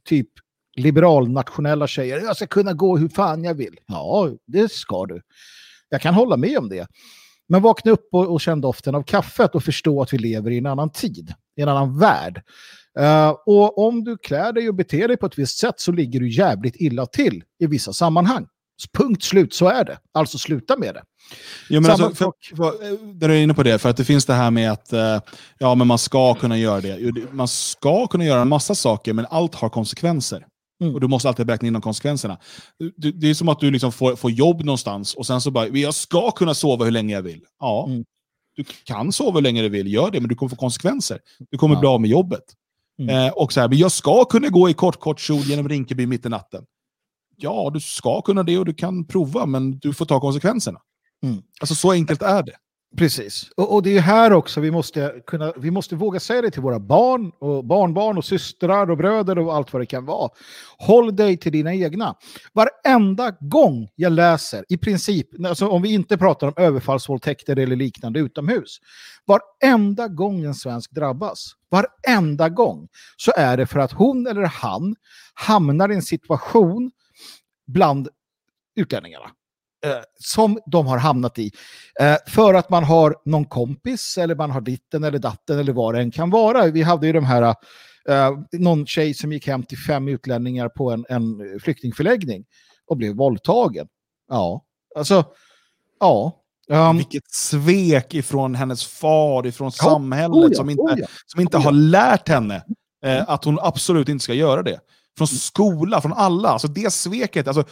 typ 0.05 0.29
liberalnationella 0.75 1.88
tjejer. 1.88 2.19
Jag 2.19 2.36
ska 2.36 2.47
kunna 2.47 2.73
gå 2.73 2.97
hur 2.97 3.09
fan 3.09 3.43
jag 3.43 3.53
vill. 3.53 3.75
Ja, 3.88 4.29
det 4.47 4.71
ska 4.71 5.05
du. 5.05 5.21
Jag 5.89 6.01
kan 6.01 6.13
hålla 6.13 6.38
med 6.38 6.57
om 6.57 6.69
det. 6.69 6.88
Men 7.49 7.61
vakna 7.61 7.91
upp 7.91 8.07
och, 8.11 8.27
och 8.27 8.41
känn 8.41 8.61
doften 8.61 8.95
av 8.95 9.03
kaffet 9.03 9.55
och 9.55 9.63
förstå 9.63 10.01
att 10.01 10.13
vi 10.13 10.17
lever 10.17 10.51
i 10.51 10.57
en 10.57 10.65
annan 10.65 10.89
tid, 10.89 11.34
i 11.57 11.61
en 11.61 11.69
annan 11.69 11.99
värld. 11.99 12.41
Uh, 12.99 13.29
och 13.45 13.88
om 13.88 14.03
du 14.03 14.17
klär 14.17 14.53
dig 14.53 14.69
och 14.69 14.75
beter 14.75 15.07
dig 15.07 15.17
på 15.17 15.25
ett 15.25 15.38
visst 15.38 15.57
sätt 15.57 15.79
så 15.79 15.91
ligger 15.91 16.19
du 16.19 16.29
jävligt 16.29 16.75
illa 16.75 17.05
till 17.05 17.43
i 17.59 17.67
vissa 17.67 17.93
sammanhang. 17.93 18.47
Punkt 18.97 19.24
slut, 19.24 19.53
så 19.53 19.67
är 19.67 19.86
det. 19.86 19.97
Alltså 20.13 20.38
sluta 20.38 20.78
med 20.78 20.93
det. 20.93 21.03
Jo, 21.69 21.82
men 21.82 21.91
alltså, 21.91 22.15
för, 22.15 22.32
för, 22.55 22.74
där 23.13 23.30
är 23.30 23.36
inne 23.36 23.53
på 23.53 23.63
det, 23.63 23.80
för 23.80 23.89
att 23.89 23.97
det 23.97 24.05
finns 24.05 24.26
det 24.26 24.34
här 24.34 24.51
med 24.51 24.71
att 24.71 24.93
uh, 24.93 25.19
ja, 25.57 25.76
men 25.76 25.88
man 25.88 25.97
ska 25.97 26.34
kunna 26.34 26.57
göra 26.57 26.82
det. 26.82 27.34
Man 27.34 27.47
ska 27.47 28.07
kunna 28.07 28.26
göra 28.26 28.41
en 28.41 28.47
massa 28.47 28.76
saker, 28.76 29.13
men 29.13 29.26
allt 29.30 29.55
har 29.55 29.69
konsekvenser. 29.69 30.45
Mm. 30.82 30.93
Och 30.93 31.01
du 31.01 31.07
måste 31.07 31.30
alltid 31.30 31.49
räkna 31.49 31.67
in 31.67 31.74
de 31.74 31.82
konsekvenserna. 31.82 32.38
Det, 32.97 33.11
det 33.11 33.30
är 33.30 33.34
som 33.34 33.49
att 33.49 33.59
du 33.59 33.71
liksom 33.71 33.91
får, 33.91 34.15
får 34.15 34.32
jobb 34.32 34.63
någonstans 34.63 35.15
och 35.15 35.26
sen 35.26 35.41
så 35.41 35.51
bara, 35.51 35.67
jag 35.67 35.93
ska 35.93 36.32
kunna 36.32 36.53
sova 36.53 36.86
hur 36.86 36.91
länge 36.91 37.13
jag 37.13 37.21
vill. 37.21 37.41
Ja, 37.59 37.86
mm. 37.89 38.03
du 38.55 38.63
kan 38.84 39.11
sova 39.11 39.32
hur 39.32 39.41
länge 39.41 39.61
du 39.61 39.69
vill, 39.69 39.93
gör 39.93 40.11
det, 40.11 40.19
men 40.19 40.30
du 40.30 40.36
kommer 40.36 40.49
få 40.49 40.55
konsekvenser. 40.55 41.19
Du 41.51 41.57
kommer 41.57 41.76
ja. 41.76 41.80
bli 41.80 41.89
av 41.89 42.01
med 42.01 42.09
jobbet. 42.09 42.43
Mm. 42.99 43.28
Eh, 43.28 43.34
och 43.34 43.53
så 43.53 43.61
här, 43.61 43.67
men 43.67 43.78
jag 43.78 43.91
ska 43.91 44.26
kunna 44.26 44.47
gå 44.47 44.69
i 44.69 44.74
kort, 44.74 44.99
kort 44.99 45.19
kjol 45.19 45.41
genom 45.41 45.69
Rinkeby 45.69 46.05
mitt 46.05 46.26
i 46.26 46.30
natten 46.30 46.65
ja, 47.43 47.71
du 47.73 47.79
ska 47.79 48.21
kunna 48.21 48.43
det 48.43 48.57
och 48.57 48.65
du 48.65 48.73
kan 48.73 49.05
prova, 49.05 49.45
men 49.45 49.79
du 49.79 49.93
får 49.93 50.05
ta 50.05 50.19
konsekvenserna. 50.19 50.79
Mm. 51.23 51.41
Alltså 51.61 51.75
så 51.75 51.91
enkelt 51.91 52.21
är 52.21 52.43
det. 52.43 52.55
Precis. 52.97 53.49
Och, 53.57 53.73
och, 53.73 53.83
det 53.83 53.97
är 53.97 54.01
här 54.01 54.33
också 54.33 54.61
vi 54.61 54.71
måste, 54.71 55.13
kunna, 55.27 55.53
vi 55.57 55.71
måste 55.71 55.95
våga 55.95 56.19
säga 56.19 56.41
det 56.41 56.51
till 56.51 56.61
våra 56.61 56.79
barn 56.79 57.31
och 57.39 57.65
barnbarn 57.65 58.17
och 58.17 58.25
systrar 58.25 58.91
och 58.91 58.97
bröder 58.97 59.39
och 59.39 59.55
allt 59.55 59.73
vad 59.73 59.81
det 59.81 59.85
kan 59.85 60.05
vara. 60.05 60.29
Håll 60.77 61.15
dig 61.15 61.37
till 61.37 61.51
dina 61.51 61.73
egna. 61.73 62.15
Varenda 62.53 63.31
gång 63.39 63.89
jag 63.95 64.11
läser, 64.11 64.65
i 64.69 64.77
princip, 64.77 65.45
alltså 65.45 65.67
om 65.67 65.81
vi 65.81 65.93
inte 65.93 66.17
pratar 66.17 66.47
om 66.47 66.53
överfallsvåldtäkter 66.57 67.59
eller 67.59 67.75
liknande 67.75 68.19
utomhus, 68.19 68.77
varenda 69.25 70.07
gång 70.07 70.43
en 70.43 70.55
svensk 70.55 70.91
drabbas, 70.91 71.51
varenda 71.71 72.49
gång, 72.49 72.87
så 73.17 73.31
är 73.35 73.57
det 73.57 73.65
för 73.65 73.79
att 73.79 73.91
hon 73.91 74.27
eller 74.27 74.43
han 74.43 74.95
hamnar 75.33 75.91
i 75.91 75.95
en 75.95 76.01
situation 76.01 76.91
bland 77.68 78.09
utlänningarna 78.76 79.32
eh, 79.86 80.01
som 80.20 80.59
de 80.66 80.88
har 80.88 80.97
hamnat 80.97 81.39
i. 81.39 81.51
Eh, 81.99 82.16
för 82.28 82.53
att 82.53 82.70
man 82.70 82.84
har 82.84 83.16
någon 83.26 83.45
kompis 83.45 84.18
eller 84.18 84.36
man 84.36 84.51
har 84.51 84.61
ditten 84.61 85.03
eller 85.03 85.20
datten 85.20 85.59
eller 85.59 85.74
vad 85.74 85.95
det 85.95 86.01
än 86.01 86.11
kan 86.11 86.30
vara. 86.30 86.68
Vi 86.68 86.82
hade 86.82 87.07
ju 87.07 87.14
de 87.14 87.26
här, 87.26 87.55
eh, 88.09 88.32
någon 88.51 88.86
tjej 88.86 89.14
som 89.14 89.32
gick 89.32 89.47
hem 89.47 89.64
till 89.64 89.78
fem 89.78 90.07
utlänningar 90.07 90.70
på 90.70 90.91
en, 90.91 91.05
en 91.09 91.59
flyktingförläggning 91.59 92.45
och 92.88 92.97
blev 92.97 93.16
våldtagen. 93.16 93.88
Ja, 94.30 94.66
alltså 94.95 95.26
Ja. 96.03 96.39
Um, 96.70 96.97
Vilket 96.97 97.32
svek 97.32 98.14
ifrån 98.14 98.55
hennes 98.55 98.86
far, 98.86 99.47
ifrån 99.47 99.72
ja, 99.78 99.89
samhället, 99.89 100.36
oh 100.36 100.47
ja, 100.51 100.57
som 100.57 100.70
inte, 100.70 100.82
oh 100.82 100.99
ja, 100.99 101.07
som 101.26 101.41
inte 101.41 101.57
oh 101.57 101.64
har 101.64 101.72
lärt 101.72 102.28
henne 102.28 102.64
eh, 103.05 103.30
att 103.30 103.45
hon 103.45 103.59
absolut 103.61 104.09
inte 104.09 104.24
ska 104.24 104.34
göra 104.34 104.64
det. 104.64 104.80
Från 105.18 105.28
skola, 105.28 106.01
från 106.01 106.14
alla. 106.14 106.49
Alltså 106.49 106.68
det 106.68 106.93
sveket. 106.93 107.47
Alltså, 107.47 107.64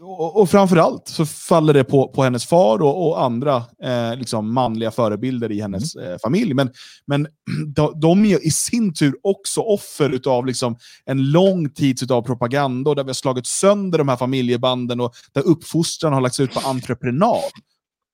och, 0.00 0.40
och 0.40 0.50
framförallt 0.50 1.08
så 1.08 1.26
faller 1.26 1.74
det 1.74 1.84
på, 1.84 2.08
på 2.08 2.22
hennes 2.22 2.46
far 2.46 2.82
och, 2.82 3.08
och 3.08 3.22
andra 3.22 3.56
eh, 3.82 4.16
liksom 4.16 4.54
manliga 4.54 4.90
förebilder 4.90 5.52
i 5.52 5.60
hennes 5.60 5.96
mm. 5.96 6.12
eh, 6.12 6.18
familj. 6.22 6.54
Men, 6.54 6.70
men 7.06 7.26
de, 7.74 8.00
de, 8.00 8.24
är 8.24 8.46
i 8.46 8.50
sin 8.50 8.94
tur 8.94 9.14
också 9.22 9.60
offer 9.60 10.20
av 10.28 10.46
liksom 10.46 10.76
en 11.04 11.30
lång 11.30 11.70
tids 11.70 12.10
av 12.10 12.22
propaganda 12.22 12.90
och 12.90 12.96
där 12.96 13.04
vi 13.04 13.08
har 13.08 13.14
slagit 13.14 13.46
sönder 13.46 13.98
de 13.98 14.08
här 14.08 14.16
familjebanden 14.16 15.00
och 15.00 15.14
där 15.32 15.42
uppfostran 15.42 16.12
har 16.12 16.20
lagts 16.20 16.40
ut 16.40 16.54
på 16.54 16.60
entreprenad. 16.68 17.50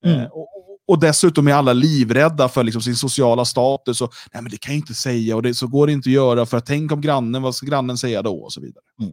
Mm. 0.04 0.20
Eh, 0.20 0.26
och, 0.26 0.57
och 0.88 1.00
dessutom 1.00 1.48
är 1.48 1.52
alla 1.52 1.72
livrädda 1.72 2.48
för 2.48 2.64
liksom 2.64 2.82
sin 2.82 2.96
sociala 2.96 3.44
status. 3.44 4.00
Och, 4.00 4.12
Nej, 4.32 4.42
men 4.42 4.50
det 4.50 4.56
kan 4.56 4.74
jag 4.74 4.78
inte 4.78 4.94
säga 4.94 5.36
och 5.36 5.42
det, 5.42 5.54
så 5.54 5.66
går 5.66 5.86
det 5.86 5.92
inte 5.92 6.08
att 6.08 6.14
göra 6.14 6.46
för 6.46 6.56
att 6.56 6.66
tänk 6.66 6.92
om 6.92 7.00
grannen, 7.00 7.42
vad 7.42 7.54
ska 7.54 7.66
grannen 7.66 7.98
säga 7.98 8.22
då? 8.22 8.36
Och 8.36 8.52
så 8.52 8.60
vidare. 8.60 8.82
Mm. 9.00 9.12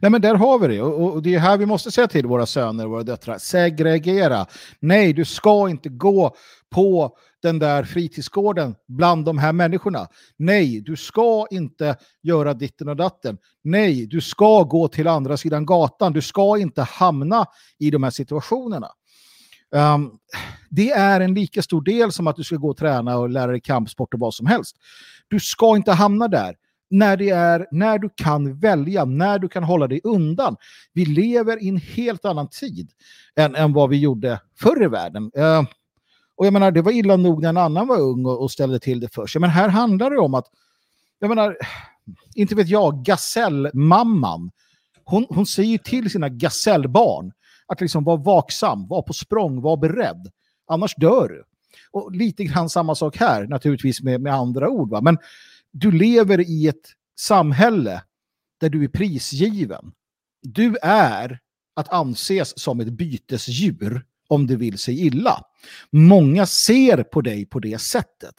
Nej, 0.00 0.10
men 0.10 0.20
där 0.20 0.34
har 0.34 0.58
vi 0.58 0.68
det. 0.68 0.82
Och, 0.82 1.12
och, 1.12 1.22
det 1.22 1.34
är 1.34 1.38
här 1.38 1.56
vi 1.56 1.66
måste 1.66 1.90
säga 1.90 2.08
till 2.08 2.26
våra 2.26 2.46
söner 2.46 2.84
och 2.84 2.90
våra 2.90 3.02
döttrar. 3.02 3.38
Segregera. 3.38 4.46
Nej, 4.80 5.12
du 5.12 5.24
ska 5.24 5.68
inte 5.68 5.88
gå 5.88 6.36
på 6.70 7.16
den 7.42 7.58
där 7.58 7.84
fritidsgården 7.84 8.74
bland 8.88 9.24
de 9.24 9.38
här 9.38 9.52
människorna. 9.52 10.06
Nej, 10.36 10.80
du 10.80 10.96
ska 10.96 11.46
inte 11.50 11.96
göra 12.22 12.54
ditten 12.54 12.88
och 12.88 12.96
datten. 12.96 13.38
Nej, 13.64 14.06
du 14.06 14.20
ska 14.20 14.62
gå 14.62 14.88
till 14.88 15.08
andra 15.08 15.36
sidan 15.36 15.66
gatan. 15.66 16.12
Du 16.12 16.22
ska 16.22 16.58
inte 16.58 16.82
hamna 16.82 17.46
i 17.78 17.90
de 17.90 18.02
här 18.02 18.10
situationerna. 18.10 18.88
Um, 19.74 20.18
det 20.70 20.90
är 20.90 21.20
en 21.20 21.34
lika 21.34 21.62
stor 21.62 21.82
del 21.82 22.12
som 22.12 22.26
att 22.26 22.36
du 22.36 22.44
ska 22.44 22.56
gå 22.56 22.70
och 22.70 22.76
träna 22.76 23.18
och 23.18 23.30
lära 23.30 23.50
dig 23.50 23.60
kampsport 23.60 24.14
och 24.14 24.20
vad 24.20 24.34
som 24.34 24.46
helst. 24.46 24.76
Du 25.28 25.40
ska 25.40 25.76
inte 25.76 25.92
hamna 25.92 26.28
där 26.28 26.56
när, 26.90 27.16
det 27.16 27.30
är, 27.30 27.66
när 27.70 27.98
du 27.98 28.10
kan 28.14 28.58
välja, 28.58 29.04
när 29.04 29.38
du 29.38 29.48
kan 29.48 29.64
hålla 29.64 29.88
dig 29.88 30.00
undan. 30.04 30.56
Vi 30.92 31.04
lever 31.04 31.62
i 31.62 31.68
en 31.68 31.76
helt 31.76 32.24
annan 32.24 32.48
tid 32.48 32.90
än, 33.36 33.54
än 33.54 33.72
vad 33.72 33.90
vi 33.90 33.98
gjorde 33.98 34.40
förr 34.60 34.84
i 34.84 34.88
världen. 34.88 35.30
Uh, 35.38 35.62
och 36.36 36.46
jag 36.46 36.52
menar, 36.52 36.70
det 36.70 36.82
var 36.82 36.92
illa 36.92 37.16
nog 37.16 37.42
när 37.42 37.48
en 37.48 37.56
annan 37.56 37.86
var 37.86 38.00
ung 38.00 38.26
och, 38.26 38.42
och 38.42 38.50
ställde 38.50 38.80
till 38.80 39.00
det 39.00 39.14
för 39.14 39.26
sig. 39.26 39.40
Men 39.40 39.50
här 39.50 39.68
handlar 39.68 40.10
det 40.10 40.18
om 40.18 40.34
att, 40.34 40.46
jag 41.18 41.28
menar, 41.28 41.56
inte 42.34 42.54
vet 42.54 42.68
jag, 42.68 43.04
gasellmamman, 43.04 44.50
hon, 45.04 45.26
hon 45.28 45.46
säger 45.46 45.78
till 45.78 46.10
sina 46.10 46.28
gasellbarn 46.28 47.32
att 47.72 47.80
liksom 47.80 48.04
vara 48.04 48.16
vaksam, 48.16 48.86
vara 48.88 49.02
på 49.02 49.12
språng, 49.12 49.60
vara 49.60 49.76
beredd. 49.76 50.30
Annars 50.66 50.94
dör 50.96 51.28
du. 51.28 51.44
Och 51.90 52.12
lite 52.12 52.44
grann 52.44 52.70
samma 52.70 52.94
sak 52.94 53.16
här, 53.16 53.46
naturligtvis 53.46 54.02
med, 54.02 54.20
med 54.20 54.34
andra 54.34 54.68
ord. 54.68 54.90
Va? 54.90 55.00
Men 55.00 55.18
du 55.70 55.92
lever 55.92 56.40
i 56.40 56.68
ett 56.68 56.92
samhälle 57.18 58.02
där 58.60 58.68
du 58.68 58.84
är 58.84 58.88
prisgiven. 58.88 59.92
Du 60.42 60.76
är 60.82 61.38
att 61.74 61.92
anses 61.92 62.58
som 62.58 62.80
ett 62.80 62.92
bytesdjur 62.92 64.04
om 64.28 64.46
du 64.46 64.56
vill 64.56 64.78
sig 64.78 65.06
illa. 65.06 65.44
Många 65.90 66.46
ser 66.46 67.02
på 67.02 67.20
dig 67.20 67.46
på 67.46 67.58
det 67.58 67.80
sättet. 67.80 68.34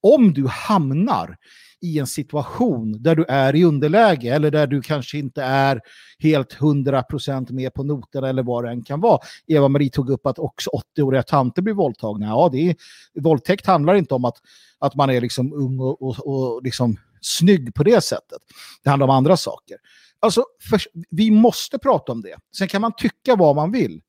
Om 0.00 0.32
du 0.32 0.46
hamnar 0.46 1.36
i 1.82 1.98
en 1.98 2.06
situation 2.06 3.02
där 3.02 3.16
du 3.16 3.24
är 3.28 3.56
i 3.56 3.64
underläge 3.64 4.34
eller 4.34 4.50
där 4.50 4.66
du 4.66 4.82
kanske 4.82 5.18
inte 5.18 5.42
är 5.42 5.80
helt 6.18 6.56
100% 6.56 7.52
med 7.52 7.74
på 7.74 7.82
noterna 7.82 8.28
eller 8.28 8.42
vad 8.42 8.64
det 8.64 8.70
än 8.70 8.82
kan 8.82 9.00
vara. 9.00 9.18
Eva-Marie 9.46 9.90
tog 9.90 10.10
upp 10.10 10.26
att 10.26 10.38
också 10.38 10.70
80-åriga 10.96 11.22
tanter 11.22 11.62
blir 11.62 11.74
våldtagna. 11.74 12.26
Ja, 12.26 12.48
det 12.52 12.70
är, 12.70 12.76
våldtäkt 13.20 13.66
handlar 13.66 13.94
inte 13.94 14.14
om 14.14 14.24
att, 14.24 14.36
att 14.78 14.94
man 14.94 15.10
är 15.10 15.20
liksom 15.20 15.52
ung 15.52 15.80
och, 15.80 16.02
och, 16.02 16.26
och 16.26 16.62
liksom 16.62 16.96
snygg 17.20 17.74
på 17.74 17.82
det 17.82 18.00
sättet. 18.00 18.38
Det 18.84 18.90
handlar 18.90 19.06
om 19.06 19.14
andra 19.14 19.36
saker. 19.36 19.76
Alltså, 20.20 20.44
för, 20.70 20.80
vi 21.10 21.30
måste 21.30 21.78
prata 21.78 22.12
om 22.12 22.22
det. 22.22 22.36
Sen 22.58 22.68
kan 22.68 22.80
man 22.80 22.92
tycka 22.96 23.36
vad 23.36 23.56
man 23.56 23.72
vill 23.72 24.00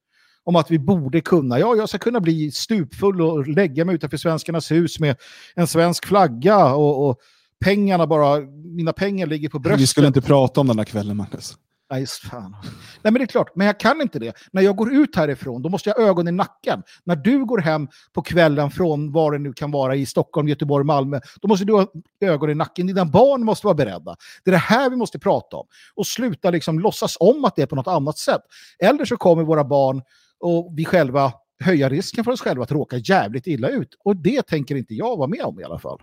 om 0.44 0.56
att 0.56 0.72
vi 0.72 0.80
borde 0.80 1.22
kunna. 1.22 1.60
Ja, 1.60 1.76
jag 1.76 1.90
ska 1.90 1.98
kunna 1.98 2.20
bli 2.20 2.52
stupfull 2.52 3.22
och 3.22 3.48
lägga 3.48 3.86
mig 3.86 3.96
utanför 3.96 4.18
svenskarnas 4.18 4.72
hus 4.72 5.00
med 5.00 5.16
en 5.56 5.68
svensk 5.68 6.06
flagga 6.06 6.76
och, 6.76 7.10
och 7.10 7.20
pengarna 7.66 8.08
bara, 8.08 8.40
mina 8.76 8.94
pengar 8.94 9.28
ligger 9.28 9.50
på 9.50 9.60
bröstet. 9.60 9.82
Vi 9.82 9.88
skulle 9.88 10.08
inte 10.08 10.22
prata 10.22 10.62
om 10.62 10.68
den 10.68 10.78
här 10.78 10.86
kvällen, 10.86 11.18
Magnus. 11.18 11.58
Nej, 11.92 12.06
fan. 12.08 12.56
Nej, 12.62 12.72
men 13.02 13.14
det 13.14 13.24
är 13.24 13.26
klart, 13.26 13.56
men 13.56 13.68
jag 13.68 13.80
kan 13.80 14.02
inte 14.02 14.20
det. 14.20 14.34
När 14.52 14.62
jag 14.62 14.76
går 14.76 14.94
ut 14.94 15.16
härifrån, 15.16 15.62
då 15.62 15.70
måste 15.70 15.90
jag 15.90 15.96
ha 15.96 16.04
ögon 16.04 16.28
i 16.28 16.32
nacken. 16.32 16.84
När 17.04 17.16
du 17.16 17.46
går 17.46 17.58
hem 17.58 17.88
på 18.14 18.22
kvällen 18.22 18.72
från 18.72 19.12
var 19.12 19.32
det 19.32 19.38
nu 19.38 19.54
kan 19.54 19.72
vara 19.72 19.96
i 19.96 20.06
Stockholm, 20.06 20.48
Göteborg, 20.48 20.86
Malmö, 20.86 21.20
då 21.42 21.48
måste 21.48 21.66
du 21.66 21.74
ha 21.74 21.88
ögon 22.22 22.50
i 22.50 22.56
nacken. 22.56 22.88
Dina 22.88 23.06
barn 23.06 23.44
måste 23.44 23.68
vara 23.68 23.76
beredda. 23.76 24.16
Det 24.44 24.50
är 24.50 24.52
det 24.52 24.58
här 24.58 24.90
vi 24.90 24.96
måste 24.96 25.20
prata 25.20 25.58
om. 25.58 25.68
Och 25.96 26.08
sluta 26.08 26.50
liksom 26.50 26.80
låtsas 26.80 27.18
om 27.20 27.46
att 27.46 27.56
det 27.56 27.62
är 27.62 27.66
på 27.66 27.76
något 27.76 27.88
annat 27.88 28.18
sätt. 28.18 28.42
Eller 28.80 29.06
så 29.06 29.18
kommer 29.18 29.44
våra 29.44 29.64
barn 29.64 30.02
och 30.40 30.74
vi 30.76 30.86
själva 30.86 31.34
höja 31.60 31.90
risken 31.90 32.24
för 32.24 32.32
oss 32.32 32.42
själva 32.42 32.64
att 32.64 32.72
råka 32.72 32.98
jävligt 32.98 33.48
illa 33.48 33.70
ut. 33.70 33.90
Och 34.04 34.16
det 34.16 34.42
tänker 34.42 34.76
inte 34.76 34.94
jag 34.94 35.18
vara 35.18 35.28
med 35.28 35.42
om 35.42 35.60
i 35.60 35.64
alla 35.64 35.80
fall. 35.80 36.00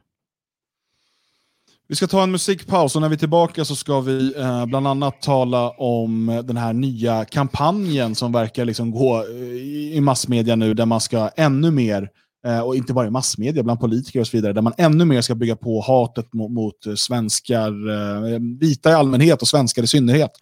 Vi 1.88 1.94
ska 1.94 2.06
ta 2.06 2.22
en 2.22 2.30
musikpaus 2.30 2.96
och 2.96 3.02
när 3.02 3.08
vi 3.08 3.14
är 3.14 3.18
tillbaka 3.18 3.64
så 3.64 3.76
ska 3.76 4.00
vi 4.00 4.34
eh, 4.38 4.66
bland 4.66 4.86
annat 4.86 5.22
tala 5.22 5.70
om 5.70 6.42
den 6.44 6.56
här 6.56 6.72
nya 6.72 7.24
kampanjen 7.24 8.14
som 8.14 8.32
verkar 8.32 8.64
liksom 8.64 8.90
gå 8.90 9.18
eh, 9.18 9.96
i 9.96 10.00
massmedia 10.00 10.56
nu 10.56 10.74
där 10.74 10.86
man 10.86 11.00
ska 11.00 11.30
ännu 11.36 11.70
mer, 11.70 12.08
eh, 12.46 12.60
och 12.60 12.76
inte 12.76 12.92
bara 12.92 13.06
i 13.06 13.10
massmedia, 13.10 13.62
bland 13.62 13.80
politiker 13.80 14.20
och 14.20 14.26
så 14.26 14.36
vidare, 14.36 14.52
där 14.52 14.62
man 14.62 14.72
ännu 14.78 15.04
mer 15.04 15.20
ska 15.20 15.34
bygga 15.34 15.56
på 15.56 15.80
hatet 15.80 16.32
mot, 16.32 16.50
mot 16.50 16.98
svenskar, 16.98 17.90
eh, 17.90 18.38
vita 18.60 18.90
i 18.90 18.94
allmänhet 18.94 19.42
och 19.42 19.48
svenskar 19.48 19.82
i 19.82 19.86
synnerhet. 19.86 20.32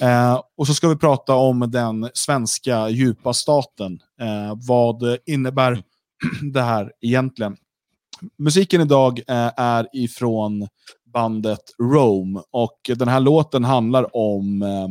Eh, 0.00 0.40
och 0.56 0.66
så 0.66 0.74
ska 0.74 0.88
vi 0.88 0.96
prata 0.96 1.34
om 1.34 1.70
den 1.70 2.10
svenska 2.14 2.88
djupa 2.88 3.32
staten. 3.32 3.98
Eh, 4.20 4.58
vad 4.68 5.02
innebär 5.26 5.82
det 6.52 6.62
här 6.62 6.92
egentligen? 7.00 7.56
Musiken 8.38 8.80
idag 8.80 9.18
eh, 9.18 9.50
är 9.56 9.88
ifrån 9.92 10.68
bandet 11.12 11.60
Rome 11.78 12.42
och 12.50 12.90
den 12.96 13.08
här 13.08 13.20
låten 13.20 13.64
handlar 13.64 14.16
om 14.16 14.62
eh, 14.62 14.88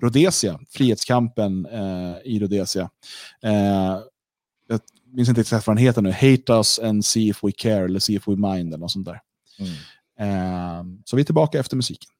Rhodesia, 0.00 0.60
frihetskampen 0.70 1.66
eh, 1.66 2.16
i 2.24 2.38
Rhodesia. 2.38 2.90
Eh, 3.42 3.98
jag 4.68 4.80
minns 5.12 5.28
inte 5.28 5.40
exakt 5.40 5.66
vad 5.66 5.76
den 5.76 5.84
heter 5.84 6.02
nu, 6.02 6.12
Hate 6.12 6.52
us 6.52 6.78
and 6.78 7.04
see 7.04 7.28
if 7.28 7.44
we 7.44 7.52
care 7.52 7.84
eller 7.84 8.00
see 8.00 8.16
if 8.16 8.28
we 8.28 8.36
mind 8.36 8.68
eller 8.68 8.78
något 8.78 8.90
sånt 8.90 9.06
där. 9.06 9.20
Mm. 9.58 9.72
Ehm, 10.18 11.02
så 11.04 11.16
vi 11.16 11.22
är 11.22 11.24
tillbaka 11.24 11.60
efter 11.60 11.76
musiken. 11.76 12.10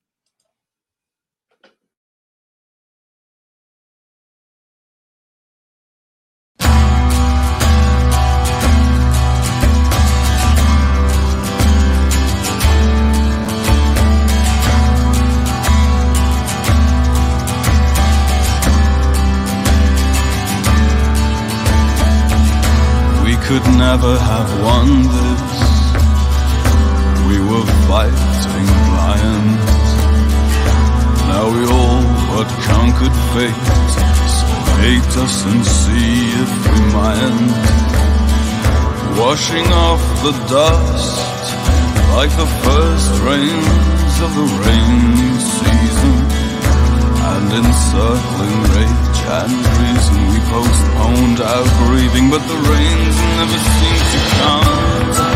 Could 23.49 23.65
never 23.79 24.19
have 24.19 24.51
won 24.63 24.89
this. 25.17 25.47
We 27.29 27.39
were 27.49 27.65
fighting 27.89 28.69
lions. 29.01 29.71
Now 31.33 31.45
we 31.55 31.63
all 31.65 32.05
but 32.33 32.49
conquered 32.69 33.19
fate. 33.33 33.67
So 34.37 34.47
hate 34.85 35.15
us 35.25 35.37
and 35.49 35.65
see 35.65 36.29
if 36.45 36.51
we 36.69 36.79
mind. 36.93 37.49
Washing 39.17 39.69
off 39.73 40.03
the 40.27 40.35
dust 40.53 41.17
like 42.17 42.33
the 42.43 42.51
first 42.65 43.11
rains 43.29 44.15
of 44.27 44.31
the 44.39 44.49
rainy 44.65 45.33
season. 45.57 46.17
And 47.33 47.49
encircling 47.65 48.59
rage 48.75 49.08
and 49.31 49.53
reason 49.77 50.17
we 50.33 50.39
postponed 50.49 51.41
our 51.41 51.67
grieving, 51.85 52.31
but 52.31 52.43
the 52.49 52.59
rains 52.73 53.17
never 53.37 53.59
seem 53.77 54.01
to 54.13 54.21
come 54.41 55.28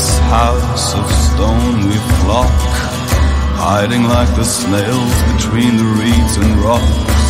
house 0.00 0.94
of 0.94 1.04
stone 1.12 1.84
we 1.84 1.92
flock, 2.24 2.48
hiding 3.60 4.04
like 4.08 4.32
the 4.36 4.44
snails 4.44 5.16
between 5.36 5.76
the 5.76 5.84
reeds 5.84 6.40
and 6.40 6.48
rocks. 6.64 7.28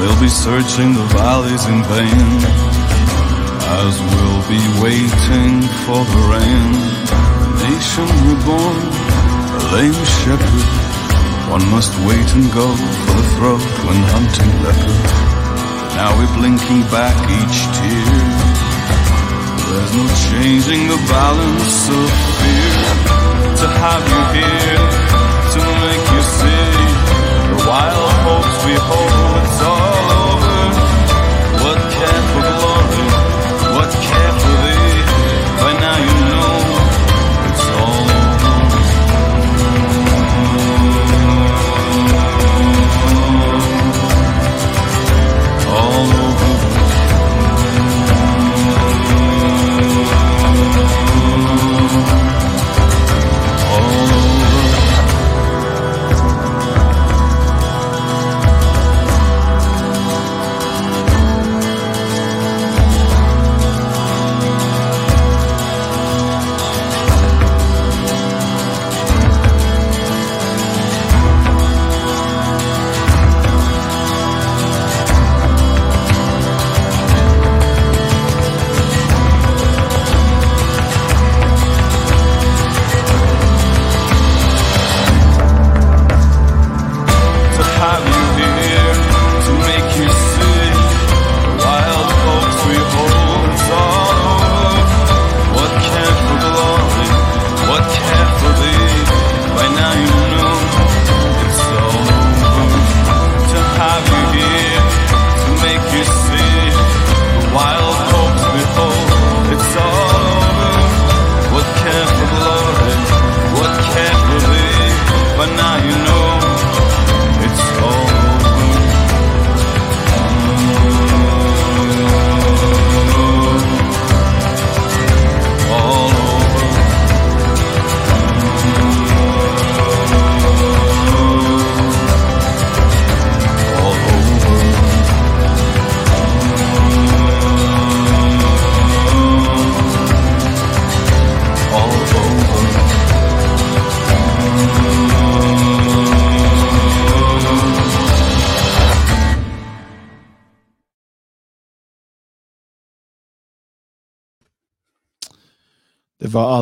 They'll 0.00 0.16
be 0.16 0.32
searching 0.32 0.96
the 0.96 1.04
valleys 1.12 1.60
in 1.68 1.84
vain, 1.92 2.32
as 3.84 3.92
we'll 4.00 4.44
be 4.48 4.64
waiting 4.80 5.60
for 5.84 6.00
the 6.00 6.22
rain. 6.32 6.72
Nation 7.60 8.08
reborn, 8.24 8.80
a 9.52 9.60
lame 9.76 10.04
shepherd. 10.24 10.68
One 11.52 11.68
must 11.68 11.92
wait 12.08 12.28
and 12.32 12.48
go 12.56 12.72
for 12.72 13.14
the 13.20 13.28
throat 13.36 13.68
when 13.84 14.00
hunting 14.16 14.52
leopard. 14.64 15.04
Now 16.00 16.16
we're 16.16 16.32
blinking 16.40 16.88
back 16.88 17.20
each 17.28 17.68
tear. 17.76 18.31
There's 19.72 19.94
no 19.96 20.06
changing 20.28 20.82
the 20.86 21.00
balance 21.08 21.88
of 21.88 22.08
fear 22.38 22.84
to 23.60 23.66
have 23.82 24.04
you 24.12 24.22
here 24.36 24.84
to 25.54 25.60
make 25.84 26.04
you 26.12 26.22
see 26.38 26.72
the 27.52 27.58
wild 27.68 28.12
hopes 28.26 28.56
we 28.68 28.74
hold. 28.90 29.32
It's 29.42 29.60
all 29.72 30.08
over. 30.28 30.60
What 31.64 31.78
care 31.96 32.22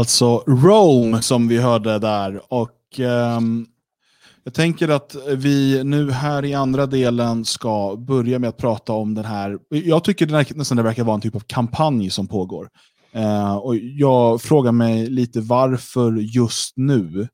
alltså 0.01 0.45
Rome 0.47 1.23
som 1.23 1.49
vi 1.49 1.59
hörde 1.59 1.99
där. 1.99 2.41
Och 2.49 2.99
um, 3.37 3.67
jag 4.45 4.55
tänker 4.55 4.89
att 4.89 5.17
vi 5.37 5.85
nu 5.85 6.11
här 6.11 6.45
i 6.45 6.55
andra 6.55 6.87
delen 6.87 7.45
ska 7.45 7.97
börja 7.97 8.39
med 8.39 8.49
att 8.49 8.57
prata 8.57 8.93
om 8.93 9.15
den 9.15 9.25
här. 9.25 9.59
Jag 9.69 10.05
tycker 10.05 10.27
det 10.27 10.37
här, 10.37 10.47
nästan 10.55 10.77
det 10.77 10.83
verkar 10.83 11.05
vara 11.05 11.15
en 11.15 11.21
typ 11.21 11.35
av 11.35 11.41
kampanj 11.47 12.11
som 12.11 12.29
pågår. 12.29 12.69
Uh, 13.17 13.57
och 13.57 13.77
jag 13.77 14.43
frågar 14.43 14.73
mig 14.73 15.07
lite 15.07 15.41
varför 15.41 16.13
just 16.13 16.77
nu. 16.77 17.29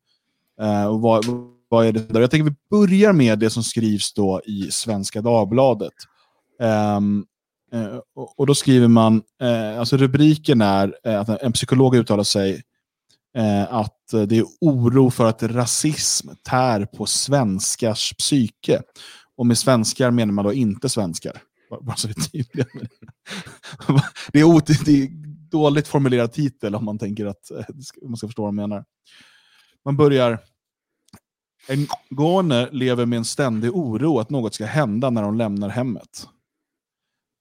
Uh, 0.63 0.87
och 0.87 1.01
vad, 1.01 1.25
vad 1.69 1.87
är 1.87 1.93
det 1.93 2.09
där? 2.09 2.21
Jag 2.21 2.31
tänker 2.31 2.51
vi 2.51 2.57
börjar 2.71 3.13
med 3.13 3.39
det 3.39 3.51
som 3.51 3.63
skrivs 3.63 4.15
då 4.15 4.41
i 4.45 4.69
Svenska 4.71 5.23
Dagbladet. 5.23 5.95
Um, 6.97 7.25
Eh, 7.73 7.99
och, 8.15 8.39
och 8.41 8.47
då 8.47 8.55
skriver 8.55 8.89
man, 8.89 9.23
eh, 9.43 9.79
alltså 9.81 9.97
rubriken 9.97 10.61
är 10.61 10.97
eh, 11.05 11.21
att 11.21 11.29
en 11.29 11.53
psykolog 11.53 11.97
uttalar 11.97 12.25
sig 12.25 12.63
eh, 13.39 13.75
att 13.75 13.99
det 14.29 14.39
är 14.39 14.45
oro 14.61 15.11
för 15.11 15.25
att 15.27 15.43
rasism 15.43 16.29
tär 16.49 16.87
på 16.87 17.07
svenskars 17.07 18.15
psyke. 18.19 18.83
Och 19.37 19.47
med 19.47 19.59
svenskar 19.59 20.11
menar 20.11 20.33
man 20.33 20.45
då 20.45 20.53
inte 20.53 20.89
svenskar. 20.89 21.43
Bara- 21.71 21.97
så 21.97 22.09
vi 22.33 22.39
är 22.41 22.47
det. 24.33 24.41
är 24.41 24.45
en 24.45 24.85
det 24.85 25.03
är 25.03 25.09
dåligt 25.51 25.89
formulerad 25.89 26.33
titel 26.33 26.75
om 26.75 26.85
man 26.85 26.99
tänker 26.99 27.27
att 27.27 27.51
eh, 27.51 27.65
ska- 27.83 28.01
om 28.03 28.11
man 28.11 28.17
ska 28.17 28.27
förstå 28.29 28.43
vad 28.43 28.55
man 28.55 28.69
menar. 28.69 28.85
Man 29.85 29.97
börjar 29.97 30.39
en 31.69 31.87
gåne 32.11 32.69
lever 32.73 33.07
med 33.07 33.17
en 33.17 33.25
ständig 33.25 33.71
oro 33.77 34.19
att 34.19 34.31
något 34.31 34.55
ska 34.55 34.67
hända 34.67 35.11
när 35.11 35.23
hon 35.23 35.39
lämnar 35.39 35.69
hemmet. 35.69 36.29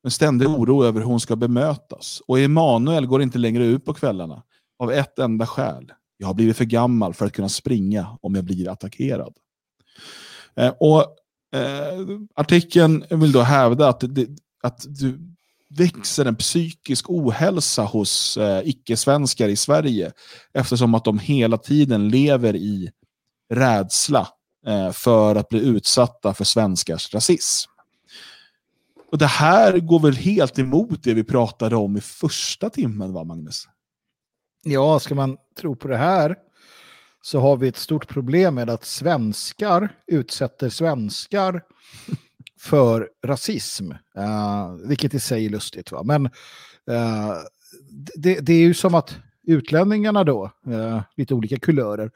En 0.06 0.12
ständig 0.12 0.50
oro 0.50 0.84
över 0.84 1.00
hur 1.00 1.08
hon 1.08 1.20
ska 1.20 1.36
bemötas. 1.36 2.22
Och 2.28 2.40
Emanuel 2.40 3.06
går 3.06 3.22
inte 3.22 3.38
längre 3.38 3.66
ut 3.66 3.86
på 3.86 3.94
kvällarna. 3.94 4.44
Av 4.80 4.92
ett 4.92 5.20
enda 5.20 5.48
skäl. 5.48 5.92
Jag 6.18 6.28
har 6.28 6.34
blivit 6.34 6.58
för 6.58 6.66
gammal 6.66 7.14
för 7.14 7.26
att 7.26 7.34
kunna 7.34 7.50
springa 7.50 8.18
om 8.22 8.36
jag 8.36 8.44
blir 8.44 8.70
attackerad. 8.70 9.34
Eh, 10.56 10.74
och 10.80 11.02
eh, 11.60 12.00
Artikeln 12.36 13.06
vill 13.10 13.32
då 13.32 13.42
hävda 13.42 13.90
att 13.90 14.00
det, 14.00 14.28
att 14.64 14.86
du 14.88 15.36
växer 15.70 16.26
en 16.26 16.36
psykisk 16.36 17.10
ohälsa 17.10 17.84
hos 17.84 18.38
eh, 18.38 18.62
icke-svenskar 18.68 19.50
i 19.50 19.56
Sverige 19.56 20.12
eftersom 20.54 20.96
att 20.96 21.06
de 21.06 21.20
hela 21.20 21.58
tiden 21.58 22.10
lever 22.10 22.56
i 22.56 22.92
rädsla 23.54 24.28
eh, 24.68 24.92
för 24.92 25.36
att 25.36 25.50
bli 25.50 25.60
utsatta 25.60 26.34
för 26.34 26.44
svenskars 26.44 27.14
rasism. 27.14 27.75
Och 29.16 29.20
det 29.20 29.26
här 29.26 29.80
går 29.80 30.00
väl 30.00 30.16
helt 30.16 30.60
emot 30.60 31.04
det 31.04 31.14
vi 31.14 31.24
pratade 31.24 31.76
om 31.76 31.98
i 31.98 32.02
första 32.02 32.70
timmen, 32.70 33.14
va 33.14 33.24
Magnus? 33.24 33.68
Ja, 34.64 35.00
ska 35.00 35.16
man 35.16 35.38
tro 35.60 35.76
på 35.76 35.88
det 35.88 35.98
här 35.98 36.36
så 37.22 37.40
har 37.40 37.58
vi 37.58 37.68
ett 37.68 37.78
stort 37.78 38.08
problem 38.08 38.56
med 38.56 38.70
att 38.70 38.86
svenskar 38.86 39.90
utsätter 40.08 40.70
svenskar 40.70 41.62
för 42.60 43.10
rasism. 43.26 43.92
Uh, 43.92 44.88
vilket 44.88 45.14
i 45.14 45.20
sig 45.20 45.46
är 45.46 45.50
lustigt. 45.50 45.92
Va? 45.92 46.04
Men 46.04 46.26
uh, 46.26 47.34
det, 48.16 48.40
det 48.40 48.54
är 48.54 48.64
ju 48.64 48.74
som 48.74 48.96
att 48.96 49.18
utlänningarna 49.48 50.24
då, 50.24 50.52
uh, 50.68 51.02
lite 51.18 51.34
olika 51.34 51.60
kulörer, 51.60 52.12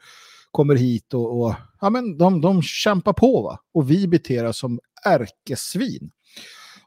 kommer 0.50 0.74
hit 0.74 1.14
och, 1.14 1.40
och 1.40 1.54
ja, 1.80 1.90
men 1.90 2.18
de, 2.18 2.40
de 2.40 2.62
kämpar 2.62 3.12
på. 3.12 3.42
Va? 3.42 3.58
Och 3.74 3.90
vi 3.90 4.08
beter 4.08 4.44
oss 4.44 4.58
som 4.58 4.80
ärkesvin. 5.06 6.10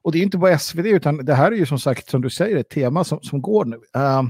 Och 0.03 0.11
det 0.11 0.19
är 0.19 0.23
inte 0.23 0.37
bara 0.37 0.59
SvD, 0.59 0.85
utan 0.85 1.25
det 1.25 1.33
här 1.33 1.51
är 1.51 1.55
ju 1.55 1.65
som 1.65 1.79
sagt, 1.79 2.09
som 2.09 2.21
du 2.21 2.29
säger, 2.29 2.57
ett 2.57 2.69
tema 2.69 3.03
som, 3.03 3.21
som 3.21 3.41
går 3.41 3.65
nu. 3.65 3.75
Uh, 3.75 4.23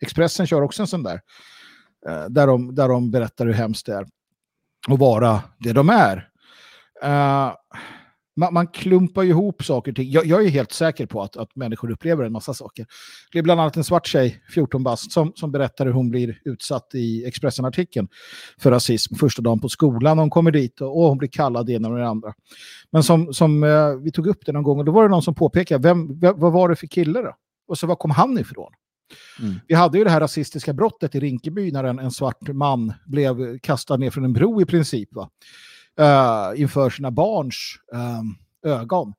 Expressen 0.00 0.46
kör 0.46 0.62
också 0.62 0.82
en 0.82 0.86
sån 0.86 1.02
där. 1.02 1.20
Uh, 2.08 2.24
där, 2.28 2.46
de, 2.46 2.74
där 2.74 2.88
de 2.88 3.10
berättar 3.10 3.46
hur 3.46 3.52
hemskt 3.52 3.86
det 3.86 3.94
är 3.94 4.06
att 4.88 4.98
vara 4.98 5.42
det 5.58 5.72
de 5.72 5.90
är. 5.90 6.28
Uh, 7.04 7.54
man, 8.38 8.54
man 8.54 8.66
klumpar 8.66 9.22
ju 9.22 9.28
ihop 9.28 9.64
saker 9.64 9.92
och 9.92 9.96
ting. 9.96 10.10
Jag, 10.10 10.26
jag 10.26 10.44
är 10.44 10.48
helt 10.48 10.72
säker 10.72 11.06
på 11.06 11.22
att, 11.22 11.36
att 11.36 11.56
människor 11.56 11.90
upplever 11.90 12.24
en 12.24 12.32
massa 12.32 12.54
saker. 12.54 12.86
Det 13.32 13.38
är 13.38 13.42
bland 13.42 13.60
annat 13.60 13.76
en 13.76 13.84
svart 13.84 14.06
tjej, 14.06 14.42
14 14.54 14.82
bast, 14.82 15.12
som, 15.12 15.32
som 15.34 15.52
berättar 15.52 15.86
hur 15.86 15.92
hon 15.92 16.10
blir 16.10 16.38
utsatt 16.44 16.94
i 16.94 17.24
Expressen-artikeln 17.24 18.08
för 18.58 18.70
rasism 18.70 19.14
första 19.14 19.42
dagen 19.42 19.60
på 19.60 19.68
skolan. 19.68 20.18
Hon 20.18 20.30
kommer 20.30 20.50
dit 20.50 20.80
och, 20.80 20.98
och 21.00 21.08
hon 21.08 21.18
blir 21.18 21.28
kallad 21.28 21.66
det 21.66 21.72
ena 21.72 21.88
och 21.88 21.96
det 21.96 22.08
andra. 22.08 22.34
Men 22.92 23.02
som, 23.02 23.34
som 23.34 23.64
eh, 23.64 23.94
vi 24.04 24.12
tog 24.12 24.26
upp 24.26 24.46
det 24.46 24.52
någon 24.52 24.62
gång 24.62 24.78
och 24.78 24.84
då 24.84 24.92
var 24.92 25.02
det 25.02 25.08
någon 25.08 25.22
som 25.22 25.34
påpekade, 25.34 25.88
vem, 25.88 26.20
vem, 26.20 26.40
vad 26.40 26.52
var 26.52 26.68
det 26.68 26.76
för 26.76 26.86
kille 26.86 27.22
då? 27.22 27.34
Och 27.68 27.78
så 27.78 27.86
var 27.86 27.96
kom 27.96 28.10
han 28.10 28.38
ifrån? 28.38 28.72
Mm. 29.40 29.54
Vi 29.66 29.74
hade 29.74 29.98
ju 29.98 30.04
det 30.04 30.10
här 30.10 30.20
rasistiska 30.20 30.72
brottet 30.72 31.14
i 31.14 31.20
Rinkeby 31.20 31.72
när 31.72 31.84
en, 31.84 31.98
en 31.98 32.10
svart 32.10 32.48
man 32.48 32.92
blev 33.06 33.58
kastad 33.58 33.96
ner 33.96 34.10
från 34.10 34.24
en 34.24 34.32
bro 34.32 34.62
i 34.62 34.64
princip. 34.64 35.14
Va? 35.14 35.30
Uh, 36.00 36.60
inför 36.60 36.90
sina 36.90 37.10
barns 37.10 37.74
uh, 37.94 38.72
ögon. 38.72 39.12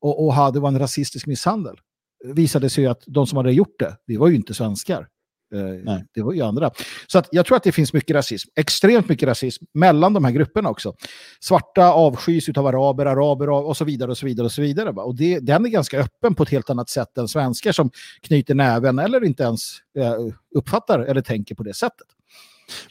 Och, 0.00 0.26
och 0.26 0.34
hade 0.34 0.60
var 0.60 0.68
en 0.68 0.78
rasistisk 0.78 1.26
misshandel. 1.26 1.76
Det 2.24 2.32
visade 2.32 2.70
sig 2.70 2.86
att 2.86 3.02
de 3.06 3.26
som 3.26 3.36
hade 3.36 3.52
gjort 3.52 3.78
det, 3.78 3.96
det 4.06 4.18
var 4.18 4.28
ju 4.28 4.34
inte 4.34 4.54
svenskar. 4.54 5.08
Eh, 5.54 5.98
det 6.14 6.22
var 6.22 6.32
ju 6.32 6.42
andra. 6.42 6.70
Så 7.06 7.18
att 7.18 7.28
jag 7.30 7.46
tror 7.46 7.56
att 7.56 7.62
det 7.62 7.72
finns 7.72 7.92
mycket 7.92 8.16
rasism, 8.16 8.50
extremt 8.56 9.08
mycket 9.08 9.28
rasism 9.28 9.64
mellan 9.74 10.12
de 10.14 10.24
här 10.24 10.32
grupperna 10.32 10.70
också. 10.70 10.94
Svarta 11.40 11.92
avskys 11.92 12.48
av 12.48 12.66
araber, 12.66 13.06
araber 13.06 13.50
och 13.50 13.76
så 13.76 13.84
vidare 13.84 14.10
och 14.10 14.18
så 14.18 14.26
vidare 14.26 14.44
och 14.44 14.52
så 14.52 14.62
vidare. 14.62 14.90
Och 14.90 15.16
det, 15.16 15.38
den 15.38 15.64
är 15.64 15.68
ganska 15.68 16.00
öppen 16.00 16.34
på 16.34 16.42
ett 16.42 16.48
helt 16.48 16.70
annat 16.70 16.88
sätt 16.88 17.18
än 17.18 17.28
svenskar 17.28 17.72
som 17.72 17.90
knyter 18.22 18.54
näven 18.54 18.98
eller 18.98 19.24
inte 19.24 19.42
ens 19.42 19.62
uppfattar 20.54 21.00
eller 21.00 21.22
tänker 21.22 21.54
på 21.54 21.62
det 21.62 21.74
sättet. 21.74 22.06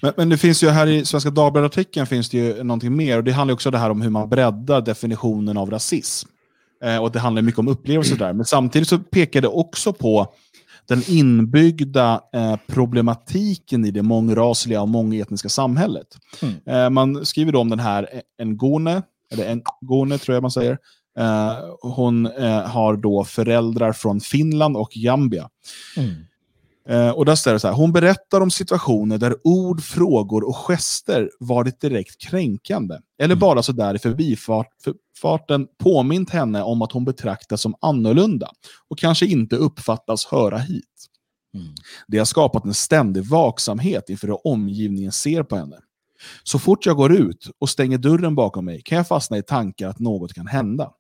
Men, 0.01 0.13
men, 0.17 0.29
det 0.29 0.37
finns 0.37 0.63
ju 0.63 0.69
här 0.69 0.87
i 0.87 1.05
Svenska 1.05 1.29
Dagbladet-artikeln 1.29 2.07
finns 2.07 2.29
det 2.29 2.37
ju 2.37 2.63
någonting 2.63 2.95
mer 2.95 3.17
och 3.17 3.23
det 3.23 3.31
handlar 3.31 3.53
också 3.53 3.71
det 3.71 3.77
här 3.77 3.89
om 3.89 4.01
hur 4.01 4.09
man 4.09 4.29
breddar 4.29 4.81
definitionen 4.81 5.57
av 5.57 5.71
rasism. 5.71 6.29
Eh, 6.83 6.97
och 6.97 7.11
det 7.11 7.19
handlar 7.19 7.41
mycket 7.41 7.59
om 7.59 7.67
upplevelser 7.67 8.15
där. 8.15 8.33
Men 8.33 8.45
samtidigt 8.45 8.87
så 8.87 8.99
pekar 8.99 9.41
det 9.41 9.47
också 9.47 9.93
på 9.93 10.33
den 10.87 11.03
inbyggda 11.07 12.21
eh, 12.33 12.55
problematiken 12.67 13.85
i 13.85 13.91
det 13.91 14.01
mångrasliga 14.01 14.81
och 14.81 14.89
mångetniska 14.89 15.49
samhället. 15.49 16.07
Mm. 16.41 16.55
Eh, 16.65 16.89
man 16.89 17.25
skriver 17.25 17.51
då 17.51 17.59
om 17.59 17.69
den 17.69 17.79
här 17.79 18.09
Ngone, 18.43 19.01
eller 19.31 19.61
Ngone 19.81 20.17
tror 20.17 20.35
jag 20.35 20.41
man 20.41 20.51
säger. 20.51 20.77
Eh, 21.19 21.53
hon 21.81 22.25
eh, 22.25 22.61
har 22.61 22.95
då 22.95 23.23
föräldrar 23.23 23.93
från 23.93 24.19
Finland 24.19 24.77
och 24.77 24.91
Gambia. 24.91 25.49
Mm. 25.97 26.15
Eh, 26.89 27.09
och 27.09 27.25
där 27.25 27.35
står 27.35 27.53
det 27.53 27.59
så 27.59 27.67
här, 27.67 27.75
hon 27.75 27.91
berättar 27.91 28.41
om 28.41 28.51
situationer 28.51 29.17
där 29.17 29.35
ord, 29.43 29.81
frågor 29.81 30.47
och 30.47 30.55
gester 30.55 31.29
varit 31.39 31.81
direkt 31.81 32.21
kränkande. 32.21 32.97
Eller 33.19 33.33
mm. 33.33 33.39
bara 33.39 33.63
så 33.63 33.71
där 33.71 33.95
i 33.95 33.99
förbifarten 33.99 35.67
påmint 35.83 36.29
henne 36.29 36.63
om 36.63 36.81
att 36.81 36.91
hon 36.91 37.05
betraktas 37.05 37.61
som 37.61 37.75
annorlunda 37.81 38.49
och 38.89 38.97
kanske 38.97 39.25
inte 39.25 39.55
uppfattas 39.55 40.25
höra 40.25 40.57
hit. 40.57 40.83
Mm. 41.55 41.67
Det 42.07 42.17
har 42.17 42.25
skapat 42.25 42.65
en 42.65 42.73
ständig 42.73 43.25
vaksamhet 43.25 44.09
inför 44.09 44.27
hur 44.27 44.47
omgivningen 44.47 45.11
ser 45.11 45.43
på 45.43 45.55
henne. 45.55 45.77
Så 46.43 46.59
fort 46.59 46.85
jag 46.85 46.95
går 46.95 47.13
ut 47.13 47.49
och 47.59 47.69
stänger 47.69 47.97
dörren 47.97 48.35
bakom 48.35 48.65
mig 48.65 48.81
kan 48.81 48.97
jag 48.97 49.07
fastna 49.07 49.37
i 49.37 49.43
tankar 49.43 49.89
att 49.89 49.99
något 49.99 50.33
kan 50.33 50.47
hända. 50.47 50.91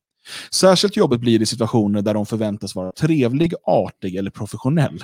Särskilt 0.51 0.97
jobbigt 0.97 1.19
blir 1.19 1.39
det 1.39 1.43
i 1.43 1.45
situationer 1.45 2.01
där 2.01 2.13
de 2.13 2.25
förväntas 2.25 2.75
vara 2.75 2.91
trevlig, 2.91 3.53
artig 3.63 4.15
eller 4.15 4.31
professionell. 4.31 5.03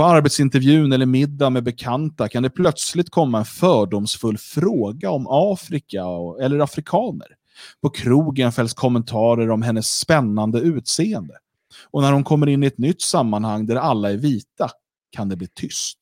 På 0.00 0.06
arbetsintervjun 0.06 0.92
eller 0.92 1.06
middag 1.06 1.50
med 1.50 1.64
bekanta 1.64 2.28
kan 2.28 2.42
det 2.42 2.50
plötsligt 2.50 3.10
komma 3.10 3.38
en 3.38 3.44
fördomsfull 3.44 4.38
fråga 4.38 5.10
om 5.10 5.26
Afrika 5.30 6.04
och, 6.04 6.42
eller 6.42 6.58
afrikaner. 6.58 7.26
På 7.82 7.90
krogen 7.90 8.52
fälls 8.52 8.74
kommentarer 8.74 9.50
om 9.50 9.62
hennes 9.62 9.98
spännande 9.98 10.58
utseende. 10.58 11.34
Och 11.90 12.02
när 12.02 12.12
hon 12.12 12.24
kommer 12.24 12.46
in 12.46 12.62
i 12.62 12.66
ett 12.66 12.78
nytt 12.78 13.02
sammanhang 13.02 13.66
där 13.66 13.76
alla 13.76 14.10
är 14.10 14.16
vita 14.16 14.70
kan 15.16 15.28
det 15.28 15.36
bli 15.36 15.48
tyst. 15.54 15.98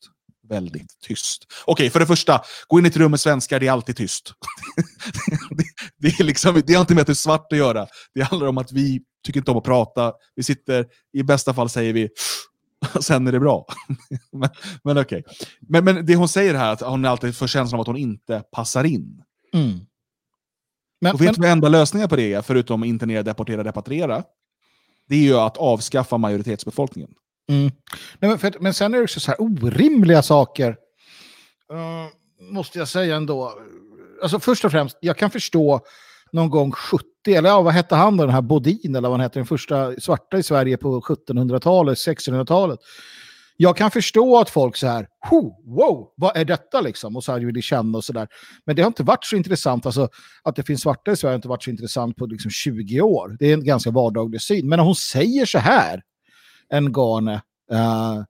Väldigt 0.49 1.01
tyst. 1.01 1.47
Okej, 1.67 1.73
okay, 1.73 1.91
för 1.91 2.01
det 2.01 2.07
första, 2.07 2.41
gå 2.69 2.79
in 2.79 2.85
i 2.85 2.89
ett 2.89 2.97
rum 2.97 3.11
med 3.11 3.21
svenskar, 3.21 3.61
det 3.61 3.67
är 3.67 3.73
alltid 3.73 3.97
tyst. 3.97 4.33
det, 5.51 5.65
det, 5.97 6.21
är 6.21 6.25
liksom, 6.25 6.63
det 6.67 6.75
har 6.75 6.81
inte 6.81 6.95
med 6.95 7.01
att 7.01 7.07
det 7.07 7.13
är 7.13 7.15
svart 7.15 7.53
att 7.53 7.59
göra. 7.59 7.87
Det 8.15 8.23
handlar 8.23 8.47
om 8.47 8.59
att 8.59 8.73
vi 8.73 9.01
tycker 9.27 9.41
inte 9.41 9.51
om 9.51 9.57
att 9.57 9.65
prata. 9.65 10.13
Vi 10.37 10.43
sitter, 10.43 10.87
i 11.13 11.23
bästa 11.23 11.55
fall 11.55 11.69
säger 11.69 11.93
vi 11.93 12.09
sen 13.01 13.27
är 13.27 13.33
det 13.33 13.41
bra. 13.41 13.67
men 14.33 14.51
men 14.85 14.99
okej. 14.99 15.21
Okay. 15.21 15.47
Men, 15.61 15.85
men 15.85 16.07
det 16.07 16.15
hon 16.15 16.29
säger 16.29 16.55
här, 16.55 16.73
att 16.73 16.81
hon 16.81 17.05
alltid 17.05 17.37
får 17.37 17.47
känslan 17.47 17.79
av 17.79 17.81
att 17.81 17.87
hon 17.87 17.97
inte 17.97 18.43
passar 18.53 18.85
in. 18.85 19.23
Mm. 19.55 19.81
Men, 21.01 21.15
och 21.15 21.21
vet 21.21 21.35
du 21.35 21.41
vad 21.41 21.51
enda 21.51 21.69
lösningen 21.69 22.09
på 22.09 22.17
det 22.17 22.33
är, 22.33 22.43
förutom 22.43 22.85
internera, 22.85 23.23
deportera, 23.23 23.65
repatriera? 23.65 24.23
Det 25.09 25.15
är 25.15 25.21
ju 25.21 25.37
att 25.37 25.57
avskaffa 25.57 26.19
majoritetsbefolkningen. 26.19 27.11
Mm. 27.49 27.71
Nej, 28.19 28.31
men, 28.31 28.39
för, 28.39 28.55
men 28.61 28.75
sen 28.75 28.95
är 28.95 28.99
det 28.99 29.05
också 29.05 29.21
så 29.21 29.31
här 29.31 29.43
orimliga 29.43 30.23
saker. 30.23 30.77
Uh, 31.73 32.07
måste 32.53 32.79
jag 32.79 32.89
säga 32.89 33.17
ändå. 33.17 33.59
Alltså 34.23 34.41
först 34.41 34.65
och 34.65 34.71
främst, 34.71 34.99
jag 35.01 35.17
kan 35.17 35.31
förstå 35.31 35.81
någon 36.33 36.51
gång 36.51 36.73
70, 36.73 37.05
eller 37.27 37.49
ja, 37.49 37.63
vad 37.63 37.75
hette 37.75 37.95
han 37.95 38.17
då, 38.17 38.25
den 38.25 38.35
här 38.35 38.43
Bodin, 38.43 38.97
eller 38.97 39.09
vad 39.09 39.11
han 39.11 39.21
hette, 39.21 39.39
den 39.39 39.47
första 39.47 40.01
svarta 40.01 40.39
i 40.39 40.43
Sverige 40.43 40.77
på 40.77 41.01
1700-talet, 41.01 41.99
1600-talet. 41.99 42.79
Jag 43.61 43.77
kan 43.77 43.91
förstå 43.91 44.39
att 44.39 44.51
folk 44.51 44.77
så 44.77 44.87
här, 44.87 45.09
wow, 45.65 46.09
vad 46.17 46.37
är 46.37 46.45
detta 46.45 46.81
liksom? 46.81 47.17
Och 47.17 47.25
så 47.25 47.33
här 47.33 47.41
vill 47.41 47.55
de 47.55 47.63
känna 47.63 47.99
och 47.99 48.05
så 48.05 48.13
där. 48.13 48.29
Men 48.67 48.77
det 48.77 48.83
har 48.83 48.87
inte 48.87 49.03
varit 49.03 49.25
så 49.25 49.37
intressant, 49.37 49.87
alltså 49.87 50.09
att 50.43 50.57
det 50.57 50.63
finns 50.63 50.81
svarta 50.81 51.13
i 51.13 51.17
Sverige 51.17 51.33
har 51.33 51.37
inte 51.37 51.49
varit 51.49 51.63
så 51.63 51.71
intressant 51.71 52.17
på 52.17 52.27
liksom 52.27 52.51
20 52.51 53.01
år. 53.01 53.37
Det 53.39 53.47
är 53.47 53.55
en 53.55 53.65
ganska 53.65 53.91
vardaglig 53.91 54.43
syn. 54.43 54.69
Men 54.69 54.77
när 54.77 54.85
hon 54.85 54.95
säger 54.95 55.47
så 55.47 55.59
här, 55.59 56.03
en 56.69 56.93
Garne, 56.93 57.35
uh, 57.73 58.25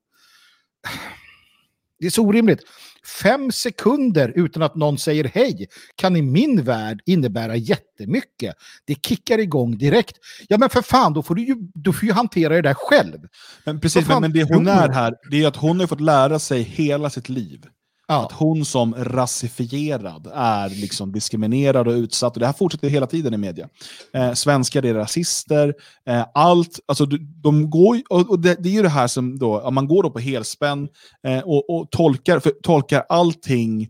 det 1.99 2.07
är 2.07 2.11
så 2.11 2.23
orimligt. 2.23 2.61
Fem 3.09 3.53
sekunder 3.53 4.33
utan 4.37 4.63
att 4.63 4.75
någon 4.75 4.99
säger 4.99 5.25
hej 5.35 5.67
kan 5.97 6.17
i 6.17 6.23
min 6.23 6.63
värld 6.63 7.01
innebära 7.07 7.57
jättemycket. 7.57 8.55
Det 8.85 9.07
kickar 9.07 9.39
igång 9.39 9.79
direkt. 9.79 10.17
Ja 10.49 10.59
men 10.59 10.71
för 10.71 10.83
fan, 10.83 11.13
då 11.13 11.23
får 11.23 11.35
du 11.35 11.43
ju, 11.43 11.57
du 11.75 11.93
får 11.93 12.05
ju 12.05 12.13
hantera 12.13 12.55
det 12.55 12.63
där 12.63 12.75
själv. 12.75 13.19
Men 13.65 13.81
precis, 13.81 14.09
men, 14.09 14.21
men 14.21 14.33
det 14.33 14.55
hon 14.55 14.67
är 14.67 14.89
här, 14.89 15.15
det 15.31 15.43
är 15.43 15.49
att 15.49 15.57
hon 15.57 15.81
har 15.81 15.87
fått 15.87 16.01
lära 16.01 16.39
sig 16.39 16.63
hela 16.63 17.11
sitt 17.11 17.29
liv 17.29 17.67
Ja. 18.11 18.25
Att 18.25 18.33
hon 18.33 18.65
som 18.65 18.95
rasifierad 18.95 20.31
är 20.35 20.69
liksom 20.69 21.13
diskriminerad 21.13 21.89
och 21.89 21.93
utsatt. 21.93 22.37
Och 22.37 22.41
det 22.41 22.47
här 22.47 22.53
fortsätter 22.53 22.89
hela 22.89 23.07
tiden 23.07 23.35
i 23.35 23.37
media. 23.37 23.69
Eh, 24.15 24.33
svenskar 24.33 24.85
är 24.85 24.95
rasister. 24.95 25.75
Eh, 26.07 26.27
allt, 26.35 26.81
alltså 26.87 27.07
de 27.43 27.71
går, 27.71 28.03
och 28.09 28.41
det, 28.41 28.55
det, 28.55 28.69
är 28.69 28.73
ju 28.73 28.83
det 28.83 28.89
här 28.89 29.07
som 29.07 29.39
då, 29.39 29.71
man 29.71 29.89
går 29.89 30.03
då 30.03 30.11
på 30.11 30.19
helspänn 30.19 30.89
eh, 31.27 31.39
och, 31.39 31.71
och, 31.71 31.91
tolkar, 31.91 32.41
för, 32.41 32.51
tolkar 32.63 33.05
allting 33.09 33.83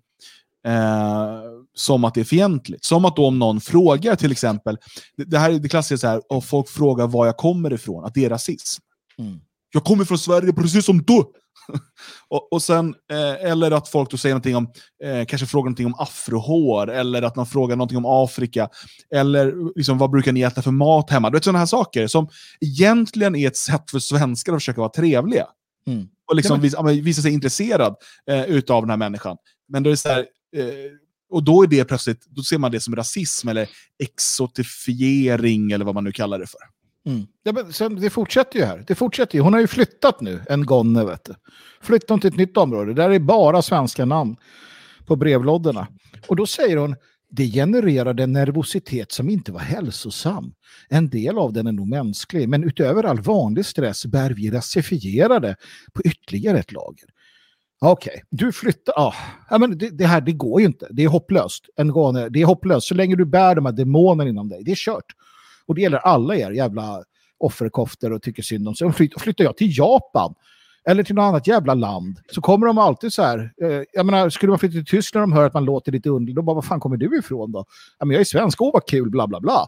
eh, 0.66 1.40
som 1.74 2.04
att 2.04 2.14
det 2.14 2.20
är 2.20 2.24
fientligt. 2.24 2.84
Som 2.84 3.04
att 3.04 3.16
då 3.16 3.26
om 3.26 3.38
någon 3.38 3.60
frågar 3.60 4.16
till 4.16 4.32
exempel, 4.32 4.76
det, 5.16 5.24
det 5.24 5.38
här 5.38 5.50
är 5.50 5.58
det 5.58 5.68
klassiska 5.68 6.06
så 6.06 6.06
här, 6.06 6.22
och 6.28 6.44
folk 6.44 6.68
frågar 6.68 7.06
var 7.06 7.26
jag 7.26 7.36
kommer 7.36 7.72
ifrån, 7.72 8.04
att 8.04 8.14
det 8.14 8.24
är 8.24 8.30
rasism. 8.30 8.82
Mm. 9.18 9.40
Jag 9.72 9.84
kommer 9.84 10.04
från 10.04 10.18
Sverige 10.18 10.52
precis 10.52 10.84
som 10.84 11.02
du. 11.02 11.24
och, 12.28 12.52
och 12.52 12.62
sen, 12.62 12.94
eh, 13.12 13.50
eller 13.50 13.70
att 13.70 13.88
folk 13.88 14.10
då 14.10 14.16
säger 14.16 14.34
någonting 14.34 14.56
om, 14.56 14.72
eh, 15.04 15.24
kanske 15.24 15.46
frågar 15.46 15.64
någonting 15.64 15.86
om 15.86 15.94
afrohår, 15.98 16.90
eller 16.90 17.22
att 17.22 17.36
man 17.36 17.46
frågar 17.46 17.76
någonting 17.76 17.98
om 17.98 18.06
Afrika, 18.06 18.68
eller 19.14 19.76
liksom, 19.76 19.98
vad 19.98 20.10
brukar 20.10 20.32
ni 20.32 20.40
äta 20.40 20.62
för 20.62 20.70
mat 20.70 21.10
hemma? 21.10 21.30
Du 21.30 21.36
vet 21.36 21.44
sådana 21.44 21.58
här 21.58 21.66
saker 21.66 22.06
som 22.06 22.28
egentligen 22.60 23.36
är 23.36 23.48
ett 23.48 23.56
sätt 23.56 23.90
för 23.90 23.98
svenskar 23.98 24.52
att 24.52 24.56
försöka 24.56 24.80
vara 24.80 24.90
trevliga. 24.90 25.46
Mm. 25.86 26.08
Och 26.28 26.36
liksom 26.36 26.60
visa, 26.60 26.82
visa 26.82 27.22
sig 27.22 27.32
intresserad 27.32 27.94
eh, 28.30 28.44
utav 28.44 28.82
den 28.82 28.90
här 28.90 28.96
människan. 28.96 29.36
Men 29.68 29.82
då 29.82 29.90
är 29.90 29.96
så 29.96 30.08
här, 30.08 30.18
eh, 30.56 30.64
och 31.30 31.42
då 31.42 31.62
är 31.62 31.66
det 31.66 31.84
plötsligt, 31.84 32.26
då 32.26 32.42
ser 32.42 32.58
man 32.58 32.72
det 32.72 32.80
som 32.80 32.96
rasism 32.96 33.48
eller 33.48 33.68
exotifiering 34.02 35.72
eller 35.72 35.84
vad 35.84 35.94
man 35.94 36.04
nu 36.04 36.12
kallar 36.12 36.38
det 36.38 36.46
för. 36.46 36.60
Mm. 37.08 37.26
Ja, 37.42 37.52
men 37.52 37.72
sen, 37.72 38.00
det 38.00 38.10
fortsätter 38.10 38.58
ju 38.58 38.64
här. 38.64 38.84
Det 38.86 38.94
fortsätter 38.94 39.34
ju. 39.34 39.42
Hon 39.42 39.52
har 39.52 39.60
ju 39.60 39.66
flyttat 39.66 40.20
nu, 40.20 40.40
en 40.48 40.66
Gonne. 40.66 41.04
Vet 41.04 41.24
du. 41.24 41.34
Flyttat 41.80 42.20
till 42.20 42.30
ett 42.30 42.36
nytt 42.36 42.56
område. 42.56 42.94
Där 42.94 43.10
är 43.10 43.18
bara 43.18 43.62
svenska 43.62 44.04
namn 44.04 44.36
på 45.06 45.16
brevlådorna. 45.16 45.86
Och 46.26 46.36
då 46.36 46.46
säger 46.46 46.76
hon, 46.76 46.96
det 47.30 47.46
genererade 47.46 48.22
en 48.22 48.32
nervositet 48.32 49.12
som 49.12 49.30
inte 49.30 49.52
var 49.52 49.60
hälsosam. 49.60 50.52
En 50.88 51.10
del 51.10 51.38
av 51.38 51.52
den 51.52 51.66
är 51.66 51.72
nog 51.72 51.88
mänsklig, 51.88 52.48
men 52.48 52.64
utöver 52.64 53.04
all 53.04 53.20
vanlig 53.20 53.66
stress 53.66 54.06
bär 54.06 54.30
vi 54.30 54.50
rasifierade 54.50 55.56
på 55.92 56.02
ytterligare 56.02 56.58
ett 56.58 56.72
lager. 56.72 57.08
Okej, 57.80 58.10
okay. 58.10 58.22
du 58.30 58.52
flyttar... 58.52 58.94
Ah. 58.96 59.14
Ja, 59.50 59.58
men 59.58 59.78
det, 59.78 59.90
det, 59.90 60.06
här 60.06 60.20
det 60.20 60.32
går 60.32 60.60
ju 60.60 60.66
inte. 60.66 60.88
Det 60.90 61.04
är 61.04 61.08
hopplöst. 61.08 61.64
En 61.76 61.88
gång, 61.88 62.14
det 62.14 62.40
är 62.42 62.44
hopplöst. 62.44 62.86
Så 62.86 62.94
länge 62.94 63.16
du 63.16 63.24
bär 63.24 63.54
de 63.54 63.66
här 63.66 63.72
demonerna 63.72 64.30
inom 64.30 64.48
dig, 64.48 64.62
det 64.64 64.70
är 64.70 64.76
kört. 64.76 65.14
Och 65.68 65.74
det 65.74 65.80
gäller 65.80 65.98
alla 65.98 66.36
er 66.36 66.50
jävla 66.50 67.04
offerkofter 67.38 68.12
och 68.12 68.22
tycker 68.22 68.42
synd 68.42 68.68
om 68.68 68.74
sig. 68.74 68.92
Flytt, 68.92 69.20
flyttar 69.20 69.44
jag 69.44 69.56
till 69.56 69.78
Japan 69.78 70.34
eller 70.88 71.02
till 71.02 71.14
något 71.14 71.22
annat 71.22 71.46
jävla 71.46 71.74
land 71.74 72.18
så 72.32 72.40
kommer 72.40 72.66
de 72.66 72.78
alltid 72.78 73.12
så 73.12 73.22
här. 73.22 73.52
Eh, 73.62 73.82
jag 73.92 74.06
menar, 74.06 74.30
skulle 74.30 74.50
man 74.50 74.58
flytta 74.58 74.72
till 74.72 74.86
Tyskland 74.86 75.22
och 75.22 75.28
de 75.28 75.36
hör 75.36 75.46
att 75.46 75.54
man 75.54 75.64
låter 75.64 75.92
lite 75.92 76.10
underlig, 76.10 76.36
då 76.36 76.42
bara, 76.42 76.54
vad 76.54 76.64
fan 76.64 76.80
kommer 76.80 76.96
du 76.96 77.18
ifrån 77.18 77.52
då? 77.52 77.64
Ja, 77.98 78.06
men 78.06 78.14
jag 78.14 78.20
är 78.20 78.24
svensk, 78.24 78.62
åh 78.62 78.70
vad 78.72 78.86
kul, 78.86 79.10
bla 79.10 79.26
bla 79.26 79.40
bla. 79.40 79.66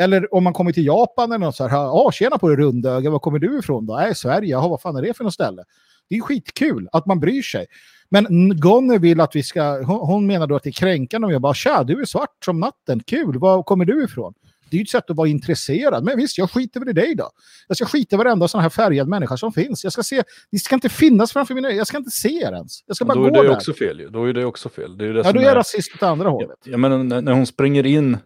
Eller 0.00 0.34
om 0.34 0.44
man 0.44 0.52
kommer 0.52 0.72
till 0.72 0.86
Japan 0.86 1.32
eller 1.32 1.46
något 1.46 1.56
så 1.56 1.68
här, 1.68 1.76
ja 1.76 2.10
tjena 2.12 2.38
på 2.38 2.48
det 2.48 2.56
rundöga, 2.56 3.10
var 3.10 3.18
kommer 3.18 3.38
du 3.38 3.58
ifrån 3.58 3.86
då? 3.86 3.94
Nej, 3.96 4.14
Sverige, 4.14 4.48
ja, 4.48 4.68
vad 4.68 4.80
fan 4.80 4.96
är 4.96 5.02
det 5.02 5.16
för 5.16 5.24
något 5.24 5.34
ställe? 5.34 5.64
Det 6.08 6.16
är 6.16 6.20
skitkul 6.20 6.88
att 6.92 7.06
man 7.06 7.20
bryr 7.20 7.42
sig. 7.42 7.66
Men 8.08 8.60
Gonne 8.60 8.98
vill 8.98 9.20
att 9.20 9.36
vi 9.36 9.42
ska, 9.42 9.82
hon, 9.82 10.00
hon 10.00 10.26
menar 10.26 10.46
då 10.46 10.56
att 10.56 10.62
det 10.62 10.70
är 10.70 10.72
kränkande 10.72 11.26
om 11.26 11.32
jag 11.32 11.42
bara, 11.42 11.54
tja, 11.54 11.84
du 11.84 12.00
är 12.00 12.04
svart 12.04 12.44
som 12.44 12.60
natten, 12.60 13.02
kul, 13.02 13.38
var 13.38 13.62
kommer 13.62 13.84
du 13.84 14.04
ifrån? 14.04 14.34
Det 14.72 14.76
är 14.76 14.78
ju 14.78 14.82
ett 14.82 14.88
sätt 14.90 15.10
att 15.10 15.16
vara 15.16 15.28
intresserad. 15.28 16.04
Men 16.04 16.16
visst, 16.16 16.38
jag 16.38 16.50
skiter 16.50 16.80
väl 16.80 16.88
i 16.88 16.92
dig 16.92 17.14
då. 17.14 17.30
Jag 17.68 17.76
ska 17.76 17.86
skita 17.86 18.16
i 18.16 18.18
varenda 18.18 18.48
sån 18.48 18.60
här 18.60 18.68
färgad 18.68 19.08
människa 19.08 19.36
som 19.36 19.52
finns. 19.52 19.84
Jag 19.84 19.92
ska 19.92 20.02
se, 20.02 20.22
det 20.50 20.58
ska 20.58 20.74
inte 20.74 20.88
finnas 20.88 21.32
framför 21.32 21.54
mina 21.54 21.70
Jag 21.72 21.86
ska 21.86 21.96
inte 21.98 22.10
se 22.10 22.28
er 22.28 22.52
ens. 22.52 22.78
Jag 22.86 22.96
ska 22.96 23.04
bara 23.04 23.14
då 23.14 23.20
gå 23.20 23.26
är 23.26 23.30
det 23.32 23.42
där. 23.48 23.56
också 23.56 23.74
fel 23.74 24.00
ju. 24.00 24.08
Då 24.08 24.24
är 24.24 24.32
det 24.32 24.44
också 24.44 24.68
fel. 24.68 24.98
Det 24.98 25.04
är 25.06 25.12
det 25.12 25.22
ja, 25.24 25.32
då 25.32 25.40
är 25.40 25.44
jag 25.44 25.56
rasist 25.56 25.94
åt 25.94 26.02
andra 26.02 26.24
Ja, 26.26 26.30
hållet. 26.30 26.58
jag 26.64 26.80
menar, 26.80 26.98
när, 26.98 27.22
när 27.22 27.32
hon 27.32 27.46
springer 27.46 27.86
in, 27.86 28.16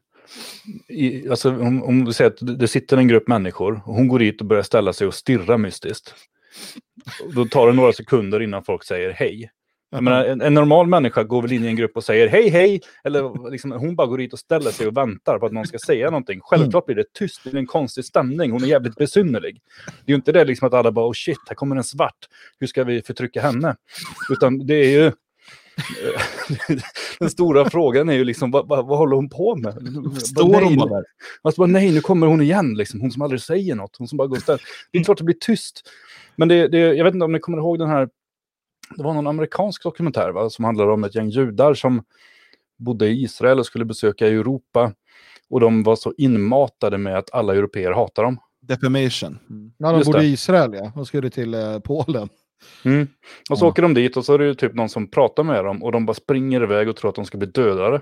i, 0.89 1.29
alltså, 1.29 1.51
om, 1.51 1.83
om 1.83 2.05
vi 2.05 2.13
säger 2.13 2.31
att 2.31 2.59
det 2.59 2.69
sitter 2.69 2.97
en 2.97 3.09
grupp 3.09 3.29
människor 3.29 3.83
och 3.87 3.95
hon 3.95 4.09
går 4.09 4.19
dit 4.19 4.41
och 4.41 4.47
börjar 4.47 4.63
ställa 4.63 4.93
sig 4.93 5.07
och 5.07 5.15
stirra 5.15 5.59
mystiskt. 5.59 6.15
Då 7.35 7.45
tar 7.45 7.67
det 7.67 7.73
några 7.73 7.93
sekunder 7.93 8.43
innan 8.43 8.65
folk 8.65 8.85
säger 8.85 9.11
hej. 9.13 9.51
Jag 9.91 10.03
menar, 10.03 10.25
en, 10.25 10.41
en 10.41 10.55
normal 10.55 10.87
människa 10.87 11.23
går 11.23 11.43
väl 11.43 11.53
in 11.53 11.65
i 11.65 11.67
en 11.67 11.77
grupp 11.77 11.97
och 11.97 12.05
säger 12.05 12.29
hej 12.29 12.49
hej, 12.49 12.81
eller 13.05 13.51
liksom, 13.51 13.73
hon 13.73 13.97
bara 13.97 14.07
går 14.07 14.19
dit 14.19 14.33
och 14.33 14.39
ställer 14.39 14.71
sig 14.71 14.87
och 14.87 14.97
väntar 14.97 15.39
på 15.39 15.47
att 15.47 15.53
någon 15.53 15.67
ska 15.67 15.79
säga 15.79 16.11
någonting. 16.11 16.41
Självklart 16.43 16.87
blir 16.87 16.97
det 16.97 17.13
tyst, 17.13 17.41
det 17.45 17.51
är 17.51 17.57
en 17.57 17.67
konstig 17.67 18.05
stämning, 18.05 18.51
hon 18.51 18.63
är 18.65 18.67
jävligt 18.67 18.97
besynnerlig. 18.97 19.61
Det 19.87 20.13
är 20.13 20.15
ju 20.15 20.17
inte 20.17 20.33
det 20.33 20.45
liksom 20.45 20.67
att 20.67 20.75
alla 20.75 20.93
bara 20.93 21.09
oh 21.09 21.13
shit, 21.13 21.39
här 21.49 21.55
kommer 21.55 21.77
en 21.77 21.85
svart, 21.85 22.29
hur 22.61 22.67
ska 22.67 22.85
vi 22.85 23.03
förtrycka 23.03 23.43
henne? 23.43 23.77
Utan 24.31 24.67
det 24.67 24.75
är 24.75 24.91
ju 24.91 25.13
den 27.19 27.31
stora 27.31 27.71
frågan 27.71 28.09
är 28.09 28.13
ju 28.13 28.25
liksom, 28.25 28.51
vad, 28.51 28.69
vad, 28.69 28.87
vad 28.87 28.99
håller 28.99 29.17
hon 29.17 29.29
på 29.29 29.57
med? 29.57 29.75
Står 30.23 30.63
hon 30.63 30.77
bara 30.77 30.89
där? 30.89 31.05
Alltså 31.43 31.61
bara, 31.61 31.67
nej, 31.67 31.93
nu 31.93 32.01
kommer 32.01 32.27
hon 32.27 32.41
igen, 32.41 32.75
liksom. 32.75 33.01
hon 33.01 33.11
som 33.11 33.23
aldrig 33.23 33.41
säger 33.41 33.75
något. 33.75 33.97
Hon 33.99 34.09
som 34.09 34.19
bara 34.19 34.29
går 34.29 34.37
och 34.37 34.43
ställer. 34.43 34.63
Det 34.93 34.99
är 34.99 35.05
klart 35.05 35.19
det 35.19 35.25
blir 35.25 35.37
tyst. 35.41 35.83
Men 36.37 36.49
det, 36.49 36.69
det, 36.69 36.79
jag 36.79 37.05
vet 37.05 37.15
inte 37.15 37.25
om 37.25 37.33
ni 37.33 37.39
kommer 37.39 37.59
ihåg 37.59 37.79
den 37.79 37.89
här, 37.89 38.09
det 38.97 39.03
var 39.03 39.15
någon 39.15 39.27
amerikansk 39.27 39.83
dokumentär 39.83 40.31
va, 40.31 40.51
som 40.51 40.65
handlade 40.65 40.93
om 40.93 41.05
ett 41.05 41.15
gäng 41.15 41.29
judar 41.29 41.75
som 41.75 42.05
bodde 42.79 43.07
i 43.09 43.23
Israel 43.23 43.59
och 43.59 43.67
skulle 43.67 43.85
besöka 43.85 44.27
Europa. 44.29 44.93
Och 45.51 45.61
de 45.61 45.83
var 45.83 45.97
så 45.97 46.15
inmatade 46.19 46.99
med 46.99 47.19
att 47.19 47.35
alla 47.35 47.55
europeer 47.55 47.93
hatar 47.93 48.23
dem. 48.23 48.39
Defamation. 48.63 49.39
Mm. 49.51 49.73
Ja, 49.79 49.89
de 49.91 49.97
Just 49.97 50.07
bodde 50.07 50.19
det. 50.19 50.25
i 50.25 50.33
Israel, 50.33 50.75
ja. 50.75 50.93
De 50.95 51.07
skulle 51.07 51.31
till 51.31 51.55
eh, 51.55 51.79
Polen. 51.79 52.29
Mm. 52.85 53.09
Och 53.51 53.59
så 53.59 53.65
Ja. 53.65 53.69
åker 53.69 53.83
de 53.83 53.95
dit 53.95 54.17
och 54.17 54.25
så 54.25 54.35
är 54.35 54.39
det 54.39 54.45
ju 54.47 54.55
typ 54.55 54.75
någon 54.75 54.89
som 54.89 55.11
pratar 55.11 55.43
med 55.43 55.65
dem 55.65 55.83
och 55.83 55.93
de 55.93 56.07
bara 56.07 56.15
springer 56.15 56.63
iväg 56.63 56.89
och 56.89 56.97
tror 56.97 57.09
att 57.09 57.15
de 57.15 57.25
ska 57.25 57.39
bli 57.39 57.47
dödade. 57.49 58.01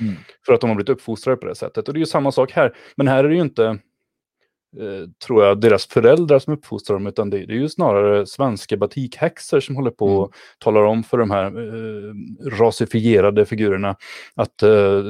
Mm. 0.00 0.14
För 0.46 0.52
att 0.52 0.60
de 0.60 0.70
har 0.70 0.74
blivit 0.76 0.88
uppfostrade 0.88 1.36
på 1.36 1.46
det 1.46 1.54
sättet. 1.54 1.88
Och 1.88 1.94
det 1.94 1.98
är 1.98 2.00
ju 2.00 2.06
samma 2.06 2.32
sak 2.32 2.52
här. 2.52 2.76
Men 2.96 3.08
här 3.08 3.24
är 3.24 3.28
det 3.28 3.34
ju 3.34 3.40
inte, 3.40 3.78
tror 5.26 5.44
jag, 5.44 5.60
deras 5.60 5.86
föräldrar 5.86 6.38
som 6.38 6.52
uppfostrar 6.54 6.94
dem, 6.96 7.06
utan 7.06 7.30
det, 7.30 7.46
det 7.46 7.52
är 7.52 7.58
ju 7.58 7.68
snarare 7.68 8.26
svenska 8.26 8.76
batikhäxor 8.76 9.60
som 9.60 9.76
håller 9.76 9.90
på 9.90 10.06
Mm. 10.08 10.18
och 10.18 10.32
talar 10.58 10.82
om 10.82 11.02
för 11.02 11.18
de 11.18 11.30
här 11.30 11.44
eh, 11.46 12.14
rasifierade 12.58 13.46
figurerna 13.46 13.96
att 14.34 14.62
eh, 14.62 15.02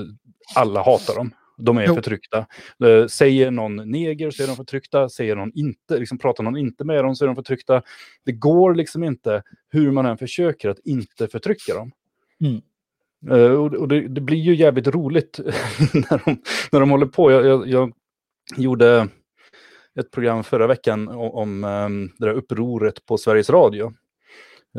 alla 0.56 0.82
hatar 0.82 1.14
dem. 1.14 1.30
De 1.60 1.78
är 1.78 1.86
Jo. 1.86 1.94
förtryckta. 1.94 2.46
Eh, 2.84 3.06
säger 3.06 3.50
någon 3.50 3.76
neger 3.90 4.30
så 4.30 4.42
är 4.42 4.46
de 4.46 4.56
förtryckta. 4.56 5.08
Säger 5.08 5.36
någon 5.36 5.52
inte, 5.54 5.98
liksom 5.98 6.18
pratar 6.18 6.44
någon 6.44 6.56
inte 6.56 6.84
med 6.84 7.04
dem 7.04 7.16
så 7.16 7.24
är 7.24 7.26
de 7.26 7.36
förtryckta. 7.36 7.82
Det 8.24 8.32
går 8.32 8.74
liksom 8.74 9.04
inte, 9.04 9.42
hur 9.70 9.90
man 9.92 10.06
än 10.06 10.18
försöker, 10.18 10.68
att 10.68 10.78
inte 10.78 11.28
förtrycka 11.28 11.74
dem. 11.74 11.90
Mm. 12.44 12.60
Eh, 13.30 13.50
och 13.52 13.74
och 13.74 13.88
det, 13.88 14.08
det 14.08 14.20
blir 14.20 14.38
ju 14.38 14.54
jävligt 14.54 14.86
roligt 14.86 15.40
när, 15.94 16.22
de, 16.24 16.42
när 16.72 16.80
de 16.80 16.90
håller 16.90 17.06
på. 17.06 17.30
Jag, 17.32 17.46
jag, 17.46 17.68
jag 17.68 17.92
gjorde 18.56 19.08
ett 19.98 20.10
program 20.10 20.44
förra 20.44 20.66
veckan 20.66 21.08
om, 21.08 21.30
om 21.30 21.64
ehm, 21.64 22.10
det 22.18 22.26
där 22.26 22.34
upproret 22.34 23.06
på 23.06 23.18
Sveriges 23.18 23.50
Radio. 23.50 23.92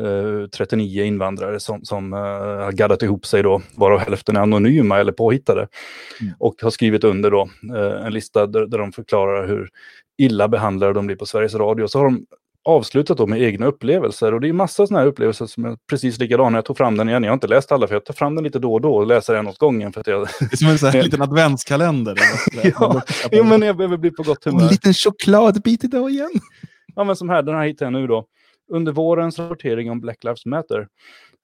Eh, 0.00 0.48
39 0.48 1.04
invandrare 1.04 1.60
som, 1.60 1.84
som 1.84 2.12
eh, 2.12 2.18
har 2.64 2.72
gaddat 2.72 3.02
ihop 3.02 3.26
sig 3.26 3.42
då, 3.42 3.62
varav 3.76 3.98
hälften 3.98 4.36
är 4.36 4.40
anonyma 4.40 4.98
eller 4.98 5.12
påhittade. 5.12 5.68
Mm. 6.20 6.32
Och 6.38 6.62
har 6.62 6.70
skrivit 6.70 7.04
under 7.04 7.30
då 7.30 7.50
eh, 7.76 8.06
en 8.06 8.12
lista 8.12 8.46
där, 8.46 8.66
där 8.66 8.78
de 8.78 8.92
förklarar 8.92 9.48
hur 9.48 9.68
illa 10.18 10.48
behandlade 10.48 10.92
de 10.92 11.06
blir 11.06 11.16
på 11.16 11.26
Sveriges 11.26 11.54
Radio. 11.54 11.86
Så 11.86 11.98
har 11.98 12.04
de 12.04 12.26
avslutat 12.64 13.18
då 13.18 13.26
med 13.26 13.42
egna 13.42 13.66
upplevelser. 13.66 14.34
Och 14.34 14.40
det 14.40 14.48
är 14.48 14.52
massa 14.52 14.86
sådana 14.86 15.00
här 15.00 15.06
upplevelser 15.06 15.46
som 15.46 15.64
är 15.64 15.76
precis 15.90 16.18
likadana. 16.18 16.58
Jag 16.58 16.64
tog 16.64 16.76
fram 16.76 16.96
den 16.96 17.08
igen. 17.08 17.22
Jag 17.22 17.30
har 17.30 17.34
inte 17.34 17.46
läst 17.46 17.72
alla 17.72 17.86
för 17.86 17.94
jag 17.94 18.04
tar 18.04 18.14
fram 18.14 18.34
den 18.34 18.44
lite 18.44 18.58
då 18.58 18.74
och 18.74 18.80
då 18.80 18.94
och 18.94 19.06
läser 19.06 19.34
en 19.34 19.46
åt 19.46 19.58
gången. 19.58 19.92
För 19.92 20.00
att 20.00 20.06
jag, 20.06 20.28
Det 20.40 20.52
är 20.52 20.56
som 20.56 20.68
en 20.68 20.78
sån 20.78 20.88
här 20.88 21.02
liten 21.02 21.22
adventskalender. 21.22 22.16
Ja, 22.62 23.02
jo, 23.32 23.44
men 23.44 23.62
jag 23.62 23.76
behöver 23.76 23.96
bli 23.96 24.10
på 24.10 24.22
gott 24.22 24.44
humör. 24.44 24.62
en 24.62 24.68
liten 24.68 24.94
chokladbit 24.94 25.84
idag 25.84 26.10
igen. 26.10 26.30
Ja, 26.94 27.04
men 27.04 27.16
som 27.16 27.28
här, 27.28 27.42
den 27.42 27.54
här 27.54 27.66
hittar 27.66 27.86
jag 27.86 27.92
nu 27.92 28.06
då. 28.06 28.26
Under 28.72 28.92
vårens 28.92 29.38
rapportering 29.38 29.90
om 29.90 30.00
Black 30.00 30.24
Lives 30.24 30.46
Matter 30.46 30.88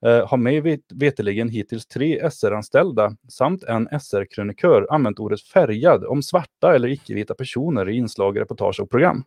eh, 0.06 0.28
har 0.28 0.36
mig 0.36 0.60
vet, 0.60 0.80
veteligen 0.94 1.48
hittills 1.48 1.86
tre 1.86 2.30
SR-anställda 2.30 3.16
samt 3.28 3.62
en 3.62 3.88
SR-krönikör 4.00 4.86
använt 4.90 5.18
ordet 5.18 5.42
färgad 5.42 6.04
om 6.04 6.22
svarta 6.22 6.74
eller 6.74 6.88
icke-vita 6.88 7.34
personer 7.34 7.88
i 7.88 7.96
inslag, 7.96 8.40
reportage 8.40 8.80
och 8.80 8.90
program. 8.90 9.24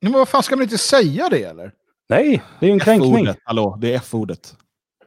Men 0.00 0.12
vad 0.12 0.28
fan, 0.28 0.42
ska 0.42 0.56
man 0.56 0.62
inte 0.62 0.78
säga 0.78 1.28
det 1.28 1.42
eller? 1.42 1.72
Nej, 2.08 2.42
det 2.60 2.66
är 2.66 2.68
ju 2.68 2.72
en 2.72 2.80
kränkning. 2.80 3.28
Hallå, 3.44 3.78
det 3.80 3.92
är 3.92 3.96
F-ordet. 3.96 4.56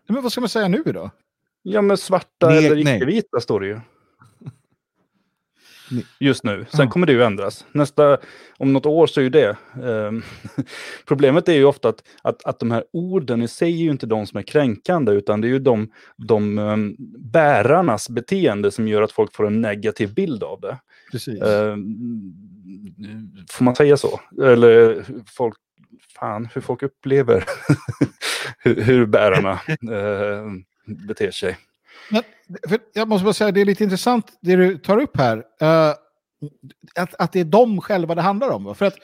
Men 0.08 0.24
vad 0.24 0.32
ska 0.32 0.42
man 0.42 0.50
säga 0.50 0.68
nu 0.68 0.84
då? 0.84 1.10
Ja, 1.64 1.82
men 1.82 1.98
svarta 1.98 2.50
Nej, 2.50 2.66
eller 2.66 2.78
icke-vita 2.78 3.40
står 3.40 3.60
det 3.60 3.68
ju. 3.68 3.74
Nej. 3.74 3.84
Just 6.20 6.44
nu. 6.44 6.66
Sen 6.70 6.90
kommer 6.90 7.08
det 7.08 7.14
ju 7.14 7.24
ändras. 7.24 7.66
Nästa, 7.72 8.18
om 8.58 8.74
något 8.74 8.86
år 8.86 9.08
så 9.08 9.20
är 9.20 9.24
ju 9.24 9.30
det. 9.30 9.58
ehm, 9.84 10.24
problemet 11.08 11.50
är 11.50 11.54
ju 11.54 11.66
ofta 11.66 11.90
att, 11.90 12.04
att, 12.22 12.46
att 12.46 12.60
de 12.60 12.72
här 12.72 12.84
orden 12.94 13.42
i 13.42 13.48
sig 13.48 13.74
är 13.74 13.84
ju 13.84 13.92
inte 13.92 14.06
de 14.06 14.28
som 14.28 14.40
är 14.40 14.44
kränkande, 14.44 15.12
utan 15.12 15.42
det 15.42 15.48
är 15.48 15.50
ju 15.50 15.60
de, 15.60 15.92
de 16.18 16.60
ehm, 16.60 16.96
bärarnas 17.18 18.10
beteende 18.10 18.72
som 18.72 18.88
gör 18.88 19.02
att 19.02 19.12
folk 19.12 19.36
får 19.36 19.48
en 19.48 19.62
negativ 19.62 20.14
bild 20.14 20.44
av 20.44 20.62
det. 20.62 20.78
Precis. 21.12 21.42
Ehm, 21.42 21.98
får 23.50 23.64
man 23.66 23.76
säga 23.76 23.98
så? 23.98 24.20
Eller 24.44 25.06
folk, 25.28 25.58
fan, 26.20 26.50
hur 26.54 26.62
folk 26.62 26.84
upplever 26.84 27.46
hur, 28.60 28.82
hur 28.82 29.06
bärarna 29.06 29.52
eh, 29.68 30.46
beter 31.08 31.32
sig. 31.32 31.58
Men, 32.12 32.24
för 32.70 32.80
jag 32.94 33.08
måste 33.08 33.24
bara 33.24 33.34
säga, 33.34 33.52
det 33.52 33.62
är 33.62 33.66
lite 33.66 33.84
intressant 33.84 34.38
det 34.42 34.56
du 34.56 34.78
tar 34.78 34.98
upp 34.98 35.18
här. 35.18 35.44
eh, 35.62 35.94
att, 36.96 37.16
att 37.16 37.32
det 37.32 37.40
är 37.40 37.46
de 37.46 37.82
själva 37.82 38.16
det 38.16 38.22
handlar 38.22 38.50
om. 38.50 38.64
va? 38.64 38.74
För 38.74 38.86
att 38.86 38.96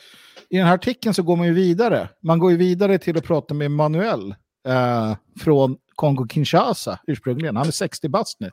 i 0.50 0.58
den 0.58 0.68
här 0.68 0.74
artikeln 0.74 1.14
så 1.14 1.24
går 1.24 1.36
man 1.36 1.48
ju 1.48 1.54
vidare. 1.54 2.10
Man 2.24 2.40
går 2.40 2.52
ju 2.52 2.58
vidare 2.58 2.98
till 2.98 3.18
att 3.18 3.24
prata 3.24 3.54
med 3.54 3.72
Manuel 3.72 4.36
eh, 4.68 5.16
från 5.40 5.78
Kongo-Kinshasa 5.96 6.98
ursprungligen. 7.08 7.56
Han 7.56 7.68
är 7.68 7.72
60 7.72 8.10
bast 8.10 8.40
nu. 8.40 8.52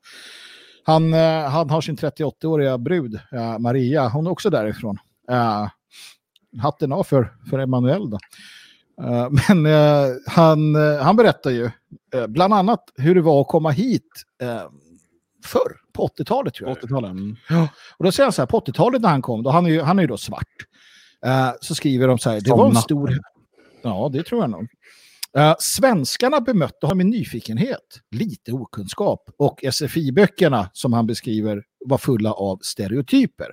Han, 0.84 1.14
eh, 1.14 1.48
han 1.48 1.70
har 1.70 1.80
sin 1.80 1.96
38-åriga 1.96 2.78
brud, 2.78 3.14
eh, 3.32 3.58
Maria. 3.58 4.08
Hon 4.08 4.26
är 4.26 4.30
också 4.30 4.50
därifrån. 4.50 4.98
Uh, 5.30 5.68
hatten 6.62 6.92
av 6.92 7.04
för, 7.04 7.32
för 7.50 7.58
Emanuel 7.58 8.10
då. 8.10 8.18
Eh, 9.02 9.28
men 9.48 9.66
eh, 9.66 10.12
han, 10.26 10.76
eh, 10.76 11.02
han 11.02 11.16
berättar 11.16 11.50
ju 11.50 11.70
eh, 12.14 12.26
bland 12.26 12.54
annat 12.54 12.84
hur 12.96 13.14
det 13.14 13.20
var 13.20 13.40
att 13.40 13.48
komma 13.48 13.70
hit 13.70 14.24
förr, 15.44 15.76
på 15.92 16.08
80-talet 16.08 16.54
tror 16.54 16.68
jag. 16.68 16.78
80-talet. 16.78 17.10
Mm. 17.10 17.36
Och 17.96 18.04
då 18.04 18.12
säger 18.12 18.24
han 18.24 18.32
så 18.32 18.42
här, 18.42 18.46
på 18.46 18.60
80-talet 18.60 19.02
när 19.02 19.08
han 19.08 19.22
kom, 19.22 19.42
då, 19.42 19.50
han, 19.50 19.66
är 19.66 19.70
ju, 19.70 19.80
han 19.80 19.98
är 19.98 20.02
ju 20.02 20.08
då 20.08 20.16
svart, 20.16 20.66
Eh, 21.26 21.50
så 21.60 21.74
skriver 21.74 22.08
de 22.08 22.18
så 22.18 22.30
här, 22.30 22.40
det 22.40 22.50
var 22.50 22.66
en 22.68 22.76
stor... 22.76 23.18
Ja, 23.82 24.10
det 24.12 24.22
tror 24.22 24.40
jag 24.40 24.50
nog. 24.50 24.68
Eh, 25.38 25.54
svenskarna 25.58 26.40
bemötte 26.40 26.86
honom 26.86 26.98
med 26.98 27.06
nyfikenhet, 27.06 28.00
lite 28.10 28.52
okunskap 28.52 29.30
och 29.38 29.64
SFI-böckerna 29.64 30.70
som 30.72 30.92
han 30.92 31.06
beskriver 31.06 31.62
var 31.84 31.98
fulla 31.98 32.32
av 32.32 32.58
stereotyper. 32.62 33.46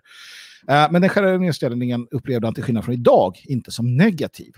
Uh, 0.72 0.92
men 0.92 1.02
den 1.02 1.10
generella 1.10 1.46
inställningen 1.46 2.08
upplevde 2.12 2.48
han 2.48 2.54
till 2.54 2.64
skillnad 2.64 2.86
från 2.86 2.94
idag 2.94 3.42
inte 3.44 3.72
som 3.72 3.98
negativ. 3.98 4.54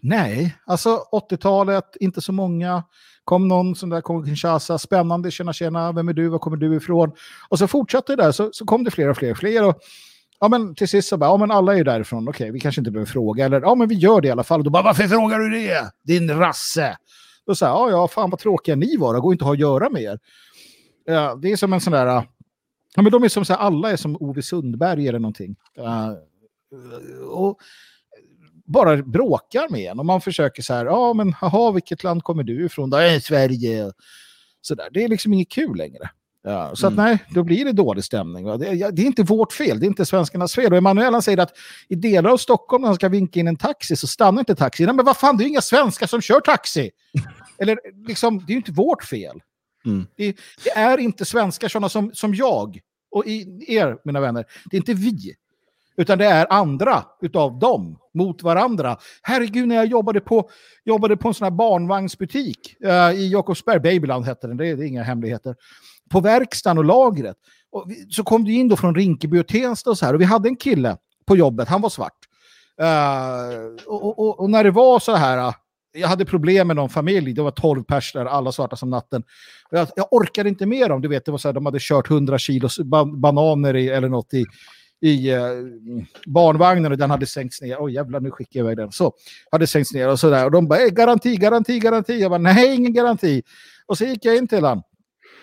Nej, 0.00 0.56
alltså 0.66 1.04
80-talet, 1.12 1.96
inte 2.00 2.20
så 2.20 2.32
många. 2.32 2.84
Kom 3.24 3.48
någon 3.48 3.76
som 3.76 3.90
där 3.90 4.00
kom 4.00 4.26
Kinshasa, 4.26 4.78
spännande, 4.78 5.30
tjena 5.30 5.52
tjena, 5.52 5.92
vem 5.92 6.08
är 6.08 6.12
du, 6.12 6.28
var 6.28 6.38
kommer 6.38 6.56
du 6.56 6.76
ifrån? 6.76 7.12
Och 7.48 7.58
så 7.58 7.66
fortsatte 7.68 8.16
det 8.16 8.22
där, 8.22 8.32
så, 8.32 8.50
så 8.52 8.64
kom 8.64 8.84
det 8.84 8.90
fler 8.90 9.08
och 9.08 9.16
fler 9.16 9.30
och 9.30 9.38
fler. 9.38 9.64
Och, 9.64 9.80
ja, 10.40 10.48
men 10.48 10.74
till 10.74 10.88
sist 10.88 11.08
så 11.08 11.16
bara, 11.16 11.30
ja 11.30 11.36
men 11.36 11.50
alla 11.50 11.72
är 11.72 11.76
ju 11.76 11.84
därifrån, 11.84 12.28
okej, 12.28 12.50
vi 12.50 12.60
kanske 12.60 12.80
inte 12.80 12.90
behöver 12.90 13.12
fråga. 13.12 13.44
Eller, 13.44 13.60
ja 13.60 13.74
men 13.74 13.88
vi 13.88 13.94
gör 13.94 14.20
det 14.20 14.28
i 14.28 14.30
alla 14.30 14.44
fall. 14.44 14.64
Då 14.64 14.70
bara, 14.70 14.82
varför 14.82 15.08
frågar 15.08 15.38
du 15.38 15.50
det? 15.50 15.92
Din 16.02 16.30
rasse! 16.30 16.96
Då 17.46 17.54
sa 17.54 17.66
jag, 17.66 17.76
ja 17.76 17.90
ja, 17.90 18.08
fan 18.08 18.30
vad 18.30 18.40
tråkiga 18.40 18.76
ni 18.76 18.96
var, 18.96 19.14
det 19.14 19.20
går 19.20 19.32
inte 19.32 19.44
att 19.44 19.46
ha 19.46 19.52
att 19.52 19.60
göra 19.60 19.90
med 19.90 20.02
er. 20.02 20.18
Ja, 21.04 21.34
det 21.34 21.52
är 21.52 21.56
som 21.56 21.72
en 21.72 21.80
sån 21.80 21.92
där, 21.92 22.06
ja 22.96 23.02
men 23.02 23.12
de 23.12 23.24
är 23.24 23.28
som 23.28 23.44
så 23.44 23.52
här, 23.52 23.60
alla 23.60 23.90
är 23.90 23.96
som 23.96 24.16
Ove 24.20 24.42
Sundberg 24.42 25.08
eller 25.08 25.18
någonting. 25.18 25.56
Ja, 25.74 26.16
och 27.30 27.58
bara 28.64 28.96
bråkar 28.96 29.68
med 29.68 29.90
en. 29.90 29.98
Och 29.98 30.06
man 30.06 30.20
försöker 30.20 30.62
så 30.62 30.74
här, 30.74 30.86
ja 30.86 31.12
men 31.12 31.32
haha, 31.32 31.72
vilket 31.72 32.04
land 32.04 32.22
kommer 32.22 32.42
du 32.42 32.66
ifrån? 32.66 32.90
Då 32.90 32.96
är 32.96 33.20
Sverige. 33.20 33.92
Så 34.60 34.74
där. 34.74 34.88
Det 34.90 35.04
är 35.04 35.08
liksom 35.08 35.32
inget 35.32 35.50
kul 35.50 35.76
längre. 35.76 36.10
Ja, 36.42 36.70
så 36.74 36.86
att 36.86 36.92
mm. 36.92 37.04
nej, 37.04 37.18
då 37.30 37.42
blir 37.42 37.64
det 37.64 37.72
dålig 37.72 38.04
stämning. 38.04 38.44
Det, 38.44 38.90
det, 38.90 39.02
är 39.02 39.06
inte 39.06 39.22
vårt 39.22 39.52
fel, 39.52 39.80
det 39.80 39.86
är 39.86 39.88
inte 39.88 40.06
svenskarnas 40.06 40.54
fel. 40.54 40.72
Och 40.72 40.78
Emanuel 40.78 41.22
säger 41.22 41.38
att 41.38 41.52
i 41.88 41.94
delar 41.94 42.30
av 42.30 42.36
Stockholm 42.36 42.80
när 42.80 42.88
han 42.88 42.94
ska 42.94 43.08
vinka 43.08 43.40
in 43.40 43.48
en 43.48 43.56
taxi 43.56 43.96
så 43.96 44.06
stannar 44.06 44.38
inte 44.38 44.54
taxi. 44.54 44.86
Nej, 44.86 44.94
men 44.94 45.04
vad 45.04 45.16
fan, 45.16 45.36
det 45.36 45.42
är 45.42 45.44
ju 45.44 45.50
inga 45.50 45.60
svenskar 45.60 46.06
som 46.06 46.20
kör 46.20 46.40
taxi. 46.40 46.90
Eller 47.58 47.78
liksom, 48.06 48.38
det 48.38 48.44
är 48.44 48.54
ju 48.54 48.56
inte 48.56 48.72
vårt 48.72 49.04
fel. 49.04 49.40
Mm. 49.86 50.06
Det, 50.16 50.36
det, 50.64 50.70
är 50.70 50.98
inte 50.98 51.24
svenskar 51.24 51.68
sådana 51.68 51.88
som, 51.88 52.10
som 52.14 52.34
jag 52.34 52.80
och 53.10 53.26
i, 53.26 53.64
er, 53.68 53.98
mina 54.04 54.20
vänner. 54.20 54.44
Det 54.70 54.76
är 54.76 54.78
inte 54.78 54.94
vi. 54.94 55.34
Utan 55.96 56.18
det 56.18 56.26
är 56.26 56.52
andra 56.52 57.04
utav 57.20 57.58
dem 57.58 57.98
mot 58.14 58.42
varandra. 58.42 58.96
Herregud, 59.22 59.68
när 59.68 59.76
jag 59.76 59.86
jobbade 59.86 60.20
på, 60.20 60.50
jobbade 60.84 61.16
på 61.16 61.28
en 61.28 61.34
sån 61.34 61.44
här 61.44 61.50
barnvagnsbutik 61.50 62.76
uh, 62.84 63.20
i 63.20 63.32
Jakobsberg, 63.32 63.80
Babyland 63.80 64.24
hette 64.24 64.46
den, 64.46 64.56
det 64.56 64.68
är, 64.68 64.76
det 64.76 64.84
är 64.84 64.86
inga 64.86 65.02
hemligheter 65.02 65.54
på 66.10 66.20
verkstaden 66.20 66.78
och 66.78 66.84
lagret. 66.84 67.36
Och 67.72 67.84
vi, 67.88 68.06
så 68.10 68.24
kom 68.24 68.44
det 68.44 68.52
in 68.52 68.68
då 68.68 68.76
från 68.76 68.94
Rinkeby 68.94 69.40
och 69.40 69.48
Tensta 69.48 69.90
och 69.90 69.98
så 69.98 70.06
här. 70.06 70.14
Och 70.14 70.20
vi 70.20 70.24
hade 70.24 70.48
en 70.48 70.56
kille 70.56 70.96
på 71.26 71.36
jobbet, 71.36 71.68
han 71.68 71.80
var 71.80 71.90
svart. 71.90 72.18
Uh, 72.82 73.84
och, 73.86 74.18
och, 74.18 74.40
och, 74.40 74.50
när 74.50 74.64
det 74.64 74.70
var 74.70 74.98
så 74.98 75.14
här, 75.14 75.38
uh, 75.38 75.54
jag 75.92 76.08
hade 76.08 76.24
problem 76.24 76.66
med 76.66 76.76
någon 76.76 76.88
familj, 76.88 77.32
det 77.32 77.42
var 77.42 77.50
12 77.50 77.84
pers 77.84 78.12
där, 78.12 78.24
alla 78.24 78.52
svarta 78.52 78.76
som 78.76 78.90
natten. 78.90 79.22
Jag, 79.70 79.88
jag 79.96 80.12
orkade 80.12 80.48
inte 80.48 80.66
med 80.66 80.90
dem, 80.90 81.00
du 81.00 81.08
vet, 81.08 81.24
det 81.24 81.30
var 81.30 81.38
så 81.38 81.48
här, 81.48 81.52
de 81.52 81.66
hade 81.66 81.78
kört 81.80 82.10
100 82.10 82.38
kilo 82.38 82.68
ban 82.84 83.20
bananer 83.20 83.76
i, 83.76 83.88
eller 83.88 84.08
något 84.08 84.34
i, 84.34 84.44
i 85.00 85.34
uh, 85.34 85.40
barnvagnen 86.26 86.92
och 86.92 86.98
den 86.98 87.10
hade 87.10 87.26
sänkts 87.26 87.62
ner. 87.62 87.76
Oj 87.78 87.82
oh, 87.82 87.92
jävlar, 87.92 88.20
nu 88.20 88.30
skickar 88.30 88.60
jag 88.60 88.64
iväg 88.64 88.76
den. 88.76 88.92
Så, 88.92 89.12
hade 89.50 89.66
sänkts 89.66 89.92
ner 89.92 90.08
och 90.08 90.20
sådär. 90.20 90.44
Och 90.44 90.50
de 90.50 90.68
bara, 90.68 90.88
garanti, 90.88 91.36
garanti, 91.36 91.78
garanti. 91.78 92.20
Jag 92.20 92.30
bara, 92.30 92.38
nej, 92.38 92.74
ingen 92.74 92.92
garanti. 92.92 93.42
Och 93.86 93.98
så 93.98 94.04
gick 94.04 94.24
jag 94.24 94.36
in 94.36 94.48
till 94.48 94.64
honom. 94.64 94.82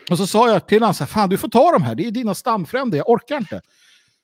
Och 0.09 0.17
så 0.17 0.27
sa 0.27 0.49
jag 0.49 0.67
till 0.67 0.83
honom, 0.83 0.93
fan 0.93 1.29
du 1.29 1.37
får 1.37 1.47
ta 1.47 1.71
de 1.71 1.83
här, 1.83 1.95
det 1.95 2.07
är 2.07 2.11
dina 2.11 2.35
stamfränder, 2.35 2.97
jag 2.97 3.09
orkar 3.09 3.37
inte. 3.37 3.61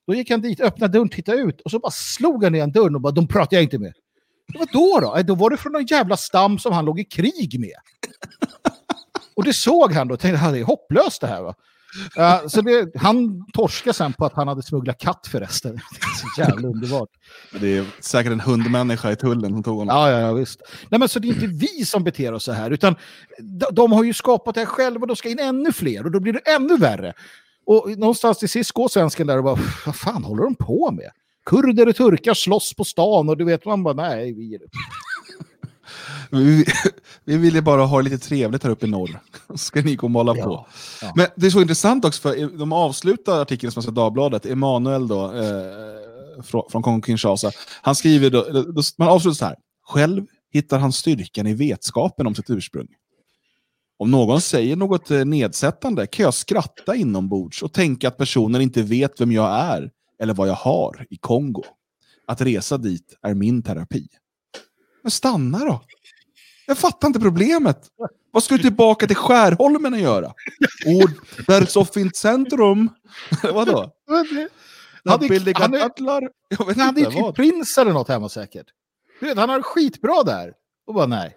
Då 0.08 0.14
gick 0.14 0.30
han 0.30 0.42
dit, 0.42 0.62
öppnade 0.62 0.94
dörren, 0.94 1.10
tittade 1.10 1.38
ut 1.38 1.62
och 1.62 1.72
så 1.72 1.80
bara 1.80 1.92
slog 1.92 2.44
han 2.44 2.56
igen 2.56 2.72
dörren 2.72 2.96
och 2.96 3.02
bara, 3.02 3.14
de 3.14 3.28
pratar 3.28 3.58
jag 3.58 3.64
inte 3.64 3.80
med. 3.80 3.94
Vad 4.54 4.68
då 4.72 5.00
då? 5.00 5.22
Då 5.24 5.36
var 5.36 5.50
det 5.50 5.58
från 5.58 5.72
någon 5.72 5.86
jävla 5.86 6.18
stam 6.18 6.60
som 6.60 6.74
han 6.74 6.86
låg 6.86 7.00
i 7.00 7.04
krig 7.04 7.60
med. 7.60 7.76
Och 9.36 9.44
det 9.44 9.54
såg 9.54 9.92
han 9.92 10.08
då 10.08 10.14
och 10.14 10.20
tänkte, 10.20 10.52
det 10.52 10.60
är 10.60 10.64
hopplöst 10.64 11.22
det 11.22 11.28
här 11.28 11.42
va. 11.42 11.56
Uh, 12.20 12.48
så 12.48 12.62
det, 12.62 12.92
han 12.96 13.46
torskade 13.54 13.94
sen 13.94 14.14
på 14.14 14.26
att 14.26 14.34
han 14.34 14.48
hade 14.48 14.64
smugglat 14.64 14.98
katt 14.98 15.28
förresten. 15.32 15.72
Det 15.92 16.06
är 16.06 16.16
så 16.16 16.42
jävla 16.42 16.68
underbart. 16.68 17.10
Det 17.60 17.78
är 17.78 17.86
säkert 18.00 18.32
en 18.32 18.40
hundmänniska 18.40 19.12
i 19.12 19.16
tullen 19.16 19.52
som 19.52 19.64
tog 19.64 19.78
honom. 19.78 19.96
Ja, 19.96 20.12
ja, 20.12 20.20
ja, 20.20 20.34
visst. 20.34 20.62
Nej, 20.90 21.00
men 21.00 21.10
så 21.10 21.20
det 21.20 21.28
är 21.28 21.34
inte 21.34 21.48
vi 21.48 21.86
som 21.86 22.04
beter 22.04 22.34
oss 22.34 22.44
så 22.44 22.52
här, 22.52 22.72
utan 22.72 22.96
de, 23.40 23.66
de 23.72 23.92
har 23.92 24.04
ju 24.04 24.14
skapat 24.14 24.56
det 24.56 24.62
här 24.62 24.66
själva 24.66 25.02
och 25.02 25.08
då 25.08 25.16
ska 25.16 25.30
in 25.30 25.40
ännu 25.40 25.72
fler 25.72 26.06
och 26.06 26.12
då 26.12 26.20
blir 26.20 26.34
det 26.34 26.40
ännu 26.40 26.78
värre. 26.78 27.14
Och 27.66 27.98
någonstans 27.98 28.38
till 28.38 28.50
sist 28.50 28.72
går 28.72 28.88
svensken 28.88 29.28
där 29.28 29.38
och 29.38 29.44
bara, 29.44 29.60
vad 29.86 29.96
fan 29.96 30.24
håller 30.24 30.44
de 30.44 30.56
på 30.56 30.92
med? 30.92 31.10
Kurder 31.46 31.88
och 31.88 31.96
turkar 31.96 32.34
slåss 32.34 32.74
på 32.74 32.84
stan 32.84 33.30
och 33.30 33.38
du 33.38 33.46
vet 33.46 33.66
man 33.66 33.84
bara, 33.84 33.94
nej, 33.94 34.34
vi 34.34 34.44
ger 34.44 34.64
upp. 34.64 34.72
Vi, 36.34 36.66
vi 37.24 37.38
ville 37.38 37.62
bara 37.62 37.86
ha 37.86 38.02
lite 38.02 38.18
trevligt 38.18 38.64
här 38.64 38.70
uppe 38.70 38.86
i 38.86 38.90
norr. 38.90 39.20
Ska 39.56 39.82
ni 39.82 39.96
komma 39.96 40.20
och 40.20 40.26
hålla 40.26 40.40
ja, 40.40 40.46
på. 40.46 40.68
Ja. 41.02 41.14
Men 41.16 41.28
det 41.36 41.46
är 41.46 41.50
så 41.50 41.62
intressant 41.62 42.06
också, 42.06 42.22
för 42.22 42.58
de 42.58 42.74
avslutar 42.74 43.42
artikeln 43.42 43.70
i 43.70 43.72
Svenska 43.72 43.92
Dagbladet, 43.92 44.46
Emanuel 44.46 45.08
då, 45.08 45.26
eh, 45.26 46.44
från, 46.44 46.64
från 46.72 46.84
Kongo-Kinshasa. 46.84 47.52
Han 47.82 47.96
skriver, 47.96 48.30
då, 48.30 48.64
då, 48.72 48.82
man 48.98 49.08
avslutar 49.08 49.36
så 49.36 49.46
här. 49.46 49.56
Själv 49.86 50.26
hittar 50.52 50.80
han 50.80 50.94
styrkan 50.94 51.48
i 51.48 51.54
vetskapen 51.54 52.28
om 52.28 52.36
sitt 52.36 52.50
ursprung. 52.50 52.88
Om 53.98 54.12
någon 54.12 54.42
säger 54.42 54.76
något 54.76 55.12
eh, 55.12 55.26
nedsättande 55.26 56.08
kan 56.08 56.24
jag 56.24 56.34
skratta 56.34 56.96
inombords 56.96 57.64
och 57.64 57.74
tänka 57.74 58.08
att 58.08 58.18
personen 58.18 58.62
inte 58.62 58.82
vet 58.82 59.22
vem 59.22 59.32
jag 59.32 59.52
är 59.52 59.92
eller 60.22 60.34
vad 60.34 60.48
jag 60.48 60.56
har 60.56 61.06
i 61.10 61.18
Kongo. 61.18 61.64
Att 62.28 62.42
resa 62.42 62.78
dit 62.78 63.18
är 63.22 63.34
min 63.34 63.64
terapi. 63.64 64.08
Men 65.04 65.12
stanna 65.12 65.60
då! 65.60 65.82
Jag 66.66 66.78
fattar 66.78 67.08
inte 67.08 67.20
problemet. 67.20 67.88
Vad 68.32 68.44
ska 68.44 68.56
du 68.56 68.62
tillbaka 68.62 69.08
till 69.08 69.16
Skärholmen 69.16 69.94
och 69.94 70.00
göra? 70.00 70.28
Och 70.86 71.10
där 71.48 71.62
är 71.62 72.18
centrum. 72.18 72.90
Vadå? 73.54 73.94
Han 75.06 75.22
gick, 75.22 75.58
han, 75.60 75.74
är, 75.74 75.80
jag 76.50 76.66
vet 76.66 76.78
han 76.78 76.98
gick 76.98 77.10
till 77.10 77.34
prins 77.36 77.78
eller 77.78 77.94
något 77.94 78.08
hemma 78.08 78.30
säkert. 78.30 78.66
Du 79.20 79.26
vet, 79.26 79.38
han 79.38 79.50
har 79.50 79.62
skitbra 79.62 80.24
där. 80.24 80.54
Och 80.88 80.94
bara 80.94 81.06
nej. 81.06 81.36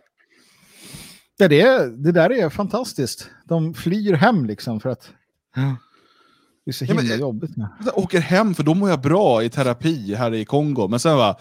Det, 1.39 1.49
det, 1.49 1.97
det 1.97 2.13
där 2.13 2.33
är 2.33 2.51
fantastiskt. 2.51 3.31
De 3.45 3.75
flyr 3.75 4.13
hem 4.13 4.45
liksom 4.45 4.81
för 4.81 4.89
att 4.89 5.13
det 6.65 6.71
är 6.71 6.73
så 6.73 6.85
himla 6.85 7.03
ja, 7.03 7.09
men, 7.09 7.21
jobbigt. 7.21 7.51
Jag 7.85 7.99
åker 7.99 8.21
hem 8.21 8.55
för 8.55 8.63
då 8.63 8.75
mår 8.75 8.91
jag 8.91 9.01
bra 9.01 9.43
i 9.43 9.51
terapi 9.51 10.15
här 10.15 10.35
i 10.35 10.45
Kongo. 10.45 10.89
Men 10.89 11.01
sen 11.01 11.17
bara, 11.17 11.37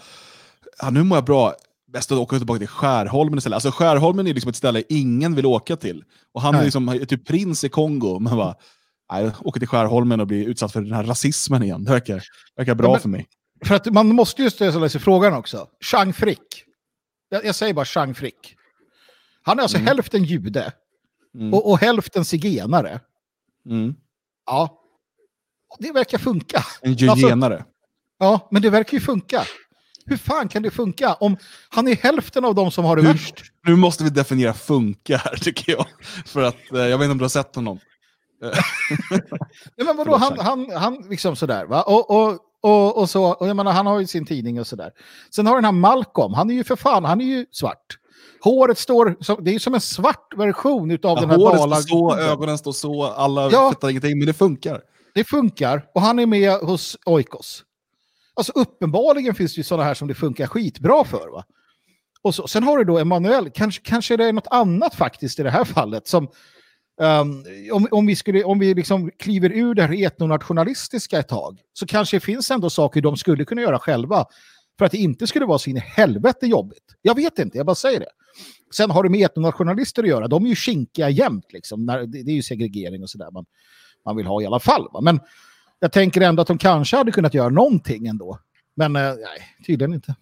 ja, 0.78 0.90
nu 0.90 1.02
mår 1.02 1.16
jag 1.16 1.24
bra 1.24 1.54
bäst 1.96 2.12
att 2.12 2.18
åka 2.18 2.36
tillbaka 2.36 2.58
till 2.58 2.68
Skärholmen 2.68 3.38
istället. 3.38 3.54
Alltså 3.54 3.70
Skärholmen 3.70 4.26
är 4.26 4.34
liksom 4.34 4.48
ett 4.48 4.56
ställe 4.56 4.82
ingen 4.88 5.34
vill 5.34 5.46
åka 5.46 5.76
till. 5.76 6.04
Och 6.32 6.42
han 6.42 6.54
är 6.54 6.64
liksom 6.64 7.06
typ 7.08 7.26
prins 7.26 7.64
i 7.64 7.68
Kongo. 7.68 8.18
Men 8.18 8.36
bara, 8.36 8.54
nej, 9.12 9.30
åka 9.44 9.58
till 9.58 9.68
Skärholmen 9.68 10.20
och 10.20 10.26
bli 10.26 10.44
utsatt 10.44 10.72
för 10.72 10.80
den 10.82 10.92
här 10.92 11.04
rasismen 11.04 11.62
igen. 11.62 11.84
Det 11.84 11.90
verkar, 11.90 12.22
verkar 12.56 12.74
bra 12.74 12.86
ja, 12.86 12.92
men, 12.92 13.00
för 13.00 13.08
mig. 13.08 13.26
För 13.64 13.74
att 13.74 13.86
man 13.86 14.14
måste 14.14 14.42
ju 14.42 14.50
ställa 14.50 14.88
sig 14.88 15.00
frågan 15.00 15.34
också. 15.34 15.68
Chang 15.84 16.12
Frick. 16.12 16.64
Jag, 17.28 17.44
jag 17.44 17.54
säger 17.54 17.74
bara 17.74 17.84
Chang 17.84 18.14
Frick. 18.14 18.56
Han 19.42 19.58
är 19.58 19.62
alltså 19.62 19.76
mm. 19.76 19.86
hälften 19.86 20.24
jude 20.24 20.72
mm. 21.34 21.54
och, 21.54 21.70
och, 21.70 21.78
hälften 21.78 22.24
zigenare. 22.24 23.00
Mm. 23.66 23.94
Ja, 24.46 24.80
det 25.78 25.92
verkar 25.92 26.18
funka. 26.18 26.64
En 26.82 26.92
jugenare. 26.92 27.54
Alltså, 27.54 27.68
ja, 28.18 28.48
men 28.50 28.62
det 28.62 28.70
verkar 28.70 28.92
ju 28.92 29.00
funka. 29.00 29.44
Hur 30.06 30.16
fan 30.16 30.48
kan 30.48 30.62
det 30.62 30.70
funka 30.70 31.14
om 31.14 31.36
han 31.68 31.88
är 31.88 31.96
hälften 31.96 32.44
av 32.44 32.54
de 32.54 32.70
som 32.70 32.84
har 32.84 32.96
det 32.96 33.02
nu, 33.02 33.08
värst? 33.08 33.34
Nu 33.66 33.76
måste 33.76 34.04
vi 34.04 34.10
definiera 34.10 34.52
funka 34.52 35.16
här 35.16 35.36
tycker 35.40 35.72
jag. 35.72 35.86
För 36.26 36.42
att 36.42 36.72
eh, 36.72 36.78
jag 36.78 36.98
vet 36.98 37.04
inte 37.04 37.12
om 37.12 37.18
du 37.18 37.24
har 37.24 37.28
sett 37.28 37.54
honom. 37.54 37.78
Nej, 39.76 39.86
men 39.86 39.96
vadå, 39.96 40.16
han, 40.16 40.38
han, 40.38 40.70
han 40.70 41.06
liksom 41.10 41.36
sådär 41.36 41.66
va? 41.66 41.82
Och, 41.82 42.10
och, 42.10 42.38
och, 42.60 42.98
och 42.98 43.10
så, 43.10 43.24
och 43.24 43.48
jag 43.48 43.56
menar, 43.56 43.72
han 43.72 43.86
har 43.86 44.00
ju 44.00 44.06
sin 44.06 44.26
tidning 44.26 44.60
och 44.60 44.66
sådär. 44.66 44.90
Sen 45.34 45.46
har 45.46 45.54
den 45.54 45.64
här 45.64 45.72
Malcolm, 45.72 46.34
han 46.34 46.50
är 46.50 46.54
ju 46.54 46.64
för 46.64 46.76
fan, 46.76 47.04
han 47.04 47.20
är 47.20 47.24
ju 47.24 47.46
svart. 47.50 47.98
Håret 48.40 48.78
står, 48.78 49.42
det 49.42 49.54
är 49.54 49.58
som 49.58 49.74
en 49.74 49.80
svart 49.80 50.34
version 50.36 50.90
av 50.90 50.98
ja, 51.02 51.14
den 51.20 51.30
här 51.30 51.36
Håret 51.36 51.82
står 51.82 52.10
så, 52.10 52.18
ögonen 52.18 52.58
står 52.58 52.72
så, 52.72 53.04
alla 53.04 53.50
ja, 53.50 53.70
fattar 53.70 53.88
ingenting, 53.90 54.18
men 54.18 54.26
det 54.26 54.34
funkar. 54.34 54.80
Det 55.14 55.24
funkar, 55.24 55.84
och 55.94 56.00
han 56.00 56.18
är 56.18 56.26
med 56.26 56.52
hos 56.52 56.96
Oikos. 57.06 57.62
Alltså 58.36 58.52
uppenbarligen 58.52 59.34
finns 59.34 59.54
det 59.54 59.58
ju 59.58 59.64
sådana 59.64 59.84
här 59.84 59.94
som 59.94 60.08
det 60.08 60.14
funkar 60.14 60.46
skitbra 60.46 61.04
för. 61.04 61.28
Va? 61.32 61.44
Och 62.22 62.34
så, 62.34 62.48
sen 62.48 62.62
har 62.62 62.78
du 62.78 62.84
då 62.84 62.98
Emanuel, 62.98 63.50
kanske, 63.50 63.82
kanske 63.84 64.16
det 64.16 64.24
är 64.24 64.32
något 64.32 64.46
annat 64.50 64.94
faktiskt 64.94 65.38
i 65.38 65.42
det 65.42 65.50
här 65.50 65.64
fallet 65.64 66.08
som 66.08 66.28
um, 67.00 67.44
om, 67.72 67.88
om 67.90 68.06
vi, 68.06 68.16
skulle, 68.16 68.44
om 68.44 68.58
vi 68.58 68.74
liksom 68.74 69.10
kliver 69.18 69.50
ur 69.52 69.74
det 69.74 69.82
här 69.82 70.06
etnonationalistiska 70.06 71.18
ett 71.18 71.28
tag 71.28 71.60
så 71.72 71.86
kanske 71.86 72.16
det 72.16 72.20
finns 72.20 72.50
ändå 72.50 72.70
saker 72.70 73.00
de 73.00 73.16
skulle 73.16 73.44
kunna 73.44 73.62
göra 73.62 73.78
själva 73.78 74.26
för 74.78 74.84
att 74.84 74.92
det 74.92 74.98
inte 74.98 75.26
skulle 75.26 75.46
vara 75.46 75.58
så 75.58 75.70
in 75.70 75.76
i 75.76 75.80
helvete 75.80 76.46
jobbigt. 76.46 76.94
Jag 77.02 77.14
vet 77.14 77.38
inte, 77.38 77.56
jag 77.56 77.66
bara 77.66 77.74
säger 77.74 78.00
det. 78.00 78.10
Sen 78.76 78.90
har 78.90 79.02
det 79.02 79.08
med 79.08 79.26
etnonationalister 79.26 80.02
att 80.02 80.08
göra, 80.08 80.28
de 80.28 80.44
är 80.44 80.48
ju 80.48 80.56
kinkiga 80.56 81.10
jämt. 81.10 81.52
Liksom. 81.52 81.86
Det, 81.86 82.06
det 82.06 82.30
är 82.30 82.34
ju 82.36 82.42
segregering 82.42 83.02
och 83.02 83.10
sådär 83.10 83.30
man, 83.30 83.44
man 84.04 84.16
vill 84.16 84.26
ha 84.26 84.42
i 84.42 84.46
alla 84.46 84.60
fall. 84.60 84.88
Va? 84.92 85.00
Men 85.00 85.20
jag 85.80 85.92
tänker 85.92 86.20
ändå 86.20 86.42
att 86.42 86.48
de 86.48 86.58
kanske 86.58 86.96
hade 86.96 87.12
kunnat 87.12 87.34
göra 87.34 87.48
någonting 87.48 88.06
ändå. 88.06 88.38
Men 88.76 88.96
eh, 88.96 89.02
nej, 89.02 89.66
tydligen 89.66 89.94
inte. 89.94 90.14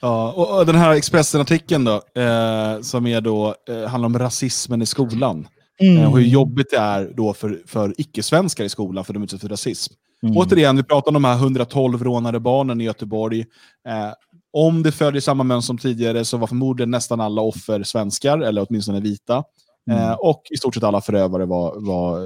Ja, 0.00 0.32
och, 0.32 0.66
den 0.66 0.76
här 0.76 0.94
Expressen-artikeln 0.94 1.84
då, 1.84 2.20
eh, 2.22 2.80
som 2.80 3.06
är 3.06 3.20
då, 3.20 3.54
eh, 3.68 3.88
handlar 3.88 4.06
om 4.06 4.18
rasismen 4.18 4.82
i 4.82 4.86
skolan. 4.86 5.48
Mm. 5.80 6.02
Eh, 6.02 6.10
och 6.10 6.18
hur 6.18 6.26
jobbigt 6.26 6.70
det 6.70 6.76
är 6.76 7.12
då 7.14 7.34
för, 7.34 7.62
för 7.66 7.94
icke-svenskar 7.98 8.64
i 8.64 8.68
skolan 8.68 9.04
för 9.04 9.12
de 9.12 9.22
utsätts 9.22 9.40
för 9.40 9.48
rasism. 9.48 9.94
Mm. 10.22 10.36
Återigen, 10.36 10.76
vi 10.76 10.82
pratar 10.82 11.08
om 11.08 11.14
de 11.14 11.24
här 11.24 11.34
112 11.34 12.04
rånade 12.04 12.40
barnen 12.40 12.80
i 12.80 12.84
Göteborg. 12.84 13.40
Eh, 13.88 14.12
om 14.52 14.82
det 14.82 14.92
följer 14.92 15.20
samma 15.20 15.44
mönster 15.44 15.66
som 15.66 15.78
tidigare 15.78 16.24
så 16.24 16.36
var 16.36 16.46
förmodligen 16.46 16.90
nästan 16.90 17.20
alla 17.20 17.42
offer 17.42 17.82
svenskar, 17.82 18.38
eller 18.38 18.66
åtminstone 18.68 19.00
vita. 19.00 19.44
Mm. 19.90 20.02
Eh, 20.02 20.12
och 20.12 20.42
i 20.50 20.56
stort 20.56 20.74
sett 20.74 20.84
alla 20.84 21.00
förövare 21.00 21.44
var, 21.44 21.74
var 21.76 22.20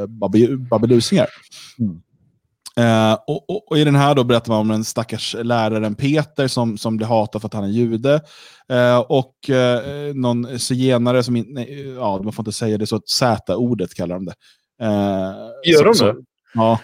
eh, 0.00 0.06
babbelusingar. 0.56 1.28
Mm. 1.78 2.00
Eh, 2.76 3.18
och, 3.26 3.50
och, 3.50 3.70
och, 3.70 3.78
I 3.78 3.84
den 3.84 3.94
här 3.94 4.14
då 4.14 4.24
berättar 4.24 4.52
man 4.52 4.60
om 4.60 4.68
den 4.68 4.84
stackars 4.84 5.36
läraren 5.42 5.94
Peter 5.94 6.48
som, 6.48 6.78
som 6.78 6.96
blir 6.96 7.06
hatad 7.06 7.40
för 7.40 7.46
att 7.46 7.54
han 7.54 7.64
är 7.64 7.68
jude. 7.68 8.20
Eh, 8.68 8.98
och 8.98 9.50
eh, 9.50 10.14
någon 10.14 10.58
zigenare 10.58 11.22
som 11.22 11.36
inte, 11.36 11.60
ja, 11.96 12.22
man 12.22 12.32
får 12.32 12.42
inte 12.42 12.52
säga 12.52 12.78
det 12.78 12.86
så, 12.86 13.00
Z-ordet 13.06 13.94
kallar 13.94 14.14
de 14.14 14.24
det. 14.24 14.34
Eh, 14.82 15.34
Gör 15.72 15.84
de 15.84 16.06
det? 16.06 16.14
Ja, 16.54 16.80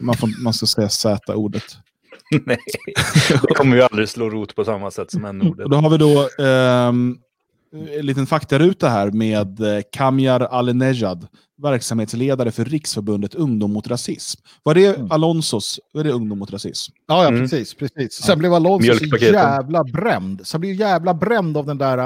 man, 0.00 0.14
får, 0.16 0.42
man 0.42 0.52
ska 0.52 0.66
säga 0.66 0.88
Z-ordet. 0.88 1.64
Nej, 2.46 2.58
det 3.42 3.54
kommer 3.54 3.76
ju 3.76 3.82
aldrig 3.82 4.08
slå 4.08 4.30
rot 4.30 4.54
på 4.54 4.64
samma 4.64 4.90
sätt 4.90 5.10
som 5.10 5.24
n-ordet. 5.24 5.66
Då 5.70 5.76
har 5.76 5.90
vi 5.90 5.96
då 5.96 6.44
ehm, 6.44 7.18
en 7.72 8.06
liten 8.06 8.26
faktaruta 8.26 8.88
här 8.88 9.10
med 9.10 9.60
eh, 9.60 9.82
Kamjar 9.92 10.40
Alenejad, 10.40 11.28
verksamhetsledare 11.62 12.50
för 12.50 12.64
Riksförbundet 12.64 13.34
Ungdom 13.34 13.72
mot 13.72 13.88
rasism. 13.88 14.40
Var 14.62 14.74
det 14.74 14.96
mm. 14.96 15.10
Alonsos, 15.10 15.80
var 15.92 16.04
det 16.04 16.12
Ungdom 16.12 16.38
mot 16.38 16.52
rasism? 16.52 16.92
Ja, 17.06 17.22
ja 17.22 17.28
mm. 17.28 17.40
precis. 17.40 17.74
precis. 17.74 18.12
Sen 18.12 18.32
ja. 18.32 18.36
blev 18.36 18.54
Alonso 18.54 18.94
så 18.94 19.16
jävla 19.16 19.84
bränd. 19.84 20.40
Så 20.44 20.54
han 20.54 20.60
blev 20.60 20.74
jävla 20.74 21.14
bränd 21.14 21.56
av 21.56 21.66
den 21.66 21.78
där 21.78 21.98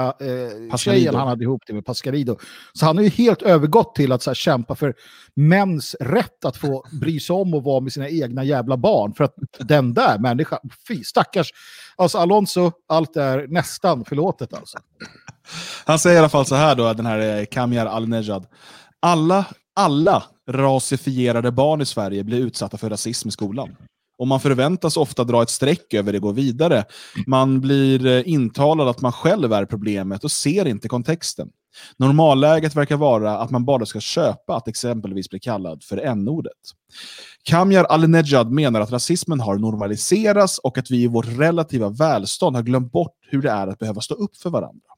eh, 0.69 0.75
tjejen 0.77 1.15
han 1.15 1.27
hade 1.27 1.43
ihop 1.43 1.63
det 1.67 1.73
med, 1.73 1.85
Pascarido. 1.85 2.37
Så 2.73 2.85
han 2.85 2.97
har 2.97 3.03
ju 3.03 3.09
helt 3.09 3.41
övergått 3.41 3.95
till 3.95 4.11
att 4.11 4.21
så 4.21 4.29
här, 4.29 4.35
kämpa 4.35 4.75
för 4.75 4.93
mäns 5.35 5.95
rätt 5.99 6.45
att 6.45 6.57
få 6.57 6.85
bry 7.01 7.19
sig 7.19 7.33
om 7.33 7.53
och 7.53 7.63
vara 7.63 7.79
med 7.79 7.93
sina 7.93 8.09
egna 8.09 8.43
jävla 8.43 8.77
barn. 8.77 9.13
För 9.13 9.23
att 9.23 9.35
den 9.59 9.93
där 9.93 10.19
människan, 10.19 10.59
fy 10.87 11.03
stackars. 11.03 11.49
Alltså 11.95 12.17
Alonso, 12.17 12.71
allt 12.87 13.15
är 13.15 13.47
nästan 13.47 14.05
förlåtet 14.05 14.53
alltså. 14.53 14.77
Han 15.85 15.99
säger 15.99 16.15
i 16.15 16.19
alla 16.19 16.29
fall 16.29 16.45
så 16.45 16.55
här 16.55 16.75
då, 16.75 16.93
den 16.93 17.05
här 17.05 17.39
eh, 17.39 17.45
Kamjar 17.45 17.85
Al-Nejad. 17.85 18.45
Alla, 18.99 19.45
alla 19.75 20.23
rasifierade 20.49 21.51
barn 21.51 21.81
i 21.81 21.85
Sverige 21.85 22.23
blir 22.23 22.39
utsatta 22.39 22.77
för 22.77 22.89
rasism 22.89 23.27
i 23.27 23.31
skolan. 23.31 23.75
Och 24.17 24.27
man 24.27 24.39
förväntas 24.39 24.97
ofta 24.97 25.23
dra 25.23 25.43
ett 25.43 25.49
streck 25.49 25.93
över 25.93 26.11
det 26.11 26.17
och 26.17 26.21
gå 26.21 26.31
vidare. 26.31 26.83
Man 27.27 27.61
blir 27.61 28.05
eh, 28.05 28.21
intalad 28.25 28.87
att 28.87 29.01
man 29.01 29.11
själv 29.11 29.53
är 29.53 29.65
problemet 29.65 30.23
och 30.23 30.31
ser 30.31 30.67
inte 30.67 30.87
kontexten. 30.87 31.49
Normalläget 31.97 32.75
verkar 32.75 32.97
vara 32.97 33.37
att 33.37 33.51
man 33.51 33.65
bara 33.65 33.85
ska 33.85 33.99
köpa 33.99 34.55
att 34.55 34.67
exempelvis 34.67 35.29
bli 35.29 35.39
kallad 35.39 35.83
för 35.83 35.97
n-ordet. 35.97 36.51
Kamjar 37.43 37.83
Al-Nejad 37.83 38.51
menar 38.51 38.81
att 38.81 38.91
rasismen 38.91 39.39
har 39.39 39.57
normaliserats 39.57 40.59
och 40.59 40.77
att 40.77 40.91
vi 40.91 41.03
i 41.03 41.07
vårt 41.07 41.27
relativa 41.27 41.89
välstånd 41.89 42.55
har 42.55 42.63
glömt 42.63 42.91
bort 42.91 43.17
hur 43.21 43.41
det 43.41 43.51
är 43.51 43.67
att 43.67 43.79
behöva 43.79 44.01
stå 44.01 44.15
upp 44.15 44.37
för 44.37 44.49
varandra. 44.49 44.94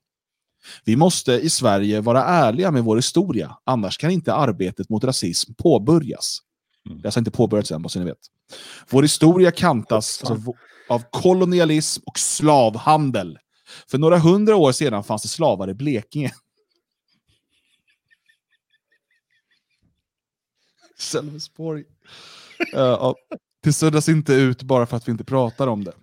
Vi 0.86 0.96
måste 0.96 1.34
i 1.34 1.50
Sverige 1.50 2.02
vara 2.02 2.24
ärliga 2.24 2.72
med 2.72 2.84
vår 2.84 2.96
historia, 2.96 3.58
annars 3.64 3.98
kan 3.98 4.12
inte 4.12 4.34
arbetet 4.34 4.90
mot 4.90 5.04
rasism 5.04 5.54
påbörjas. 5.54 6.40
Mm. 6.86 6.98
Det 6.98 7.04
har 7.04 7.08
alltså 7.08 7.20
inte 7.20 7.32
påbörjats 7.32 7.72
än, 7.72 7.90
så 7.90 8.00
ni 8.00 8.06
vet. 8.06 8.18
Vår 8.90 9.02
historia 9.02 9.52
kantas 9.52 10.24
alltså, 10.24 10.54
av 10.90 11.04
kolonialism 11.12 12.04
och 12.06 12.20
slavhandel. 12.20 13.40
För 13.88 13.98
några 13.98 14.20
hundra 14.20 14.56
år 14.56 14.72
sedan 14.72 15.04
fanns 15.04 15.22
det 15.22 15.28
slavar 15.28 15.70
i 15.70 15.74
Blekinge. 15.74 16.34
Sölvesborg. 20.98 21.84
uh, 22.76 23.14
det 23.64 23.74
suddas 23.74 24.10
inte 24.10 24.34
ut 24.34 24.64
bara 24.64 24.86
för 24.86 24.98
att 24.98 25.08
vi 25.08 25.12
inte 25.12 25.24
pratar 25.24 25.68
om 25.68 25.84
det. 25.84 25.94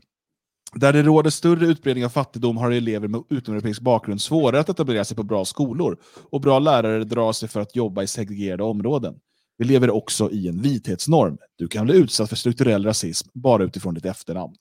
Där 0.74 0.92
det 0.92 1.02
råder 1.02 1.30
större 1.30 1.66
utbredning 1.66 2.04
av 2.04 2.08
fattigdom 2.08 2.56
har 2.56 2.70
elever 2.70 3.08
med 3.08 3.22
utomeuropeisk 3.30 3.80
bakgrund 3.80 4.20
svårare 4.20 4.60
att 4.60 4.68
etablera 4.68 5.04
sig 5.04 5.16
på 5.16 5.22
bra 5.22 5.44
skolor 5.44 5.98
och 6.30 6.40
bra 6.40 6.58
lärare 6.58 7.04
drar 7.04 7.32
sig 7.32 7.48
för 7.48 7.60
att 7.60 7.76
jobba 7.76 8.02
i 8.02 8.06
segregerade 8.06 8.62
områden. 8.62 9.14
Vi 9.58 9.64
lever 9.64 9.90
också 9.90 10.30
i 10.30 10.48
en 10.48 10.62
vithetsnorm. 10.62 11.38
Du 11.56 11.68
kan 11.68 11.84
bli 11.86 11.96
utsatt 11.96 12.28
för 12.28 12.36
strukturell 12.36 12.84
rasism 12.84 13.28
bara 13.32 13.64
utifrån 13.64 13.94
ditt 13.94 14.04
efternamn. 14.04 14.56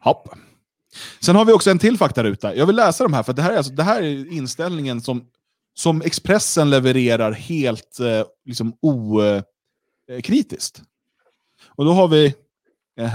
Hopp. 0.00 0.28
Sen 1.20 1.36
har 1.36 1.44
vi 1.44 1.52
också 1.52 1.70
en 1.70 1.78
till 1.78 1.98
faktaruta. 1.98 2.54
Jag 2.54 2.66
vill 2.66 2.76
läsa 2.76 3.04
de 3.04 3.12
här, 3.12 3.22
för 3.22 3.32
det 3.32 3.42
här 3.42 3.52
är, 3.52 3.56
alltså, 3.56 3.72
det 3.72 3.82
här 3.82 4.02
är 4.02 4.32
inställningen 4.32 5.00
som, 5.00 5.26
som 5.74 6.02
Expressen 6.02 6.70
levererar 6.70 7.32
helt 7.32 8.00
eh, 8.00 8.24
liksom 8.44 8.76
okritiskt. 8.82 10.78
Eh, 10.78 10.84
och 11.68 11.84
då 11.84 11.92
har 11.92 12.08
vi 12.08 12.34
eh, 12.98 13.14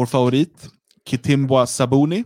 vår 0.00 0.06
favorit, 0.06 0.68
Kitimbwa 1.10 1.66
Sabuni, 1.66 2.24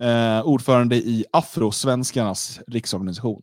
eh, 0.00 0.46
ordförande 0.46 0.96
i 0.96 1.24
Afrosvenskarnas 1.32 2.60
riksorganisation. 2.66 3.42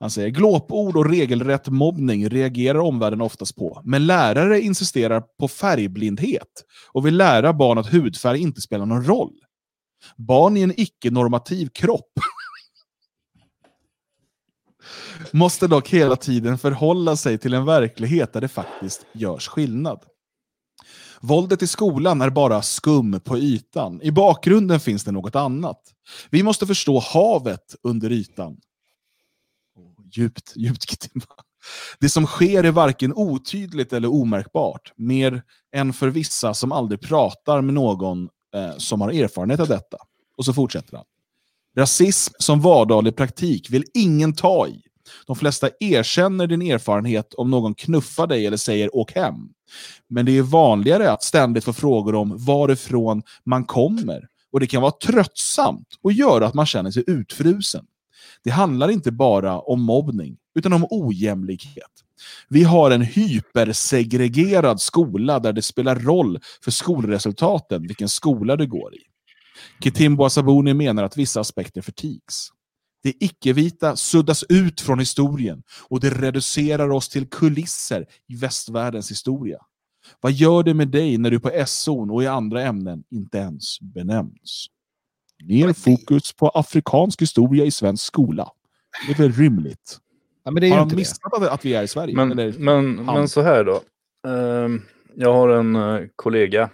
Han 0.00 0.10
säger 0.10 0.28
glåpord 0.28 0.96
och 0.96 1.10
regelrätt 1.10 1.68
mobbning 1.68 2.28
reagerar 2.28 2.78
omvärlden 2.78 3.20
oftast 3.20 3.56
på, 3.56 3.80
men 3.84 4.06
lärare 4.06 4.60
insisterar 4.60 5.20
på 5.20 5.48
färgblindhet 5.48 6.64
och 6.92 7.06
vill 7.06 7.16
lära 7.16 7.52
barn 7.52 7.78
att 7.78 7.92
hudfärg 7.92 8.40
inte 8.40 8.60
spelar 8.60 8.86
någon 8.86 9.04
roll. 9.04 9.34
Barn 10.16 10.56
i 10.56 10.60
en 10.60 10.80
icke-normativ 10.80 11.68
kropp 11.68 12.12
måste 15.32 15.66
dock 15.66 15.88
hela 15.88 16.16
tiden 16.16 16.58
förhålla 16.58 17.16
sig 17.16 17.38
till 17.38 17.54
en 17.54 17.64
verklighet 17.64 18.32
där 18.32 18.40
det 18.40 18.48
faktiskt 18.48 19.06
görs 19.12 19.48
skillnad. 19.48 20.04
Våldet 21.22 21.62
i 21.62 21.66
skolan 21.66 22.20
är 22.20 22.30
bara 22.30 22.62
skum 22.62 23.20
på 23.20 23.38
ytan. 23.38 24.02
I 24.02 24.10
bakgrunden 24.10 24.80
finns 24.80 25.04
det 25.04 25.12
något 25.12 25.36
annat. 25.36 25.80
Vi 26.30 26.42
måste 26.42 26.66
förstå 26.66 26.98
havet 26.98 27.76
under 27.82 28.12
ytan. 28.12 28.56
Djupt, 30.12 30.52
djupt 30.56 31.08
Det 32.00 32.08
som 32.08 32.26
sker 32.26 32.64
är 32.64 32.70
varken 32.70 33.12
otydligt 33.14 33.92
eller 33.92 34.12
omärkbart, 34.12 34.92
mer 34.96 35.42
än 35.72 35.92
för 35.92 36.08
vissa 36.08 36.54
som 36.54 36.72
aldrig 36.72 37.00
pratar 37.00 37.60
med 37.60 37.74
någon 37.74 38.28
eh, 38.54 38.76
som 38.76 39.00
har 39.00 39.10
erfarenhet 39.10 39.60
av 39.60 39.68
detta. 39.68 39.96
Och 40.36 40.44
så 40.44 40.54
fortsätter 40.54 40.96
han. 40.96 41.06
Rasism 41.76 42.32
som 42.38 42.60
vardaglig 42.60 43.16
praktik 43.16 43.70
vill 43.70 43.84
ingen 43.94 44.34
ta 44.34 44.68
i. 44.68 44.82
De 45.26 45.36
flesta 45.36 45.70
erkänner 45.80 46.46
din 46.46 46.62
erfarenhet 46.62 47.34
om 47.34 47.50
någon 47.50 47.74
knuffar 47.74 48.26
dig 48.26 48.46
eller 48.46 48.56
säger 48.56 48.96
åk 48.96 49.12
hem. 49.12 49.34
Men 50.08 50.26
det 50.26 50.38
är 50.38 50.42
vanligare 50.42 51.12
att 51.12 51.22
ständigt 51.22 51.64
få 51.64 51.72
frågor 51.72 52.14
om 52.14 52.44
varifrån 52.44 53.22
man 53.44 53.64
kommer. 53.64 54.28
Och 54.52 54.60
det 54.60 54.66
kan 54.66 54.82
vara 54.82 54.92
tröttsamt 54.92 55.88
och 56.02 56.12
göra 56.12 56.46
att 56.46 56.54
man 56.54 56.66
känner 56.66 56.90
sig 56.90 57.04
utfrusen. 57.06 57.84
Det 58.44 58.50
handlar 58.50 58.90
inte 58.90 59.12
bara 59.12 59.58
om 59.58 59.82
mobbning, 59.82 60.36
utan 60.54 60.72
om 60.72 60.86
ojämlikhet. 60.90 61.84
Vi 62.48 62.62
har 62.62 62.90
en 62.90 63.02
hypersegregerad 63.02 64.80
skola 64.80 65.40
där 65.40 65.52
det 65.52 65.62
spelar 65.62 65.96
roll 65.96 66.40
för 66.64 66.70
skolresultaten 66.70 67.82
vilken 67.82 68.08
skola 68.08 68.56
du 68.56 68.66
går 68.66 68.94
i. 68.94 69.00
Kitimbo 69.84 70.24
Asabuni 70.24 70.74
menar 70.74 71.04
att 71.04 71.16
vissa 71.16 71.40
aspekter 71.40 71.82
förtigs. 71.82 72.52
Det 73.02 73.14
icke-vita 73.20 73.96
suddas 73.96 74.44
ut 74.48 74.80
från 74.80 74.98
historien 74.98 75.62
och 75.88 76.00
det 76.00 76.10
reducerar 76.10 76.90
oss 76.90 77.08
till 77.08 77.26
kulisser 77.26 78.06
i 78.28 78.36
västvärldens 78.36 79.10
historia. 79.10 79.58
Vad 80.20 80.32
gör 80.32 80.62
det 80.62 80.74
med 80.74 80.88
dig 80.88 81.18
när 81.18 81.30
du 81.30 81.40
på 81.40 81.64
SO 81.66 82.14
och 82.14 82.22
i 82.22 82.26
andra 82.26 82.62
ämnen 82.62 83.04
inte 83.10 83.38
ens 83.38 83.80
benämns? 83.80 84.66
Mer 85.44 85.72
fokus 85.72 86.32
på 86.32 86.48
afrikansk 86.48 87.22
historia 87.22 87.64
i 87.64 87.70
svensk 87.70 88.04
skola. 88.04 88.48
Det 89.06 89.12
är 89.12 89.16
väl 89.16 89.32
rimligt? 89.32 89.98
Ja, 90.44 90.50
men 90.50 90.60
det 90.60 90.66
är 90.66 90.70
har 90.70 90.78
han 90.78 90.96
missat 90.96 91.42
att 91.42 91.64
vi 91.64 91.74
är 91.74 91.82
i 91.82 91.88
Sverige? 91.88 92.16
Men, 92.16 92.54
men, 92.58 92.94
men 93.04 93.28
så 93.28 93.42
här 93.42 93.64
då. 93.64 93.80
Uh, 94.28 94.80
jag 95.14 95.32
har 95.32 95.48
en 95.48 95.76
uh, 95.76 96.06
kollega 96.16 96.70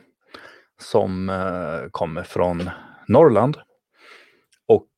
som 0.83 1.29
uh, 1.29 1.91
kommer 1.91 2.23
från 2.23 2.71
Norrland. 3.09 3.57
Och 4.69 4.89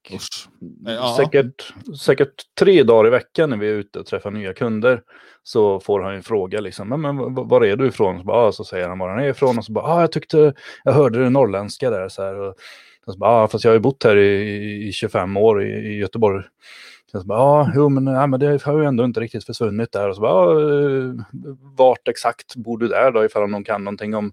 ja. 0.84 1.16
säkert, 1.16 1.72
säkert 2.00 2.34
tre 2.58 2.82
dagar 2.82 3.06
i 3.06 3.10
veckan 3.10 3.50
när 3.50 3.56
vi 3.56 3.68
är 3.68 3.74
ute 3.74 3.98
och 3.98 4.06
träffar 4.06 4.30
nya 4.30 4.54
kunder 4.54 5.02
så 5.42 5.80
får 5.80 6.00
han 6.00 6.14
en 6.14 6.22
fråga 6.22 6.60
liksom, 6.60 6.88
men, 6.88 7.00
men 7.00 7.34
var 7.34 7.64
är 7.64 7.76
du 7.76 7.86
ifrån? 7.86 8.18
Så, 8.18 8.24
bara, 8.24 8.52
så 8.52 8.64
säger 8.64 8.88
han 8.88 8.98
var 8.98 9.08
han 9.08 9.18
är 9.18 9.28
ifrån 9.28 9.58
och 9.58 9.64
så 9.64 9.72
bara, 9.72 9.84
ah, 9.84 10.00
jag 10.00 10.12
tyckte, 10.12 10.54
jag 10.84 10.92
hörde 10.92 11.22
det 11.22 11.30
norrländska 11.30 11.90
där 11.90 12.08
så 12.08 12.22
här. 12.22 12.34
Och, 12.34 12.54
och 13.06 13.12
så 13.12 13.18
bara, 13.18 13.30
ah, 13.30 13.48
fast 13.48 13.64
jag 13.64 13.70
har 13.70 13.74
ju 13.74 13.80
bott 13.80 14.04
här 14.04 14.16
i, 14.16 14.88
i 14.88 14.92
25 14.92 15.36
år 15.36 15.62
i, 15.62 15.68
i 15.68 15.98
Göteborg. 15.98 16.44
Så 17.12 17.24
bara, 17.24 17.40
ah, 17.40 17.72
jo, 17.74 17.88
men, 17.88 18.06
ja, 18.06 18.26
men 18.26 18.40
det 18.40 18.62
har 18.62 18.78
ju 18.78 18.84
ändå 18.84 19.04
inte 19.04 19.20
riktigt 19.20 19.44
försvunnit 19.44 19.92
där. 19.92 20.08
Och 20.08 20.16
så 20.16 20.20
bara, 20.20 20.32
ah, 20.32 21.24
vart 21.76 22.08
exakt 22.08 22.56
bor 22.56 22.78
du 22.78 22.88
där 22.88 23.10
då, 23.10 23.24
ifall 23.24 23.50
någon 23.50 23.64
kan 23.64 23.84
någonting 23.84 24.14
om 24.14 24.32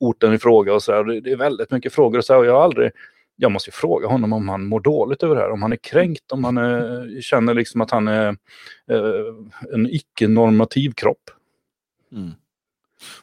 orten 0.00 0.32
i 0.32 0.38
fråga 0.38 0.74
och 0.74 0.82
så 0.82 0.92
där. 0.92 1.20
Det 1.20 1.32
är 1.32 1.36
väldigt 1.36 1.70
mycket 1.70 1.92
frågor 1.92 2.18
och 2.18 2.24
så 2.24 2.32
här, 2.32 2.40
och 2.40 2.46
jag 2.46 2.54
har 2.54 2.62
aldrig 2.62 2.90
jag 3.36 3.52
måste 3.52 3.70
fråga 3.70 4.08
honom 4.08 4.32
om 4.32 4.48
han 4.48 4.66
mår 4.66 4.80
dåligt 4.80 5.22
över 5.22 5.34
det 5.34 5.40
här. 5.40 5.50
Om 5.50 5.62
han 5.62 5.72
är 5.72 5.76
kränkt, 5.76 6.32
om 6.32 6.44
han 6.44 6.56
är, 6.56 7.20
känner 7.20 7.54
liksom 7.54 7.80
att 7.80 7.90
han 7.90 8.08
är 8.08 8.28
eh, 8.90 9.74
en 9.74 9.86
icke-normativ 9.90 10.92
kropp. 10.92 11.30
Mm. 12.12 12.32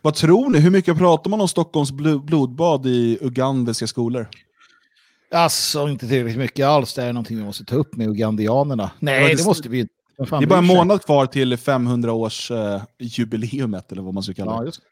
Vad 0.02 0.16
tror 0.16 0.50
ni? 0.50 0.60
Hur 0.60 0.72
mycket 0.72 0.98
pratar 0.98 1.30
man 1.30 1.42
om 1.42 1.48
Stockholms 1.48 1.92
blodbad 2.24 2.86
i 2.86 3.18
ugandiska 3.22 3.88
skolor? 3.88 4.28
Alltså, 5.34 5.88
inte 5.88 6.08
tillräckligt 6.08 6.38
mycket 6.38 6.66
alls. 6.66 6.94
Det 6.94 7.04
är 7.04 7.14
någonting 7.14 7.38
vi 7.38 7.44
måste 7.44 7.66
ta 7.66 7.76
upp 7.76 7.96
med 7.96 8.08
ugandianerna. 8.08 8.92
Nej, 9.00 9.30
det, 9.30 9.36
det 9.36 9.46
måste 9.46 9.70
vi 9.70 9.88
Det 10.18 10.36
är 10.36 10.46
bara 10.46 10.60
en 10.60 10.66
månad 10.66 11.06
kvar 11.06 11.26
till 11.26 11.58
500 11.58 12.14
års 12.14 12.52
uh, 12.52 12.82
jubileumet, 13.00 13.92
eller 13.92 14.02
vad 14.02 14.14
man 14.14 14.24
ska 14.24 14.34
kalla 14.34 14.62
det. 14.62 14.66
Ja, 14.66 14.72
Eh, 14.72 14.91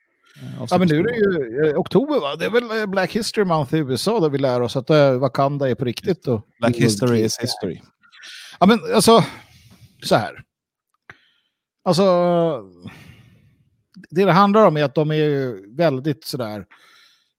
ja, 0.69 0.77
men 0.77 0.87
nu 0.87 0.99
är 0.99 1.03
det 1.03 1.15
ju 1.15 1.69
eh, 1.69 1.79
oktober, 1.79 2.19
va? 2.19 2.35
Det 2.35 2.45
är 2.45 2.49
väl 2.49 2.79
eh, 2.79 2.85
Black 2.85 3.11
History 3.11 3.45
Month 3.45 3.75
i 3.75 3.77
USA 3.77 4.19
där 4.19 4.29
vi 4.29 4.37
lär 4.37 4.61
oss 4.61 4.75
att 4.75 4.89
uh, 4.89 5.17
Wakanda 5.17 5.69
är 5.69 5.75
på 5.75 5.85
riktigt. 5.85 6.27
Och, 6.27 6.41
Black 6.59 6.75
History 6.75 7.23
is 7.23 7.39
history. 7.39 7.81
Ja, 8.59 8.65
men 8.65 8.79
alltså, 8.95 9.23
så 10.03 10.15
här. 10.15 10.43
Alltså, 11.83 12.03
det 14.09 14.25
det 14.25 14.31
handlar 14.31 14.65
om 14.65 14.77
är 14.77 14.83
att 14.83 14.95
de 14.95 15.11
är 15.11 15.75
väldigt 15.77 16.23
sådär 16.23 16.65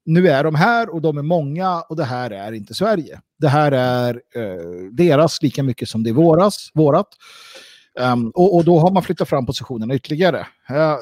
nu 0.05 0.29
är 0.29 0.45
de 0.45 0.55
här 0.55 0.95
och 0.95 1.03
de 1.03 1.19
är 1.19 1.23
många 1.23 1.81
och 1.81 1.97
det 1.97 2.05
här 2.05 2.31
är 2.31 2.53
inte 2.53 2.75
Sverige. 2.75 3.21
Det 3.39 3.49
här 3.49 3.73
är 3.73 4.15
eh, 4.35 4.91
deras 4.93 5.43
lika 5.43 5.63
mycket 5.63 5.89
som 5.89 6.03
det 6.03 6.11
är 6.11 6.15
våras, 6.15 6.71
vårat. 6.75 7.09
Um, 8.01 8.31
och, 8.31 8.57
och, 8.57 8.65
då 8.65 8.79
har 8.79 8.91
man 8.91 9.03
flyttat 9.03 9.29
fram 9.29 9.47
positionerna 9.47 9.95
ytterligare. 9.95 10.39
Uh, 10.71 10.97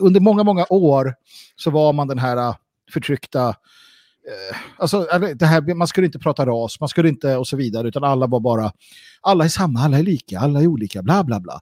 under 0.00 0.20
många, 0.20 0.44
många 0.44 0.66
år 0.70 1.14
så 1.56 1.70
var 1.70 1.92
man 1.92 2.08
den 2.08 2.18
här 2.18 2.36
äh, 2.36 2.54
förtryckta 2.92 3.48
eh, 3.48 4.56
Alltså, 4.76 5.06
det 5.34 5.46
här, 5.46 5.74
man 5.74 5.88
skulle 5.88 6.06
inte 6.06 6.18
prata 6.18 6.46
ras, 6.46 6.80
man 6.80 6.88
skulle 6.88 7.08
inte 7.08 7.36
och 7.36 7.46
så 7.46 7.56
vidare, 7.56 7.88
utan 7.88 8.04
alla 8.04 8.26
var 8.26 8.40
bara, 8.40 8.72
alla 9.20 9.44
är 9.44 9.48
samma, 9.48 9.80
alla 9.80 9.98
är 9.98 10.02
lika, 10.02 10.38
alla 10.38 10.60
är 10.60 10.66
olika, 10.66 11.02
bla 11.02 11.24
bla 11.24 11.40
bla. 11.40 11.60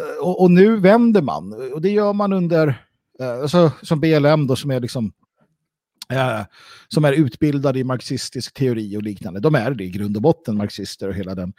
Eh, 0.00 0.26
och, 0.26 0.42
och, 0.42 0.50
nu 0.50 0.76
vänder 0.76 1.22
man, 1.22 1.72
och 1.72 1.80
det 1.80 1.90
gör 1.90 2.12
man 2.12 2.32
under, 2.32 2.84
eh, 3.20 3.40
alltså, 3.42 3.70
som 3.82 4.00
BLM 4.00 4.46
då, 4.46 4.56
som 4.56 4.70
är 4.70 4.80
liksom 4.80 5.12
Eh, 6.12 6.42
som 6.88 7.04
är 7.04 7.12
utbildade 7.12 7.78
i 7.78 7.84
marxistisk 7.84 8.54
teori 8.54 8.96
och 8.96 9.02
liknande. 9.02 9.40
De 9.40 9.54
är 9.54 9.70
det 9.70 9.84
i 9.84 9.90
grund 9.90 10.16
och 10.16 10.22
botten, 10.22 10.56
marxister 10.56 11.08
och 11.08 11.14
hela 11.14 11.34
den, 11.34 11.52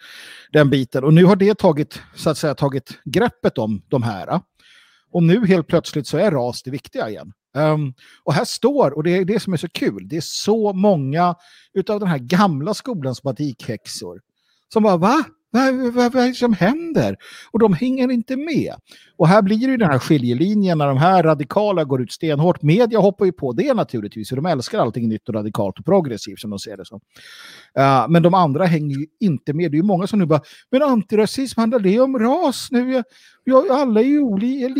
den 0.53 0.69
biten. 0.69 1.03
Och 1.03 1.13
nu 1.13 1.25
har 1.25 1.35
det 1.35 1.57
tagit, 1.57 2.01
så 2.15 2.29
att 2.29 2.37
säga, 2.37 2.55
tagit 2.55 2.99
greppet 3.05 3.57
om 3.57 3.81
de 3.87 4.03
här. 4.03 4.39
Och 5.15 5.23
nu 5.23 5.47
helt 5.47 5.67
plötsligt 5.67 6.07
så 6.07 6.17
är 6.17 6.31
ras 6.31 6.63
det 6.63 6.71
viktiga 6.71 7.09
igen. 7.09 7.33
Um, 7.53 7.93
och 8.23 8.33
här 8.33 8.45
står, 8.45 8.91
och 8.91 9.03
det 9.03 9.17
är 9.17 9.25
det 9.25 9.39
som 9.39 9.53
är 9.53 9.57
så 9.57 9.69
kul, 9.69 10.07
det 10.07 10.17
är 10.17 10.21
så 10.21 10.73
många 10.73 11.35
utav 11.73 11.99
den 11.99 12.09
här 12.09 12.17
gamla 12.17 12.73
skolans 12.73 13.23
batikhäxor 13.23 14.21
som 14.73 14.83
bara, 14.83 14.97
va? 14.97 15.23
Vad, 15.55 15.93
vad, 15.93 16.13
vad 16.13 16.23
är 16.23 16.27
det 16.27 16.33
som 16.33 16.53
händer? 16.53 17.15
Och 17.51 17.59
de 17.59 17.73
hänger 17.73 18.11
inte 18.11 18.35
med. 18.35 18.73
Och 19.17 19.27
här 19.27 19.41
blir 19.41 19.57
det 19.57 19.71
ju 19.71 19.77
den 19.77 19.89
här 19.89 19.99
skiljelinjen 19.99 20.77
när 20.77 20.87
de 20.87 20.97
här 20.97 21.23
radikala 21.23 21.83
går 21.83 22.01
ut 22.01 22.11
stenhårt. 22.11 22.61
Media 22.61 22.99
hoppar 22.99 23.25
ju 23.25 23.31
på 23.31 23.53
det 23.53 23.73
naturligtvis, 23.73 24.29
för 24.29 24.35
de 24.35 24.45
älskar 24.45 24.79
allting 24.79 25.09
nytt 25.09 25.29
och 25.29 25.35
radikalt 25.35 25.79
och 25.79 25.85
progressivt 25.85 26.39
som 26.39 26.49
de 26.49 26.59
ser 26.59 26.77
det 26.77 26.85
som. 26.85 26.99
Uh, 27.79 28.09
men 28.09 28.23
de 28.23 28.33
andra 28.33 28.65
hänger 28.65 28.95
ju 28.95 29.05
inte 29.19 29.53
med. 29.53 29.71
Det 29.71 29.75
är 29.75 29.79
ju 29.79 29.83
många 29.83 30.07
som 30.07 30.19
nu 30.19 30.25
bara, 30.25 30.41
men 30.71 30.83
antirasism 30.83 31.59
handlar 31.59 31.79
det 31.79 31.99
om 31.99 32.19
ras 32.19 32.67
nu? 32.71 33.03
Ja, 33.43 33.65
alla 33.69 33.99
är 33.99 34.05
ju 34.05 34.37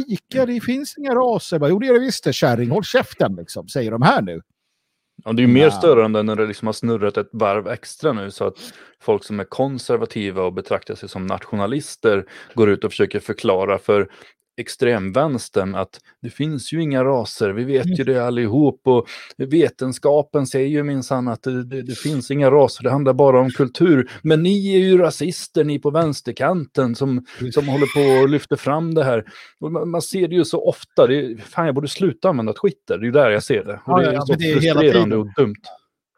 lika, 0.08 0.46
det 0.46 0.62
finns 0.62 0.98
inga 0.98 1.16
raser. 1.16 1.70
jo, 1.70 1.80
det 1.80 1.86
gör 1.86 1.94
det 1.94 2.00
visst 2.00 2.24
det, 2.24 2.34
kärring, 2.34 2.70
håll 2.70 2.84
käften, 2.84 3.36
liksom, 3.36 3.68
säger 3.68 3.92
de 3.92 4.02
här 4.02 4.22
nu. 4.22 4.42
Ja, 5.24 5.34
det 5.34 5.42
är 5.42 5.48
ju 5.48 5.54
mer 5.54 5.70
störande 5.70 6.24
när 6.24 6.36
det 6.36 6.46
liksom 6.46 6.66
har 6.66 6.74
snurrat 6.74 7.18
ett 7.18 7.30
varv 7.32 7.68
extra 7.68 8.14
nu 8.14 8.32
så 8.32 8.48
att 8.48 8.74
folk 9.00 9.24
som 9.24 9.40
är 9.40 9.44
konservativa 9.44 10.44
och 10.44 10.54
betraktar 10.54 10.96
sig 10.96 11.10
som 11.10 11.28
nationalister 11.28 12.26
går 12.54 12.70
ut 12.70 12.84
och 12.84 12.92
försöker 12.92 13.20
förklara 13.20 13.78
för 13.78 14.10
extremvänstern 14.58 15.76
att 15.76 16.00
det 16.22 16.30
finns 16.30 16.74
ju 16.74 16.82
inga 16.82 17.04
raser, 17.04 17.50
vi 17.50 17.64
vet 17.64 17.88
ju 18.00 18.04
mm. 18.04 18.14
det 18.14 18.26
allihop 18.26 18.82
och 18.84 19.08
vetenskapen 19.38 20.48
säger 20.48 20.68
ju 20.68 20.84
minsann 20.84 21.28
att 21.28 21.44
det, 21.44 21.64
det, 21.64 21.82
det, 21.82 21.96
finns 21.96 22.32
inga 22.32 22.52
raser, 22.52 22.84
det 22.84 22.92
handlar 22.92 23.14
bara 23.14 23.40
om 23.40 23.50
kultur. 23.50 24.12
Men 24.22 24.44
ni 24.44 24.76
är 24.76 24.80
ju 24.80 24.98
rasister, 24.98 25.64
ni 25.64 25.80
på 25.80 25.90
vänsterkanten 25.90 26.96
som, 26.96 27.26
som 27.54 27.68
håller 27.68 28.18
på 28.18 28.22
och 28.24 28.30
lyfter 28.30 28.56
fram 28.56 28.94
det 28.94 29.04
här. 29.04 29.26
Och 29.60 29.72
man, 29.72 29.90
man 29.90 30.02
ser 30.02 30.28
det 30.28 30.36
ju 30.36 30.46
så 30.46 30.68
ofta, 30.68 31.08
det, 31.08 31.42
fan 31.42 31.66
jag 31.66 31.76
borde 31.76 31.88
sluta 31.88 32.30
använda 32.30 32.54
Twitter, 32.54 32.98
det 32.98 33.04
är 33.04 33.06
ju 33.06 33.12
där 33.12 33.30
jag 33.30 33.44
ser 33.44 33.64
det. 33.64 33.80
Och 33.86 34.00
det 34.00 34.08
är 34.08 34.14
ja, 34.14 34.22
så 34.22 34.34
det 34.34 34.52
är 34.52 34.60
frustrerande 34.60 35.18
och 35.18 35.34
dumt. 35.34 35.62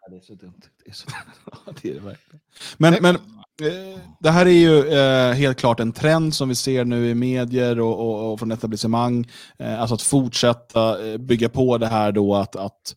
Ja, 0.01 0.09
det 0.09 0.17
är 0.17 0.21
så 0.21 0.33
dumt. 0.33 0.61
Det 0.83 0.89
är, 0.89 0.93
så... 0.93 1.07
det 1.81 1.89
är 1.89 1.93
det 1.93 1.99
verkligen. 1.99 2.39
Men, 2.77 2.95
men 3.01 3.17
Eh, 3.61 3.99
det 4.19 4.29
här 4.29 4.45
är 4.45 4.49
ju 4.49 4.87
eh, 4.87 5.33
helt 5.33 5.57
klart 5.57 5.79
en 5.79 5.91
trend 5.91 6.35
som 6.35 6.49
vi 6.49 6.55
ser 6.55 6.85
nu 6.85 7.09
i 7.09 7.15
medier 7.15 7.79
och, 7.79 7.99
och, 7.99 8.33
och 8.33 8.39
från 8.39 8.51
etablissemang. 8.51 9.27
Eh, 9.59 9.81
alltså 9.81 9.95
att 9.95 10.01
fortsätta 10.01 11.07
eh, 11.07 11.17
bygga 11.17 11.49
på 11.49 11.77
det 11.77 11.87
här 11.87 12.11
då 12.11 12.35
att... 12.35 12.55
att 12.55 12.95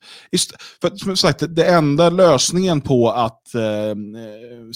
för, 0.80 0.96
som 0.96 1.16
sagt, 1.16 1.42
det 1.48 1.66
enda 1.66 2.10
lösningen 2.10 2.80
på 2.80 3.10
att 3.10 3.54
eh, 3.54 3.62
eh 3.62 4.70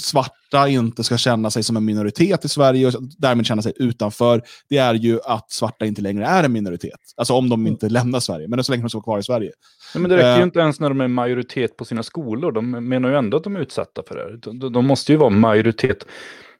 svarta 0.54 0.68
inte 0.68 1.04
ska 1.04 1.16
känna 1.16 1.50
sig 1.50 1.62
som 1.62 1.76
en 1.76 1.84
minoritet 1.84 2.44
i 2.44 2.48
Sverige 2.48 2.86
och 2.86 2.92
därmed 3.18 3.46
känna 3.46 3.62
sig 3.62 3.72
utanför, 3.76 4.42
det 4.68 4.76
är 4.76 4.94
ju 4.94 5.18
att 5.24 5.50
svarta 5.50 5.86
inte 5.86 6.02
längre 6.02 6.26
är 6.26 6.44
en 6.44 6.52
minoritet. 6.52 7.00
Alltså 7.16 7.34
om 7.34 7.48
de 7.48 7.60
mm. 7.60 7.72
inte 7.72 7.88
lämnar 7.88 8.20
Sverige, 8.20 8.48
men 8.48 8.64
så 8.64 8.72
länge 8.72 8.82
de 8.82 8.88
vara 8.94 9.02
kvar 9.02 9.18
i 9.18 9.22
Sverige. 9.22 9.50
Nej, 9.94 10.02
men 10.02 10.10
det 10.10 10.16
räcker 10.16 10.34
ju 10.34 10.40
eh. 10.40 10.42
inte 10.42 10.58
ens 10.58 10.80
när 10.80 10.88
de 10.88 11.00
är 11.00 11.08
majoritet 11.08 11.76
på 11.76 11.84
sina 11.84 12.02
skolor. 12.02 12.52
De 12.52 12.70
menar 12.70 13.08
ju 13.08 13.16
ändå 13.16 13.36
att 13.36 13.44
de 13.44 13.56
är 13.56 13.60
utsatta 13.60 14.02
för 14.08 14.14
det. 14.14 14.52
De, 14.52 14.72
de 14.72 14.86
måste 14.86 15.12
ju 15.12 15.18
vara 15.18 15.30
majoritet 15.30 16.06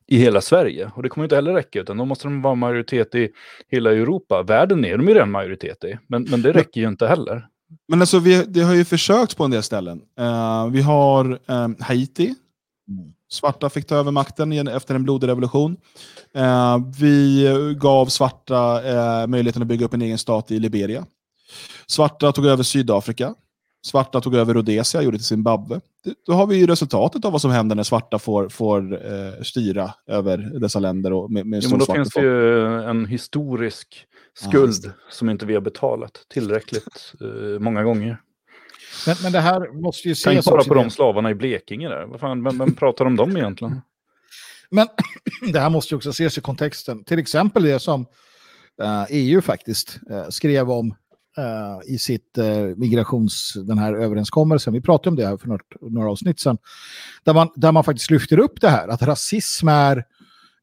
i 0.07 0.16
hela 0.16 0.41
Sverige. 0.41 0.91
Och 0.95 1.03
det 1.03 1.09
kommer 1.09 1.25
inte 1.25 1.37
heller 1.37 1.55
räcka, 1.55 1.81
utan 1.81 1.97
då 1.97 2.05
måste 2.05 2.27
de 2.27 2.43
vara 2.43 2.55
majoritet 2.55 3.15
i 3.15 3.29
hela 3.69 3.93
Europa. 3.93 4.43
Världen 4.43 4.85
är 4.85 4.97
de 4.97 5.09
ju 5.09 5.15
redan 5.15 5.31
majoritet 5.31 5.85
i, 5.85 5.99
men, 6.07 6.27
men 6.31 6.43
det 6.43 6.53
räcker 6.53 6.81
ju 6.81 6.89
inte 6.89 7.07
heller. 7.07 7.47
Men 7.89 8.01
alltså, 8.01 8.19
vi, 8.19 8.45
det 8.49 8.61
har 8.61 8.75
ju 8.75 8.85
försökt 8.85 9.37
på 9.37 9.45
en 9.45 9.51
del 9.51 9.62
ställen. 9.62 10.01
Uh, 10.21 10.71
vi 10.73 10.83
har 10.83 11.39
um, 11.47 11.77
Haiti. 11.81 12.35
Svarta 13.35 13.70
fick 13.70 13.86
ta 13.86 13.97
över 13.97 14.11
makten 14.11 14.69
efter 14.69 14.94
en 14.94 15.05
blodig 15.05 15.28
revolution. 15.28 15.77
Uh, 16.36 16.90
vi 17.01 17.47
gav 17.81 18.06
svarta 18.06 18.82
uh, 19.23 19.27
möjligheten 19.27 19.62
att 19.62 19.69
bygga 19.69 19.86
upp 19.86 19.94
en 19.94 20.02
egen 20.02 20.19
stat 20.19 20.51
i 20.51 20.59
Liberia. 20.59 21.06
Svarta 21.86 22.32
tog 22.32 22.47
över 22.47 22.62
Sydafrika. 22.62 23.35
Svarta 23.86 24.20
tog 24.20 24.35
över 24.35 24.55
Rhodesia, 24.55 25.02
gjorde 25.02 25.16
till 25.16 25.27
Zimbabwe. 25.27 25.81
Då 26.27 26.32
har 26.32 26.47
vi 26.47 26.56
ju 26.56 26.66
resultatet 26.66 27.24
av 27.24 27.32
vad 27.32 27.40
som 27.40 27.51
händer 27.51 27.77
när 27.77 27.82
svarta 27.82 28.19
får, 28.19 28.48
får 28.48 29.06
eh, 29.12 29.43
styra 29.43 29.94
över 30.06 30.36
dessa 30.61 30.78
länder. 30.78 31.12
Och 31.12 31.31
med, 31.31 31.47
med 31.47 31.62
jo, 31.62 31.70
men 31.70 31.78
då 31.78 31.94
finns 31.94 32.09
det 32.09 32.20
ju 32.20 32.82
en 32.82 33.06
historisk 33.06 34.06
skuld 34.35 34.85
ja, 34.85 34.90
som 35.11 35.31
inte 35.31 35.47
vi 35.47 35.55
har 35.55 35.61
betalat 35.61 36.27
tillräckligt 36.28 37.12
eh, 37.20 37.61
många 37.61 37.82
gånger. 37.82 38.20
Men, 39.07 39.16
men 39.23 39.33
det 39.33 39.41
här 39.41 39.83
måste 39.83 40.09
ju 40.09 40.12
ses... 40.12 40.25
Tänk 40.25 40.45
bara 40.45 40.65
på 40.65 40.75
de 40.75 40.91
slavarna 40.91 41.31
i 41.31 41.35
Blekinge 41.35 41.89
där. 41.89 42.07
Vad 42.07 42.21
fan, 42.21 42.45
vem, 42.45 42.59
vem 42.59 42.75
pratar 42.75 43.05
om 43.05 43.16
dem 43.16 43.37
egentligen? 43.37 43.81
Men 44.71 44.89
det 45.53 45.61
här 45.61 45.71
måste 45.71 45.95
ju 45.95 45.97
också 45.97 46.11
ses 46.11 46.39
i 46.39 46.41
kontexten. 46.41 47.05
Till 47.05 47.19
exempel 47.19 47.62
det 47.62 47.79
som 47.79 48.07
uh, 48.83 49.03
eh, 49.03 49.07
EU 49.11 49.41
faktiskt 49.41 49.99
uh, 50.11 50.29
skrev 50.29 50.71
om 50.71 50.91
uh, 51.39 51.95
i 51.95 51.99
sitt 51.99 52.39
migrations, 52.77 53.53
den 53.66 53.79
här 53.79 53.95
överenskommelsen. 53.95 54.73
Vi 54.73 54.81
pratade 54.81 55.09
om 55.09 55.16
det 55.16 55.27
här 55.27 55.37
för 55.37 55.49
några, 55.49 55.65
några 55.81 56.11
avsnitt 56.11 56.41
sedan. 56.41 56.59
Där 57.25 57.35
man, 57.35 57.49
där 57.57 57.73
man 57.73 57.85
faktiskt 57.85 58.11
lyfter 58.11 58.39
upp 58.39 58.61
det 58.61 58.69
här, 58.69 58.89
att 58.89 59.03
rasism 59.03 59.69
är 59.69 60.05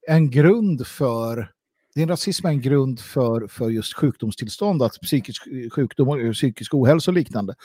en 0.08 0.30
grund 0.30 0.88
för 0.88 1.52
din 1.96 2.08
rasism 2.08 2.46
är 2.46 2.50
en 2.50 2.62
grund 2.62 3.00
för, 3.00 3.48
för 3.48 3.70
just 3.70 3.94
sjukdomstillstånd, 3.94 4.84
att 4.84 4.94
psykisk 5.02 5.44
sjukdom, 5.76 6.34
psykisk 6.34 6.74
ohälsa 6.74 7.12
och 7.12 7.16
liknande. 7.16 7.56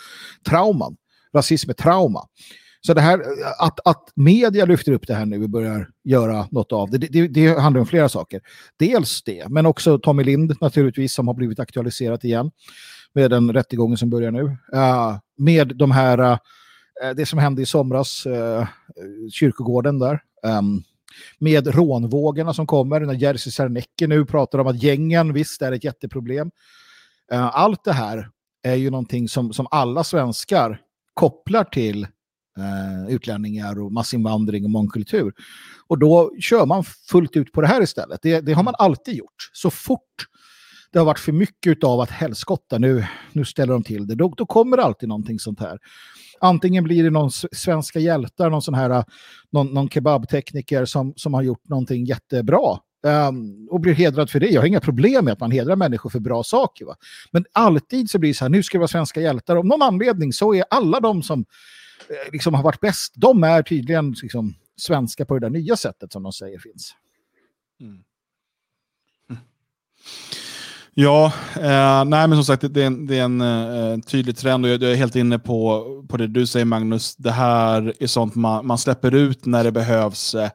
Trauman. 0.48 0.96
Rasism 1.34 1.70
är 1.70 1.74
trauma. 1.74 2.28
Så 2.80 2.94
det 2.94 3.00
här, 3.00 3.22
att, 3.58 3.80
att 3.84 4.12
media 4.14 4.64
lyfter 4.64 4.92
upp 4.92 5.06
det 5.06 5.14
här 5.14 5.26
nu 5.26 5.42
och 5.42 5.50
börjar 5.50 5.88
göra 6.04 6.48
något 6.50 6.72
av 6.72 6.90
det, 6.90 6.98
det, 6.98 7.28
det 7.28 7.60
handlar 7.60 7.80
om 7.80 7.86
flera 7.86 8.08
saker. 8.08 8.40
Dels 8.78 9.22
det, 9.22 9.48
men 9.48 9.66
också 9.66 9.98
Tommy 9.98 10.24
Lind 10.24 10.56
naturligtvis 10.60 11.14
som 11.14 11.28
har 11.28 11.34
blivit 11.34 11.60
aktualiserat 11.60 12.24
igen 12.24 12.50
med 13.12 13.30
den 13.30 13.52
rättegången 13.52 13.98
som 13.98 14.10
börjar 14.10 14.30
nu. 14.30 14.42
Uh, 14.74 15.18
med 15.36 15.76
de 15.76 15.90
här, 15.90 16.18
uh, 16.20 16.38
det 17.16 17.26
som 17.26 17.38
hände 17.38 17.62
i 17.62 17.66
somras, 17.66 18.26
uh, 18.26 18.66
kyrkogården 19.32 19.98
där. 19.98 20.20
Um, 20.42 20.82
med 21.38 21.66
rånvågorna 21.66 22.54
som 22.54 22.66
kommer, 22.66 23.00
när 23.00 23.14
Jerzy 23.14 23.50
Sarnecki 23.50 24.06
nu 24.06 24.24
pratar 24.24 24.58
om 24.58 24.66
att 24.66 24.82
gängen 24.82 25.32
visst 25.32 25.62
är 25.62 25.72
ett 25.72 25.84
jätteproblem. 25.84 26.50
Eh, 27.32 27.56
allt 27.56 27.84
det 27.84 27.92
här 27.92 28.30
är 28.62 28.74
ju 28.74 28.90
någonting 28.90 29.28
som, 29.28 29.52
som 29.52 29.66
alla 29.70 30.04
svenskar 30.04 30.80
kopplar 31.14 31.64
till 31.64 32.02
eh, 32.58 33.08
utlänningar 33.14 33.80
och 33.80 33.92
massinvandring 33.92 34.64
och 34.64 34.70
mångkultur. 34.70 35.32
Och 35.86 35.98
då 35.98 36.32
kör 36.40 36.66
man 36.66 36.84
fullt 36.84 37.36
ut 37.36 37.52
på 37.52 37.60
det 37.60 37.66
här 37.66 37.82
istället. 37.82 38.22
Det, 38.22 38.40
det 38.40 38.52
har 38.52 38.62
man 38.62 38.74
alltid 38.78 39.14
gjort. 39.14 39.50
Så 39.52 39.70
fort 39.70 40.26
det 40.92 40.98
har 40.98 41.06
varit 41.06 41.18
för 41.18 41.32
mycket 41.32 41.84
av 41.84 42.00
att 42.00 42.10
helskotta, 42.10 42.78
nu, 42.78 43.06
nu 43.32 43.44
ställer 43.44 43.72
de 43.72 43.82
till 43.82 44.06
det. 44.06 44.14
Då, 44.14 44.34
då 44.36 44.46
kommer 44.46 44.76
det 44.76 44.82
alltid 44.82 45.08
någonting 45.08 45.38
sånt 45.38 45.60
här. 45.60 45.78
Antingen 46.40 46.84
blir 46.84 47.04
det 47.04 47.10
någon 47.10 47.30
svenska 47.52 47.98
hjältar, 47.98 48.50
någon 48.50 48.62
sån 48.62 48.74
här 48.74 49.04
någon, 49.50 49.66
någon 49.66 49.88
kebabtekniker 49.88 50.84
som, 50.84 51.14
som 51.16 51.34
har 51.34 51.42
gjort 51.42 51.68
någonting 51.68 52.04
jättebra 52.04 52.78
um, 53.06 53.68
och 53.70 53.80
blir 53.80 53.94
hedrad 53.94 54.30
för 54.30 54.40
det. 54.40 54.48
Jag 54.48 54.60
har 54.60 54.66
inga 54.66 54.80
problem 54.80 55.24
med 55.24 55.32
att 55.32 55.40
man 55.40 55.50
hedrar 55.50 55.76
människor 55.76 56.10
för 56.10 56.20
bra 56.20 56.42
saker. 56.42 56.84
Va? 56.84 56.96
Men 57.30 57.44
alltid 57.52 58.10
så 58.10 58.18
blir 58.18 58.30
det 58.30 58.34
så 58.34 58.44
här, 58.44 58.50
nu 58.50 58.62
ska 58.62 58.78
det 58.78 58.80
vara 58.80 58.88
svenska 58.88 59.20
hjältar. 59.20 59.56
Om 59.56 59.68
någon 59.68 59.82
anledning 59.82 60.32
så 60.32 60.54
är 60.54 60.64
alla 60.70 61.00
de 61.00 61.22
som 61.22 61.44
eh, 62.08 62.32
liksom 62.32 62.54
har 62.54 62.62
varit 62.62 62.80
bäst, 62.80 63.12
de 63.16 63.44
är 63.44 63.62
tydligen 63.62 64.14
liksom, 64.22 64.54
svenska 64.76 65.26
på 65.26 65.34
det 65.34 65.40
där 65.40 65.50
nya 65.50 65.76
sättet 65.76 66.12
som 66.12 66.22
de 66.22 66.32
säger 66.32 66.58
finns. 66.58 66.94
Mm. 67.80 68.04
Ja, 70.98 71.32
eh, 71.54 72.04
nej 72.04 72.28
men 72.28 72.34
som 72.34 72.44
sagt 72.44 72.74
det 72.74 72.82
är 72.82 72.86
en, 72.86 73.06
det 73.06 73.18
är 73.18 73.24
en 73.24 73.40
eh, 73.40 73.98
tydlig 74.00 74.36
trend 74.36 74.64
och 74.64 74.70
jag, 74.70 74.82
jag, 74.82 74.92
är 74.92 74.96
helt 74.96 75.16
inne 75.16 75.38
på, 75.38 75.84
på 76.08 76.16
det 76.16 76.26
du 76.26 76.46
säger 76.46 76.64
Magnus. 76.64 77.16
Det 77.16 77.30
här 77.30 77.94
är 78.00 78.06
sånt 78.06 78.34
man, 78.34 78.66
man 78.66 78.78
släpper 78.78 79.14
ut 79.14 79.46
när 79.46 79.64
det 79.64 79.72
behövs 79.72 80.34
eh, 80.34 80.50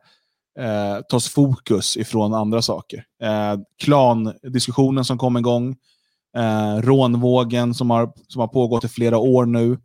eh 0.59 1.01
tas 1.09 1.29
fokus 1.29 1.97
ifrån 1.97 2.33
andra 2.33 2.61
saker. 2.61 3.03
Eh, 3.23 3.59
klandiskussionen 3.83 5.05
som 5.05 5.17
kom 5.17 5.37
igång 5.37 5.75
eh, 6.37 6.81
rånvågen 6.81 7.73
som 7.73 7.89
har, 7.89 8.11
som 8.27 8.39
har 8.39 8.47
pågått 8.47 8.83
i 8.83 8.87
flera 8.87 9.17
år 9.17 9.45
nu, 9.45 9.77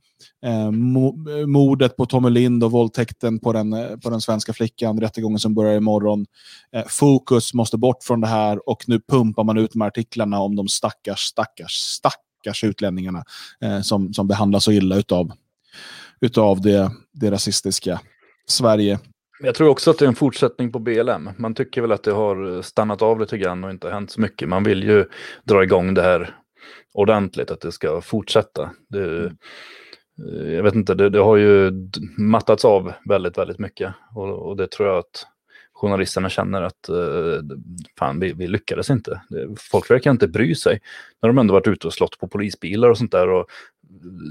eh, 0.44 0.66
eh 0.66 1.46
mordet 1.46 1.96
på 1.96 2.06
Tommy 2.06 2.30
Lind 2.30 2.64
och 2.64 2.70
våldtäkten 2.70 3.38
på 3.38 3.52
den, 3.52 3.72
eh, 3.72 3.96
på 3.96 4.10
den 4.10 4.20
svenska 4.20 4.52
flickan, 4.52 5.00
rättegången 5.00 5.38
som 5.38 5.54
börjar 5.54 5.76
imorgon. 5.76 6.26
Eh, 6.72 6.84
fokus 6.88 7.54
måste 7.54 7.78
bort 7.78 8.04
från 8.04 8.20
det 8.20 8.26
här 8.26 8.68
och 8.68 8.84
nu 8.86 9.00
pumpar 9.00 9.44
man 9.44 9.58
ut 9.58 9.72
de 9.72 9.80
här 9.80 9.88
artiklarna 9.88 10.40
om 10.40 10.56
de 10.56 10.68
stackars, 10.68 11.20
stackars, 11.20 11.72
stackars 11.72 12.64
utlänningarna 12.64 13.24
eh, 13.60 13.80
som, 13.80 14.14
som 14.14 14.28
behandlas 14.28 14.64
så 14.64 14.72
illa 14.72 14.96
utav, 14.96 15.32
utav 16.20 16.60
det, 16.60 16.90
det 17.12 17.30
rasistiska 17.30 18.00
Sverige. 18.48 18.98
Jag 19.40 19.54
tror 19.54 19.68
också 19.68 19.90
att 19.90 19.98
det 19.98 20.04
är 20.04 20.08
en 20.08 20.14
fortsättning 20.14 20.72
på 20.72 20.78
BLM. 20.78 21.30
Man 21.36 21.54
tycker 21.54 21.80
väl 21.80 21.92
att 21.92 22.02
det 22.02 22.12
har 22.12 22.62
stannat 22.62 23.02
av 23.02 23.20
lite 23.20 23.38
grann 23.38 23.64
och 23.64 23.70
inte 23.70 23.90
hänt 23.90 24.10
så 24.10 24.20
mycket. 24.20 24.48
Man 24.48 24.64
vill 24.64 24.82
ju 24.82 25.04
dra 25.44 25.62
igång 25.62 25.94
det 25.94 26.02
här 26.02 26.36
ordentligt, 26.94 27.50
att 27.50 27.60
det 27.60 27.72
ska 27.72 28.00
fortsätta. 28.00 28.70
Det, 28.88 29.04
mm. 29.04 29.36
jag 30.54 30.62
vet 30.62 30.74
inte, 30.74 30.94
det, 30.94 31.10
det, 31.10 31.18
har 31.18 31.36
ju 31.36 31.72
mattats 32.18 32.64
av 32.64 32.92
väldigt, 33.08 33.38
väldigt 33.38 33.58
mycket. 33.58 33.94
Och, 34.14 34.48
och 34.48 34.56
det 34.56 34.70
tror 34.70 34.88
jag 34.88 34.98
att 34.98 35.26
journalisterna 35.72 36.28
känner 36.28 36.62
att 36.62 36.90
uh, 36.90 37.40
fan, 37.98 38.20
vi, 38.20 38.32
vi 38.32 38.46
lyckades 38.46 38.90
inte. 38.90 39.20
Folk 39.70 39.90
verkar 39.90 40.10
inte 40.10 40.28
bry 40.28 40.54
sig. 40.54 40.80
När 41.22 41.28
de 41.28 41.38
ändå 41.38 41.54
varit 41.54 41.68
ute 41.68 41.86
och 41.86 41.94
slått 41.94 42.18
på 42.18 42.28
polisbilar 42.28 42.90
och 42.90 42.98
sånt 42.98 43.12
där 43.12 43.28
och 43.28 43.46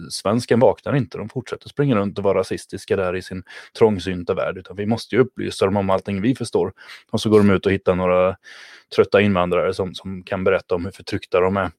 svensken 0.09 0.59
vaknar 0.59 0.95
inte, 0.95 1.17
de 1.17 1.29
fortsätter 1.29 1.69
springa 1.69 1.95
runt 1.95 2.17
och 2.17 2.23
vara 2.23 2.39
rasistiska 2.39 2.95
där 2.95 3.15
i 3.15 3.21
sin 3.21 3.43
trångsynta 3.77 4.33
värld, 4.33 4.57
utan 4.57 4.75
vi 4.75 4.85
måste 4.85 5.15
ju 5.15 5.21
upplysa 5.21 5.65
dem 5.65 5.77
om 5.77 5.89
allting 5.89 6.21
vi 6.21 6.35
förstår. 6.35 6.73
Och 7.11 7.21
så 7.21 7.29
går 7.29 7.37
de 7.37 7.49
ut 7.49 7.65
och 7.65 7.71
hittar 7.71 7.95
några 7.95 8.37
trötta 8.95 9.21
invandrare 9.21 9.73
som, 9.73 9.95
som 9.95 10.23
kan 10.23 10.43
berätta 10.43 10.75
om 10.75 10.85
hur 10.85 10.91
förtryckta 10.91 11.39
de 11.39 11.57
är. 11.57 11.71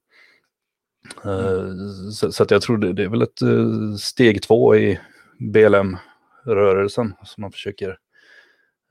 Uh, 1.26 2.10
så, 2.12 2.32
så, 2.32 2.42
att 2.42 2.50
jag 2.50 2.62
tror 2.62 2.78
det, 2.78 2.92
det 2.92 3.02
är 3.02 3.08
väl 3.08 3.22
ett 3.22 3.42
uh, 3.42 3.94
steg 3.94 4.42
två 4.42 4.76
i 4.76 5.00
BLM-rörelsen 5.38 7.14
som 7.24 7.40
man 7.40 7.52
försöker 7.52 7.98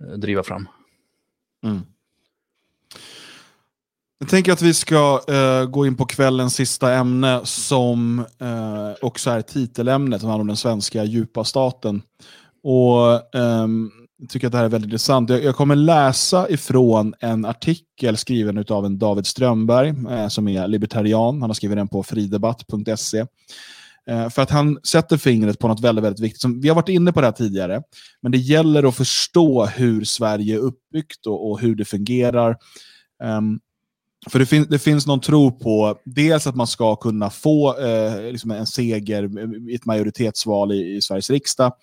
uh, 0.03 0.18
driva 0.18 0.44
fram. 0.44 0.70
Mm. 1.64 1.82
Jag 4.26 4.30
tänker 4.30 4.52
att 4.52 4.61
vi 4.61 4.73
ska 4.73 5.22
uh, 5.30 5.69
gå 5.69 5.85
in 5.85 5.95
på 5.95 6.06
kvällens 6.06 6.56
sista 6.56 6.93
ämne 6.93 7.41
som 7.43 8.19
uh, 8.19 8.93
också 9.02 9.30
är 9.30 9.41
titelämnet, 9.41 10.22
som 10.22 10.30
handlar 10.30 10.41
om 10.41 10.47
den 10.47 10.57
svenska 10.57 11.03
djupa 11.03 11.43
staten. 11.43 12.02
Och 12.64 13.35
um, 13.39 13.91
Jag 14.19 14.30
tycker 14.30 14.47
att 14.47 14.52
det 14.52 14.57
här 14.57 14.65
är 14.65 14.69
väldigt 14.69 14.88
intressant. 14.88 15.30
Jag, 15.30 15.43
jag 15.43 15.56
kommer 15.56 15.76
läsa 15.76 16.49
ifrån 16.49 17.14
en 17.19 17.45
artikel 17.45 18.18
skriven 18.18 18.65
av 18.69 18.85
en 18.85 18.99
David 18.99 19.26
Strömberg, 19.26 19.89
uh, 19.89 20.27
som 20.27 20.47
är 20.47 20.68
libertarian. 20.68 21.41
Han 21.41 21.49
har 21.49 21.56
skrivit 21.56 21.77
den 21.77 21.88
på 21.88 22.03
fridebatt.se. 22.03 23.26
För 24.31 24.41
att 24.41 24.49
han 24.49 24.80
sätter 24.84 25.18
fingret 25.18 25.60
på 25.60 25.68
något 25.68 25.81
väldigt, 25.81 26.06
väldigt 26.06 26.23
viktigt. 26.23 26.41
Som, 26.41 26.61
vi 26.61 26.68
har 26.68 26.76
varit 26.76 26.89
inne 26.89 27.14
på 27.14 27.22
det 27.22 27.27
här 27.27 27.31
tidigare, 27.31 27.81
men 28.22 28.31
det 28.31 28.38
gäller 28.38 28.88
att 28.88 28.95
förstå 28.95 29.65
hur 29.65 30.03
Sverige 30.03 30.56
är 30.56 30.60
uppbyggt 30.60 31.26
och, 31.26 31.52
och 31.52 31.60
hur 31.60 31.76
det 31.76 31.85
fungerar. 31.85 32.57
Um, 33.23 33.60
för 34.30 34.39
det, 34.39 34.45
fin 34.45 34.65
det, 34.69 34.80
finns 34.80 35.07
någon 35.07 35.22
tro 35.22 35.52
på 35.52 35.97
dels 36.06 36.47
att 36.47 36.56
man 36.56 36.68
ska 36.68 36.95
kunna 36.95 37.30
få 37.30 37.80
eh, 37.80 38.31
liksom 38.31 38.52
en 38.52 38.68
seger 38.68 39.23
eh, 39.23 39.72
i 39.72 39.76
ett 39.76 39.85
majoritetsval 39.85 40.72
i, 40.72 40.95
i 40.95 41.02
Sveriges 41.02 41.30
riksdag. 41.30 41.73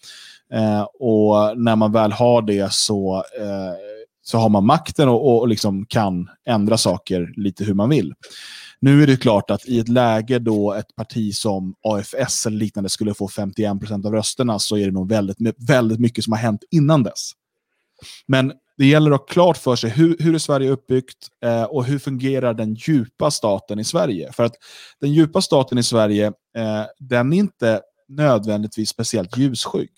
Eh, 0.53 0.83
och 0.83 1.59
när 1.59 1.77
man 1.77 1.93
väl 1.93 2.13
har 2.13 2.43
det 2.43 2.73
så, 2.73 3.17
eh, 3.41 3.75
så 4.23 4.39
har 4.39 4.49
man 4.49 4.67
makten 4.67 5.09
och, 5.09 5.39
och 5.39 5.49
liksom 5.49 5.87
kan 5.87 6.29
ändra 6.47 6.79
saker 6.79 7.33
lite 7.37 7.65
hur 7.65 7.75
man 7.75 7.89
vill. 7.89 8.15
Nu 8.81 9.03
är 9.03 9.07
det 9.07 9.17
klart 9.17 9.51
att 9.51 9.67
i 9.67 9.79
ett 9.79 9.89
läge 9.89 10.39
då 10.39 10.73
ett 10.73 10.97
parti 10.97 11.35
som 11.35 11.75
AFS 11.83 12.47
eller 12.47 12.59
liknande 12.59 12.91
skulle 12.91 13.15
få 13.15 13.29
51 13.29 13.81
procent 13.81 14.07
av 14.07 14.13
rösterna 14.13 14.59
så 14.59 14.77
är 14.77 14.87
det 14.87 14.93
nog 14.93 15.09
väldigt, 15.09 15.37
väldigt 15.69 16.01
mycket 16.01 16.25
som 16.25 16.33
har 16.33 16.41
hänt 16.41 16.65
innan 16.71 17.03
dess. 17.03 17.33
Men 18.27 18.53
det 18.77 18.87
gäller 18.87 19.11
att 19.11 19.21
ha 19.21 19.27
klart 19.27 19.57
för 19.57 19.77
sig 19.77 19.91
hur, 19.91 20.17
hur 20.19 20.35
är 20.35 20.39
Sverige 20.39 20.71
uppbyggt 20.71 21.29
eh, 21.45 21.63
och 21.63 21.85
hur 21.85 21.99
fungerar 21.99 22.55
den 22.55 22.75
djupa 22.75 23.31
staten 23.31 23.79
i 23.79 23.85
Sverige. 23.85 24.33
För 24.33 24.45
att 24.45 24.55
den 25.01 25.13
djupa 25.13 25.41
staten 25.41 25.79
i 25.79 25.83
Sverige, 25.83 26.27
eh, 26.57 26.85
den 26.99 27.33
är 27.33 27.37
inte 27.37 27.81
nödvändigtvis 28.09 28.89
speciellt 28.89 29.37
ljusskygg. 29.37 29.91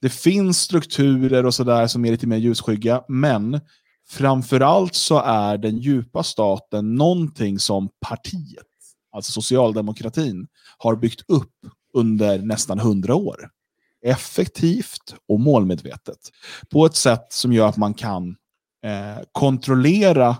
Det 0.00 0.08
finns 0.08 0.60
strukturer 0.60 1.46
och 1.46 1.54
sådär 1.54 1.86
som 1.86 2.04
är 2.04 2.10
lite 2.10 2.26
mer 2.26 2.36
ljusskygga, 2.36 3.02
men 3.08 3.60
framförallt 4.08 4.94
så 4.94 5.18
är 5.18 5.58
den 5.58 5.78
djupa 5.78 6.22
staten 6.22 6.94
någonting 6.94 7.58
som 7.58 7.88
partiet, 8.00 8.66
alltså 9.12 9.32
socialdemokratin, 9.32 10.46
har 10.78 10.96
byggt 10.96 11.20
upp 11.28 11.54
under 11.94 12.38
nästan 12.38 12.78
hundra 12.78 13.14
år 13.14 13.50
effektivt 14.06 15.14
och 15.28 15.40
målmedvetet. 15.40 16.18
På 16.70 16.86
ett 16.86 16.96
sätt 16.96 17.26
som 17.28 17.52
gör 17.52 17.68
att 17.68 17.76
man 17.76 17.94
kan 17.94 18.36
eh, 18.84 19.22
kontrollera 19.32 20.36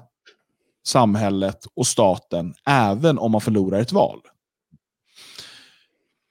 samhället 0.87 1.67
och 1.75 1.87
staten 1.87 2.55
även 2.67 3.19
om 3.19 3.33
man 3.33 3.41
förlorar 3.41 3.81
ett 3.81 3.93
val. 3.93 4.21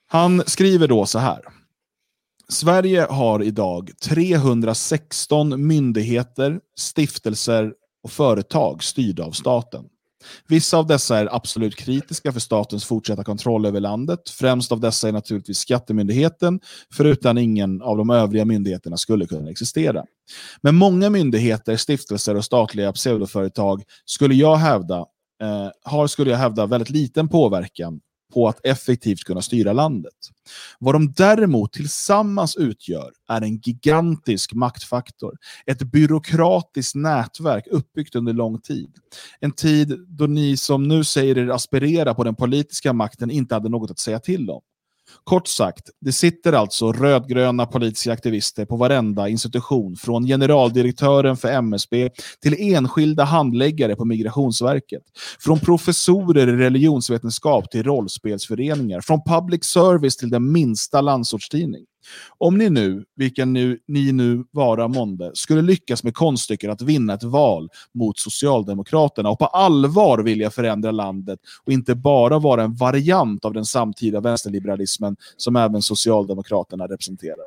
Han 0.06 0.42
skriver 0.46 0.88
då 0.88 1.06
så 1.06 1.18
här. 1.18 1.42
Sverige 2.48 3.06
har 3.10 3.42
idag 3.42 3.90
316 4.02 5.66
myndigheter, 5.66 6.60
stiftelser 6.78 7.74
och 8.02 8.10
företag 8.10 8.84
styrda 8.84 9.24
av 9.24 9.32
staten. 9.32 9.84
Vissa 10.48 10.76
av 10.76 10.86
dessa 10.86 11.18
är 11.18 11.34
absolut 11.34 11.76
kritiska 11.76 12.32
för 12.32 12.40
statens 12.40 12.84
fortsatta 12.84 13.24
kontroll 13.24 13.66
över 13.66 13.80
landet. 13.80 14.30
Främst 14.30 14.72
av 14.72 14.80
dessa 14.80 15.08
är 15.08 15.12
naturligtvis 15.12 15.58
Skattemyndigheten, 15.58 16.60
förutan 16.94 17.38
ingen 17.38 17.82
av 17.82 17.96
de 17.96 18.10
övriga 18.10 18.44
myndigheterna 18.44 18.96
skulle 18.96 19.26
kunna 19.26 19.50
existera. 19.50 20.04
Men 20.60 20.74
många 20.74 21.10
myndigheter, 21.10 21.76
stiftelser 21.76 22.34
och 22.34 22.44
statliga 22.44 22.92
pseudoföretag 22.92 23.82
skulle 24.04 24.34
jag 24.34 24.56
hävda 24.56 24.98
eh, 25.42 25.68
har, 25.82 26.06
skulle 26.06 26.30
jag 26.30 26.38
hävda, 26.38 26.66
väldigt 26.66 26.90
liten 26.90 27.28
påverkan 27.28 28.00
på 28.34 28.48
att 28.48 28.66
effektivt 28.66 29.24
kunna 29.24 29.42
styra 29.42 29.72
landet. 29.72 30.12
Vad 30.78 30.94
de 30.94 31.12
däremot 31.12 31.72
tillsammans 31.72 32.56
utgör 32.56 33.12
är 33.28 33.40
en 33.40 33.56
gigantisk 33.56 34.54
maktfaktor. 34.54 35.36
Ett 35.66 35.82
byråkratiskt 35.82 36.94
nätverk 36.94 37.66
uppbyggt 37.70 38.14
under 38.14 38.32
lång 38.32 38.60
tid. 38.60 38.90
En 39.40 39.52
tid 39.52 40.06
då 40.08 40.26
ni 40.26 40.56
som 40.56 40.88
nu 40.88 41.04
säger 41.04 41.38
er 41.38 41.48
aspirera 41.48 42.14
på 42.14 42.24
den 42.24 42.34
politiska 42.34 42.92
makten 42.92 43.30
inte 43.30 43.54
hade 43.54 43.68
något 43.68 43.90
att 43.90 43.98
säga 43.98 44.20
till 44.20 44.50
om. 44.50 44.62
Kort 45.24 45.48
sagt, 45.48 45.90
det 46.00 46.12
sitter 46.12 46.52
alltså 46.52 46.92
rödgröna 46.92 47.66
politiska 47.66 48.12
aktivister 48.12 48.64
på 48.64 48.76
varenda 48.76 49.28
institution, 49.28 49.96
från 49.96 50.26
generaldirektören 50.26 51.36
för 51.36 51.48
MSB 51.48 52.10
till 52.42 52.74
enskilda 52.74 53.24
handläggare 53.24 53.96
på 53.96 54.04
Migrationsverket. 54.04 55.02
Från 55.40 55.60
professorer 55.60 56.48
i 56.48 56.52
religionsvetenskap 56.52 57.70
till 57.70 57.82
rollspelsföreningar, 57.82 59.00
från 59.00 59.20
public 59.24 59.64
service 59.64 60.16
till 60.16 60.30
den 60.30 60.52
minsta 60.52 61.00
landsortstidning. 61.00 61.84
Om 62.38 62.58
ni 62.58 62.70
nu, 62.70 63.04
vilken 63.16 63.52
nu, 63.52 63.78
ni 63.88 64.12
nu 64.12 64.44
vara 64.50 64.88
månde, 64.88 65.30
skulle 65.34 65.62
lyckas 65.62 66.04
med 66.04 66.14
konststycket 66.14 66.70
att 66.70 66.82
vinna 66.82 67.14
ett 67.14 67.22
val 67.22 67.68
mot 67.94 68.18
Socialdemokraterna 68.18 69.30
och 69.30 69.38
på 69.38 69.46
allvar 69.46 70.18
vilja 70.18 70.50
förändra 70.50 70.90
landet 70.90 71.38
och 71.64 71.72
inte 71.72 71.94
bara 71.94 72.38
vara 72.38 72.62
en 72.62 72.74
variant 72.74 73.44
av 73.44 73.52
den 73.52 73.64
samtida 73.64 74.20
vänsterliberalismen 74.20 75.16
som 75.36 75.56
även 75.56 75.82
Socialdemokraterna 75.82 76.86
representerar. 76.86 77.46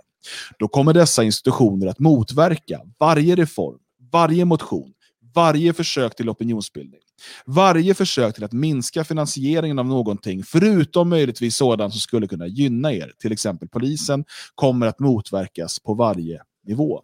Då 0.59 0.67
kommer 0.67 0.93
dessa 0.93 1.23
institutioner 1.23 1.87
att 1.87 1.99
motverka 1.99 2.81
varje 2.99 3.35
reform, 3.35 3.79
varje 4.11 4.45
motion, 4.45 4.93
varje 5.33 5.73
försök 5.73 6.15
till 6.15 6.29
opinionsbildning. 6.29 6.99
Varje 7.45 7.93
försök 7.93 8.35
till 8.35 8.43
att 8.43 8.53
minska 8.53 9.03
finansieringen 9.03 9.79
av 9.79 9.85
någonting, 9.85 10.43
förutom 10.43 11.09
möjligtvis 11.09 11.55
sådant 11.55 11.93
som 11.93 11.99
skulle 11.99 12.27
kunna 12.27 12.47
gynna 12.47 12.93
er, 12.93 13.11
till 13.21 13.31
exempel 13.31 13.69
polisen, 13.69 14.25
kommer 14.55 14.87
att 14.87 14.99
motverkas 14.99 15.79
på 15.79 15.93
varje 15.93 16.41
nivå. 16.67 17.01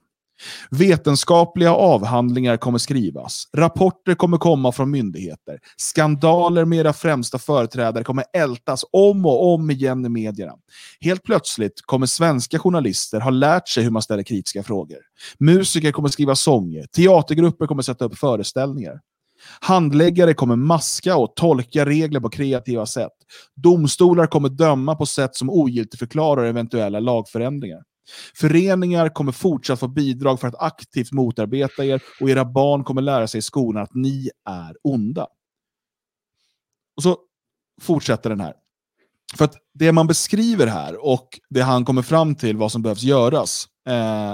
Vetenskapliga 0.72 1.74
avhandlingar 1.74 2.58
kommer 2.58 2.78
skrivas, 2.78 3.50
rapporter 3.54 4.16
kommer 4.16 4.38
komma 4.38 4.72
från 4.72 4.92
myndigheter, 4.92 5.60
skandaler 5.78 6.66
med 6.66 6.80
era 6.80 6.94
främsta 6.94 7.40
företrädare 7.40 8.04
kommer 8.04 8.26
ältas 8.34 8.86
om 8.92 9.26
och 9.26 9.54
om 9.54 9.72
igen 9.72 10.06
i 10.06 10.10
medierna. 10.10 10.54
Helt 11.02 11.24
plötsligt 11.24 11.82
kommer 11.82 12.06
svenska 12.06 12.60
journalister 12.60 13.20
ha 13.20 13.30
lärt 13.30 13.68
sig 13.68 13.84
hur 13.84 13.92
man 13.92 14.02
ställer 14.02 14.24
kritiska 14.24 14.64
frågor. 14.64 15.00
Musiker 15.40 15.92
kommer 15.92 16.10
skriva 16.10 16.36
sånger, 16.36 16.86
teatergrupper 16.86 17.68
kommer 17.68 17.82
sätta 17.82 18.06
upp 18.06 18.18
föreställningar. 18.18 19.00
Handläggare 19.60 20.34
kommer 20.34 20.56
maska 20.56 21.18
och 21.18 21.36
tolka 21.36 21.86
regler 21.86 22.20
på 22.20 22.30
kreativa 22.30 22.86
sätt. 22.86 23.14
Domstolar 23.56 24.28
kommer 24.28 24.50
döma 24.50 24.96
på 24.96 25.06
sätt 25.06 25.36
som 25.36 25.50
ogiltigförklarar 25.50 26.46
eventuella 26.46 27.00
lagförändringar. 27.00 27.84
Föreningar 28.36 29.10
kommer 29.10 29.32
fortsatt 29.32 29.80
få 29.80 29.88
bidrag 29.88 30.40
för 30.40 30.48
att 30.48 30.62
aktivt 30.62 31.12
motarbeta 31.12 31.86
er 31.86 32.02
och 32.22 32.30
era 32.30 32.46
barn 32.46 32.84
kommer 32.84 33.02
lära 33.02 33.28
sig 33.28 33.38
i 33.38 33.42
skolan 33.42 33.84
att 33.84 33.94
ni 33.94 34.30
är 34.50 34.78
onda. 34.84 35.28
Och 36.98 37.04
så 37.04 37.18
fortsätter 37.82 38.30
den 38.30 38.40
här. 38.40 38.54
För 39.36 39.46
att 39.46 39.56
det 39.74 39.92
man 39.92 40.08
beskriver 40.08 40.68
här 40.68 41.06
och 41.06 41.40
det 41.50 41.62
han 41.62 41.86
kommer 41.86 42.02
fram 42.02 42.36
till 42.36 42.58
vad 42.58 42.72
som 42.72 42.82
behövs 42.82 43.04
göras 43.04 43.68
eh, 43.88 44.34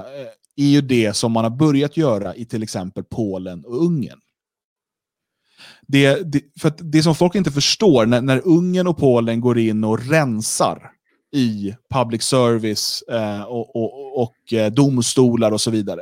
är 0.56 0.68
ju 0.68 0.82
det 0.82 1.14
som 1.14 1.32
man 1.32 1.44
har 1.44 1.52
börjat 1.52 1.98
göra 1.98 2.36
i 2.36 2.46
till 2.46 2.64
exempel 2.64 3.04
Polen 3.04 3.66
och 3.66 3.86
Ungern. 3.86 4.20
Det, 5.92 6.32
det, 6.32 6.42
för 6.60 6.74
det 6.78 7.04
som 7.04 7.16
folk 7.16 7.36
inte 7.36 7.52
förstår, 7.52 8.06
när, 8.06 8.22
när 8.22 8.48
Ungern 8.48 8.88
och 8.88 8.98
Polen 8.98 9.42
går 9.42 9.60
in 9.60 9.84
och 9.84 10.10
rensar 10.10 10.92
i 11.36 11.76
public 11.94 12.24
service 12.24 13.02
eh, 13.02 13.42
och, 13.42 13.76
och, 13.76 14.22
och 14.22 14.54
eh, 14.54 14.72
domstolar 14.72 15.52
och 15.52 15.62
så 15.62 15.72
vidare, 15.72 16.02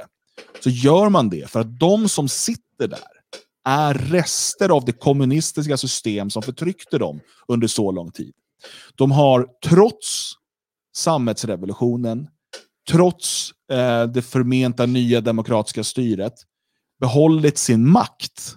så 0.63 0.69
gör 0.69 1.09
man 1.09 1.29
det 1.29 1.49
för 1.49 1.59
att 1.59 1.79
de 1.79 2.09
som 2.09 2.29
sitter 2.29 2.87
där 2.87 2.99
är 3.65 3.93
rester 3.93 4.69
av 4.69 4.85
det 4.85 4.91
kommunistiska 4.91 5.77
system 5.77 6.29
som 6.29 6.41
förtryckte 6.41 6.97
dem 6.97 7.19
under 7.47 7.67
så 7.67 7.91
lång 7.91 8.11
tid. 8.11 8.33
De 8.95 9.11
har 9.11 9.47
trots 9.65 10.33
sammetsrevolutionen, 10.95 12.27
trots 12.91 13.51
eh, 13.71 14.03
det 14.03 14.21
förmenta 14.21 14.85
nya 14.85 15.21
demokratiska 15.21 15.83
styret, 15.83 16.33
behållit 16.99 17.57
sin 17.57 17.89
makt 17.89 18.55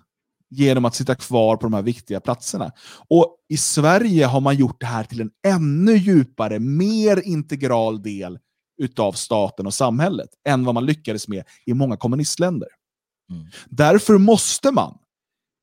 genom 0.52 0.84
att 0.84 0.94
sitta 0.94 1.14
kvar 1.14 1.56
på 1.56 1.62
de 1.62 1.74
här 1.74 1.82
viktiga 1.82 2.20
platserna. 2.20 2.72
Och 3.08 3.36
i 3.48 3.56
Sverige 3.56 4.26
har 4.26 4.40
man 4.40 4.56
gjort 4.56 4.80
det 4.80 4.86
här 4.86 5.04
till 5.04 5.20
en 5.20 5.30
ännu 5.46 5.96
djupare, 5.96 6.58
mer 6.58 7.22
integral 7.24 8.02
del 8.02 8.38
utav 8.82 9.12
staten 9.12 9.66
och 9.66 9.74
samhället 9.74 10.28
än 10.48 10.64
vad 10.64 10.74
man 10.74 10.86
lyckades 10.86 11.28
med 11.28 11.44
i 11.66 11.74
många 11.74 11.96
kommunistländer. 11.96 12.68
Mm. 13.30 13.46
Därför 13.66 14.18
måste 14.18 14.70
man, 14.70 14.98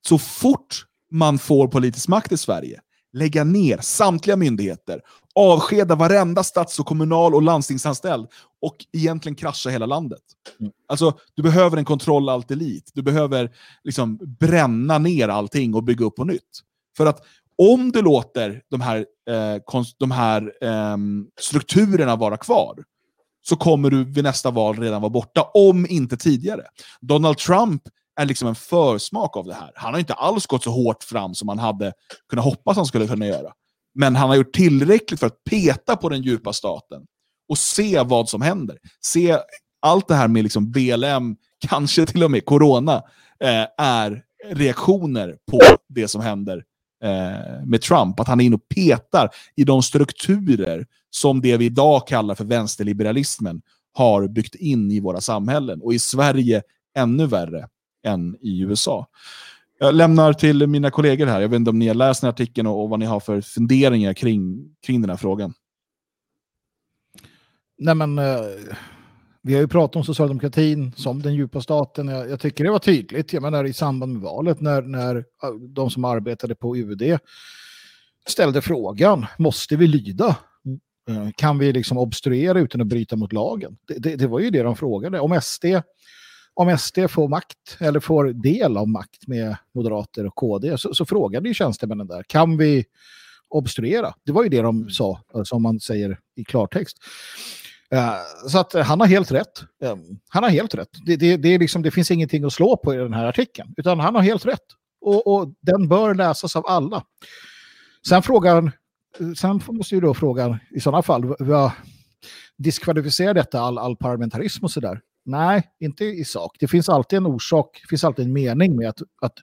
så 0.07 0.17
fort 0.17 0.85
man 1.11 1.39
får 1.39 1.67
politisk 1.67 2.07
makt 2.07 2.31
i 2.31 2.37
Sverige, 2.37 2.81
lägga 3.13 3.43
ner 3.43 3.77
samtliga 3.77 4.35
myndigheter, 4.35 5.01
avskeda 5.35 5.95
varenda 5.95 6.43
stats 6.43 6.79
och 6.79 6.85
kommunal 6.85 7.35
och 7.35 7.41
landstingsanställd 7.41 8.27
och 8.61 8.75
egentligen 8.93 9.35
krascha 9.35 9.69
hela 9.69 9.85
landet. 9.85 10.21
Mm. 10.59 10.71
Alltså, 10.87 11.17
du 11.35 11.43
behöver 11.43 11.77
en 11.77 11.85
kontroll 11.85 12.29
allt 12.29 12.51
elit. 12.51 12.91
Du 12.93 13.01
behöver 13.01 13.51
liksom 13.83 14.19
bränna 14.39 14.97
ner 14.97 15.27
allting 15.27 15.75
och 15.75 15.83
bygga 15.83 16.05
upp 16.05 16.15
på 16.15 16.23
nytt. 16.23 16.61
För 16.97 17.05
att 17.05 17.25
om 17.57 17.91
du 17.91 18.01
låter 18.01 18.61
de 18.69 18.81
här, 18.81 18.97
eh, 19.29 19.83
de 19.97 20.11
här 20.11 20.53
eh, 20.61 20.97
strukturerna 21.41 22.15
vara 22.15 22.37
kvar, 22.37 22.83
så 23.41 23.55
kommer 23.55 23.89
du 23.89 24.03
vid 24.03 24.23
nästa 24.23 24.51
val 24.51 24.79
redan 24.79 25.01
vara 25.01 25.09
borta, 25.09 25.51
om 25.53 25.85
inte 25.89 26.17
tidigare. 26.17 26.63
Donald 27.01 27.37
Trump 27.37 27.81
är 28.19 28.25
liksom 28.25 28.47
en 28.47 28.55
försmak 28.55 29.37
av 29.37 29.45
det 29.45 29.53
här. 29.53 29.71
Han 29.75 29.93
har 29.93 29.99
inte 29.99 30.13
alls 30.13 30.47
gått 30.47 30.63
så 30.63 30.71
hårt 30.71 31.03
fram 31.03 31.35
som 31.35 31.45
man 31.45 31.59
hade 31.59 31.93
kunnat 32.29 32.45
hoppas 32.45 32.77
han 32.77 32.85
skulle 32.85 33.07
kunna 33.07 33.25
göra. 33.25 33.53
Men 33.99 34.15
han 34.15 34.29
har 34.29 34.35
gjort 34.35 34.53
tillräckligt 34.53 35.19
för 35.19 35.27
att 35.27 35.43
peta 35.43 35.95
på 35.95 36.09
den 36.09 36.21
djupa 36.21 36.53
staten 36.53 37.01
och 37.49 37.57
se 37.57 38.03
vad 38.03 38.29
som 38.29 38.41
händer. 38.41 38.77
Se 39.01 39.37
allt 39.81 40.07
det 40.07 40.15
här 40.15 40.27
med 40.27 40.43
liksom 40.43 40.71
BLM, 40.71 41.35
kanske 41.67 42.05
till 42.05 42.23
och 42.23 42.31
med 42.31 42.45
corona, 42.45 43.03
eh, 43.43 43.65
är 43.77 44.23
reaktioner 44.45 45.37
på 45.51 45.59
det 45.89 46.07
som 46.07 46.21
händer 46.21 46.63
eh, 47.03 47.65
med 47.65 47.81
Trump. 47.81 48.19
Att 48.19 48.27
han 48.27 48.41
är 48.41 48.45
inne 48.45 48.55
och 48.55 48.69
petar 48.75 49.29
i 49.55 49.63
de 49.63 49.83
strukturer 49.83 50.85
som 51.09 51.41
det 51.41 51.57
vi 51.57 51.65
idag 51.65 52.07
kallar 52.07 52.35
för 52.35 52.45
vänsterliberalismen 52.45 53.61
har 53.93 54.27
byggt 54.27 54.55
in 54.55 54.91
i 54.91 54.99
våra 54.99 55.21
samhällen. 55.21 55.81
Och 55.81 55.93
i 55.93 55.99
Sverige 55.99 56.61
ännu 56.97 57.25
värre 57.25 57.67
än 58.05 58.37
i 58.41 58.61
USA. 58.61 59.07
Jag 59.81 59.95
lämnar 59.95 60.33
till 60.33 60.67
mina 60.67 60.91
kollegor 60.91 61.25
här. 61.25 61.41
Jag 61.41 61.49
vet 61.49 61.55
inte 61.55 61.69
om 61.69 61.79
ni 61.79 61.87
har 61.87 61.95
läst 61.95 62.21
den 62.21 62.27
här 62.27 62.33
artikeln 62.33 62.67
och, 62.67 62.83
och 62.83 62.89
vad 62.89 62.99
ni 62.99 63.05
har 63.05 63.19
för 63.19 63.41
funderingar 63.41 64.13
kring, 64.13 64.75
kring 64.85 65.01
den 65.01 65.09
här 65.09 65.17
frågan. 65.17 65.53
Nej, 67.77 67.95
men, 67.95 68.19
eh, 68.19 68.41
vi 69.41 69.53
har 69.53 69.61
ju 69.61 69.67
pratat 69.67 69.95
om 69.95 70.03
socialdemokratin 70.03 70.91
som 70.95 71.21
den 71.21 71.35
djupa 71.35 71.61
staten. 71.61 72.07
Jag, 72.07 72.29
jag, 72.29 72.39
tycker 72.39 72.63
det 72.63 72.71
var 72.71 72.79
tydligt 72.79 73.33
jag 73.33 73.41
menar, 73.41 73.65
i 73.65 73.73
samband 73.73 74.13
med 74.13 74.21
valet 74.21 74.61
när, 74.61 74.81
när 74.81 75.15
eh, 75.15 75.23
de 75.69 75.89
som 75.89 76.05
arbetade 76.05 76.55
på 76.55 76.77
UD 76.77 77.19
ställde 78.27 78.61
frågan, 78.61 79.25
måste 79.37 79.75
vi 79.75 79.87
lyda? 79.87 80.35
Mm, 80.65 81.21
eh, 81.21 81.31
kan 81.35 81.57
vi 81.59 81.73
liksom 81.73 81.97
obstruera 81.97 82.59
utan 82.59 82.81
att 82.81 82.87
bryta 82.87 83.15
mot 83.15 83.33
lagen? 83.33 83.77
Det, 83.87 83.99
det, 83.99 84.15
det 84.15 84.27
var 84.27 84.39
ju 84.39 84.49
det 84.49 84.63
de 84.63 84.75
frågade. 84.75 85.19
Om 85.19 85.41
SD 85.41 85.65
om 86.59 86.77
SD 86.77 86.99
får 87.09 87.27
makt 87.27 87.77
eller 87.79 87.99
får 87.99 88.25
del 88.25 88.77
av 88.77 88.87
makt 88.87 89.27
med 89.27 89.57
Moderater 89.75 90.25
och 90.25 90.35
KD 90.35 90.77
så, 90.77 90.93
så 90.93 91.05
frågade 91.05 91.47
ju 91.47 91.53
tjänstemännen 91.53 92.07
där, 92.07 92.23
kan 92.23 92.57
vi 92.57 92.85
obstruera? 93.49 94.13
Det 94.25 94.31
var 94.31 94.43
ju 94.43 94.49
det 94.49 94.61
de 94.61 94.77
mm. 94.77 94.89
sa, 94.89 95.21
eh, 95.35 95.43
som 95.43 95.61
man 95.61 95.79
säger 95.79 96.19
i 96.35 96.43
klartext. 96.43 96.97
Uh, 97.93 98.49
så 98.49 98.59
att 98.59 98.73
han 98.73 98.99
har 98.99 99.07
helt 99.07 99.31
rätt. 99.31 99.61
Um, 99.83 100.19
han 100.29 100.43
har 100.43 100.49
helt 100.49 100.75
rätt. 100.75 100.89
Det, 101.05 101.15
det, 101.15 101.37
det, 101.37 101.49
är 101.49 101.59
liksom, 101.59 101.81
det 101.81 101.91
finns 101.91 102.11
ingenting 102.11 102.43
att 102.43 102.53
slå 102.53 102.77
på 102.77 102.93
i 102.93 102.97
den 102.97 103.13
här 103.13 103.25
artikeln, 103.25 103.73
utan 103.77 103.99
han 103.99 104.15
har 104.15 104.21
helt 104.21 104.45
rätt. 104.45 104.65
Och, 105.01 105.27
och 105.27 105.53
den 105.61 105.87
bör 105.87 106.15
läsas 106.15 106.55
av 106.55 106.67
alla. 106.67 107.03
Sen 108.07 108.23
frågan, 108.23 108.71
sen 109.37 109.61
måste 109.67 109.95
ju 109.95 110.01
då 110.01 110.13
frågan 110.13 110.57
i 110.71 110.79
sådana 110.79 111.03
fall, 111.03 111.35
vad 111.39 111.71
diskvalificerar 112.57 113.33
detta 113.33 113.59
all, 113.59 113.77
all 113.77 113.95
parlamentarism 113.95 114.65
och 114.65 114.71
sådär? 114.71 115.01
Nej, 115.29 115.63
inte 115.79 116.05
i 116.05 116.25
sak. 116.25 116.57
Det 116.59 116.67
finns 116.67 116.89
alltid 116.89 117.17
en 117.17 117.25
orsak, 117.25 117.79
det 117.81 117.87
finns 117.87 118.03
alltid 118.03 118.25
en 118.25 118.33
mening 118.33 118.75
med 118.75 118.89
att, 118.89 119.01
att, 119.21 119.33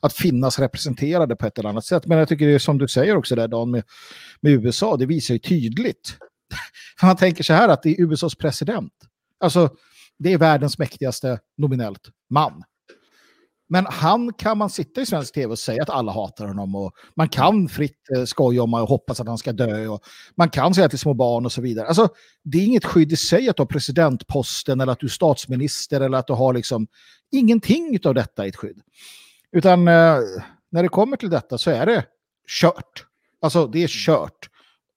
att 0.00 0.12
finnas 0.12 0.58
representerade 0.58 1.36
på 1.36 1.46
ett 1.46 1.58
eller 1.58 1.68
annat 1.68 1.84
sätt. 1.84 2.06
Men 2.06 2.18
jag 2.18 2.28
tycker 2.28 2.46
det 2.46 2.54
är 2.54 2.58
som 2.58 2.78
du 2.78 2.88
säger 2.88 3.16
också 3.16 3.34
där 3.34 3.48
Dan 3.48 3.70
med, 3.70 3.82
med 4.40 4.52
USA, 4.52 4.96
det 4.96 5.06
visar 5.06 5.34
ju 5.34 5.38
tydligt. 5.38 6.16
Man 7.02 7.16
tänker 7.16 7.44
så 7.44 7.52
här 7.52 7.68
att 7.68 7.82
det 7.82 7.90
är 7.90 8.00
USAs 8.00 8.34
president. 8.34 8.92
Alltså, 9.40 9.70
det 10.18 10.32
är 10.32 10.38
världens 10.38 10.78
mäktigaste 10.78 11.38
nominellt 11.58 12.10
man. 12.30 12.62
Men 13.68 13.86
han 13.86 14.32
kan 14.32 14.58
man 14.58 14.70
sitta 14.70 15.00
i 15.00 15.06
svensk 15.06 15.34
tv 15.34 15.52
och 15.52 15.58
säga 15.58 15.82
att 15.82 15.90
alla 15.90 16.12
hatar 16.12 16.46
honom 16.46 16.74
och 16.74 16.92
man 17.16 17.28
kan 17.28 17.68
fritt 17.68 18.10
eh, 18.16 18.24
skoja 18.24 18.62
om 18.62 18.74
och 18.74 18.88
hoppas 18.88 19.20
att 19.20 19.28
han 19.28 19.38
ska 19.38 19.52
dö 19.52 19.86
och 19.86 20.04
man 20.36 20.50
kan 20.50 20.74
säga 20.74 20.88
till 20.88 20.98
små 20.98 21.14
barn 21.14 21.44
och 21.44 21.52
så 21.52 21.60
vidare. 21.60 21.86
Alltså, 21.86 22.08
det 22.42 22.58
är 22.58 22.64
inget 22.64 22.84
skydd 22.84 23.12
i 23.12 23.16
sig 23.16 23.48
att 23.48 23.56
du 23.56 23.60
har 23.60 23.66
presidentposten 23.66 24.80
eller 24.80 24.92
att 24.92 25.00
du 25.00 25.06
är 25.06 25.10
statsminister 25.10 26.00
eller 26.00 26.18
att 26.18 26.26
du 26.26 26.32
har 26.32 26.54
liksom 26.54 26.86
ingenting 27.32 27.98
av 28.04 28.14
detta 28.14 28.46
i 28.46 28.48
ett 28.48 28.56
skydd. 28.56 28.80
Utan 29.52 29.88
eh, 29.88 30.18
när 30.70 30.82
det 30.82 30.88
kommer 30.88 31.16
till 31.16 31.30
detta 31.30 31.58
så 31.58 31.70
är 31.70 31.86
det 31.86 32.04
kört. 32.60 33.06
Alltså 33.40 33.66
det 33.66 33.82
är 33.82 33.88
kört. 33.88 34.48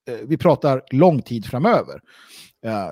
Eh, 0.10 0.18
vi 0.28 0.38
pratar 0.38 0.82
lång 0.92 1.22
tid 1.22 1.46
framöver. 1.46 2.02
Eh, 2.66 2.92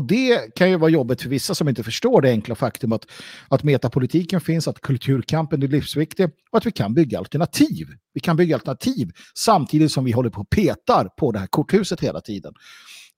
och 0.00 0.06
det 0.06 0.54
kan 0.54 0.70
ju 0.70 0.76
vara 0.76 0.90
jobbigt 0.90 1.22
för 1.22 1.28
vissa 1.28 1.54
som 1.54 1.68
inte 1.68 1.82
förstår 1.82 2.20
det 2.20 2.30
enkla 2.30 2.54
faktum 2.54 2.92
att, 2.92 3.06
att 3.48 3.62
metapolitiken 3.62 4.40
finns, 4.40 4.68
att 4.68 4.80
kulturkampen 4.80 5.62
är 5.62 5.68
livsviktig 5.68 6.26
och 6.50 6.58
att 6.58 6.66
vi 6.66 6.72
kan 6.72 6.94
bygga 6.94 7.18
alternativ. 7.18 7.88
Vi 8.14 8.20
kan 8.20 8.36
bygga 8.36 8.56
alternativ 8.56 9.10
samtidigt 9.34 9.92
som 9.92 10.04
vi 10.04 10.12
håller 10.12 10.30
på 10.30 10.40
och 10.40 10.50
petar 10.50 11.04
på 11.04 11.32
det 11.32 11.38
här 11.38 11.46
korthuset 11.46 12.00
hela 12.00 12.20
tiden. 12.20 12.54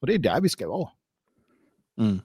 Och 0.00 0.06
det 0.06 0.14
är 0.14 0.18
där 0.18 0.40
vi 0.40 0.48
ska 0.48 0.68
vara. 0.68 0.88
Mm. 1.98 2.20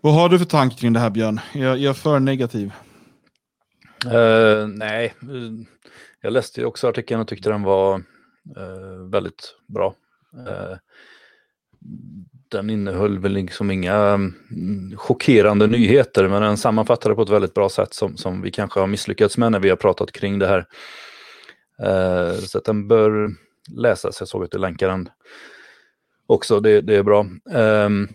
Vad 0.00 0.14
har 0.14 0.28
du 0.28 0.38
för 0.38 0.46
tanke 0.46 0.76
kring 0.76 0.92
det 0.92 1.00
här 1.00 1.10
Björn? 1.10 1.40
Jag, 1.54 1.78
jag 1.78 1.90
är 1.90 1.94
för 1.94 2.20
negativ. 2.20 2.72
Uh, 4.06 4.66
nej, 4.66 5.14
jag 6.20 6.32
läste 6.32 6.60
ju 6.60 6.66
också 6.66 6.88
artikeln 6.88 7.20
och 7.20 7.28
tyckte 7.28 7.50
den 7.50 7.62
var 7.62 7.98
uh, 8.56 9.10
väldigt 9.10 9.54
bra. 9.66 9.94
Uh, 10.34 10.76
den 12.48 12.70
innehöll 12.70 13.18
väl 13.18 13.32
liksom 13.32 13.70
inga 13.70 13.94
mm, 13.94 14.96
chockerande 14.96 15.66
nyheter, 15.66 16.28
men 16.28 16.42
den 16.42 16.56
sammanfattade 16.56 17.14
på 17.14 17.22
ett 17.22 17.28
väldigt 17.28 17.54
bra 17.54 17.68
sätt 17.68 17.94
som, 17.94 18.16
som 18.16 18.42
vi 18.42 18.50
kanske 18.50 18.80
har 18.80 18.86
misslyckats 18.86 19.38
med 19.38 19.52
när 19.52 19.60
vi 19.60 19.68
har 19.68 19.76
pratat 19.76 20.12
kring 20.12 20.38
det 20.38 20.46
här. 20.46 20.66
Eh, 21.82 22.34
så 22.38 22.58
att 22.58 22.64
den 22.64 22.88
bör 22.88 23.30
läsas. 23.68 24.20
Jag 24.20 24.28
såg 24.28 24.44
att 24.44 24.50
du 24.50 24.58
länkar 24.58 24.88
den 24.88 25.08
också, 26.26 26.60
det, 26.60 26.80
det 26.80 26.96
är 26.96 27.02
bra. 27.02 27.26
Ehm, 27.50 28.08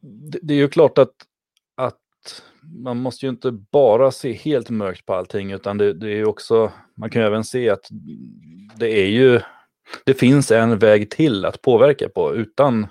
det, 0.00 0.38
det, 0.42 0.54
är 0.54 0.58
ju 0.58 0.68
klart 0.68 0.98
att, 0.98 1.14
att 1.76 2.42
man 2.62 2.96
måste 2.96 3.26
ju 3.26 3.30
inte 3.30 3.52
bara 3.52 4.10
se 4.10 4.32
helt 4.32 4.70
mörkt 4.70 5.06
på 5.06 5.14
allting, 5.14 5.52
utan 5.52 5.78
det, 5.78 5.92
det 5.92 6.10
är 6.10 6.28
också, 6.28 6.72
man 6.96 7.10
kan 7.10 7.22
ju 7.22 7.26
även 7.26 7.44
se 7.44 7.70
att 7.70 7.88
det 8.76 9.00
är 9.00 9.06
ju 9.06 9.40
det 10.04 10.14
finns 10.14 10.50
en 10.50 10.78
väg 10.78 11.10
till 11.10 11.44
att 11.44 11.62
påverka 11.62 12.08
på 12.08 12.34
utan 12.34 12.86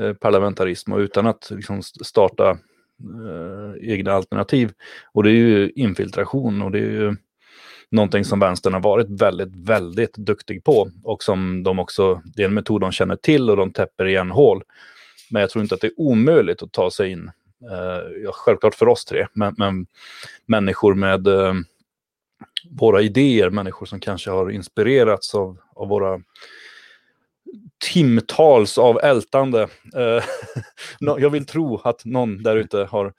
Eh, 0.00 0.12
parlamentarism 0.12 0.92
och 0.92 0.98
utan 0.98 1.26
att 1.26 1.50
liksom, 1.50 1.82
starta 1.82 2.50
eh, 2.50 3.92
egna 3.92 4.12
alternativ. 4.12 4.72
Och 5.12 5.22
det 5.22 5.30
är 5.30 5.34
ju 5.34 5.70
infiltration 5.70 6.62
och 6.62 6.70
det 6.70 6.78
är 6.78 6.90
ju 6.90 7.16
någonting 7.90 8.24
som 8.24 8.40
vänstern 8.40 8.72
har 8.72 8.80
varit 8.80 9.10
väldigt, 9.10 9.56
väldigt 9.56 10.16
duktig 10.16 10.64
på 10.64 10.90
och 11.04 11.22
som 11.22 11.62
de 11.62 11.78
också, 11.78 12.22
det 12.24 12.42
är 12.42 12.46
en 12.46 12.54
metod 12.54 12.80
de 12.80 12.92
känner 12.92 13.16
till 13.16 13.50
och 13.50 13.56
de 13.56 13.72
täpper 13.72 14.04
igen 14.04 14.30
hål. 14.30 14.62
Men 15.30 15.40
jag 15.40 15.50
tror 15.50 15.62
inte 15.62 15.74
att 15.74 15.80
det 15.80 15.86
är 15.86 16.00
omöjligt 16.00 16.62
att 16.62 16.72
ta 16.72 16.90
sig 16.90 17.10
in. 17.10 17.30
eh, 17.70 18.22
ja, 18.24 18.30
självklart 18.32 18.74
för 18.74 18.88
oss 18.88 19.04
tre, 19.04 19.26
men, 19.32 19.54
men 19.58 19.86
människor 20.46 20.94
med 20.94 21.26
eh, 21.26 21.54
våra 22.70 23.02
idéer, 23.02 23.50
människor 23.50 23.86
som 23.86 24.00
kanske 24.00 24.30
har 24.30 24.50
inspirerats 24.50 25.34
av, 25.34 25.58
av 25.74 25.88
våra 25.88 26.20
timtals 27.78 28.78
av 28.78 29.00
ältande. 29.02 29.62
Eh, 29.96 30.24
jag 31.18 31.30
vill 31.30 31.46
tro 31.46 31.80
att 31.84 32.04
någon 32.04 32.42
där 32.42 32.56
ute 32.56 32.78
har 32.78 33.12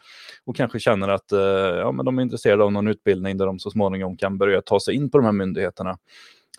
och 0.46 0.56
kanske 0.56 0.80
känner 0.80 1.08
att 1.08 1.32
eh, 1.32 1.40
ja, 1.40 1.92
men 1.92 2.06
de 2.06 2.18
är 2.18 2.22
intresserade 2.22 2.64
av 2.64 2.72
någon 2.72 2.88
utbildning 2.88 3.38
där 3.38 3.46
de 3.46 3.60
så 3.60 3.72
småningom 3.72 4.18
kan 4.18 4.38
börja 4.38 4.62
ta 4.62 4.80
sig 4.80 4.96
in 4.96 5.10
på 5.10 5.18
de 5.18 5.26
här 5.26 5.32
myndigheterna. 5.32 5.98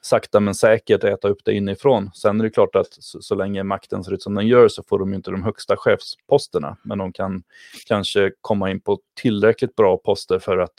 Sakta 0.02 0.40
men 0.40 0.54
säkert 0.54 1.04
äta 1.04 1.28
upp 1.28 1.38
det 1.44 1.52
inifrån. 1.52 2.10
Sen 2.14 2.40
är 2.40 2.44
det 2.44 2.50
klart 2.50 2.76
att 2.76 2.92
så, 2.92 3.22
så 3.22 3.34
länge 3.34 3.62
makten 3.62 4.04
ser 4.04 4.12
ut 4.14 4.22
som 4.22 4.34
den 4.34 4.46
gör 4.46 4.68
så 4.68 4.82
får 4.82 4.98
de 4.98 5.14
inte 5.14 5.30
de 5.30 5.42
högsta 5.42 5.76
chefsposterna. 5.76 6.76
Men 6.82 6.98
de 6.98 7.12
kan 7.12 7.42
kanske 7.86 8.32
komma 8.40 8.70
in 8.70 8.80
på 8.80 8.98
tillräckligt 9.20 9.76
bra 9.76 9.96
poster 9.96 10.38
för 10.38 10.58
att 10.58 10.74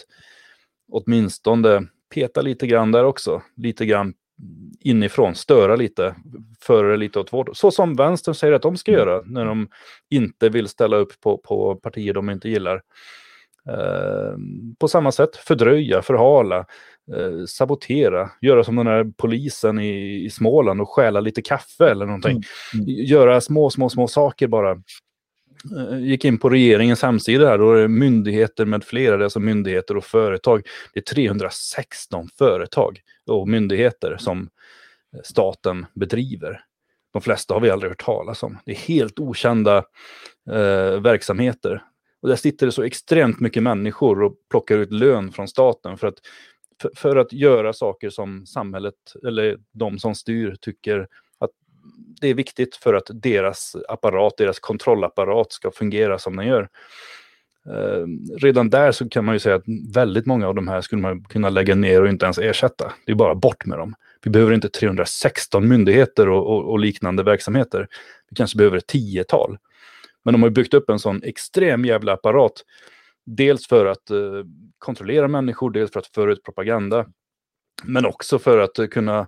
åtminstone 0.92 1.88
peta 2.14 2.42
lite 2.42 2.68
grann 2.68 2.92
där 2.92 3.04
också. 3.04 3.42
Lite 3.56 3.86
grann 3.86 4.14
inifrån, 4.80 5.36
störa 5.36 5.76
lite, 5.76 6.16
föra 6.62 6.92
det 6.92 6.98
lite 6.98 7.20
åt 7.20 7.34
vårt 7.34 7.58
Så 7.58 7.72
som 7.72 7.96
vänstern 7.96 8.36
säger 8.36 8.54
att 8.54 8.62
de 8.62 8.78
ska 8.78 8.92
mm. 8.92 9.00
göra 9.00 9.22
när 9.26 9.46
de 9.46 9.68
inte 10.10 10.50
vill 10.50 10.68
ställa 10.68 10.98
upp 10.98 11.22
på, 11.22 11.38
på 11.38 11.76
partier 11.76 12.14
de 12.14 12.30
inte 12.30 12.50
gillar. 12.50 12.82
Eh, 13.70 14.38
på 14.80 14.88
samma 14.88 15.12
sätt 15.12 15.36
fördröja, 15.36 16.02
förhala, 16.02 16.58
eh, 17.16 17.46
sabotera, 17.48 18.30
göra 18.42 18.64
som 18.64 18.76
den 18.76 18.88
här 18.88 19.12
polisen 19.18 19.80
i, 19.80 20.26
i 20.26 20.30
Småland 20.30 20.82
och 20.82 20.90
stjäla 20.90 21.20
lite 21.20 21.42
kaffe 21.42 21.92
eller 21.92 22.06
någonting. 22.06 22.44
Mm. 22.74 22.86
Mm. 22.86 23.06
Göra 23.06 23.42
små, 23.42 23.70
små, 23.70 23.90
små 23.90 24.08
saker 24.08 24.48
bara. 24.48 24.82
Eh, 25.78 26.00
gick 26.00 26.26
in 26.26 26.38
på 26.38 26.50
regeringens 26.50 27.02
hemsida 27.02 27.48
här, 27.48 27.58
då 27.58 27.74
är 27.74 27.82
det 27.82 27.88
myndigheter 27.88 28.66
med 28.66 28.84
flera, 28.84 29.18
det 29.18 29.22
är 29.22 29.24
alltså 29.24 29.40
myndigheter 29.40 29.98
och 29.98 30.06
företag. 30.06 30.68
Det 30.94 31.00
är 31.00 31.04
316 31.04 32.30
företag 32.38 33.02
och 33.26 33.48
myndigheter 33.48 34.18
som 34.20 34.50
eh, 35.16 35.22
staten 35.24 35.86
bedriver. 35.94 36.64
De 37.14 37.22
flesta 37.22 37.54
har 37.54 37.62
vi 37.62 37.70
aldrig 37.70 37.92
hört 37.92 38.06
talas 38.06 38.44
om. 38.44 38.58
Det 38.66 38.72
är 38.72 38.76
helt 38.76 39.20
okända 39.20 39.78
eh, 40.50 41.02
verksamheter. 41.02 41.84
Och 42.22 42.30
där 42.30 42.36
sitter 42.36 42.66
det 42.66 42.72
så 42.72 42.84
extremt 42.84 43.40
mycket 43.40 43.64
människor 43.64 44.24
och 44.24 44.36
plockar 44.50 44.78
ut 44.78 44.92
lön 44.92 45.32
från 45.32 45.48
staten 45.48 45.98
för 45.98 46.08
att, 46.08 46.20
för, 46.82 46.92
för 46.96 47.16
att 47.16 47.34
göra 47.34 47.74
saker 47.74 48.10
som 48.10 48.46
samhället, 48.46 48.96
eller 49.28 49.58
de 49.72 50.00
som 50.00 50.16
styr, 50.16 50.56
tycker 50.62 51.08
det 52.22 52.28
är 52.28 52.34
viktigt 52.34 52.76
för 52.76 52.94
att 52.94 53.10
deras 53.14 53.76
apparat, 53.88 54.38
deras 54.38 54.60
kontrollapparat 54.60 55.52
ska 55.52 55.72
fungera 55.72 56.20
som 56.20 56.36
den 56.36 56.48
gör. 56.48 56.70
Eh, 57.70 58.06
redan 58.38 58.70
där 58.70 58.92
så 58.92 59.10
kan 59.10 59.26
man 59.26 59.36
ju 59.36 59.40
säga 59.40 59.56
att 59.56 59.64
väldigt 59.94 60.26
många 60.26 60.48
av 60.48 60.56
de 60.56 60.68
här 60.68 60.82
skulle 60.82 61.02
man 61.02 61.24
kunna 61.24 61.50
lägga 61.50 61.76
ner 61.76 62.02
och 62.02 62.10
inte 62.10 62.26
ens 62.26 62.38
ersätta. 62.38 62.94
Det 63.06 63.12
är 63.12 63.16
bara 63.16 63.36
bort 63.36 63.66
med 63.66 63.78
dem. 63.78 63.96
Vi 64.24 64.32
behöver 64.32 64.54
inte 64.54 64.70
316 64.70 65.68
myndigheter 65.68 66.30
och, 66.30 66.48
och, 66.48 66.72
och 66.72 66.80
liknande 66.80 67.24
verksamheter. 67.24 67.88
Vi 68.30 68.36
kanske 68.36 68.58
behöver 68.58 68.78
ett 68.78 68.88
tiotal. 68.88 69.58
Men 70.24 70.34
de 70.34 70.44
har 70.44 70.50
byggt 70.50 70.74
upp 70.74 70.90
en 70.90 71.00
sån 71.00 71.24
extrem 71.24 71.86
jävla 71.86 72.14
apparat. 72.14 72.54
Dels 73.26 73.68
för 73.68 73.86
att 73.86 74.10
eh, 74.10 74.18
kontrollera 74.78 75.28
människor, 75.28 75.72
dels 75.72 75.92
för 75.92 76.00
att 76.00 76.08
föra 76.08 76.32
ut 76.32 76.44
propaganda. 76.44 77.06
Men 77.84 78.06
också 78.06 78.40
för 78.40 78.58
att 78.58 78.90
kunna 78.92 79.28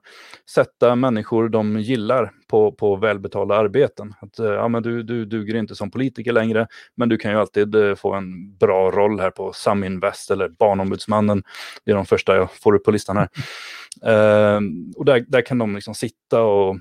sätta 0.50 0.96
människor 0.96 1.50
de 1.50 1.80
gillar 1.80 2.32
på, 2.48 2.72
på 2.72 2.96
välbetalda 2.96 3.56
arbeten. 3.56 4.14
Att, 4.22 4.40
eh, 4.40 4.46
ja, 4.46 4.68
men 4.68 4.84
du, 4.84 5.04
du 5.04 5.26
duger 5.26 5.56
inte 5.56 5.76
som 5.76 5.92
politiker 5.92 6.32
längre, 6.32 6.68
men 6.96 7.10
du 7.10 7.18
kan 7.18 7.32
ju 7.32 7.38
alltid 7.38 7.76
eh, 7.76 7.96
få 7.96 8.14
en 8.14 8.58
bra 8.58 8.92
roll 8.92 9.20
här 9.20 9.32
på 9.32 9.54
Saminvest 9.54 10.32
eller 10.32 10.50
Barnombudsmannen. 10.50 11.44
Det 11.86 11.92
är 11.92 11.96
de 11.96 12.06
första 12.06 12.36
jag 12.36 12.52
får 12.52 12.76
upp 12.76 12.84
på 12.84 12.92
listan 12.92 13.18
här. 13.18 13.30
Uh, 14.06 14.62
och 14.96 15.06
där, 15.06 15.26
där 15.28 15.42
kan 15.42 15.58
de 15.58 15.76
liksom 15.76 15.96
sitta 15.96 16.42
och 16.42 16.80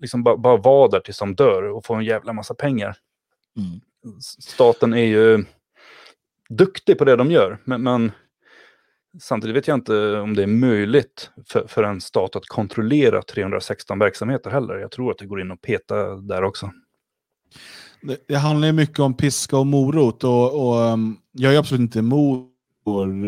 liksom 0.00 0.22
bara, 0.22 0.36
bara 0.36 0.56
vara 0.56 0.88
där 0.88 1.00
tills 1.00 1.18
de 1.18 1.34
dör 1.34 1.62
och 1.62 1.86
få 1.86 1.94
en 1.94 2.04
jävla 2.04 2.32
massa 2.32 2.54
pengar. 2.54 2.96
Mm. 3.56 3.80
Staten 4.20 4.92
är 4.92 5.04
ju 5.04 5.44
duktig 6.48 6.98
på 6.98 7.04
det 7.04 7.16
de 7.16 7.30
gör, 7.30 7.58
men, 7.64 7.82
men 7.82 8.12
Samtidigt 9.20 9.56
vet 9.56 9.68
jag 9.68 9.74
inte 9.74 10.18
om 10.20 10.34
det 10.34 10.42
är 10.42 10.46
möjligt 10.46 11.30
för, 11.48 11.66
för 11.68 11.82
en 11.82 12.00
stat 12.00 12.36
att 12.36 12.46
kontrollera 12.46 13.22
316 13.22 13.98
verksamheter 13.98 14.50
heller. 14.50 14.74
Jag 14.74 14.90
tror 14.90 15.10
att 15.10 15.18
det 15.18 15.26
går 15.26 15.40
in 15.40 15.50
och 15.50 15.60
peta 15.60 16.16
där 16.16 16.44
också. 16.44 16.70
Det, 18.02 18.24
det 18.28 18.36
handlar 18.36 18.66
ju 18.66 18.72
mycket 18.72 18.98
om 18.98 19.16
piska 19.16 19.56
och 19.56 19.66
morot 19.66 20.24
och, 20.24 20.66
och 20.66 20.76
um, 20.76 21.18
jag 21.32 21.54
är 21.54 21.58
absolut 21.58 21.80
inte 21.80 21.98
emot 21.98 22.48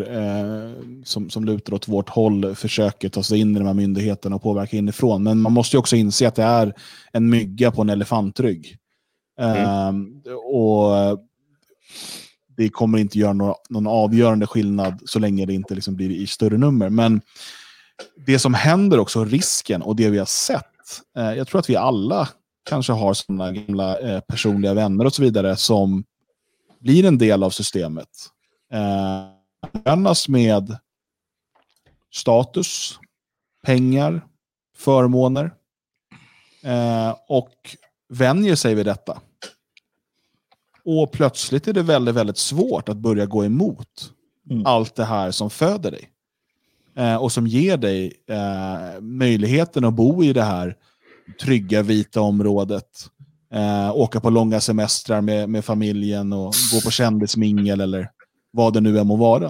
eh, 0.07 0.83
som, 1.03 1.29
som 1.29 1.45
lutar 1.45 1.73
åt 1.73 1.87
vårt 1.87 2.09
håll 2.09 2.55
försöker 2.55 3.09
ta 3.09 3.23
sig 3.23 3.39
in 3.39 3.55
i 3.55 3.59
de 3.59 3.65
här 3.65 3.73
myndigheterna 3.73 4.35
och 4.35 4.41
påverka 4.41 4.77
inifrån. 4.77 5.23
Men 5.23 5.41
man 5.41 5.53
måste 5.53 5.75
ju 5.75 5.79
också 5.79 5.95
inse 5.95 6.27
att 6.27 6.35
det 6.35 6.43
är 6.43 6.73
en 7.11 7.29
mygga 7.29 7.71
på 7.71 7.81
en 7.81 7.89
elefantrygg. 7.89 8.77
Mm. 9.39 10.21
Eh, 10.25 10.33
och 10.33 11.19
det 12.57 12.69
kommer 12.69 12.97
inte 12.97 13.19
göra 13.19 13.33
någon, 13.33 13.55
någon 13.69 13.87
avgörande 13.87 14.47
skillnad 14.47 15.01
så 15.05 15.19
länge 15.19 15.45
det 15.45 15.53
inte 15.53 15.75
liksom 15.75 15.95
blir 15.95 16.11
i 16.11 16.27
större 16.27 16.57
nummer. 16.57 16.89
Men 16.89 17.21
det 18.25 18.39
som 18.39 18.53
händer 18.53 18.99
också, 18.99 19.25
risken 19.25 19.81
och 19.81 19.95
det 19.95 20.09
vi 20.09 20.17
har 20.17 20.25
sett, 20.25 20.65
eh, 21.17 21.33
jag 21.33 21.47
tror 21.47 21.59
att 21.59 21.69
vi 21.69 21.75
alla 21.75 22.29
kanske 22.69 22.93
har 22.93 23.13
sådana 23.13 23.51
gamla 23.51 23.99
eh, 23.99 24.19
personliga 24.19 24.73
vänner 24.73 25.05
och 25.05 25.13
så 25.13 25.21
vidare 25.21 25.55
som 25.55 26.03
blir 26.79 27.05
en 27.05 27.17
del 27.17 27.43
av 27.43 27.49
systemet. 27.49 28.09
Eh, 28.71 30.27
med 30.27 30.77
status, 32.11 32.99
pengar, 33.65 34.21
förmåner 34.77 35.51
eh, 36.63 37.15
och 37.27 37.75
vänjer 38.09 38.55
sig 38.55 38.75
vid 38.75 38.85
detta. 38.85 39.21
Och 40.85 41.11
plötsligt 41.11 41.67
är 41.67 41.73
det 41.73 41.83
väldigt, 41.83 42.15
väldigt 42.15 42.37
svårt 42.37 42.89
att 42.89 42.97
börja 42.97 43.25
gå 43.25 43.45
emot 43.45 44.11
mm. 44.49 44.65
allt 44.65 44.95
det 44.95 45.05
här 45.05 45.31
som 45.31 45.49
föder 45.49 45.91
dig. 45.91 46.09
Eh, 46.97 47.15
och 47.15 47.31
som 47.31 47.47
ger 47.47 47.77
dig 47.77 48.13
eh, 48.29 49.01
möjligheten 49.01 49.85
att 49.85 49.93
bo 49.93 50.23
i 50.23 50.33
det 50.33 50.43
här 50.43 50.75
trygga 51.41 51.81
vita 51.81 52.21
området. 52.21 53.09
Eh, 53.53 53.95
åka 53.95 54.19
på 54.19 54.29
långa 54.29 54.59
semestrar 54.59 55.21
med, 55.21 55.49
med 55.49 55.65
familjen 55.65 56.33
och 56.33 56.53
gå 56.73 56.81
på 56.83 56.91
kändismingel 56.91 57.81
eller 57.81 58.09
vad 58.51 58.73
det 58.73 58.81
nu 58.81 58.99
än 58.99 59.07
må 59.07 59.15
vara. 59.15 59.45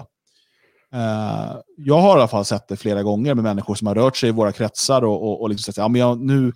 Eh, 0.94 1.58
jag 1.78 2.00
har 2.02 2.18
i 2.18 2.20
alla 2.20 2.28
fall 2.28 2.46
sett 2.46 2.68
det 2.68 2.78
flera 2.78 3.04
gånger 3.04 3.34
med 3.34 3.44
människor 3.44 3.76
som 3.76 3.88
har 3.88 3.96
rört 3.96 4.18
sig 4.18 4.30
i 4.30 4.32
våra 4.32 4.52
kretsar 4.52 5.02
och, 5.04 5.24
och, 5.24 5.42
och 5.42 5.50
liksom 5.50 5.64
sagt 5.64 5.78
ja, 5.78 5.88
men 5.88 6.02
jag, 6.02 6.20
nu, 6.20 6.54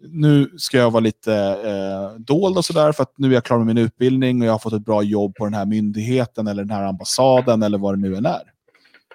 nu 0.00 0.50
ska 0.56 0.78
jag 0.78 0.90
vara 0.90 1.00
lite 1.00 1.34
eh, 1.34 2.20
dold 2.20 2.56
och 2.56 2.64
sådär 2.64 2.92
för 2.92 3.02
att 3.02 3.12
nu 3.16 3.28
är 3.28 3.34
jag 3.34 3.44
klar 3.44 3.58
med 3.58 3.66
min 3.66 3.78
utbildning 3.78 4.40
och 4.40 4.48
jag 4.48 4.52
har 4.52 4.58
fått 4.58 4.72
ett 4.72 4.84
bra 4.84 5.02
jobb 5.02 5.34
på 5.34 5.44
den 5.44 5.54
här 5.54 5.66
myndigheten 5.66 6.46
eller 6.46 6.64
den 6.64 6.76
här 6.76 6.84
ambassaden 6.84 7.62
eller 7.62 7.78
vad 7.78 7.94
det 7.94 8.08
nu 8.08 8.16
än 8.16 8.26
är. 8.26 8.42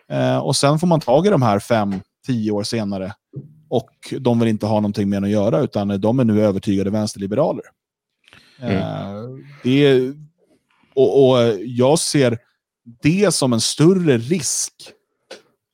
Eh, 0.10 0.38
och 0.38 0.56
sen 0.56 0.80
får 0.80 0.88
man 0.88 1.00
tag 1.00 1.28
i 1.28 1.30
de 1.30 1.42
här 1.42 1.60
fem, 1.60 1.94
tio 2.26 2.52
år 2.52 2.64
senare 2.64 3.14
och 3.70 4.14
de 4.20 4.40
vill 4.40 4.50
inte 4.50 4.66
ha 4.66 4.76
någonting 4.76 5.10
med 5.10 5.24
att 5.24 5.30
göra 5.30 5.60
utan 5.60 6.02
de 6.02 6.20
är 6.20 6.24
nu 6.24 6.42
övertygade 6.42 6.90
vänsterliberaler. 6.90 7.64
Mm. 8.60 8.78
Eh, 8.78 9.24
det 9.64 10.14
och, 10.96 11.30
och 11.30 11.38
jag 11.66 12.00
ser 12.00 12.38
det 13.02 13.34
som 13.34 13.54
en 13.54 13.62
större 13.62 14.18
risk 14.18 14.74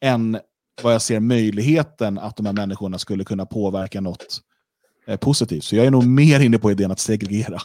än 0.02 0.40
vad 0.84 0.94
jag 0.94 1.02
ser 1.02 1.20
möjligheten 1.20 2.20
att 2.20 2.38
de 2.38 2.46
här 2.46 2.54
människorna 2.54 3.00
skulle 3.00 3.24
kunna 3.24 3.46
påverka 3.46 4.02
något 4.02 4.42
Eh, 5.10 5.18
positivt. 5.18 5.64
Så 5.64 5.76
jag 5.76 5.86
är 5.86 5.92
nog 5.92 6.06
mer 6.06 6.40
inne 6.40 6.58
på 6.58 6.72
idén 6.72 6.92
att 6.92 7.00
segregera, 7.00 7.62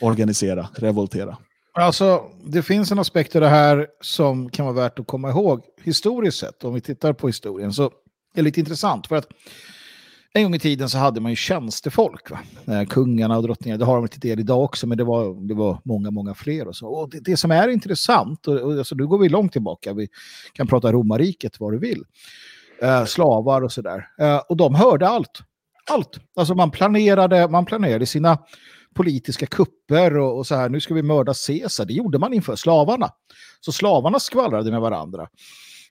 organisera, 0.00 0.68
revoltera. 0.74 1.36
Alltså, 1.72 2.22
det 2.44 2.62
finns 2.62 2.92
en 2.92 2.98
aspekt 2.98 3.34
av 3.34 3.40
det 3.40 3.48
här 3.48 3.86
som 4.00 4.50
kan 4.50 4.66
vara 4.66 4.74
värt 4.74 4.98
att 4.98 5.06
komma 5.06 5.30
ihåg. 5.30 5.62
Historiskt 5.82 6.38
sett, 6.38 6.64
om 6.64 6.74
vi 6.74 6.80
tittar 6.80 7.12
på 7.12 7.26
historien, 7.26 7.72
så 7.72 7.84
är 7.84 7.90
det 8.34 8.42
lite 8.42 8.60
intressant. 8.60 9.06
För 9.06 9.16
att 9.16 9.26
en 10.32 10.42
gång 10.42 10.54
i 10.54 10.58
tiden 10.58 10.88
så 10.88 10.98
hade 10.98 11.20
man 11.20 11.32
ju 11.32 11.36
tjänstefolk. 11.36 12.30
Va? 12.30 12.38
Eh, 12.66 12.86
kungarna 12.86 13.36
och 13.36 13.42
drottningarna, 13.42 13.78
det 13.78 13.84
har 13.84 13.96
de 13.96 14.08
till 14.08 14.20
del 14.20 14.40
idag 14.40 14.64
också, 14.64 14.86
men 14.86 14.98
det 14.98 15.04
var, 15.04 15.48
det 15.48 15.54
var 15.54 15.80
många, 15.84 16.10
många 16.10 16.34
fler. 16.34 16.68
Och 16.68 16.76
så. 16.76 16.86
Och 16.88 17.10
det, 17.10 17.20
det 17.20 17.36
som 17.36 17.50
är 17.50 17.68
intressant, 17.68 18.46
och, 18.46 18.60
och, 18.60 18.72
alltså, 18.72 18.94
nu 18.94 19.06
går 19.06 19.18
vi 19.18 19.28
långt 19.28 19.52
tillbaka, 19.52 19.92
vi 19.92 20.08
kan 20.52 20.66
prata 20.66 20.92
romarriket 20.92 21.60
vad 21.60 21.72
du 21.72 21.78
vill, 21.78 22.04
eh, 22.82 23.04
slavar 23.04 23.62
och 23.62 23.72
sådär. 23.72 24.08
Eh, 24.18 24.36
och 24.36 24.56
de 24.56 24.74
hörde 24.74 25.08
allt 25.08 25.42
allt. 25.90 26.18
Alltså 26.36 26.54
man 26.54 26.70
planerade, 26.70 27.48
man 27.48 27.64
planerade 27.64 28.06
sina 28.06 28.38
politiska 28.94 29.46
kupper 29.46 30.16
och, 30.16 30.38
och, 30.38 30.46
så 30.46 30.54
här, 30.54 30.68
nu 30.68 30.80
ska 30.80 30.94
vi 30.94 31.02
mörda 31.02 31.34
Caesar. 31.46 31.84
Det 31.84 31.92
gjorde 31.92 32.18
man 32.18 32.34
inför 32.34 32.56
slavarna. 32.56 33.10
Så 33.60 33.72
slavarna 33.72 34.20
skvallrade 34.20 34.70
med 34.70 34.80
varandra. 34.80 35.28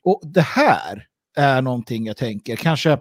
Och 0.04 0.22
det 0.24 0.42
här 0.42 1.08
är 1.36 1.62
någonting 1.62 2.06
jag 2.06 2.18
tänker, 2.18 2.56
kanske 2.56 2.98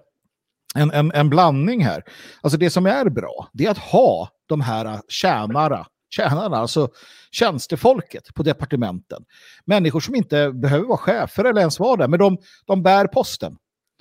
en, 0.74 0.90
en, 0.90 1.12
en 1.12 1.30
blandning 1.30 1.84
här. 1.84 2.02
Alltså 2.40 2.58
det 2.58 2.70
som 2.70 2.86
är 2.86 3.10
bra, 3.10 3.48
det 3.52 3.66
är 3.66 3.70
att 3.70 3.78
ha 3.78 4.28
de 4.46 4.60
här 4.60 5.00
tjänarna, 5.08 5.86
tjänarna, 6.10 6.56
alltså 6.56 6.88
tjänstefolket 7.30 8.34
på 8.34 8.42
departementen. 8.42 9.24
Människor 9.64 10.00
som 10.00 10.14
inte 10.14 10.52
behöver 10.52 10.86
vara 10.86 10.98
chefer 10.98 11.44
eller 11.44 11.60
ens 11.60 11.78
vara 11.78 11.96
det, 11.96 12.08
men 12.08 12.18
de, 12.18 12.38
de 12.66 12.82
bär 12.82 13.06
posten. 13.06 13.56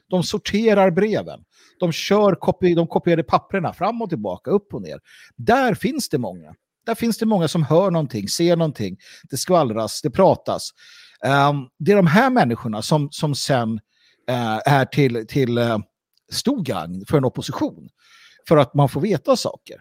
De 0.09 0.23
sorterar 0.23 0.91
breven. 0.91 1.43
De 1.81 1.91
kör 1.91 2.35
kopi 2.35 2.73
de 2.73 2.87
kopierade 2.87 3.23
papperna 3.23 3.73
fram 3.73 4.01
och 4.01 4.09
tillbaka, 4.09 4.51
upp 4.51 4.73
och 4.73 4.81
ner. 4.81 4.99
Där 5.35 5.73
finns 5.73 6.09
det 6.09 6.17
många. 6.17 6.55
Där 6.85 6.95
finns 6.95 7.17
det 7.17 7.25
många 7.25 7.47
som 7.47 7.63
hör 7.63 7.91
någonting, 7.91 8.27
ser 8.29 8.55
någonting. 8.55 8.97
Det 9.23 9.37
skvallras, 9.37 10.01
det 10.01 10.09
pratas. 10.09 10.69
Um, 11.25 11.69
det 11.79 11.91
är 11.91 11.95
de 11.95 12.07
här 12.07 12.29
människorna 12.29 12.81
som, 12.81 13.11
som 13.11 13.35
sen 13.35 13.73
uh, 14.29 14.59
är 14.65 14.85
till, 14.85 15.27
till 15.27 15.57
uh, 15.57 15.77
stor 16.31 16.63
gagn 16.63 17.05
för 17.09 17.17
en 17.17 17.25
opposition. 17.25 17.89
För 18.47 18.57
att 18.57 18.73
man 18.73 18.89
får 18.89 19.01
veta 19.01 19.35
saker. 19.35 19.75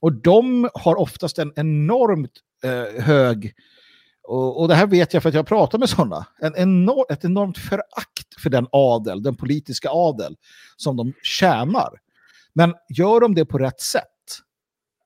Och 0.00 0.12
de 0.12 0.68
har 0.74 1.00
oftast 1.00 1.38
en 1.38 1.52
enormt 1.56 2.32
uh, 2.64 3.02
hög 3.02 3.52
och, 4.24 4.60
och, 4.60 4.68
det 4.68 4.74
här 4.74 4.86
vet 4.86 5.14
jag 5.14 5.22
för 5.22 5.28
att 5.28 5.34
jag 5.34 5.46
pratar 5.46 5.78
med 5.78 5.88
sådana. 5.88 6.26
En 6.38 6.56
enorm, 6.56 7.04
ett 7.08 7.24
enormt 7.24 7.58
förakt 7.58 8.40
för 8.42 8.50
den 8.50 8.66
adel, 8.72 9.22
den 9.22 9.36
politiska 9.36 9.88
adel 9.92 10.36
som 10.76 10.96
de 10.96 11.12
tjänar. 11.22 12.00
Men 12.52 12.74
gör 12.88 13.20
de 13.20 13.34
det 13.34 13.44
på 13.44 13.58
rätt 13.58 13.80
sätt, 13.80 14.04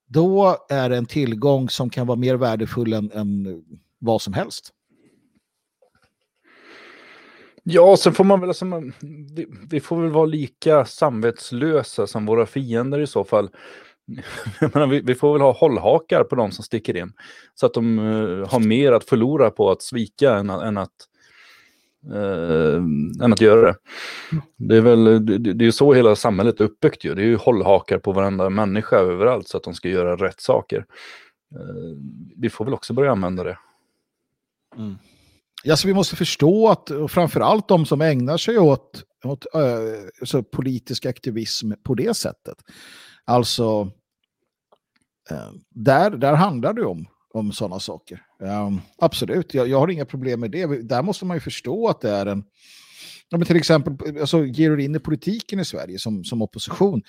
då 0.06 0.56
är 0.68 0.90
det 0.90 0.96
en 0.96 1.06
tillgång 1.06 1.68
som 1.68 1.90
kan 1.90 2.06
vara 2.06 2.18
mer 2.18 2.34
värdefull 2.34 2.92
än, 2.92 3.12
än 3.12 3.62
vad 3.98 4.22
som 4.22 4.32
helst. 4.32 4.72
Ja, 7.62 7.96
sen 7.96 8.12
får 8.12 8.24
man 8.24 8.40
väl, 8.40 8.50
alltså, 8.50 8.64
vi, 9.34 9.46
vi, 9.70 9.80
får 9.80 10.02
väl 10.02 10.10
vara 10.10 10.26
lika 10.26 10.84
samvetslösa 10.84 12.06
som 12.06 12.26
våra 12.26 12.46
fiender 12.46 13.00
i 13.00 13.06
så 13.06 13.24
fall. 13.24 13.50
Menar, 14.60 14.86
vi, 14.86 15.00
vi, 15.00 15.14
får 15.14 15.32
väl 15.32 15.42
ha 15.42 15.52
hållhakar 15.52 16.24
på 16.24 16.36
de 16.36 16.50
som 16.50 16.64
sticker 16.64 16.96
in. 16.96 17.12
Så 17.54 17.66
att 17.66 17.74
de 17.74 17.98
uh, 17.98 18.48
har 18.48 18.60
mer 18.60 18.92
att 18.92 19.04
förlora 19.04 19.50
på 19.50 19.70
att 19.70 19.82
svika 19.82 20.34
än, 20.34 20.50
än 20.50 20.78
att 20.78 20.90
uh, 22.12 22.82
än 23.22 23.32
att 23.32 23.40
göra 23.40 23.62
det. 23.66 23.76
Det 24.56 24.76
är 24.76 24.80
väl 24.80 25.26
det, 25.26 25.38
det 25.38 25.66
är 25.66 25.70
så 25.70 25.92
hela 25.92 26.16
samhället 26.16 26.60
är 26.60 26.64
uppbyggt 26.64 27.04
ju. 27.04 27.14
Det 27.14 27.22
är 27.22 27.26
ju 27.26 27.36
hållhakar 27.36 27.98
på 27.98 28.12
varenda 28.12 28.50
människa 28.50 28.96
överallt 28.96 29.48
så 29.48 29.56
att 29.56 29.62
de 29.62 29.74
ska 29.74 29.88
göra 29.88 30.16
rätt 30.16 30.40
saker. 30.40 30.78
Uh, 31.56 31.96
vi 32.36 32.50
får 32.50 32.64
väl 32.64 32.74
också 32.74 32.94
börja 32.94 33.12
använda 33.12 33.44
det. 33.44 33.58
Mm. 34.76 34.94
Ja, 35.64 35.76
så 35.76 35.88
vi 35.88 35.94
måste 35.94 36.16
förstå 36.16 36.68
att 36.68 36.90
framförallt 37.08 37.68
de 37.68 37.86
som 37.86 38.00
ägnar 38.00 38.36
sig 38.36 38.58
åt, 38.58 39.04
åt 39.24 39.46
äh, 40.34 40.42
politisk 40.42 41.06
aktivism 41.06 41.72
på 41.82 41.94
det 41.94 42.16
sättet. 42.16 42.56
Alltså, 43.24 43.90
Eh, 45.30 45.50
där, 45.70 46.10
där 46.10 46.34
handlar 46.34 46.72
det 46.72 46.84
om, 46.84 47.06
om 47.34 47.52
sådana 47.52 47.80
saker. 47.80 48.22
Um, 48.40 48.80
absolut, 48.98 49.54
jag, 49.54 49.68
jag 49.68 49.78
har 49.78 49.88
inga 49.88 50.04
problem 50.04 50.40
med 50.40 50.50
det. 50.50 50.66
Där 50.66 51.02
måste 51.02 51.24
man 51.24 51.36
ju 51.36 51.40
förstå 51.40 51.88
att 51.88 52.00
det 52.00 52.10
är 52.10 52.26
en... 52.26 52.44
Ja, 53.28 53.38
men 53.38 53.46
till 53.46 53.56
exempel, 53.56 54.20
alltså, 54.20 54.44
ger 54.44 54.70
du 54.70 54.84
in 54.84 54.94
i 54.94 54.98
politiken 54.98 55.60
i 55.60 55.64
Sverige 55.64 55.98
som, 55.98 56.24
som 56.24 56.42
opposition, 56.42 57.02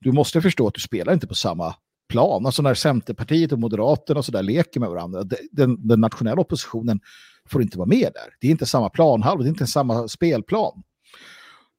du 0.00 0.12
måste 0.12 0.42
förstå 0.42 0.66
att 0.66 0.74
du 0.74 0.80
spelar 0.80 1.12
inte 1.12 1.26
på 1.26 1.34
samma 1.34 1.74
plan. 2.08 2.46
Alltså 2.46 2.62
när 2.62 2.74
Centerpartiet 2.74 3.52
och 3.52 3.58
Moderaterna 3.58 4.18
och 4.18 4.24
så 4.24 4.32
där 4.32 4.42
leker 4.42 4.80
med 4.80 4.88
varandra, 4.88 5.24
den, 5.52 5.88
den 5.88 6.00
nationella 6.00 6.40
oppositionen 6.40 7.00
får 7.48 7.62
inte 7.62 7.78
vara 7.78 7.88
med 7.88 8.10
där. 8.14 8.34
Det 8.40 8.46
är 8.46 8.50
inte 8.50 8.66
samma 8.66 8.90
planhalva, 8.90 9.42
det 9.42 9.48
är 9.48 9.50
inte 9.50 9.66
samma 9.66 10.08
spelplan. 10.08 10.82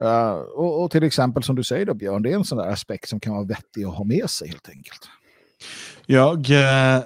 Uh, 0.04 0.32
och, 0.32 0.84
och, 0.84 0.92
till 0.92 1.04
exempel 1.04 1.44
som 1.44 1.56
du 1.56 1.64
säger 1.64 1.86
då 1.86 1.94
Björn, 1.94 2.24
det 2.24 2.32
är 2.32 2.36
en 2.36 2.44
sån 2.44 2.58
där 2.58 2.68
aspekt 2.68 3.10
som 3.10 3.20
kan 3.20 3.34
vara 3.34 3.46
vettig 3.46 3.84
att 3.84 3.96
ha 3.96 4.04
med 4.04 4.30
sig 4.30 4.48
helt 4.48 4.70
enkelt. 4.70 5.10
Jag, 6.06 6.38
eh, 6.38 7.04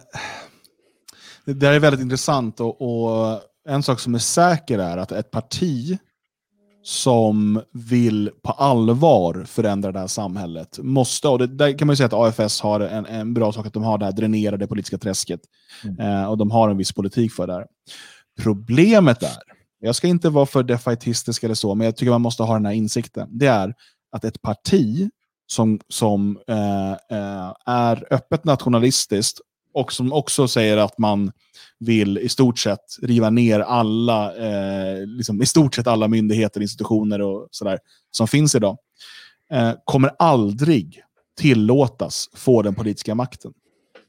det 1.45 1.53
där 1.53 1.73
är 1.73 1.79
väldigt 1.79 2.01
intressant 2.01 2.59
och, 2.59 2.81
och, 2.81 3.41
en 3.67 3.83
sak 3.83 3.99
som 3.99 4.15
är 4.15 4.19
säker 4.19 4.79
är 4.79 4.97
att 4.97 5.11
ett 5.11 5.31
parti 5.31 5.99
som 6.83 7.61
vill 7.73 8.31
på 8.43 8.51
allvar 8.51 9.43
förändra 9.47 9.91
det 9.91 9.99
här 9.99 10.07
samhället 10.07 10.79
måste, 10.81 11.27
och 11.27 11.39
det, 11.39 11.47
där 11.47 11.77
kan 11.77 11.87
man 11.87 11.93
ju 11.93 11.97
säga 11.97 12.07
att 12.07 12.39
AFS 12.39 12.61
har 12.61 12.79
en, 12.79 13.05
en 13.05 13.33
bra 13.33 13.51
sak, 13.51 13.65
att 13.65 13.73
de 13.73 13.83
har 13.83 13.97
det 13.97 14.05
här 14.05 14.11
dränerade 14.11 14.67
politiska 14.67 14.97
träsket. 14.97 15.39
Mm. 15.83 15.99
Eh, 15.99 16.29
och 16.29 16.37
de 16.37 16.51
har 16.51 16.69
en 16.69 16.77
viss 16.77 16.91
politik 16.91 17.33
för 17.33 17.47
det 17.47 17.53
här. 17.53 17.65
Problemet 18.41 19.23
är, 19.23 19.37
jag 19.79 19.95
ska 19.95 20.07
inte 20.07 20.29
vara 20.29 20.45
för 20.45 20.63
defaitistisk 20.63 21.43
eller 21.43 21.55
så, 21.55 21.75
men 21.75 21.85
jag 21.85 21.97
tycker 21.97 22.11
man 22.11 22.21
måste 22.21 22.43
ha 22.43 22.53
den 22.53 22.65
här 22.65 22.73
insikten. 22.73 23.29
Det 23.31 23.47
är 23.47 23.73
att 24.11 24.23
ett 24.23 24.41
parti 24.41 25.09
som, 25.51 25.79
som 25.87 26.39
eh, 26.47 26.91
eh, 26.91 27.53
är 27.65 28.13
öppet 28.13 28.45
nationalistiskt 28.45 29.41
och 29.73 29.93
som 29.93 30.13
också 30.13 30.47
säger 30.47 30.77
att 30.77 30.97
man 30.97 31.31
vill 31.79 32.17
i 32.17 32.29
stort 32.29 32.59
sett 32.59 32.97
riva 33.01 33.29
ner 33.29 33.59
alla, 33.59 34.35
eh, 34.35 35.07
liksom, 35.07 35.41
i 35.41 35.45
stort 35.45 35.75
sett 35.75 35.87
alla 35.87 36.07
myndigheter, 36.07 36.61
institutioner 36.61 37.21
och 37.21 37.47
sådär 37.51 37.79
som 38.11 38.27
finns 38.27 38.55
idag, 38.55 38.77
eh, 39.51 39.71
kommer 39.85 40.11
aldrig 40.19 41.01
tillåtas 41.37 42.29
få 42.33 42.61
den 42.61 42.75
politiska 42.75 43.15
makten. 43.15 43.53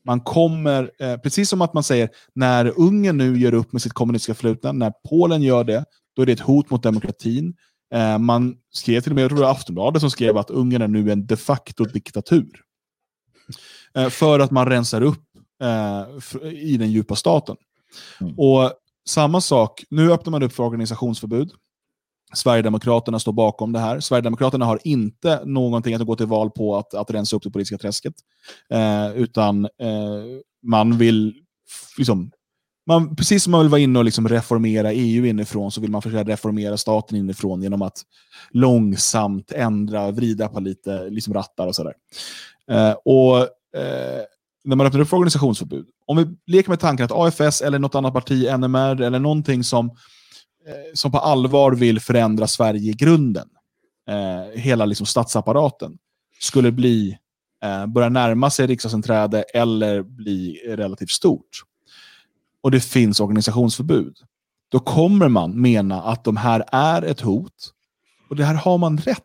Man 0.05 0.21
kommer, 0.21 0.91
eh, 0.99 1.17
precis 1.17 1.49
som 1.49 1.63
att 1.63 1.75
man 1.75 1.83
säger, 1.83 2.09
när 2.35 2.81
Ungern 2.81 3.17
nu 3.17 3.39
gör 3.39 3.55
upp 3.55 3.73
med 3.73 3.83
sitt 3.83 3.93
kommunistiska 3.93 4.35
förflutna, 4.35 4.73
när 4.73 4.93
Polen 5.09 5.43
gör 5.43 5.65
det, 5.65 5.85
då 6.17 6.23
är 6.23 6.27
det 6.27 6.33
ett 6.33 6.41
hot 6.41 6.71
mot 6.71 6.83
demokratin. 6.83 7.55
Eh, 7.95 8.19
man 8.19 8.57
skrev 8.71 9.01
till 9.01 9.13
och 9.13 9.15
med, 9.15 9.25
jag 9.25 9.31
tror 9.31 9.39
det 9.39 9.45
var 9.45 9.53
Aftonbladet 9.53 10.01
som 10.01 10.11
skrev 10.11 10.37
att 10.37 10.51
Ungern 10.51 10.83
är 10.83 10.89
nu 10.89 11.13
en 11.13 11.27
de 11.27 11.37
facto 11.37 11.85
diktatur. 11.85 12.63
Eh, 13.95 14.09
för 14.09 14.41
att 14.41 14.51
man 14.51 14.67
rensar 14.67 15.03
upp 15.03 15.25
eh, 15.63 16.53
i 16.53 16.77
den 16.77 16.91
djupa 16.91 17.17
staten. 17.17 17.57
Mm. 18.21 18.35
Och 18.39 18.73
samma 19.09 19.41
sak, 19.41 19.85
nu 19.91 20.13
öppnar 20.13 20.31
man 20.31 20.43
upp 20.43 20.53
för 20.53 20.63
organisationsförbud. 20.63 21.53
Sverigedemokraterna 22.35 23.19
står 23.19 23.33
bakom 23.33 23.73
det 23.73 23.79
här. 23.79 24.01
Sverigedemokraterna 24.01 24.65
har 24.65 24.79
inte 24.85 25.45
någonting 25.45 25.95
att 25.95 26.07
gå 26.07 26.17
till 26.17 26.27
val 26.27 26.51
på 26.51 26.77
att, 26.77 26.95
att 26.95 27.11
rensa 27.11 27.37
upp 27.37 27.43
det 27.43 27.51
politiska 27.51 27.79
träsket. 27.79 28.15
Eh, 28.71 29.13
utan 29.13 29.65
eh, 29.65 30.25
man 30.63 30.99
vill, 30.99 31.35
liksom, 31.99 32.31
man, 32.91 33.17
precis 33.17 33.43
som 33.43 33.51
man 33.51 33.61
vill 33.61 33.71
vara 33.71 33.81
inne 33.81 33.99
och 33.99 34.05
liksom 34.05 34.29
reformera 34.29 34.93
EU 34.93 35.27
inifrån 35.27 35.73
så 35.73 35.81
vill 35.81 35.91
man 35.91 36.03
försöka 36.03 36.31
reformera 36.31 36.77
staten 36.77 37.17
inifrån 37.19 37.63
genom 37.63 37.83
att 37.83 38.03
långsamt 38.51 39.53
ändra, 39.53 40.11
vrida 40.11 40.49
på 40.49 40.61
lite 40.61 41.11
liksom 41.11 41.35
rattar 41.35 41.67
och 41.67 41.75
sådär. 41.75 41.95
Eh, 42.71 42.93
och 43.05 43.39
eh, 43.81 44.23
när 44.65 44.77
man 44.77 44.87
öppnar 44.87 45.01
upp 45.01 45.09
för 45.09 45.17
organisationsförbud, 45.17 45.87
om 46.07 46.17
vi 46.17 46.27
leker 46.47 46.71
med 46.71 46.81
tanken 46.81 47.05
att 47.05 47.13
AFS 47.13 47.61
eller 47.63 47.79
något 47.79 47.95
annat 47.95 48.13
parti, 48.13 48.49
NMR 48.59 49.03
eller 49.03 49.19
någonting 49.19 49.65
som 49.65 49.91
Eh, 50.67 50.95
som 50.95 51.13
på 51.13 51.19
allvar 51.19 51.73
vill 51.73 52.01
förändra 52.01 52.47
Sverige 52.47 52.91
i 52.91 52.95
grunden, 52.95 53.49
eh, 54.09 54.61
hela 54.61 54.85
liksom 54.85 55.07
statsapparaten, 55.07 55.99
skulle 56.41 56.73
bli, 56.73 57.19
eh, 57.65 57.87
börja 57.87 58.09
närma 58.09 58.51
sig 58.51 58.67
riksdagsinträde 58.67 59.43
eller 59.43 60.03
bli 60.03 60.61
relativt 60.67 61.11
stort, 61.11 61.63
och 62.63 62.71
det 62.71 62.81
finns 62.81 63.21
organisationsförbud, 63.21 64.17
då 64.71 64.81
kommer 64.81 65.29
man 65.29 65.61
mena 65.61 66.03
att 66.03 66.25
de 66.25 66.37
här 66.37 66.65
är 66.73 67.03
ett 67.03 67.21
hot. 67.21 67.73
Och 68.29 68.37
det 68.37 68.45
här 68.45 68.55
har 68.55 68.79
man 68.79 68.99
rätt. 68.99 69.25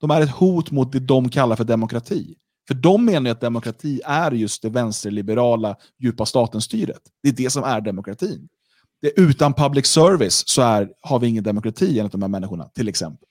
De 0.00 0.10
är 0.10 0.20
ett 0.20 0.30
hot 0.30 0.70
mot 0.70 0.92
det 0.92 1.00
de 1.00 1.28
kallar 1.28 1.56
för 1.56 1.64
demokrati. 1.64 2.34
För 2.68 2.74
de 2.74 3.04
menar 3.04 3.30
att 3.30 3.40
demokrati 3.40 4.00
är 4.04 4.32
just 4.32 4.62
det 4.62 4.68
vänsterliberala 4.68 5.76
djupa 5.98 6.26
staten-styret. 6.26 7.02
Det 7.22 7.28
är 7.28 7.32
det 7.32 7.50
som 7.50 7.64
är 7.64 7.80
demokratin 7.80 8.48
det, 9.02 9.20
utan 9.20 9.54
public 9.54 9.86
service 9.86 10.48
så 10.48 10.62
är, 10.62 10.90
har 11.00 11.18
vi 11.18 11.28
ingen 11.28 11.44
demokrati 11.44 11.98
enligt 11.98 12.12
de 12.12 12.22
här 12.22 12.28
människorna, 12.28 12.64
till 12.64 12.88
exempel. 12.88 13.28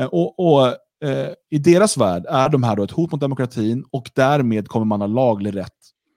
Eh, 0.00 0.06
och, 0.06 0.38
och 0.38 0.66
eh, 1.08 1.32
I 1.50 1.58
deras 1.58 1.96
värld 1.96 2.26
är 2.28 2.48
de 2.48 2.62
här 2.62 2.76
då 2.76 2.82
ett 2.82 2.90
hot 2.90 3.12
mot 3.12 3.20
demokratin 3.20 3.84
och 3.90 4.10
därmed 4.14 4.68
kommer 4.68 4.86
man 4.86 5.00
ha 5.00 5.08
laglig 5.08 5.56
rätt 5.56 5.72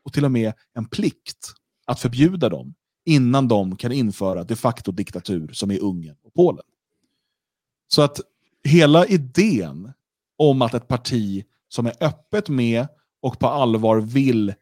och 0.06 0.14
till 0.14 0.26
och 0.26 0.32
med 0.32 0.54
en 0.74 0.86
plikt 0.86 1.54
att 1.92 2.00
förbjuda 2.00 2.50
dem 2.50 2.74
innan 3.06 3.48
de 3.48 3.76
kan 3.76 3.92
införa 3.92 4.44
de 4.44 4.56
facto 4.56 4.92
diktatur 4.92 5.54
som 5.54 5.72
i 5.72 5.80
Ungern 5.80 6.16
och 6.24 6.34
Polen. 6.34 6.66
Så 7.88 8.02
att 8.02 8.20
hela 8.64 9.06
idén 9.06 9.94
om 10.38 10.62
att 10.62 10.74
ett 10.74 10.88
parti 10.88 11.46
som 11.68 11.86
är 11.86 11.94
öppet 12.00 12.50
med 12.50 12.88
och 13.22 13.40
på 13.40 13.48
allvar 13.48 14.02
vill 14.02 14.54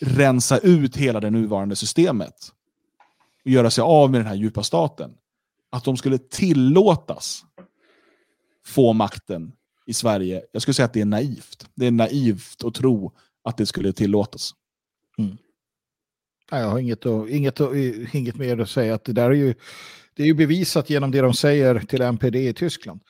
rensa 0.00 0.58
ut 0.58 0.96
hela 0.96 1.20
det 1.20 1.30
nuvarande 1.30 1.76
systemet 1.76 2.52
och 3.44 3.50
göra 3.50 3.70
sig 3.70 3.82
av 3.82 4.10
med 4.10 4.20
den 4.20 4.28
här 4.28 4.34
djupa 4.34 4.62
staten. 4.62 5.14
Att 5.70 5.84
de 5.84 5.96
skulle 5.96 6.18
tillåtas 6.18 7.44
få 8.66 8.92
makten 8.92 9.52
i 9.86 9.92
Sverige. 9.92 10.42
Jag 10.52 10.62
skulle 10.62 10.74
säga 10.74 10.86
att 10.86 10.92
det 10.92 11.00
är 11.00 11.04
naivt. 11.04 11.68
Det 11.74 11.86
är 11.86 11.90
naivt 11.90 12.64
att 12.64 12.74
tro 12.74 13.12
att 13.44 13.56
det 13.56 13.66
skulle 13.66 13.92
tillåtas. 13.92 14.54
Mm. 15.18 15.36
Jag 16.50 16.68
har 16.68 16.78
inget, 16.78 17.06
och, 17.06 17.30
inget, 17.30 17.60
och, 17.60 17.76
inget 18.12 18.36
mer 18.36 18.60
att 18.60 18.70
säga. 18.70 18.94
att 18.94 19.04
Det 19.04 19.12
där 19.12 19.30
är 19.30 19.34
ju, 19.34 19.54
det 20.16 20.22
är 20.22 20.26
ju 20.26 20.34
bevisat 20.34 20.90
genom 20.90 21.10
det 21.10 21.20
de 21.20 21.34
säger 21.34 21.80
till 21.80 22.02
MPD 22.02 22.36
i 22.48 22.52
Tyskland. 22.52 23.00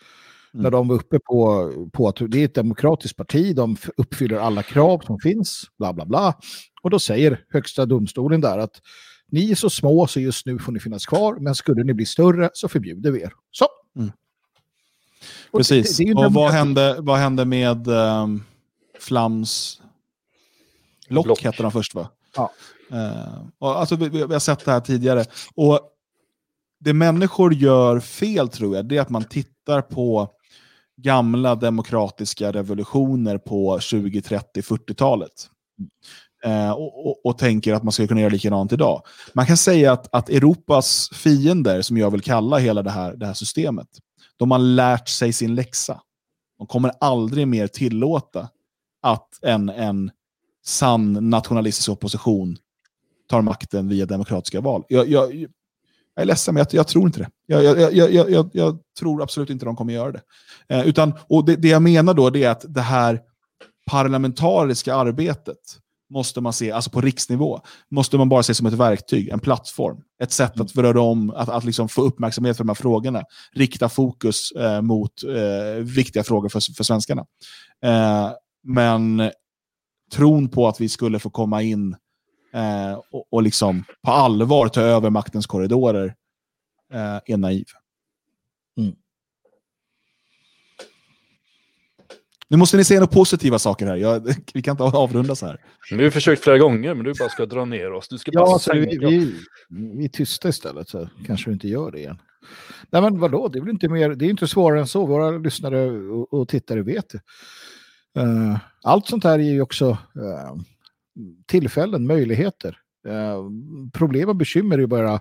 Mm. 0.55 0.63
När 0.63 0.71
de 0.71 0.89
var 0.89 0.97
uppe 0.97 1.19
på, 1.19 1.73
på 1.93 2.09
att 2.09 2.17
det 2.29 2.41
är 2.41 2.45
ett 2.45 2.55
demokratiskt 2.55 3.17
parti, 3.17 3.57
de 3.57 3.77
uppfyller 3.97 4.37
alla 4.37 4.63
krav 4.63 4.99
som 5.07 5.19
finns, 5.19 5.65
bla 5.79 5.93
bla 5.93 6.07
bla. 6.07 6.35
Och 6.83 6.91
då 6.91 6.99
säger 6.99 7.45
högsta 7.49 7.87
domstolen 7.87 8.41
där 8.41 8.59
att 8.59 8.81
ni 9.29 9.51
är 9.51 9.55
så 9.55 9.71
små 9.71 10.07
så 10.07 10.21
just 10.21 10.47
nu 10.47 10.59
får 10.59 10.73
ni 10.73 10.81
finnas 10.81 11.07
kvar, 11.07 11.37
men 11.41 11.55
skulle 11.55 11.85
ni 11.85 11.95
bli 11.95 12.07
större 12.07 12.51
så 12.53 12.69
förbjuder 12.69 13.11
vi 13.11 13.23
er. 13.23 13.33
Så. 13.51 13.67
Mm. 13.97 14.13
Precis. 15.53 15.97
Det, 15.97 16.05
det 16.05 16.15
och 16.15 16.33
vad 16.33 16.53
hände, 16.53 16.97
vad 16.99 17.19
hände 17.19 17.45
med 17.45 17.89
um, 17.89 18.45
Flams 19.01 19.81
Lock, 21.09 21.27
Lock 21.27 21.43
hette 21.43 21.63
de 21.63 21.73
först 21.73 21.95
va? 21.95 22.11
Ja. 22.37 22.53
Uh, 22.93 23.49
och 23.59 23.81
alltså, 23.81 23.97
vi, 23.97 24.09
vi, 24.09 24.21
har 24.33 24.39
sett 24.39 24.65
det 24.65 24.73
här 24.73 24.81
tidigare. 24.81 25.25
Och 25.55 25.81
det 26.81 26.93
människor 26.93 27.55
gör 27.55 28.01
fel 28.01 28.49
tror 28.49 28.77
jag, 28.77 28.89
det 28.89 28.97
är 28.97 29.01
att 29.01 29.11
man 29.11 29.25
tittar 29.25 29.83
på 29.83 30.31
gamla 30.97 31.55
demokratiska 31.55 32.53
revolutioner 32.53 33.39
på 33.39 33.81
20, 33.81 34.23
30, 34.23 34.61
40-talet. 34.61 35.51
Eh, 36.45 36.71
och, 36.71 37.07
och, 37.07 37.27
och, 37.27 37.39
tänker 37.39 37.75
att 37.75 37.83
man 37.83 37.93
ska 37.93 38.07
kunna 38.07 38.21
göra 38.21 38.33
likadant 38.33 38.73
idag. 38.73 39.03
Man 39.35 39.47
kan 39.47 39.57
säga 39.57 39.93
att, 39.93 40.15
att 40.15 40.29
Europas 40.29 41.11
fiender, 41.13 41.83
som 41.83 41.97
jag 41.97 42.11
vill 42.11 42.23
kalla 42.23 42.59
hela 42.59 42.83
det 42.83 42.91
här, 42.91 43.17
det 43.17 43.27
här 43.27 43.35
systemet, 43.35 43.89
de 44.37 44.51
har 44.51 44.59
lärt 44.59 45.09
sig 45.09 45.33
sin 45.33 45.55
läxa. 45.55 46.01
De 46.59 46.67
kommer 46.67 46.93
aldrig 47.01 47.49
mer 47.49 47.67
tillåta 47.67 48.49
att 49.03 49.29
en, 49.43 49.69
en 49.69 50.11
sann 50.65 51.31
nationalistisk 51.31 51.89
opposition 51.89 52.57
tar 53.31 53.43
makten 53.43 53.89
via 53.89 54.07
demokratiska 54.07 54.61
val. 54.61 54.85
Jag, 54.89 55.09
jag, 55.09 55.35
jag 55.35 55.51
är 56.21 56.25
ledsen, 56.25 56.55
men 56.55 56.61
jag, 56.61 56.75
jag 56.75 56.89
tror 56.89 57.07
inte 57.07 57.19
det. 57.19 57.31
Jag, 58.53 58.79
tror 58.99 59.23
absolut 59.23 59.51
inte 59.51 59.65
de 59.65 59.77
kommer 59.77 59.93
göra 59.93 60.13
det. 60.13 60.23
Eh, 60.69 60.89
utan, 60.89 61.15
och 61.29 61.45
det, 61.45 61.57
det 61.57 61.69
jag 61.69 61.83
menar 61.83 62.15
då 62.15 62.37
är 62.37 62.49
att 62.49 62.65
det 62.69 62.81
här 62.81 63.21
parlamentariska 63.91 64.95
arbetet 64.95 65.57
måste 66.11 66.41
man 66.41 66.53
se, 66.53 66.73
alltså 66.73 66.91
på 66.91 67.01
riksnivå, 67.01 67.61
måste 67.91 68.19
man 68.19 68.29
bara 68.29 68.43
se 68.43 68.55
som 68.55 68.67
ett 68.67 68.75
verktyg, 68.75 69.29
en 69.29 69.41
plattform. 69.41 70.01
Ett 70.23 70.33
sätt 70.33 70.61
att 70.61 70.77
röra 70.77 71.01
om, 71.01 71.31
att, 71.31 71.49
att 71.49 71.65
liksom 71.65 71.89
få 71.89 72.03
uppmärksamhet 72.03 72.57
för 72.57 72.65
de 72.65 72.69
här 72.69 72.75
frågorna. 72.75 73.23
Rikta 73.53 73.89
fokus 73.89 74.53
eh, 74.53 74.83
mot 74.83 75.13
eh, 75.25 75.83
viktiga 75.83 76.23
frågor 76.23 76.49
för, 76.49 76.75
för 76.75 76.85
svenskarna. 76.85 77.25
Eh, 77.85 78.31
men 78.65 79.31
tron 80.13 80.49
på 80.49 80.69
att 80.69 80.81
vi 80.81 80.89
skulle 80.89 81.19
få 81.19 81.31
komma 81.31 81.63
in 81.63 81.97
eh, 82.53 83.01
och, 83.11 83.27
och 83.31 83.43
liksom 83.43 83.85
på 84.03 84.11
allvar 84.11 84.69
ta 84.69 84.81
över 84.81 85.11
maktens 85.11 85.47
korridorer 85.47 86.15
eh, 86.93 87.19
är 87.27 87.37
naiv. 87.37 87.67
Mm. 88.79 88.95
Nu 92.49 92.57
måste 92.57 92.77
ni 92.77 92.85
se 92.85 92.95
några 92.95 93.07
positiva 93.07 93.59
saker 93.59 93.87
här. 93.87 93.97
Jag, 93.97 94.35
vi 94.55 94.63
kan 94.63 94.73
inte 94.73 94.83
avrunda 94.83 95.35
så 95.35 95.47
här. 95.47 95.61
Vi 95.91 96.05
har 96.05 96.11
försökt 96.11 96.45
flera 96.45 96.59
gånger, 96.59 96.95
men 96.95 97.05
du 97.05 97.15
bara 97.19 97.29
ska 97.29 97.47
dra 97.47 97.65
ner 97.65 97.93
oss. 97.93 98.09
Du 98.09 98.19
ska 98.19 98.31
ja, 98.35 98.53
alltså, 98.53 98.73
vi, 98.73 98.99
vi, 99.01 99.35
vi 99.69 100.05
är 100.05 100.09
tysta 100.09 100.49
istället, 100.49 100.89
så 100.89 101.09
kanske 101.27 101.51
vi 101.51 101.55
inte 101.55 101.69
gör 101.69 101.91
det 101.91 101.99
igen. 101.99 102.19
Nej, 102.91 103.03
men 103.03 103.19
vadå? 103.19 103.49
Det 103.49 103.59
är 103.59 103.61
väl 103.61 103.71
inte 103.71 103.89
mer, 103.89 104.11
det 104.11 104.27
är 104.27 104.31
inte 104.31 104.49
svårare 104.49 104.81
än 104.81 104.87
så. 104.87 105.07
Våra 105.07 105.31
lyssnare 105.31 105.91
och, 105.91 106.33
och 106.33 106.49
tittare 106.49 106.83
vet 106.83 107.09
det. 107.09 107.21
Uh, 108.21 108.59
allt 108.83 109.07
sånt 109.07 109.25
här 109.25 109.39
är 109.39 109.53
ju 109.53 109.61
också 109.61 109.91
uh, 109.91 110.55
tillfällen, 111.47 112.07
möjligheter. 112.07 112.79
Eh, 113.09 113.45
problem 113.93 114.29
och 114.29 114.37
bekymmer 114.37 114.77
är 114.77 114.81
ju 114.81 114.87
bara 114.87 115.21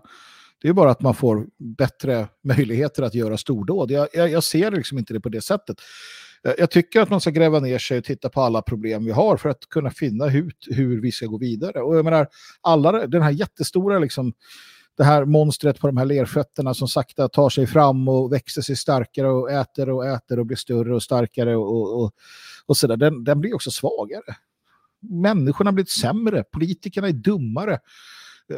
det 0.62 0.68
är 0.68 0.74
bara 0.74 0.92
att 0.92 1.02
man 1.02 1.16
får 1.16 1.48
bättre 1.58 2.28
möjligheter 2.44 3.04
att 3.04 3.16
göra 3.16 3.38
stordåd. 3.38 3.92
Jag, 3.92 4.08
jag, 4.14 4.30
jag 4.32 4.44
ser 4.44 4.72
liksom 4.72 4.98
inte 4.98 5.14
det 5.14 5.20
på 5.20 5.30
det 5.30 5.42
sättet. 5.42 5.78
Eh, 6.44 6.54
jag 6.58 6.72
tycker 6.72 7.02
att 7.02 7.10
man 7.10 7.22
ska 7.22 7.30
gräva 7.30 7.60
ner 7.60 7.78
sig 7.78 7.98
och 7.98 8.04
titta 8.04 8.30
på 8.30 8.42
alla 8.42 8.62
problem 8.62 9.06
vi 9.06 9.12
har 9.12 9.38
för 9.38 9.50
att 9.50 9.70
kunna 9.70 9.92
finna 9.92 10.34
ut 10.34 10.68
hur 10.68 11.02
vi 11.02 11.12
ska 11.12 11.26
gå 11.26 11.38
vidare. 11.38 11.82
Och 11.82 11.98
jag 11.98 12.06
menar, 12.06 12.28
alla, 12.62 13.08
den 13.08 13.22
här 13.22 13.32
jättestora 13.32 14.00
liksom, 14.00 14.34
det 14.98 15.04
här 15.04 15.26
monstret 15.26 15.80
på 15.80 15.88
de 15.88 15.98
här 15.98 16.06
lerfötterna 16.06 16.74
som 16.74 16.88
sakta 16.88 17.30
tar 17.30 17.50
sig 17.50 17.68
fram 17.68 18.08
och 18.08 18.34
växer 18.34 18.62
sig 18.62 18.76
starkare 18.76 19.32
och 19.32 19.52
äter 19.52 19.90
och 19.90 20.06
äter 20.06 20.40
och 20.40 20.46
blir 20.46 20.58
större 20.58 20.96
och 20.96 21.04
starkare 21.04 21.56
och, 21.56 22.02
och, 22.02 22.12
och 22.66 22.78
sådär, 22.78 22.98
den, 22.98 23.24
den 23.24 23.40
blir 23.40 23.56
också 23.56 23.72
svagare. 23.72 24.36
Människorna 25.02 25.68
har 25.68 25.74
blivit 25.74 25.92
sämre, 25.92 26.44
politikerna 26.44 27.08
är 27.08 27.14
dummare, 27.14 27.80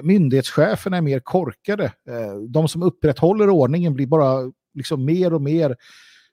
myndighetscheferna 0.02 0.98
är 0.98 1.02
mer 1.02 1.20
korkade, 1.20 1.86
eh, 1.86 2.36
de 2.50 2.68
som 2.68 2.84
upprätthåller 2.84 3.50
ordningen 3.50 3.94
blir 3.94 4.08
bara 4.08 4.52
liksom 4.74 5.06
mer 5.06 5.34
och 5.34 5.42
mer 5.42 5.76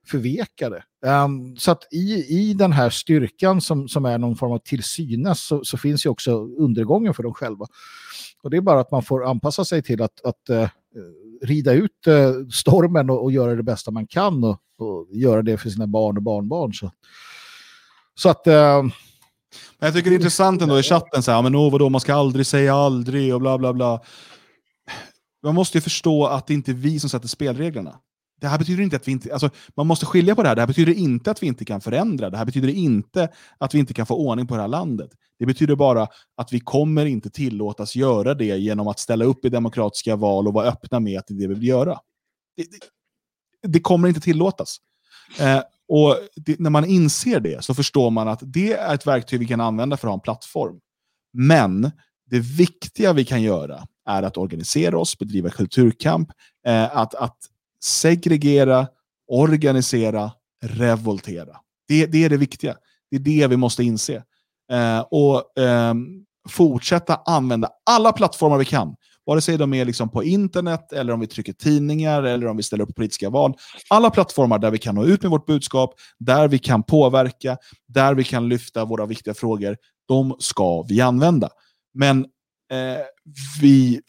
förvekade. 0.07 0.85
Um, 1.07 1.57
så 1.57 1.71
att 1.71 1.89
i, 1.93 2.25
i 2.29 2.55
den 2.55 2.73
här 2.73 2.91
styrkan 2.91 3.61
som, 3.61 3.89
som 3.89 4.05
är 4.05 4.19
någon 4.19 4.37
form 4.37 4.53
av 4.53 4.59
tillsynas 4.59 5.43
så, 5.43 5.65
så, 5.65 5.79
finns 5.79 6.07
ju 6.07 6.11
också 6.11 6.33
undergången 6.59 7.15
för 7.15 7.23
dem 7.23 7.35
själva. 7.35 7.67
Och 8.43 8.51
det 8.51 8.57
är 8.57 8.61
bara 8.61 8.81
att 8.81 8.91
man 8.91 9.03
får 9.03 9.27
anpassa 9.27 9.65
sig 9.65 9.83
till 9.83 10.03
att, 10.03 10.25
att 10.25 10.51
uh, 10.51 10.69
rida 11.43 11.73
ut 11.73 12.07
uh, 12.09 12.49
stormen 12.49 13.11
och, 13.11 13.23
och, 13.23 13.33
göra 13.33 13.55
det 13.55 13.63
bästa 13.63 13.91
man 13.91 14.07
kan 14.07 14.45
och, 14.45 14.61
och, 14.79 15.07
göra 15.11 15.43
det 15.43 15.59
för 15.59 15.71
sina 15.71 15.87
barn 15.87 16.17
och 16.17 16.23
barnbarn. 16.23 16.75
Så, 16.75 16.91
så 18.15 18.29
att... 18.29 18.47
Uh, 18.47 18.85
jag 19.79 19.95
tycker 19.95 20.11
det 20.11 20.15
är 20.15 20.19
intressant 20.19 20.63
ändå 20.63 20.79
i 20.79 20.83
chatten, 20.83 21.23
så 21.23 21.33
här, 21.33 21.43
men 21.43 21.57
oh, 21.57 21.73
vadå, 21.73 21.89
man 21.89 22.01
ska 22.01 22.15
aldrig 22.15 22.47
säga 22.47 22.75
aldrig 22.75 23.35
och 23.35 23.41
bla 23.41 23.59
bla 23.59 23.73
bla. 23.73 24.01
Man 25.43 25.55
måste 25.55 25.79
ju 25.79 25.83
förstå 25.83 26.27
att 26.27 26.47
det 26.47 26.55
inte 26.55 26.71
är 26.71 26.75
vi 26.75 27.01
som 27.01 27.11
sätter 27.11 27.29
spelreglerna 27.29 27.99
det 28.41 28.49
här 28.49 28.59
betyder 28.59 28.83
inte 28.83 28.97
att 28.97 29.09
vi 29.09 29.13
inte, 29.13 29.33
alltså, 29.33 29.51
man 29.77 29.87
måste 29.87 30.07
skilja 30.07 30.35
på 30.35 30.43
det 30.43 30.49
här. 30.49 30.57
Det 30.57 30.63
här 30.63 30.67
betyder 30.67 30.93
inte 30.93 31.31
att 31.31 31.43
vi 31.43 31.47
inte 31.47 31.65
kan 31.65 31.81
förändra. 31.81 32.31
Det 32.31 32.37
här 32.37 32.45
betyder 32.45 32.69
inte 32.69 33.29
att 33.59 33.75
vi 33.75 33.79
inte 33.79 33.95
kan 33.95 34.07
få 34.07 34.17
ordning 34.17 34.47
på 34.47 34.55
det 34.55 34.61
här 34.61 34.69
landet. 34.69 35.11
Det 35.39 35.47
betyder 35.47 35.75
bara 35.77 36.09
att 36.37 36.53
vi 36.53 36.61
kommer 36.61 37.07
inte 37.07 37.31
tillåtas 37.31 37.97
göra 37.97 38.35
det 38.35 38.59
genom 38.59 38.89
att 38.89 38.99
ställa 38.99 39.25
upp 39.25 39.45
i 39.45 39.49
demokratiska 39.49 40.17
val 40.17 40.47
och 40.47 40.55
vara 40.55 40.69
öppna 40.69 41.01
med 41.01 41.19
att 41.19 41.27
det 41.27 41.35
är 41.35 41.39
det 41.39 41.47
vi 41.47 41.55
vill 41.55 41.69
göra. 41.69 41.99
Det, 42.57 42.63
det, 42.63 43.69
det 43.69 43.81
kommer 43.81 44.09
inte 44.09 44.21
tillåtas. 44.21 44.77
Eh, 45.41 45.61
och 45.89 46.17
det, 46.37 46.61
när 46.61 46.71
man 46.71 46.85
inser 46.85 47.41
det 47.41 47.65
så 47.65 47.75
förstår 47.75 48.11
man 48.11 48.29
att 48.29 48.41
det 48.43 48.73
är 48.73 48.95
ett 48.95 49.07
verktyg 49.07 49.41
vi 49.41 49.47
kan 49.47 49.61
använda 49.61 49.97
för 49.97 50.09
att 50.09 50.11
ha 50.11 50.15
en 50.15 50.21
plattform. 50.21 50.81
Men 51.33 51.91
det 52.31 52.39
viktiga 52.41 53.13
vi 53.13 53.25
kan 53.25 53.43
göra 53.43 53.87
är 54.09 54.23
att 54.23 54.37
organisera 54.37 54.99
oss, 54.99 55.19
bedriva 55.19 55.51
kulturkamp, 55.51 56.29
eh, 56.67 56.97
att, 56.97 57.15
att 57.15 57.37
segregera, 57.85 58.87
organisera, 59.29 60.33
revoltera. 60.65 61.57
Det, 61.89 62.07
det 62.07 62.25
är 62.25 62.29
det 62.29 62.37
viktiga. 62.37 62.77
Det 63.11 63.17
är 63.17 63.21
det 63.21 63.47
vi 63.47 63.57
måste 63.57 63.85
inse. 63.85 64.23
Eh, 64.73 65.01
och 65.01 65.59
eh, 65.59 65.95
fortsätta 66.49 67.21
använda 67.27 67.71
alla 67.91 68.13
plattformar 68.13 68.59
vi 68.59 68.65
kan. 68.65 68.97
Vare 69.29 69.41
sig 69.41 69.59
de 69.59 69.75
är 69.75 69.85
liksom 69.85 70.09
på 70.09 70.25
internet, 70.25 70.93
eller 70.93 71.13
om 71.13 71.21
vi 71.21 71.27
trycker 71.27 71.53
tidningar, 71.53 72.23
eller 72.23 72.47
om 72.47 72.57
vi 72.57 72.63
ställer 72.63 72.85
upp 72.85 72.95
politiska 72.95 73.31
val. 73.31 73.55
Alla 73.89 74.11
plattformar 74.11 74.59
där 74.59 74.71
vi 74.71 74.79
kan 74.79 74.95
nå 74.95 75.05
ut 75.05 75.23
med 75.23 75.31
vårt 75.31 75.47
budskap, 75.47 75.95
där 76.19 76.49
vi 76.49 76.59
kan 76.59 76.83
påverka, 76.83 77.57
där 77.89 78.15
vi 78.15 78.25
kan 78.25 78.49
lyfta 78.49 78.85
våra 78.85 79.07
viktiga 79.07 79.35
frågor, 79.35 79.77
de 80.09 80.37
ska 80.39 80.83
vi 80.83 81.01
använda. 81.01 81.49
Men 81.95 82.19
eh, 82.73 83.01
vi, 83.61 84.01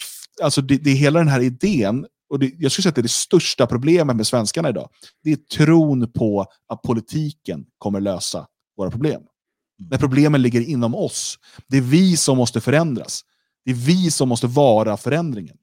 alltså 0.44 0.62
det, 0.62 0.78
det 0.78 0.90
är 0.90 0.96
hela 0.96 1.20
den 1.20 1.28
här 1.28 1.42
idén 1.42 2.06
och 2.30 2.40
det, 2.40 2.54
jag 2.58 2.72
skulle 2.72 2.84
säga 2.84 2.90
att 2.90 2.96
det 2.96 3.02
är 3.02 3.04
det 3.04 3.10
största 3.10 3.68
problemet 3.68 4.16
med 4.16 4.28
svenskarna 4.28 4.70
idag. 4.70 4.90
Det 5.24 5.32
är 5.32 5.36
tron 5.36 6.12
på 6.12 6.46
att 6.68 6.82
politiken 6.82 7.66
kommer 7.78 8.00
lösa 8.00 8.48
våra 8.78 8.92
problem. 8.92 9.22
När 9.92 9.98
problemen 9.98 10.42
ligger 10.42 10.62
inom 10.62 10.96
oss. 10.96 11.40
Det 11.68 11.78
är 11.78 11.82
vi 11.82 12.18
som 12.18 12.38
måste 12.38 12.62
förändras. 12.62 13.24
Det 13.70 13.74
är 13.74 13.86
vi 13.86 14.12
som 14.12 14.30
måste 14.30 14.48
vara 14.48 14.98
förändringen. 14.98 15.58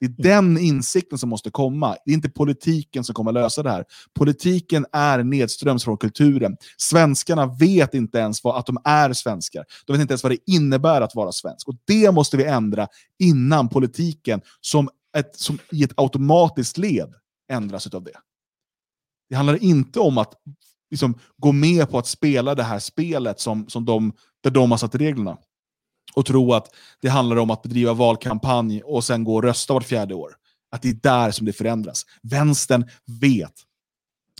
Det 0.00 0.06
är 0.06 0.22
den 0.22 0.58
insikten 0.58 1.18
som 1.18 1.28
måste 1.28 1.50
komma. 1.50 1.96
Det 2.04 2.10
är 2.10 2.14
inte 2.14 2.30
politiken 2.30 3.04
som 3.04 3.14
kommer 3.14 3.32
lösa 3.32 3.62
det 3.62 3.70
här. 3.70 3.84
Politiken 4.14 4.86
är 4.92 5.22
nedströms 5.24 5.84
från 5.84 5.96
kulturen. 5.96 6.56
Svenskarna 6.76 7.46
vet 7.46 7.94
inte 7.94 8.18
ens 8.18 8.44
vad, 8.44 8.56
att 8.56 8.66
de 8.66 8.78
är 8.84 9.12
svenskar. 9.12 9.64
De 9.86 9.92
vet 9.92 10.00
inte 10.00 10.12
ens 10.12 10.22
vad 10.22 10.32
det 10.32 10.38
innebär 10.46 11.00
att 11.00 11.14
vara 11.14 11.32
svensk. 11.32 11.68
Och 11.68 11.74
Det 11.86 12.12
måste 12.12 12.36
vi 12.36 12.44
ändra 12.44 12.88
innan 13.18 13.68
politiken, 13.68 14.40
som 14.60 14.88
ett, 15.16 15.36
som 15.36 15.58
i 15.72 15.84
ett 15.84 15.92
automatiskt 15.96 16.78
led 16.78 17.14
ändras 17.52 17.86
av 17.86 18.04
det. 18.04 18.18
Det 19.28 19.36
handlar 19.36 19.62
inte 19.62 20.00
om 20.00 20.18
att 20.18 20.32
liksom, 20.90 21.18
gå 21.36 21.52
med 21.52 21.90
på 21.90 21.98
att 21.98 22.06
spela 22.06 22.54
det 22.54 22.62
här 22.62 22.78
spelet 22.78 23.40
som, 23.40 23.68
som 23.68 23.84
de, 23.84 24.12
där 24.42 24.50
de 24.50 24.70
har 24.70 24.78
satt 24.78 24.94
reglerna. 24.94 25.38
Och 26.18 26.26
tro 26.26 26.52
att 26.52 26.74
det 27.00 27.08
handlar 27.08 27.36
om 27.36 27.50
att 27.50 27.62
bedriva 27.62 27.92
valkampanj 27.92 28.82
och 28.82 29.04
sen 29.04 29.24
gå 29.24 29.34
och 29.34 29.42
rösta 29.42 29.74
vart 29.74 29.84
fjärde 29.84 30.14
år. 30.14 30.32
Att 30.70 30.82
det 30.82 30.88
är 30.88 30.94
där 31.02 31.30
som 31.30 31.46
det 31.46 31.52
förändras. 31.52 32.02
Vänstern 32.22 32.88
vet 33.20 33.52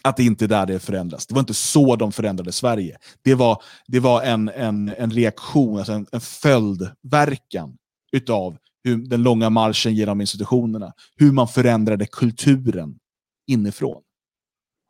att 0.02 0.16
det 0.16 0.24
inte 0.24 0.44
är 0.44 0.48
där 0.48 0.66
det 0.66 0.78
förändras. 0.78 1.26
Det 1.26 1.34
var 1.34 1.40
inte 1.40 1.54
så 1.54 1.96
de 1.96 2.12
förändrade 2.12 2.52
Sverige. 2.52 2.96
Det 3.22 3.34
var, 3.34 3.62
det 3.86 4.00
var 4.00 4.22
en, 4.22 4.48
en, 4.48 4.88
en 4.88 5.10
reaktion, 5.10 5.78
alltså 5.78 5.92
en, 5.92 6.06
en 6.12 6.20
följdverkan 6.20 7.76
utav 8.12 8.56
hur, 8.84 8.96
den 8.96 9.22
långa 9.22 9.50
marschen 9.50 9.94
genom 9.94 10.20
institutionerna, 10.20 10.92
hur 11.16 11.32
man 11.32 11.48
förändrade 11.48 12.06
kulturen 12.06 12.98
inifrån. 13.46 14.02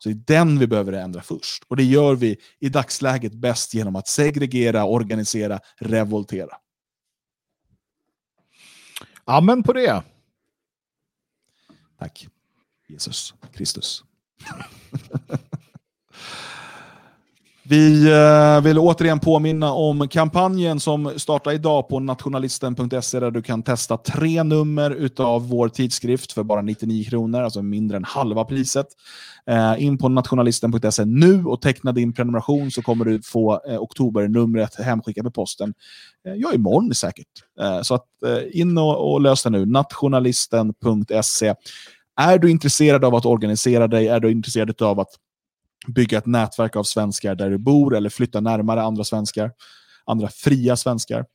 Så 0.03 0.09
det 0.09 0.15
är 0.15 0.39
den 0.39 0.59
vi 0.59 0.67
behöver 0.67 0.93
ändra 0.93 1.23
först. 1.23 1.63
Och 1.69 1.77
det 1.77 1.85
gör 1.85 2.15
vi 2.15 2.37
i 2.61 2.69
dagsläget 2.69 3.33
bäst 3.33 3.75
genom 3.75 3.97
att 3.97 4.09
segregera, 4.09 4.85
organisera, 4.85 5.61
revoltera. 5.81 6.57
Amen 9.29 9.63
på 9.63 9.73
det. 9.73 10.03
Tack, 11.99 12.29
Jesus 12.89 13.35
Kristus. 13.53 14.05
Vi 17.71 18.13
eh, 18.13 18.61
vill 18.63 18.79
återigen 18.79 19.21
påminna 19.21 19.73
om 19.73 20.09
kampanjen 20.09 20.81
som 20.81 21.13
startar 21.17 21.53
idag 21.53 21.89
på 21.89 22.01
nationalisten.se 22.01 23.21
där 23.21 23.31
du 23.31 23.43
kan 23.43 23.63
testa 23.63 23.97
tre 23.97 24.43
nummer 24.43 25.11
av 25.17 25.49
vår 25.49 25.69
tidskrift 25.69 26.33
för 26.33 26.43
bara 26.43 26.63
99 26.63 27.05
kronor, 27.05 27.43
alltså 27.43 27.63
mindre 27.63 27.97
än 27.97 28.05
halva 28.05 28.45
priset. 28.45 28.87
Eh, 29.47 29.85
in 29.85 29.99
på 29.99 30.09
nationalisten.se 30.09 31.05
nu 31.05 31.45
och 31.45 31.63
teckna 31.63 31.93
din 31.93 32.13
prenumeration 32.13 32.71
så 32.71 32.83
kommer 32.83 33.05
du 33.05 33.23
få 33.23 33.61
eh, 33.69 33.79
oktobernumret 33.83 34.81
hemskickat 34.81 35.25
med 35.25 35.35
posten. 35.35 35.75
Ja, 36.23 36.53
imorgon 36.55 36.95
säkert. 36.95 37.29
Så 37.83 37.95
att 37.95 38.07
in 38.53 38.79
och 38.79 39.21
lös 39.21 39.43
det 39.43 39.51
nu. 39.51 39.67
Nationalisten.se. 39.67 41.55
Är 42.21 42.39
du 42.39 42.51
intresserad 42.51 43.05
av 43.05 43.15
att 43.15 43.27
organisera 43.27 43.89
dig, 43.89 44.09
är 44.09 44.21
du 44.21 44.31
intresserad 44.31 44.83
av 44.83 45.01
att 45.01 45.11
bygga 45.87 46.19
ett 46.19 46.27
nätverk 46.27 46.77
av 46.77 46.85
svenskar 46.85 47.35
där 47.35 47.51
du 47.51 47.59
bor 47.59 47.97
eller 47.97 48.11
flytta 48.11 48.41
närmare 48.41 48.83
andra 48.83 49.05
svenskar, 49.05 49.53
andra 50.05 50.29
fria 50.29 50.77
svenskar. 50.77 51.27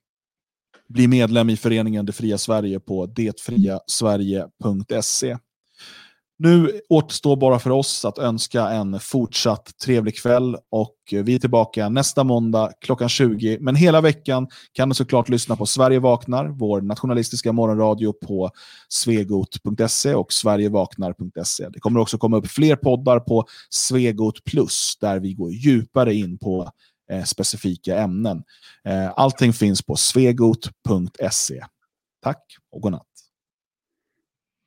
Bli 0.90 1.08
medlem 1.08 1.50
i 1.50 1.58
föreningen 1.58 2.06
Det 2.06 2.12
fria 2.12 2.38
Sverige 2.38 2.80
på 2.80 3.06
detfriasverige.se. 3.06 5.38
Nu 6.44 6.82
återstår 6.90 7.36
bara 7.36 7.60
för 7.60 7.70
oss 7.70 8.06
att 8.06 8.18
önska 8.18 8.70
en 8.70 9.00
fortsatt 9.00 9.78
trevlig 9.84 10.18
kväll 10.18 10.58
och 10.72 10.96
vi 11.12 11.36
är 11.36 11.40
tillbaka 11.40 11.90
nästa 11.90 12.24
måndag 12.24 12.72
klockan 12.82 13.10
20. 13.10 13.58
Men 13.62 13.76
hela 13.76 14.02
veckan 14.02 14.48
kan 14.74 14.90
du 14.90 14.96
såklart 14.96 15.30
lyssna 15.30 15.56
på 15.56 15.66
Sverige 15.66 16.00
vaknar, 16.00 16.46
vår 16.46 16.82
nationalistiska 16.82 17.52
morgonradio 17.52 18.14
på 18.14 18.50
svegot.se 18.90 20.16
och 20.16 20.34
sverigevaknar.se. 20.34 21.70
Det 21.70 21.80
kommer 21.80 22.00
också 22.00 22.18
komma 22.18 22.38
upp 22.38 22.48
fler 22.48 22.76
poddar 22.76 23.20
på 23.20 23.46
Svegot 23.70 24.44
Plus 24.44 24.98
där 25.02 25.20
vi 25.20 25.34
går 25.34 25.52
djupare 25.52 26.14
in 26.14 26.38
på 26.38 26.72
eh, 27.12 27.24
specifika 27.24 27.98
ämnen. 27.98 28.44
Eh, 28.88 29.12
allting 29.16 29.54
finns 29.54 29.82
på 29.82 29.96
svegot.se. 29.96 31.64
Tack 32.24 32.44
och 32.72 32.82
godnatt. 32.82 33.13